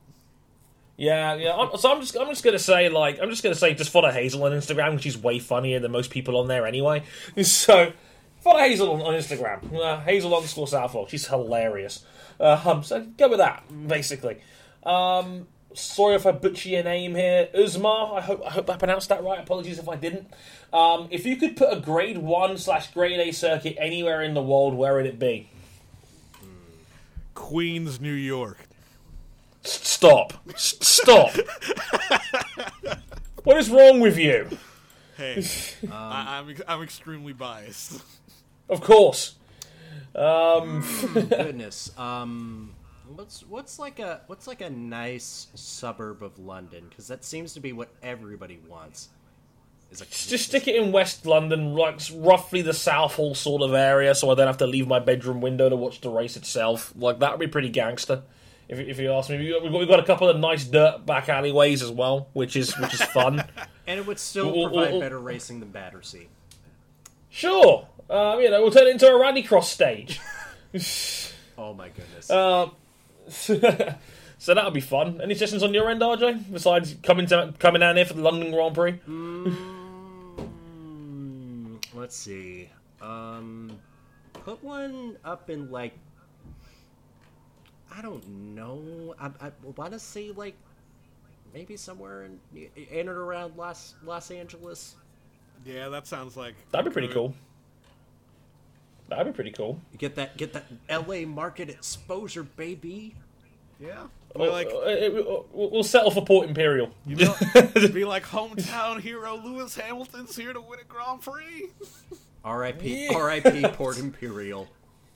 Yeah, 0.99 1.35
yeah. 1.35 1.55
I'm, 1.55 1.77
so 1.77 1.93
I'm 1.93 2.01
just, 2.01 2.17
I'm 2.17 2.27
just 2.27 2.43
gonna 2.43 2.59
say, 2.59 2.89
like, 2.89 3.19
I'm 3.21 3.29
just 3.29 3.41
gonna 3.41 3.55
say, 3.55 3.73
just 3.73 3.89
follow 3.89 4.11
Hazel 4.11 4.43
on 4.43 4.51
Instagram, 4.51 4.89
because 4.89 5.03
she's 5.03 5.17
way 5.17 5.39
funnier 5.39 5.79
than 5.79 5.91
most 5.91 6.11
people 6.11 6.35
on 6.35 6.47
there 6.47 6.67
anyway. 6.67 7.03
So, 7.43 7.93
follow 8.41 8.59
Hazel 8.59 8.91
on, 8.91 9.01
on 9.01 9.13
Instagram. 9.13 9.73
Uh, 9.73 10.01
Hazel 10.01 10.35
underscore 10.35 10.67
Southwell. 10.67 11.07
She's 11.07 11.25
hilarious. 11.25 12.05
Uh, 12.37 12.61
um, 12.65 12.83
so 12.83 13.01
go 13.17 13.29
with 13.29 13.39
that, 13.39 13.63
basically. 13.87 14.41
Um, 14.83 15.47
sorry 15.73 16.15
if 16.15 16.25
I 16.25 16.33
butcher 16.33 16.67
your 16.67 16.83
name 16.83 17.15
here, 17.15 17.47
Uzma. 17.55 18.17
I 18.17 18.21
hope, 18.21 18.45
I 18.45 18.49
hope 18.49 18.69
I 18.69 18.75
pronounced 18.75 19.07
that 19.07 19.23
right. 19.23 19.39
Apologies 19.39 19.79
if 19.79 19.87
I 19.87 19.95
didn't. 19.95 20.27
Um, 20.73 21.07
if 21.11 21.25
you 21.25 21.37
could 21.37 21.55
put 21.55 21.71
a 21.71 21.79
Grade 21.79 22.17
One 22.17 22.57
slash 22.57 22.91
Grade 22.91 23.21
A 23.21 23.31
circuit 23.31 23.77
anywhere 23.79 24.21
in 24.21 24.33
the 24.33 24.43
world, 24.43 24.73
where 24.73 24.95
would 24.95 25.05
it 25.05 25.17
be? 25.17 25.49
Queens, 27.35 28.01
New 28.01 28.11
York. 28.11 28.68
S- 29.65 29.87
Stop. 29.87 30.33
Stop. 30.57 31.31
what 33.43 33.57
is 33.57 33.69
wrong 33.69 33.99
with 33.99 34.17
you? 34.17 34.47
Hey, 35.17 35.43
I, 35.91 36.39
I'm 36.39 36.49
ex- 36.49 36.61
I'm 36.67 36.81
extremely 36.81 37.33
biased. 37.33 38.01
Of 38.69 38.81
course. 38.81 39.35
Um, 40.15 40.85
Goodness. 41.13 41.91
Um, 41.97 42.73
what's 43.15 43.41
what's 43.47 43.79
like 43.79 43.99
a 43.99 44.21
what's 44.27 44.47
like 44.47 44.61
a 44.61 44.69
nice 44.69 45.47
suburb 45.55 46.23
of 46.23 46.39
London? 46.39 46.85
Because 46.89 47.07
that 47.07 47.23
seems 47.25 47.53
to 47.55 47.59
be 47.59 47.73
what 47.73 47.89
everybody 48.01 48.59
wants. 48.67 49.09
Is 49.91 50.01
a 50.01 50.05
just 50.05 50.45
stick 50.47 50.67
it 50.67 50.75
in 50.75 50.91
West 50.91 51.25
London, 51.25 51.73
like 51.73 51.99
roughly 52.13 52.61
the 52.61 52.73
Southall 52.73 53.33
sort 53.33 53.63
of 53.63 53.73
area, 53.73 54.13
so 54.13 54.29
I 54.29 54.35
don't 54.35 54.45
have 54.47 54.57
to 54.57 54.67
leave 54.67 54.87
my 54.87 54.99
bedroom 54.99 55.41
window 55.41 55.67
to 55.67 55.75
watch 55.75 55.99
the 55.99 56.09
race 56.11 56.37
itself. 56.37 56.93
Like 56.95 57.19
that 57.19 57.31
would 57.31 57.39
be 57.39 57.47
pretty 57.47 57.69
gangster, 57.69 58.21
if, 58.69 58.79
if 58.79 58.99
you 58.99 59.11
ask 59.11 59.29
me. 59.29 59.37
We've 59.37 59.61
got, 59.61 59.79
we've 59.79 59.87
got 59.87 59.99
a 59.99 60.03
couple 60.03 60.29
of 60.29 60.37
nice 60.39 60.63
dirt 60.63 61.05
back 61.05 61.27
alleyways 61.27 61.81
as 61.81 61.91
well, 61.91 62.29
which 62.33 62.55
is 62.55 62.77
which 62.77 62.93
is 62.93 63.01
fun. 63.01 63.43
and 63.87 63.99
it 63.99 64.07
would 64.07 64.19
still 64.19 64.55
Ooh, 64.55 64.69
provide 64.69 64.93
ooh. 64.93 64.99
better 64.99 65.19
racing 65.19 65.59
than 65.59 65.71
Battersea. 65.71 66.29
sure, 67.29 67.87
um, 68.09 68.39
you 68.39 68.49
know 68.49 68.61
we'll 68.61 68.71
turn 68.71 68.87
it 68.87 68.91
into 68.91 69.07
a 69.07 69.11
rallycross 69.11 69.65
stage. 69.65 70.21
Oh 71.59 71.73
my 71.73 71.89
goodness. 71.89 72.31
Um, 72.31 72.71
so 73.27 74.53
that'll 74.53 74.71
be 74.71 74.79
fun. 74.79 75.19
Any 75.21 75.33
suggestions 75.33 75.61
on 75.61 75.73
your 75.73 75.89
end, 75.89 75.99
RJ? 76.01 76.53
Besides 76.53 76.95
coming 77.03 77.25
to, 77.27 77.53
coming 77.59 77.81
down 77.81 77.97
here 77.97 78.05
for 78.05 78.13
the 78.13 78.21
London 78.21 78.49
Grand 78.51 78.73
Prix? 78.73 78.93
Mm, 79.05 79.53
let's 81.93 82.15
see. 82.15 82.69
Um, 83.01 83.77
put 84.31 84.63
one 84.63 85.17
up 85.25 85.49
in 85.49 85.69
like 85.69 85.91
I 87.95 88.01
don't 88.01 88.27
know. 88.55 89.15
I, 89.19 89.27
I 89.47 89.51
want 89.75 89.93
to 89.93 89.99
say 89.99 90.31
like 90.35 90.55
maybe 91.53 91.75
somewhere 91.77 92.25
in 92.25 92.39
in 92.55 92.99
and 92.99 93.09
around 93.09 93.55
Los 93.57 93.95
Los 94.05 94.31
Angeles. 94.31 94.95
Yeah, 95.65 95.89
that 95.89 96.07
sounds 96.07 96.37
like 96.37 96.55
That'd 96.71 96.85
be 96.85 96.91
pretty 96.93 97.09
cool. 97.13 97.33
That'd 99.09 99.25
be 99.27 99.35
pretty 99.35 99.51
cool. 99.51 99.79
You 99.91 99.97
get 99.97 100.15
that 100.15 100.37
get 100.37 100.53
that 100.53 100.65
L.A. 100.87 101.25
market 101.25 101.69
exposure, 101.69 102.43
baby. 102.43 103.15
Yeah, 103.79 104.07
Well, 104.35 104.49
be 104.49 104.51
like 104.51 104.67
uh, 104.67 104.79
it- 104.89 105.13
we'll 105.13 105.45
we'll 105.53 105.83
settle 105.83 106.11
for 106.11 106.23
Port 106.23 106.47
Imperial. 106.49 106.91
you 107.05 107.15
know, 107.15 107.33
be 107.93 108.03
like 108.05 108.23
hometown 108.25 108.99
hero 108.99 109.35
Lewis 109.43 109.75
Hamilton's 109.75 110.35
here 110.35 110.51
to 110.53 110.59
win 110.61 110.79
a 110.79 110.83
Grand 110.83 111.21
Prix. 111.21 111.69
R.I.P. 112.43 113.05
Yeah. 113.05 113.15
R.I.P. 113.15 113.63
Port 113.69 113.97
Imperial. 113.97 114.67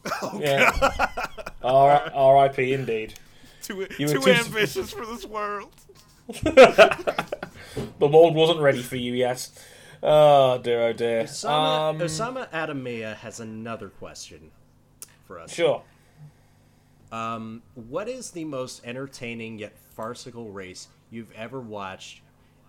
Yeah. 0.40 0.72
R- 1.64 2.12
R.I.P. 2.14 2.74
Indeed. 2.74 3.14
Too, 3.62 3.88
You 3.98 4.08
were 4.08 4.14
too 4.14 4.22
too- 4.22 4.32
ambitious 4.32 4.92
for 4.92 5.06
this 5.06 5.26
world. 5.26 5.74
The 8.00 8.08
world 8.08 8.36
wasn't 8.36 8.60
ready 8.60 8.82
for 8.84 8.98
you 8.98 9.14
yet. 9.14 9.50
Oh 10.04 10.58
dear, 10.60 10.82
oh 10.90 10.94
dear. 10.94 11.24
Osama, 11.24 11.90
Um, 11.90 12.00
Osama 12.00 12.50
Adamea 12.52 13.16
has 13.16 13.40
another 13.40 13.90
question 13.90 14.52
for 15.26 15.40
us. 15.40 15.52
Sure. 15.54 15.82
Um, 17.12 17.62
what 17.76 18.08
is 18.10 18.32
the 18.32 18.44
most 18.46 18.82
entertaining 18.86 19.58
yet 19.60 19.74
farcical 19.96 20.52
race 20.52 20.88
you've 21.10 21.32
ever 21.32 21.60
watched 21.62 22.22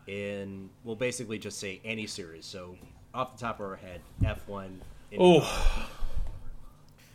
in, 0.07 0.69
we'll 0.85 0.97
basically 0.97 1.39
just 1.39 1.59
say 1.59 1.81
any 1.85 2.07
series. 2.07 2.45
So, 2.47 2.77
off 3.15 3.37
the 3.39 3.45
top 3.47 3.59
of 3.61 3.67
our 3.67 3.77
head, 3.77 4.01
F1. 4.23 4.71
Oh, 5.19 5.89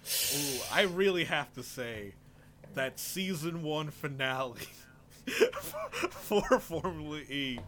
Ooh, 0.06 0.60
I 0.72 0.82
really 0.84 1.26
have 1.26 1.54
to 1.54 1.64
say 1.64 2.14
that 2.76 3.00
season 3.00 3.64
one 3.64 3.90
finale 3.92 4.62
for 6.12 6.60
Formula 6.60 7.18
E. 7.20 7.60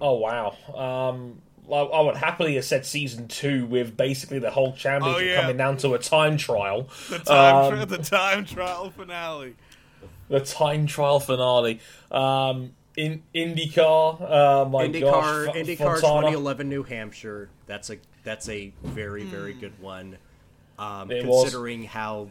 oh 0.00 0.14
wow. 0.14 0.56
Um, 0.74 1.40
I, 1.70 1.76
I 1.78 2.00
would 2.00 2.16
happily 2.16 2.54
have 2.54 2.64
said 2.64 2.86
season 2.86 3.28
two 3.28 3.66
with 3.66 3.96
basically 3.96 4.38
the 4.38 4.50
whole 4.50 4.72
championship 4.74 5.20
Oh, 5.20 5.24
yeah. 5.24 5.40
coming 5.40 5.56
down 5.56 5.76
to 5.78 5.94
a 5.94 5.98
time 5.98 6.36
trial. 6.36 6.88
The 7.10 7.18
time, 7.18 7.70
tri- 7.72 7.80
Um, 7.82 7.88
the 7.88 7.98
time 7.98 8.44
trial 8.44 8.90
finale. 8.90 9.56
the 10.28 10.40
time 10.40 10.86
trial 10.86 11.18
finale. 11.20 11.80
Um, 12.10 12.72
in 12.96 13.22
IndyCar, 13.34 14.22
uh, 14.22 14.64
my 14.70 14.86
IndyCar, 14.88 15.00
gosh, 15.02 15.48
F- 15.48 15.54
IndyCar 15.54 15.76
Fontana. 16.00 16.20
2011 16.28 16.68
New 16.68 16.82
Hampshire. 16.84 17.50
That's 17.66 17.90
a 17.90 17.98
that's 18.24 18.48
a 18.48 18.72
very 18.82 19.24
very 19.24 19.52
good 19.52 19.78
one. 19.80 20.16
Um, 20.78 21.10
It 21.10 21.24
was. 21.24 21.44
considering 21.44 21.84
how 21.84 22.28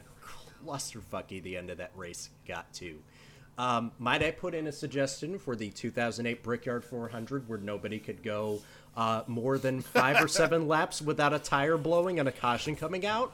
clusterfucky 0.66 1.42
the 1.42 1.58
end 1.58 1.70
of 1.70 1.78
that 1.78 1.92
race 1.96 2.30
got 2.48 2.72
to. 2.76 2.98
Um, 3.58 3.92
might 4.00 4.22
I 4.22 4.32
put 4.32 4.54
in 4.54 4.68
a 4.68 4.72
suggestion 4.72 5.40
for 5.40 5.56
the 5.56 5.70
2008 5.70 6.44
Brickyard 6.44 6.84
400 6.84 7.48
where 7.48 7.58
nobody 7.58 8.00
could 8.00 8.22
go 8.22 8.60
uh, 8.98 9.24
more 9.28 9.58
than 9.58 9.82
five 9.82 10.22
or 10.22 10.28
seven 10.28 10.68
laps 10.68 11.02
without 11.02 11.34
a 11.34 11.40
tire 11.40 11.78
blowing 11.78 12.20
and 12.20 12.28
a 12.28 12.32
caution 12.34 12.76
coming 12.76 13.06
out? 13.06 13.32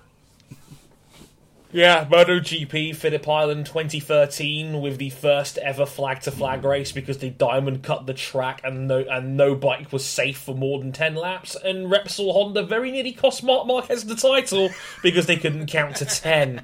Yeah, 1.74 2.06
MotoGP 2.06 2.96
Phillip 2.96 3.28
Island 3.28 3.66
2013 3.66 4.82
with 4.82 4.98
the 4.98 5.10
first 5.10 5.58
ever 5.60 5.86
flag 5.86 6.20
to 6.22 6.32
flag 6.32 6.62
mm. 6.64 6.70
race 6.70 6.92
because 6.92 7.20
the 7.20 7.30
diamond 7.30 7.82
cut 7.82 8.06
the 8.06 8.14
track 8.14 8.60
and 8.64 8.88
no 8.90 9.06
and 9.10 9.38
no 9.38 9.56
bike 9.56 9.92
was 9.94 10.06
safe 10.06 10.38
for 10.38 10.54
more 10.54 10.80
than 10.80 10.92
10 10.92 11.16
laps 11.16 11.56
and 11.56 11.90
Repsol 11.90 12.34
Honda 12.34 12.64
very 12.64 12.92
nearly 12.92 13.14
cost 13.14 13.42
Marc 13.42 13.68
Marquez 13.68 14.06
the 14.06 14.16
title 14.16 14.70
because 15.04 15.28
they 15.28 15.38
couldn't 15.38 15.68
count 15.68 15.96
to 15.98 16.06
10. 16.06 16.64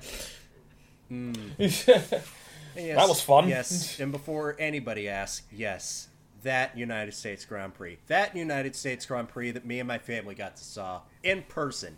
Mm. 1.12 2.24
Yes, 2.78 2.96
that 2.96 3.08
was 3.08 3.22
fun. 3.22 3.50
Yes, 3.50 4.00
and 4.00 4.12
before 4.12 4.56
anybody 4.60 5.10
asks, 5.10 5.48
yes, 5.52 6.10
that 6.44 6.78
United 6.78 7.14
States 7.14 7.44
Grand 7.44 7.74
Prix, 7.74 7.98
that 8.06 8.36
United 8.36 8.76
States 8.76 9.04
Grand 9.06 9.30
Prix 9.30 9.50
that 9.52 9.66
me 9.66 9.80
and 9.80 9.88
my 9.88 9.98
family 9.98 10.36
got 10.36 10.58
to 10.58 10.64
saw 10.64 11.02
in 11.24 11.42
person. 11.44 11.98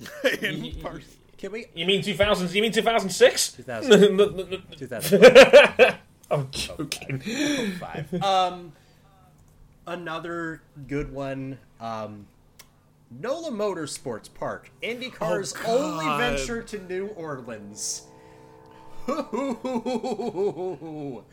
In 0.42 0.80
person. 0.80 1.17
Can 1.38 1.52
we? 1.52 1.66
You 1.74 1.86
mean 1.86 2.02
2000 2.02 2.54
you 2.54 2.62
mean 2.62 2.72
2006? 2.72 3.52
2000. 3.52 4.18
2005. 4.76 5.98
I'm 6.30 6.50
joking. 6.50 7.20
Five. 7.78 8.12
Um, 8.22 8.72
another 9.86 10.62
good 10.86 11.12
one. 11.12 11.58
Um, 11.80 12.26
Nola 13.10 13.50
Motorsports 13.50 14.28
Park, 14.32 14.70
IndyCar's 14.82 15.54
only 15.64 16.04
venture 16.18 16.62
to 16.62 16.78
New 16.82 17.06
Orleans. 17.08 18.02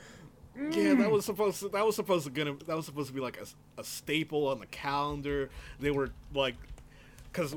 Yeah, 0.72 0.94
that 0.94 1.12
was 1.12 1.26
supposed 1.26 1.60
to. 1.60 1.68
That 1.68 1.86
was 1.86 1.98
supposed 1.98 2.24
to 2.24 2.32
gonna. 2.32 2.56
That 2.66 2.78
was 2.78 2.86
supposed 2.86 3.10
to 3.10 3.14
be 3.14 3.20
like 3.20 3.38
a, 3.38 3.82
a 3.82 3.84
staple 3.84 4.48
on 4.48 4.62
the 4.62 4.66
calendar. 4.68 5.50
They 5.82 5.92
were 5.92 6.12
like, 6.34 6.56
because 7.30 7.54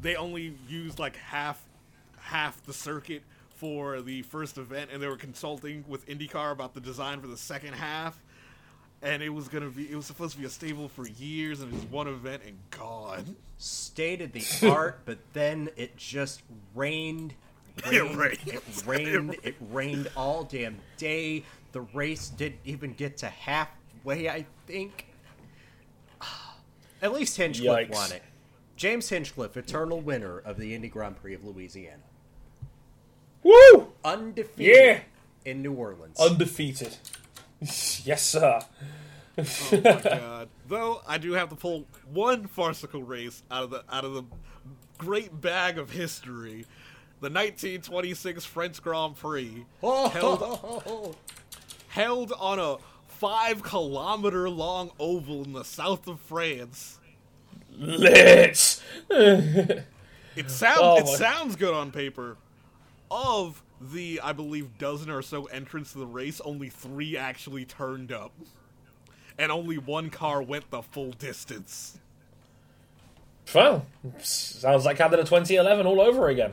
they 0.00 0.16
only 0.16 0.56
used 0.68 0.98
like 0.98 1.14
half, 1.14 1.64
half 2.30 2.62
the 2.64 2.72
circuit 2.72 3.22
for 3.54 4.00
the 4.00 4.22
first 4.22 4.56
event, 4.56 4.90
and 4.92 5.02
they 5.02 5.06
were 5.06 5.16
consulting 5.16 5.84
with 5.86 6.06
IndyCar 6.06 6.52
about 6.52 6.72
the 6.74 6.80
design 6.80 7.20
for 7.20 7.26
the 7.26 7.36
second 7.36 7.74
half. 7.74 8.18
And 9.02 9.22
it 9.22 9.30
was 9.30 9.48
gonna 9.48 9.70
be. 9.70 9.90
It 9.90 9.96
was 9.96 10.06
supposed 10.06 10.32
to 10.34 10.38
be 10.38 10.44
a 10.46 10.50
stable 10.50 10.88
for 10.88 11.06
years, 11.08 11.60
and 11.60 11.72
it 11.72 11.74
was 11.74 11.84
one 11.86 12.06
event 12.06 12.42
and 12.46 12.58
gone. 12.70 13.36
State 13.58 14.20
of 14.20 14.32
the 14.32 14.44
art, 14.70 15.00
but 15.06 15.18
then 15.32 15.70
it 15.76 15.96
just 15.96 16.42
rained. 16.74 17.34
It 17.86 18.14
rained. 18.14 18.38
It 18.46 18.62
rained. 18.86 19.36
It 19.42 19.54
rained 19.70 20.10
all 20.14 20.44
damn 20.44 20.76
day. 20.98 21.44
The 21.72 21.80
race 21.80 22.28
didn't 22.28 22.60
even 22.64 22.92
get 22.92 23.16
to 23.18 23.26
halfway. 23.26 24.28
I 24.28 24.44
think. 24.66 25.06
At 27.02 27.12
least 27.14 27.38
Hinchcliffe 27.38 27.88
Yikes. 27.88 27.94
won 27.94 28.12
it. 28.12 28.22
James 28.76 29.08
Hinchcliffe, 29.08 29.56
eternal 29.56 30.00
winner 30.00 30.38
of 30.38 30.58
the 30.58 30.74
Indy 30.74 30.88
Grand 30.88 31.16
Prix 31.16 31.34
of 31.34 31.44
Louisiana, 31.44 32.02
Woo! 33.42 33.92
undefeated 34.04 34.76
Yeah. 34.76 35.00
in 35.44 35.62
New 35.62 35.72
Orleans. 35.72 36.18
Undefeated. 36.20 36.96
yes, 37.60 38.22
sir. 38.22 38.60
Oh 39.38 39.44
my 39.72 40.00
god! 40.02 40.48
Though 40.68 41.00
I 41.06 41.18
do 41.18 41.32
have 41.32 41.48
to 41.50 41.56
pull 41.56 41.86
one 42.12 42.46
farcical 42.46 43.02
race 43.02 43.42
out 43.50 43.64
of 43.64 43.70
the 43.70 43.84
out 43.90 44.04
of 44.04 44.12
the 44.14 44.24
great 44.98 45.40
bag 45.40 45.78
of 45.78 45.90
history, 45.90 46.66
the 47.20 47.30
1926 47.30 48.44
French 48.44 48.82
Grand 48.82 49.16
Prix, 49.16 49.64
oh. 49.82 50.08
held 50.08 51.16
held 51.88 52.32
on 52.38 52.58
a 52.58 52.76
five 53.08 53.62
kilometer 53.62 54.50
long 54.50 54.90
oval 54.98 55.44
in 55.44 55.52
the 55.52 55.64
south 55.64 56.06
of 56.08 56.20
France. 56.20 56.98
Lit! 57.78 58.82
It 60.36 60.48
sounds 60.48 60.78
Oh 60.80 60.96
it 60.98 61.04
my- 61.06 61.14
sounds 61.16 61.56
good 61.56 61.74
on 61.74 61.90
paper. 61.90 62.36
Of 63.10 63.62
the 63.80 64.20
I 64.22 64.32
believe 64.32 64.78
dozen 64.78 65.10
or 65.10 65.22
so 65.22 65.46
entrants 65.46 65.92
to 65.92 65.98
the 65.98 66.06
race, 66.06 66.40
only 66.42 66.68
three 66.68 67.16
actually 67.16 67.64
turned 67.64 68.12
up, 68.12 68.32
and 69.38 69.50
only 69.50 69.78
one 69.78 70.10
car 70.10 70.42
went 70.42 70.70
the 70.70 70.82
full 70.82 71.10
distance. 71.12 71.98
Well, 73.54 73.86
sounds 74.20 74.84
like 74.84 74.98
Canada 74.98 75.24
2011 75.24 75.86
all 75.86 76.00
over 76.00 76.28
again. 76.28 76.52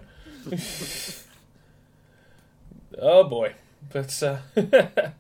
oh 3.00 3.24
boy, 3.26 3.54
but 3.92 4.24
uh, 4.24 4.38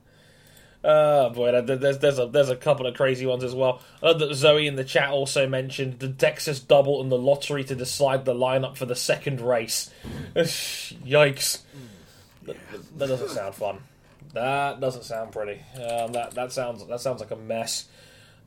oh 0.87 1.29
boy, 1.29 1.61
there's 1.61 1.99
there's 1.99 2.17
a 2.17 2.25
there's 2.25 2.49
a 2.49 2.55
couple 2.55 2.87
of 2.87 2.95
crazy 2.95 3.25
ones 3.25 3.43
as 3.43 3.53
well. 3.53 3.81
I 4.01 4.07
know 4.07 4.13
that 4.13 4.33
Zoe 4.33 4.65
in 4.65 4.75
the 4.75 4.83
chat 4.83 5.09
also 5.09 5.47
mentioned 5.47 5.99
the 5.99 6.09
Texas 6.09 6.59
double 6.59 7.01
and 7.01 7.11
the 7.11 7.17
lottery 7.17 7.63
to 7.65 7.75
decide 7.75 8.25
the 8.25 8.33
lineup 8.33 8.77
for 8.77 8.85
the 8.85 8.95
second 8.95 9.41
race. 9.41 9.91
Yikes! 10.35 11.59
That, 12.43 12.57
that 12.97 13.07
doesn't 13.07 13.29
sound 13.29 13.55
fun. 13.55 13.79
That 14.33 14.79
doesn't 14.79 15.03
sound 15.03 15.31
pretty. 15.31 15.61
Um, 15.75 16.13
that 16.13 16.31
that 16.31 16.51
sounds 16.53 16.85
that 16.87 17.01
sounds 17.01 17.19
like 17.19 17.31
a 17.31 17.35
mess. 17.35 17.87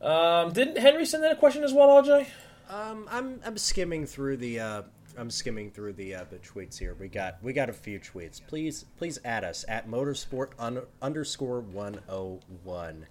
Um, 0.00 0.52
didn't 0.52 0.78
Henry 0.78 1.04
send 1.04 1.24
in 1.24 1.30
a 1.30 1.36
question 1.36 1.62
as 1.62 1.74
well, 1.74 2.02
RJ? 2.02 2.26
Um, 2.70 3.06
I'm 3.10 3.40
I'm 3.44 3.58
skimming 3.58 4.06
through 4.06 4.38
the 4.38 4.60
uh, 4.60 4.82
I'm 5.18 5.30
skimming 5.30 5.70
through 5.70 5.94
the 5.94 6.14
uh, 6.14 6.24
the 6.30 6.36
tweets 6.38 6.78
here. 6.78 6.94
We 6.98 7.08
got 7.08 7.38
we 7.42 7.52
got 7.52 7.68
a 7.68 7.72
few 7.72 7.98
tweets. 8.00 8.40
Please 8.46 8.84
please 8.98 9.18
add 9.24 9.44
us 9.44 9.64
at 9.68 9.88
motorsport 9.88 10.50
un- 10.58 10.82
underscore 11.02 11.60
one 11.60 12.00
oh 12.08 12.40
one. 12.64 13.06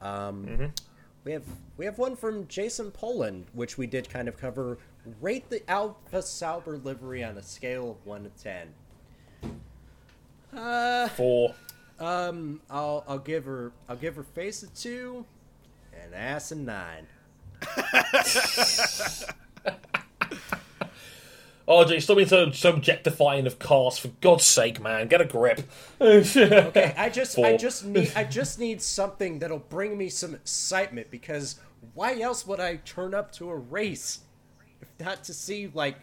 Um, 0.00 0.72
we 1.24 1.32
have 1.32 1.44
we 1.76 1.84
have 1.84 1.98
one 1.98 2.16
from 2.16 2.46
Jason 2.48 2.90
Poland, 2.90 3.46
which 3.52 3.76
we 3.78 3.86
did 3.86 4.08
kind 4.08 4.28
of 4.28 4.36
cover. 4.36 4.78
Rate 5.20 5.48
the 5.50 5.68
Alfa 5.68 6.22
Sauber 6.22 6.78
livery 6.78 7.24
on 7.24 7.36
a 7.36 7.42
scale 7.42 7.90
of 7.90 8.06
one 8.06 8.24
to 8.24 8.30
ten. 8.42 8.68
Uh, 10.56 11.08
Four. 11.08 11.54
um, 11.98 12.60
I'll 12.70 13.04
I'll 13.08 13.18
give 13.18 13.44
her 13.46 13.72
I'll 13.88 13.96
give 13.96 14.16
her 14.16 14.22
face 14.22 14.62
a 14.62 14.68
two, 14.68 15.24
and 15.92 16.14
ass 16.14 16.52
a 16.52 16.56
nine. 16.56 17.06
RJ, 21.68 22.02
stop 22.02 22.16
being 22.16 22.28
so, 22.28 22.50
so 22.50 22.70
objectifying 22.70 23.46
of 23.46 23.58
cars. 23.58 23.98
For 23.98 24.08
God's 24.20 24.44
sake, 24.44 24.80
man, 24.80 25.08
get 25.08 25.20
a 25.20 25.24
grip. 25.24 25.62
Okay, 26.00 26.94
I 26.96 27.08
just 27.14 27.38
I 27.38 27.56
just 27.56 27.84
need 27.84 28.12
I 28.16 28.24
just 28.24 28.58
need 28.58 28.82
something 28.82 29.38
that'll 29.38 29.60
bring 29.60 29.96
me 29.96 30.08
some 30.08 30.34
excitement 30.34 31.10
because 31.10 31.60
why 31.94 32.18
else 32.20 32.44
would 32.46 32.58
I 32.58 32.76
turn 32.76 33.14
up 33.14 33.30
to 33.32 33.50
a 33.50 33.56
race 33.56 34.20
if 34.80 34.88
not 34.98 35.22
to 35.24 35.34
see 35.34 35.70
like 35.72 35.98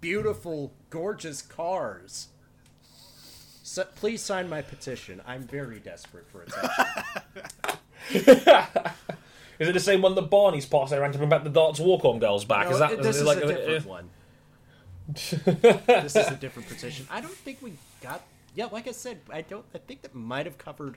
beautiful, 0.00 0.72
gorgeous 0.90 1.42
cars? 1.42 2.28
So 3.62 3.84
please 3.84 4.20
sign 4.20 4.48
my 4.48 4.62
petition. 4.62 5.22
I'm 5.24 5.42
very 5.44 5.78
desperate 5.78 6.26
for 6.28 6.42
attention. 6.42 6.70
Is 9.60 9.68
it 9.68 9.72
the 9.72 9.78
same 9.78 10.02
one 10.02 10.14
that 10.16 10.22
Barney's 10.22 10.66
passed 10.66 10.92
around 10.92 11.12
to 11.12 11.18
bring 11.18 11.30
back 11.30 11.44
the 11.44 11.50
darts 11.50 11.78
walk-on 11.78 12.18
girls 12.18 12.44
back? 12.44 12.66
No, 12.66 12.72
is 12.72 12.78
that 12.78 13.02
this 13.02 13.16
is 13.18 13.24
like 13.24 13.38
a 13.38 13.46
different 13.46 13.86
uh, 13.86 13.88
one. 13.88 14.10
This 15.14 16.16
is 16.16 16.28
a 16.28 16.36
different 16.40 16.68
petition. 16.68 17.06
I 17.10 17.20
don't 17.20 17.32
think 17.32 17.58
we 17.62 17.72
got. 18.02 18.22
Yeah, 18.54 18.66
like 18.66 18.88
I 18.88 18.92
said, 18.92 19.20
I 19.32 19.42
don't. 19.42 19.64
I 19.74 19.78
think 19.78 20.02
that 20.02 20.14
might 20.14 20.46
have 20.46 20.58
covered 20.58 20.96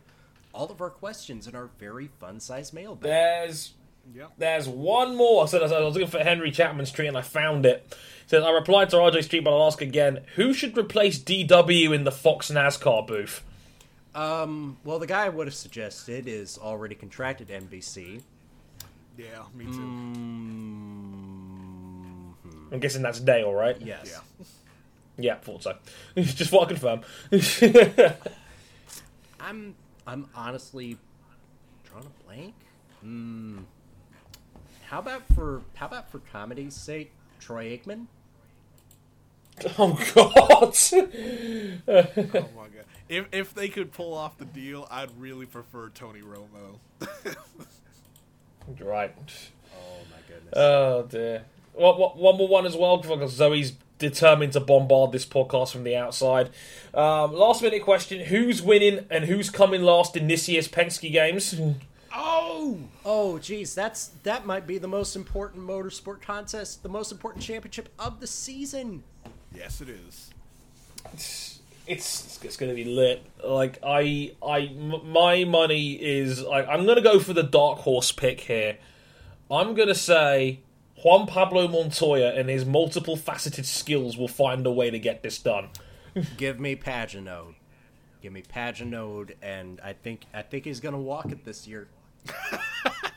all 0.54 0.70
of 0.72 0.82
our 0.82 0.90
questions 0.90 1.48
in 1.48 1.56
our 1.56 1.70
very 1.80 2.08
fun-sized 2.20 2.74
mailbag. 2.74 3.04
There's 3.04 3.74
Yep. 4.14 4.34
there's 4.38 4.68
one 4.68 5.16
more. 5.16 5.48
So 5.48 5.60
I 5.60 5.80
was 5.82 5.94
looking 5.94 6.10
for 6.10 6.20
Henry 6.20 6.52
Chapman 6.52 6.86
Street 6.86 7.08
and 7.08 7.18
I 7.18 7.22
found 7.22 7.66
it. 7.66 7.86
It 7.90 8.30
says 8.30 8.44
I 8.44 8.50
replied 8.52 8.90
to 8.90 8.98
RJ 8.98 9.24
Street, 9.24 9.46
but 9.46 9.56
I'll 9.56 9.66
ask 9.68 9.82
again: 9.82 10.26
Who 10.36 10.54
should 10.54 10.78
replace 10.78 11.18
DW 11.20 11.94
in 11.96 12.04
the 12.04 12.12
Fox 12.12 12.52
NASCAR 12.52 13.08
booth? 13.08 13.42
Um, 14.14 14.78
well, 14.84 15.00
the 15.00 15.08
guy 15.08 15.26
I 15.26 15.30
would 15.30 15.48
have 15.48 15.56
suggested 15.56 16.28
is 16.28 16.58
already 16.58 16.96
contracted 16.96 17.48
to 17.48 17.54
NBC. 17.62 18.22
Yeah, 19.18 19.26
me 19.56 19.66
too. 19.66 19.72
Mm, 19.72 21.03
I'm 22.74 22.80
guessing 22.80 23.04
that's 23.04 23.20
Dale, 23.20 23.54
right? 23.54 23.80
yes. 23.80 24.12
Yeah. 24.12 24.46
Yeah, 25.16 25.36
thought 25.36 25.62
so. 25.62 25.78
Just 26.18 26.52
want 26.52 26.70
to 26.70 26.76
confirm. 26.76 27.02
I'm 29.40 29.76
I'm 30.08 30.28
honestly 30.36 30.98
drawing 31.86 32.08
a 32.08 32.24
blank. 32.26 32.56
Hmm. 33.02 33.60
How 34.86 35.00
about 35.00 35.22
for 35.36 35.62
how 35.76 35.86
about 35.86 36.10
for 36.10 36.18
comedy's 36.18 36.74
sake, 36.74 37.12
Troy 37.40 37.78
Aikman? 37.78 38.08
oh 39.78 39.94
God. 40.16 40.76
Oh 41.88 42.50
my 42.56 42.68
god. 42.70 42.86
If 43.08 43.28
if 43.32 43.54
they 43.54 43.70
could 43.70 43.92
pull 43.92 44.16
off 44.16 44.40
the 44.40 44.46
deal, 44.46 44.88
I'd 44.90 45.12
really 45.20 45.46
prefer 45.46 45.90
Tony 45.90 46.22
Romo. 46.22 46.80
right. 48.80 49.14
Oh 49.76 50.00
my 50.10 50.18
goodness. 50.28 50.54
Oh 50.56 51.04
dear. 51.04 51.44
One, 51.74 51.98
one- 52.00 52.18
one 52.18 52.38
more 52.38 52.48
one 52.48 52.66
as 52.66 52.76
well 52.76 52.98
because 52.98 53.32
Zoe's 53.34 53.74
determined 54.00 54.54
to 54.54 54.60
bombard 54.60 55.12
this 55.12 55.26
podcast 55.26 55.72
from 55.72 55.84
the 55.84 55.96
outside. 55.96 56.50
Um, 56.94 57.34
last 57.34 57.62
minute 57.62 57.84
question: 57.84 58.20
Who's 58.26 58.62
winning 58.62 59.06
and 59.10 59.26
who's 59.26 59.50
coming 59.50 59.82
last 59.84 60.16
in 60.18 60.28
this 60.28 60.48
year's 60.50 60.68
Penske 60.68 61.12
Games? 61.12 61.56
oh, 62.16 62.78
oh, 63.06 63.40
geez, 63.40 63.74
that's 63.74 64.08
that 64.24 64.46
might 64.46 64.68
be 64.68 64.78
the 64.78 64.88
most 64.88 65.16
important 65.16 65.66
motorsport 65.66 66.22
contest, 66.22 66.84
the 66.84 66.90
most 66.90 67.12
important 67.12 67.44
championship 67.44 67.90
of 67.98 68.20
the 68.20 68.28
season. 68.28 69.04
yes, 69.56 69.82
it 69.82 69.90
is. 69.90 70.30
It's 71.86 72.40
it's 72.42 72.56
going 72.58 72.70
to 72.72 72.76
be 72.76 72.86
lit. 72.86 73.24
Like 73.46 73.78
I 73.86 74.32
I 74.46 74.60
m- 74.62 75.12
my 75.12 75.44
money 75.44 75.94
is 75.94 76.42
like 76.42 76.68
I'm 76.68 76.86
going 76.86 76.96
to 76.96 77.02
go 77.02 77.20
for 77.20 77.34
the 77.34 77.44
dark 77.44 77.80
horse 77.80 78.12
pick 78.12 78.40
here. 78.42 78.78
I'm 79.52 79.74
going 79.76 79.90
to 79.90 79.96
say 79.96 80.60
Juan 81.04 81.28
Pablo 81.28 81.68
Montoya 81.68 82.32
and 82.34 82.50
his 82.50 82.66
multiple 82.66 83.16
faceted 83.18 83.66
skills 83.66 84.18
will 84.18 84.28
find 84.28 84.66
a 84.66 84.72
way 84.72 84.90
to 84.90 85.00
get 85.00 85.22
this 85.24 85.38
done. 85.40 85.70
Give 86.38 86.60
me 86.60 86.76
Pagenaud. 86.76 87.56
Give 88.22 88.32
me 88.32 88.42
Pagenaud, 88.42 89.32
and 89.42 89.82
I 89.84 89.94
think 89.94 90.22
I 90.34 90.44
think 90.44 90.64
he's 90.66 90.80
gonna 90.80 91.00
walk 91.00 91.32
it 91.32 91.44
this 91.46 91.68
year. 91.68 91.88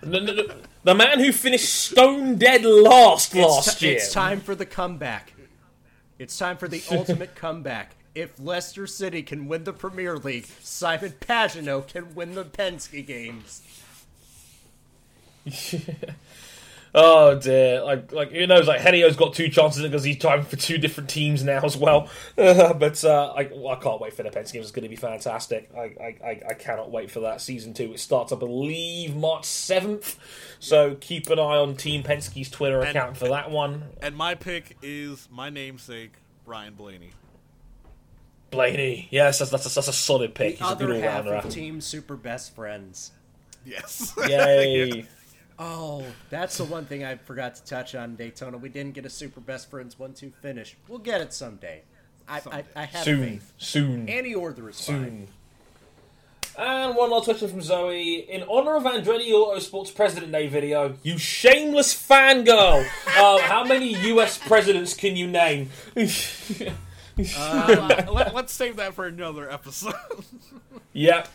The, 0.02 0.20
the- 0.20 0.54
the 0.84 0.94
man 0.94 1.20
who 1.20 1.32
finished 1.32 1.72
stone 1.74 2.36
dead 2.36 2.64
last 2.64 3.34
last 3.34 3.66
it's, 3.68 3.78
ti- 3.78 3.86
year. 3.86 3.96
it's 3.96 4.12
time 4.12 4.40
for 4.40 4.54
the 4.54 4.66
comeback. 4.66 5.32
It's 6.18 6.36
time 6.38 6.58
for 6.58 6.68
the 6.68 6.82
ultimate 6.90 7.34
comeback. 7.34 7.96
If 8.14 8.38
Leicester 8.38 8.86
City 8.86 9.22
can 9.22 9.48
win 9.48 9.64
the 9.64 9.72
Premier 9.72 10.18
League, 10.18 10.46
Simon 10.60 11.14
Pagenaud 11.20 11.88
can 11.88 12.14
win 12.14 12.34
the 12.34 12.44
Penske 12.44 13.04
games. 13.06 13.62
Oh 16.98 17.38
dear! 17.38 17.82
Like, 17.82 18.10
like 18.10 18.32
who 18.32 18.46
knows? 18.46 18.66
Like 18.66 18.80
Helio's 18.80 19.16
got 19.16 19.34
two 19.34 19.50
chances 19.50 19.82
because 19.82 20.02
he's 20.02 20.16
driving 20.16 20.46
for 20.46 20.56
two 20.56 20.78
different 20.78 21.10
teams 21.10 21.44
now 21.44 21.60
as 21.62 21.76
well. 21.76 22.08
but 22.36 23.04
uh, 23.04 23.34
I, 23.36 23.50
well, 23.52 23.74
I 23.74 23.76
can't 23.76 24.00
wait 24.00 24.14
for 24.14 24.22
the 24.22 24.30
Penske 24.30 24.54
games. 24.54 24.64
It's 24.64 24.70
going 24.70 24.84
to 24.84 24.88
be 24.88 24.96
fantastic. 24.96 25.68
I, 25.76 25.80
I, 25.80 26.16
I, 26.24 26.42
I 26.48 26.54
cannot 26.54 26.90
wait 26.90 27.10
for 27.10 27.20
that 27.20 27.42
season 27.42 27.74
two. 27.74 27.92
It 27.92 28.00
starts, 28.00 28.32
I 28.32 28.36
believe, 28.36 29.14
March 29.14 29.44
seventh. 29.44 30.18
So 30.58 30.94
keep 30.94 31.28
an 31.28 31.38
eye 31.38 31.58
on 31.58 31.76
Team 31.76 32.02
Penske's 32.02 32.48
Twitter 32.50 32.80
And- 32.80 32.96
account 32.96 33.18
for 33.18 33.28
that 33.28 33.50
one. 33.50 33.90
And 34.00 34.16
my 34.16 34.34
pick 34.34 34.78
is 34.80 35.28
my 35.30 35.50
namesake, 35.50 36.12
Ryan 36.46 36.72
Blaney. 36.72 37.10
Blaney, 38.50 39.08
yes, 39.10 39.40
that's 39.40 39.50
that's 39.50 39.66
a, 39.70 39.74
that's 39.74 39.88
a 39.88 39.92
solid 39.92 40.34
pick. 40.34 40.58
The 40.58 40.64
He's 40.64 40.72
a 40.72 40.76
good 40.76 41.02
half 41.02 41.26
of. 41.26 41.52
Team 41.52 41.82
Super 41.82 42.16
Best 42.16 42.54
Friends. 42.54 43.10
Yes. 43.66 44.14
Yay! 44.26 45.04
Oh, 45.58 46.04
that's 46.28 46.58
the 46.58 46.64
one 46.64 46.84
thing 46.84 47.04
I 47.04 47.16
forgot 47.16 47.54
to 47.56 47.64
touch 47.64 47.94
on 47.94 48.16
Daytona. 48.16 48.58
We 48.58 48.68
didn't 48.68 48.94
get 48.94 49.06
a 49.06 49.10
Super 49.10 49.40
Best 49.40 49.70
Friends 49.70 49.98
1 49.98 50.12
2 50.14 50.32
finish. 50.42 50.76
We'll 50.88 50.98
get 50.98 51.20
it 51.20 51.32
someday. 51.32 51.82
I, 52.28 52.40
I, 52.50 52.64
I 52.74 52.84
have 52.84 53.04
soon, 53.04 53.22
faith. 53.22 53.52
soon. 53.56 54.08
Andy 54.08 54.34
Orther 54.34 54.68
is 54.68 54.84
fine. 54.84 54.96
Soon. 54.96 55.28
And 56.58 56.96
one 56.96 57.10
last 57.10 57.24
question 57.24 57.48
from 57.48 57.60
Zoe. 57.60 58.14
In 58.30 58.42
honor 58.44 58.76
of 58.76 58.84
Andretti 58.84 59.30
Autosports 59.30 59.94
President 59.94 60.32
Day 60.32 60.48
video, 60.48 60.94
you 61.02 61.18
shameless 61.18 61.94
fangirl, 61.94 62.80
um, 63.18 63.40
how 63.40 63.62
many 63.64 63.94
US 64.12 64.38
presidents 64.38 64.94
can 64.94 65.16
you 65.16 65.26
name? 65.26 65.70
Uh, 67.18 68.04
let, 68.12 68.34
us 68.34 68.52
save 68.52 68.76
that 68.76 68.94
for 68.94 69.06
another 69.06 69.50
episode. 69.50 69.94
yeah. 70.92 71.26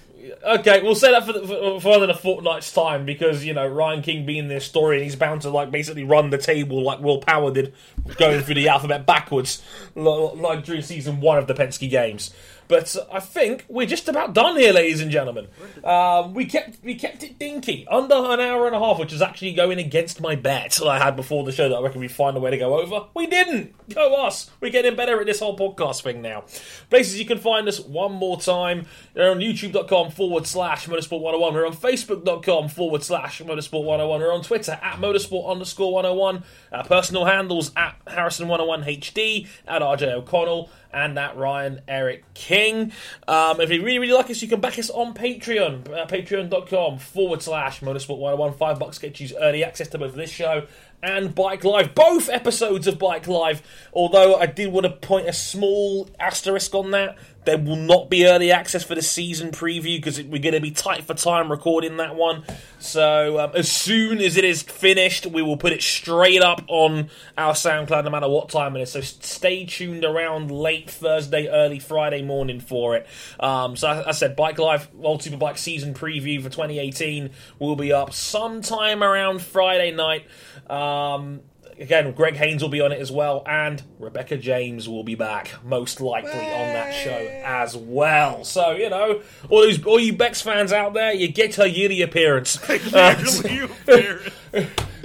Okay, 0.46 0.84
we'll 0.84 0.94
say 0.94 1.12
that 1.12 1.26
for, 1.26 1.34
for, 1.34 1.82
for 1.82 1.98
another 1.98 2.14
fortnight's 2.14 2.72
time 2.72 3.06
because, 3.06 3.44
you 3.44 3.54
know, 3.56 3.68
Ryan 3.68 4.04
King 4.04 4.26
being 4.26 4.48
the 4.48 4.54
historian, 4.56 5.04
he's 5.04 5.16
bound 5.16 5.42
to, 5.42 5.50
like, 5.50 5.72
basically 5.72 6.04
run 6.04 6.30
the 6.30 6.38
table 6.38 6.84
like 6.84 7.00
Will 7.00 7.18
Power 7.20 7.52
did, 7.52 7.74
going 8.18 8.42
through 8.42 8.56
the 8.56 8.68
alphabet 8.70 9.08
backwards, 9.08 9.64
li- 9.96 10.32
like 10.36 10.64
during 10.64 10.84
season 10.84 11.22
one 11.22 11.40
of 11.40 11.48
the 11.48 11.56
Penske 11.56 11.90
Games. 11.90 12.32
But 12.72 12.96
I 13.12 13.20
think 13.20 13.66
we're 13.68 13.86
just 13.86 14.08
about 14.08 14.34
done 14.34 14.56
here, 14.56 14.72
ladies 14.72 15.02
and 15.02 15.12
gentlemen. 15.12 15.50
Um, 15.84 16.34
we 16.34 16.46
kept 16.46 16.82
we 16.82 16.96
kept 16.96 17.22
it 17.22 17.38
dinky, 17.38 17.86
under 17.92 18.16
an 18.16 18.40
hour 18.40 18.66
and 18.66 18.74
a 18.74 18.80
half, 18.80 18.98
which 18.98 19.12
is 19.12 19.22
actually 19.22 19.52
going 19.52 19.78
against 19.78 20.22
my 20.22 20.38
bet 20.38 20.72
that 20.80 20.88
I 20.88 20.98
had 20.98 21.18
before 21.18 21.44
the 21.44 21.52
show 21.52 21.68
that 21.68 21.76
I 21.76 21.82
reckon 21.82 22.00
we'd 22.00 22.14
find 22.14 22.38
a 22.38 22.40
way 22.40 22.50
to 22.50 22.58
go 22.58 22.80
over. 22.80 23.08
We 23.14 23.28
didn't. 23.28 23.76
Go 23.94 24.26
us. 24.26 24.50
We're 24.62 24.72
getting 24.72 24.96
better 24.96 25.20
at 25.20 25.26
this 25.26 25.42
whole 25.42 25.58
podcast 25.58 26.04
thing 26.04 26.22
now. 26.22 26.46
Places 26.90 27.20
you 27.20 27.26
can 27.26 27.40
find 27.40 27.68
us 27.68 27.78
one 27.78 28.14
more 28.14 28.40
time. 28.40 28.86
They're 29.16 29.32
on 29.32 29.40
youtube.com 29.40 30.12
forward 30.12 30.48
slash 30.48 30.88
motorsport 30.88 31.20
101. 31.20 31.54
We're 31.54 31.68
on 31.68 31.74
facebook.com 31.74 32.70
forward 32.70 33.04
slash 33.04 33.42
motorsport 33.42 33.84
101. 33.84 34.22
We're 34.22 34.34
on 34.34 34.44
Twitter 34.44 34.80
at 34.82 34.96
motorsport 34.96 35.50
underscore 35.52 35.92
101. 35.92 36.44
Our 36.72 36.86
personal 36.86 37.26
handles 37.26 37.74
at 37.76 37.98
Harrison101HD, 38.06 39.50
at 39.68 39.82
RJ 39.82 40.14
O'Connell, 40.14 40.70
and 40.94 41.18
that 41.18 41.38
Ryan 41.38 41.82
Eric 41.88 42.34
King. 42.34 42.92
Um, 43.28 43.62
if 43.62 43.70
you 43.70 43.84
really, 43.84 44.00
really 44.00 44.14
like 44.14 44.30
us, 44.30 44.42
you 44.42 44.48
can 44.48 44.60
back 44.60 44.78
us 44.80 44.90
on 44.90 45.14
Patreon, 45.14 45.90
uh, 45.90 46.06
patreon.com 46.08 47.00
forward 47.00 47.42
slash 47.42 47.82
motorsport 47.82 48.18
101. 48.18 48.54
Five 48.54 48.80
bucks 48.80 48.98
gets 48.98 49.20
you 49.20 49.38
early 49.40 49.64
access 49.64 49.88
to 49.90 49.98
both 49.98 50.16
this 50.16 50.30
show 50.30 50.68
and 51.04 51.34
Bike 51.34 51.64
Live, 51.64 51.96
both 51.96 52.30
episodes 52.30 52.88
of 52.88 53.00
Bike 53.00 53.28
Live. 53.28 53.62
Although 53.94 54.36
I 54.36 54.46
did 54.46 54.72
want 54.72 54.86
to 54.86 54.92
point 54.92 55.28
a 55.28 55.34
small 55.34 56.10
asterisk 56.20 56.74
on 56.76 56.92
that. 56.92 57.18
There 57.44 57.58
will 57.58 57.76
not 57.76 58.10
be 58.10 58.26
early 58.28 58.52
access 58.52 58.84
for 58.84 58.94
the 58.94 59.02
season 59.02 59.52
preview 59.52 59.98
because 59.98 60.22
we're 60.22 60.42
going 60.42 60.54
to 60.54 60.60
be 60.60 60.72
tight 60.72 61.06
for 61.06 61.14
time 61.14 61.50
recording 61.50 61.98
that 61.98 62.16
one. 62.16 62.44
So 62.80 63.40
um, 63.40 63.52
as 63.56 63.72
soon 63.72 64.20
as 64.20 64.38
it 64.38 64.44
is 64.44 64.62
finished, 64.62 65.26
we 65.26 65.42
will 65.42 65.58
put 65.58 65.74
it 65.74 65.82
straight 65.82 66.42
up 66.42 66.64
on 66.68 67.10
our 67.38 67.54
SoundCloud, 67.54 68.04
no 68.04 68.10
matter 68.10 68.30
what 68.30 68.50
time 68.50 68.76
it 68.76 68.82
is. 68.82 68.92
So 68.92 69.02
stay 69.02 69.66
tuned 69.66 70.06
around 70.06 70.52
late 70.52 70.90
Thursday, 70.90 71.48
early 71.48 71.80
Friday 71.80 72.22
morning 72.22 72.60
for 72.60 72.96
it. 72.96 73.08
Um, 73.40 73.76
so 73.76 73.90
as 73.90 74.06
I 74.06 74.12
said, 74.12 74.36
Bike 74.36 74.60
Live 74.60 74.94
World 74.94 75.22
Superbike 75.22 75.58
season 75.58 75.94
preview 75.94 76.42
for 76.42 76.50
2018 76.50 77.32
will 77.60 77.76
be 77.76 77.92
up 77.92 78.14
sometime 78.14 79.04
around 79.04 79.42
Friday 79.42 79.92
night. 79.92 80.26
Um, 80.70 81.42
again, 81.82 82.12
Greg 82.14 82.36
Haynes 82.36 82.62
will 82.62 82.70
be 82.70 82.82
on 82.82 82.92
it 82.92 83.00
as 83.00 83.12
well, 83.12 83.44
and 83.46 83.82
Rebecca 84.00 84.38
James 84.38 84.88
will 84.88 85.04
be 85.04 85.16
back, 85.16 85.52
most 85.64 86.00
likely 86.02 86.32
on 86.32 86.74
that 86.74 86.94
show 86.94 87.42
as 87.44 87.76
well. 87.76 88.44
So 88.44 88.72
you 88.72 88.90
know, 88.90 89.22
all 89.50 89.62
those 89.62 89.84
all 89.86 90.00
you 90.00 90.14
Bex 90.14 90.42
fans 90.42 90.72
out 90.72 90.94
there, 90.94 91.14
you 91.14 91.28
get 91.28 91.56
her 91.56 91.66
yearly 91.66 92.02
appearance. 92.02 92.58
Uh, 92.70 93.16
You 93.50 93.68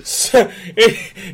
so, 0.02 0.50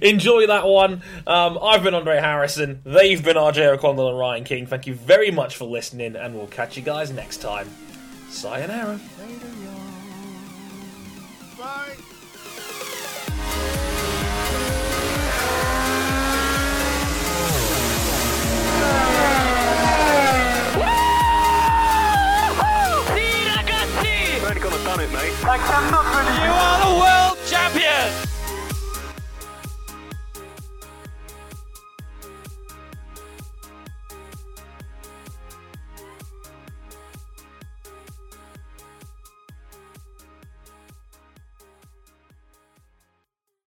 enjoy 0.01 0.47
that 0.47 0.67
one. 0.67 1.03
Um, 1.27 1.59
I've 1.61 1.83
been 1.83 1.95
Andre 1.95 2.19
Harrison. 2.19 2.81
They've 2.85 3.23
been 3.23 3.37
RJ 3.37 3.67
O'Connell 3.75 4.09
and 4.11 4.19
Ryan 4.19 4.45
King. 4.45 4.67
Thank 4.67 4.87
you 4.87 4.95
very 4.95 5.31
much 5.31 5.57
for 5.57 5.65
listening, 5.67 6.17
and 6.17 6.35
we'll 6.35 6.47
catch 6.47 6.77
you 6.77 6.83
guys 6.83 7.11
next 7.11 7.39
time. 7.39 7.69
Sayonara. 8.31 8.99
Bye. 11.59 11.97
I 25.45 25.59
cannot 25.59 26.07
believe 26.13 26.45
You 26.45 26.53
are 26.53 26.79
the 26.87 26.93
world 27.01 27.39
champion! 27.49 28.32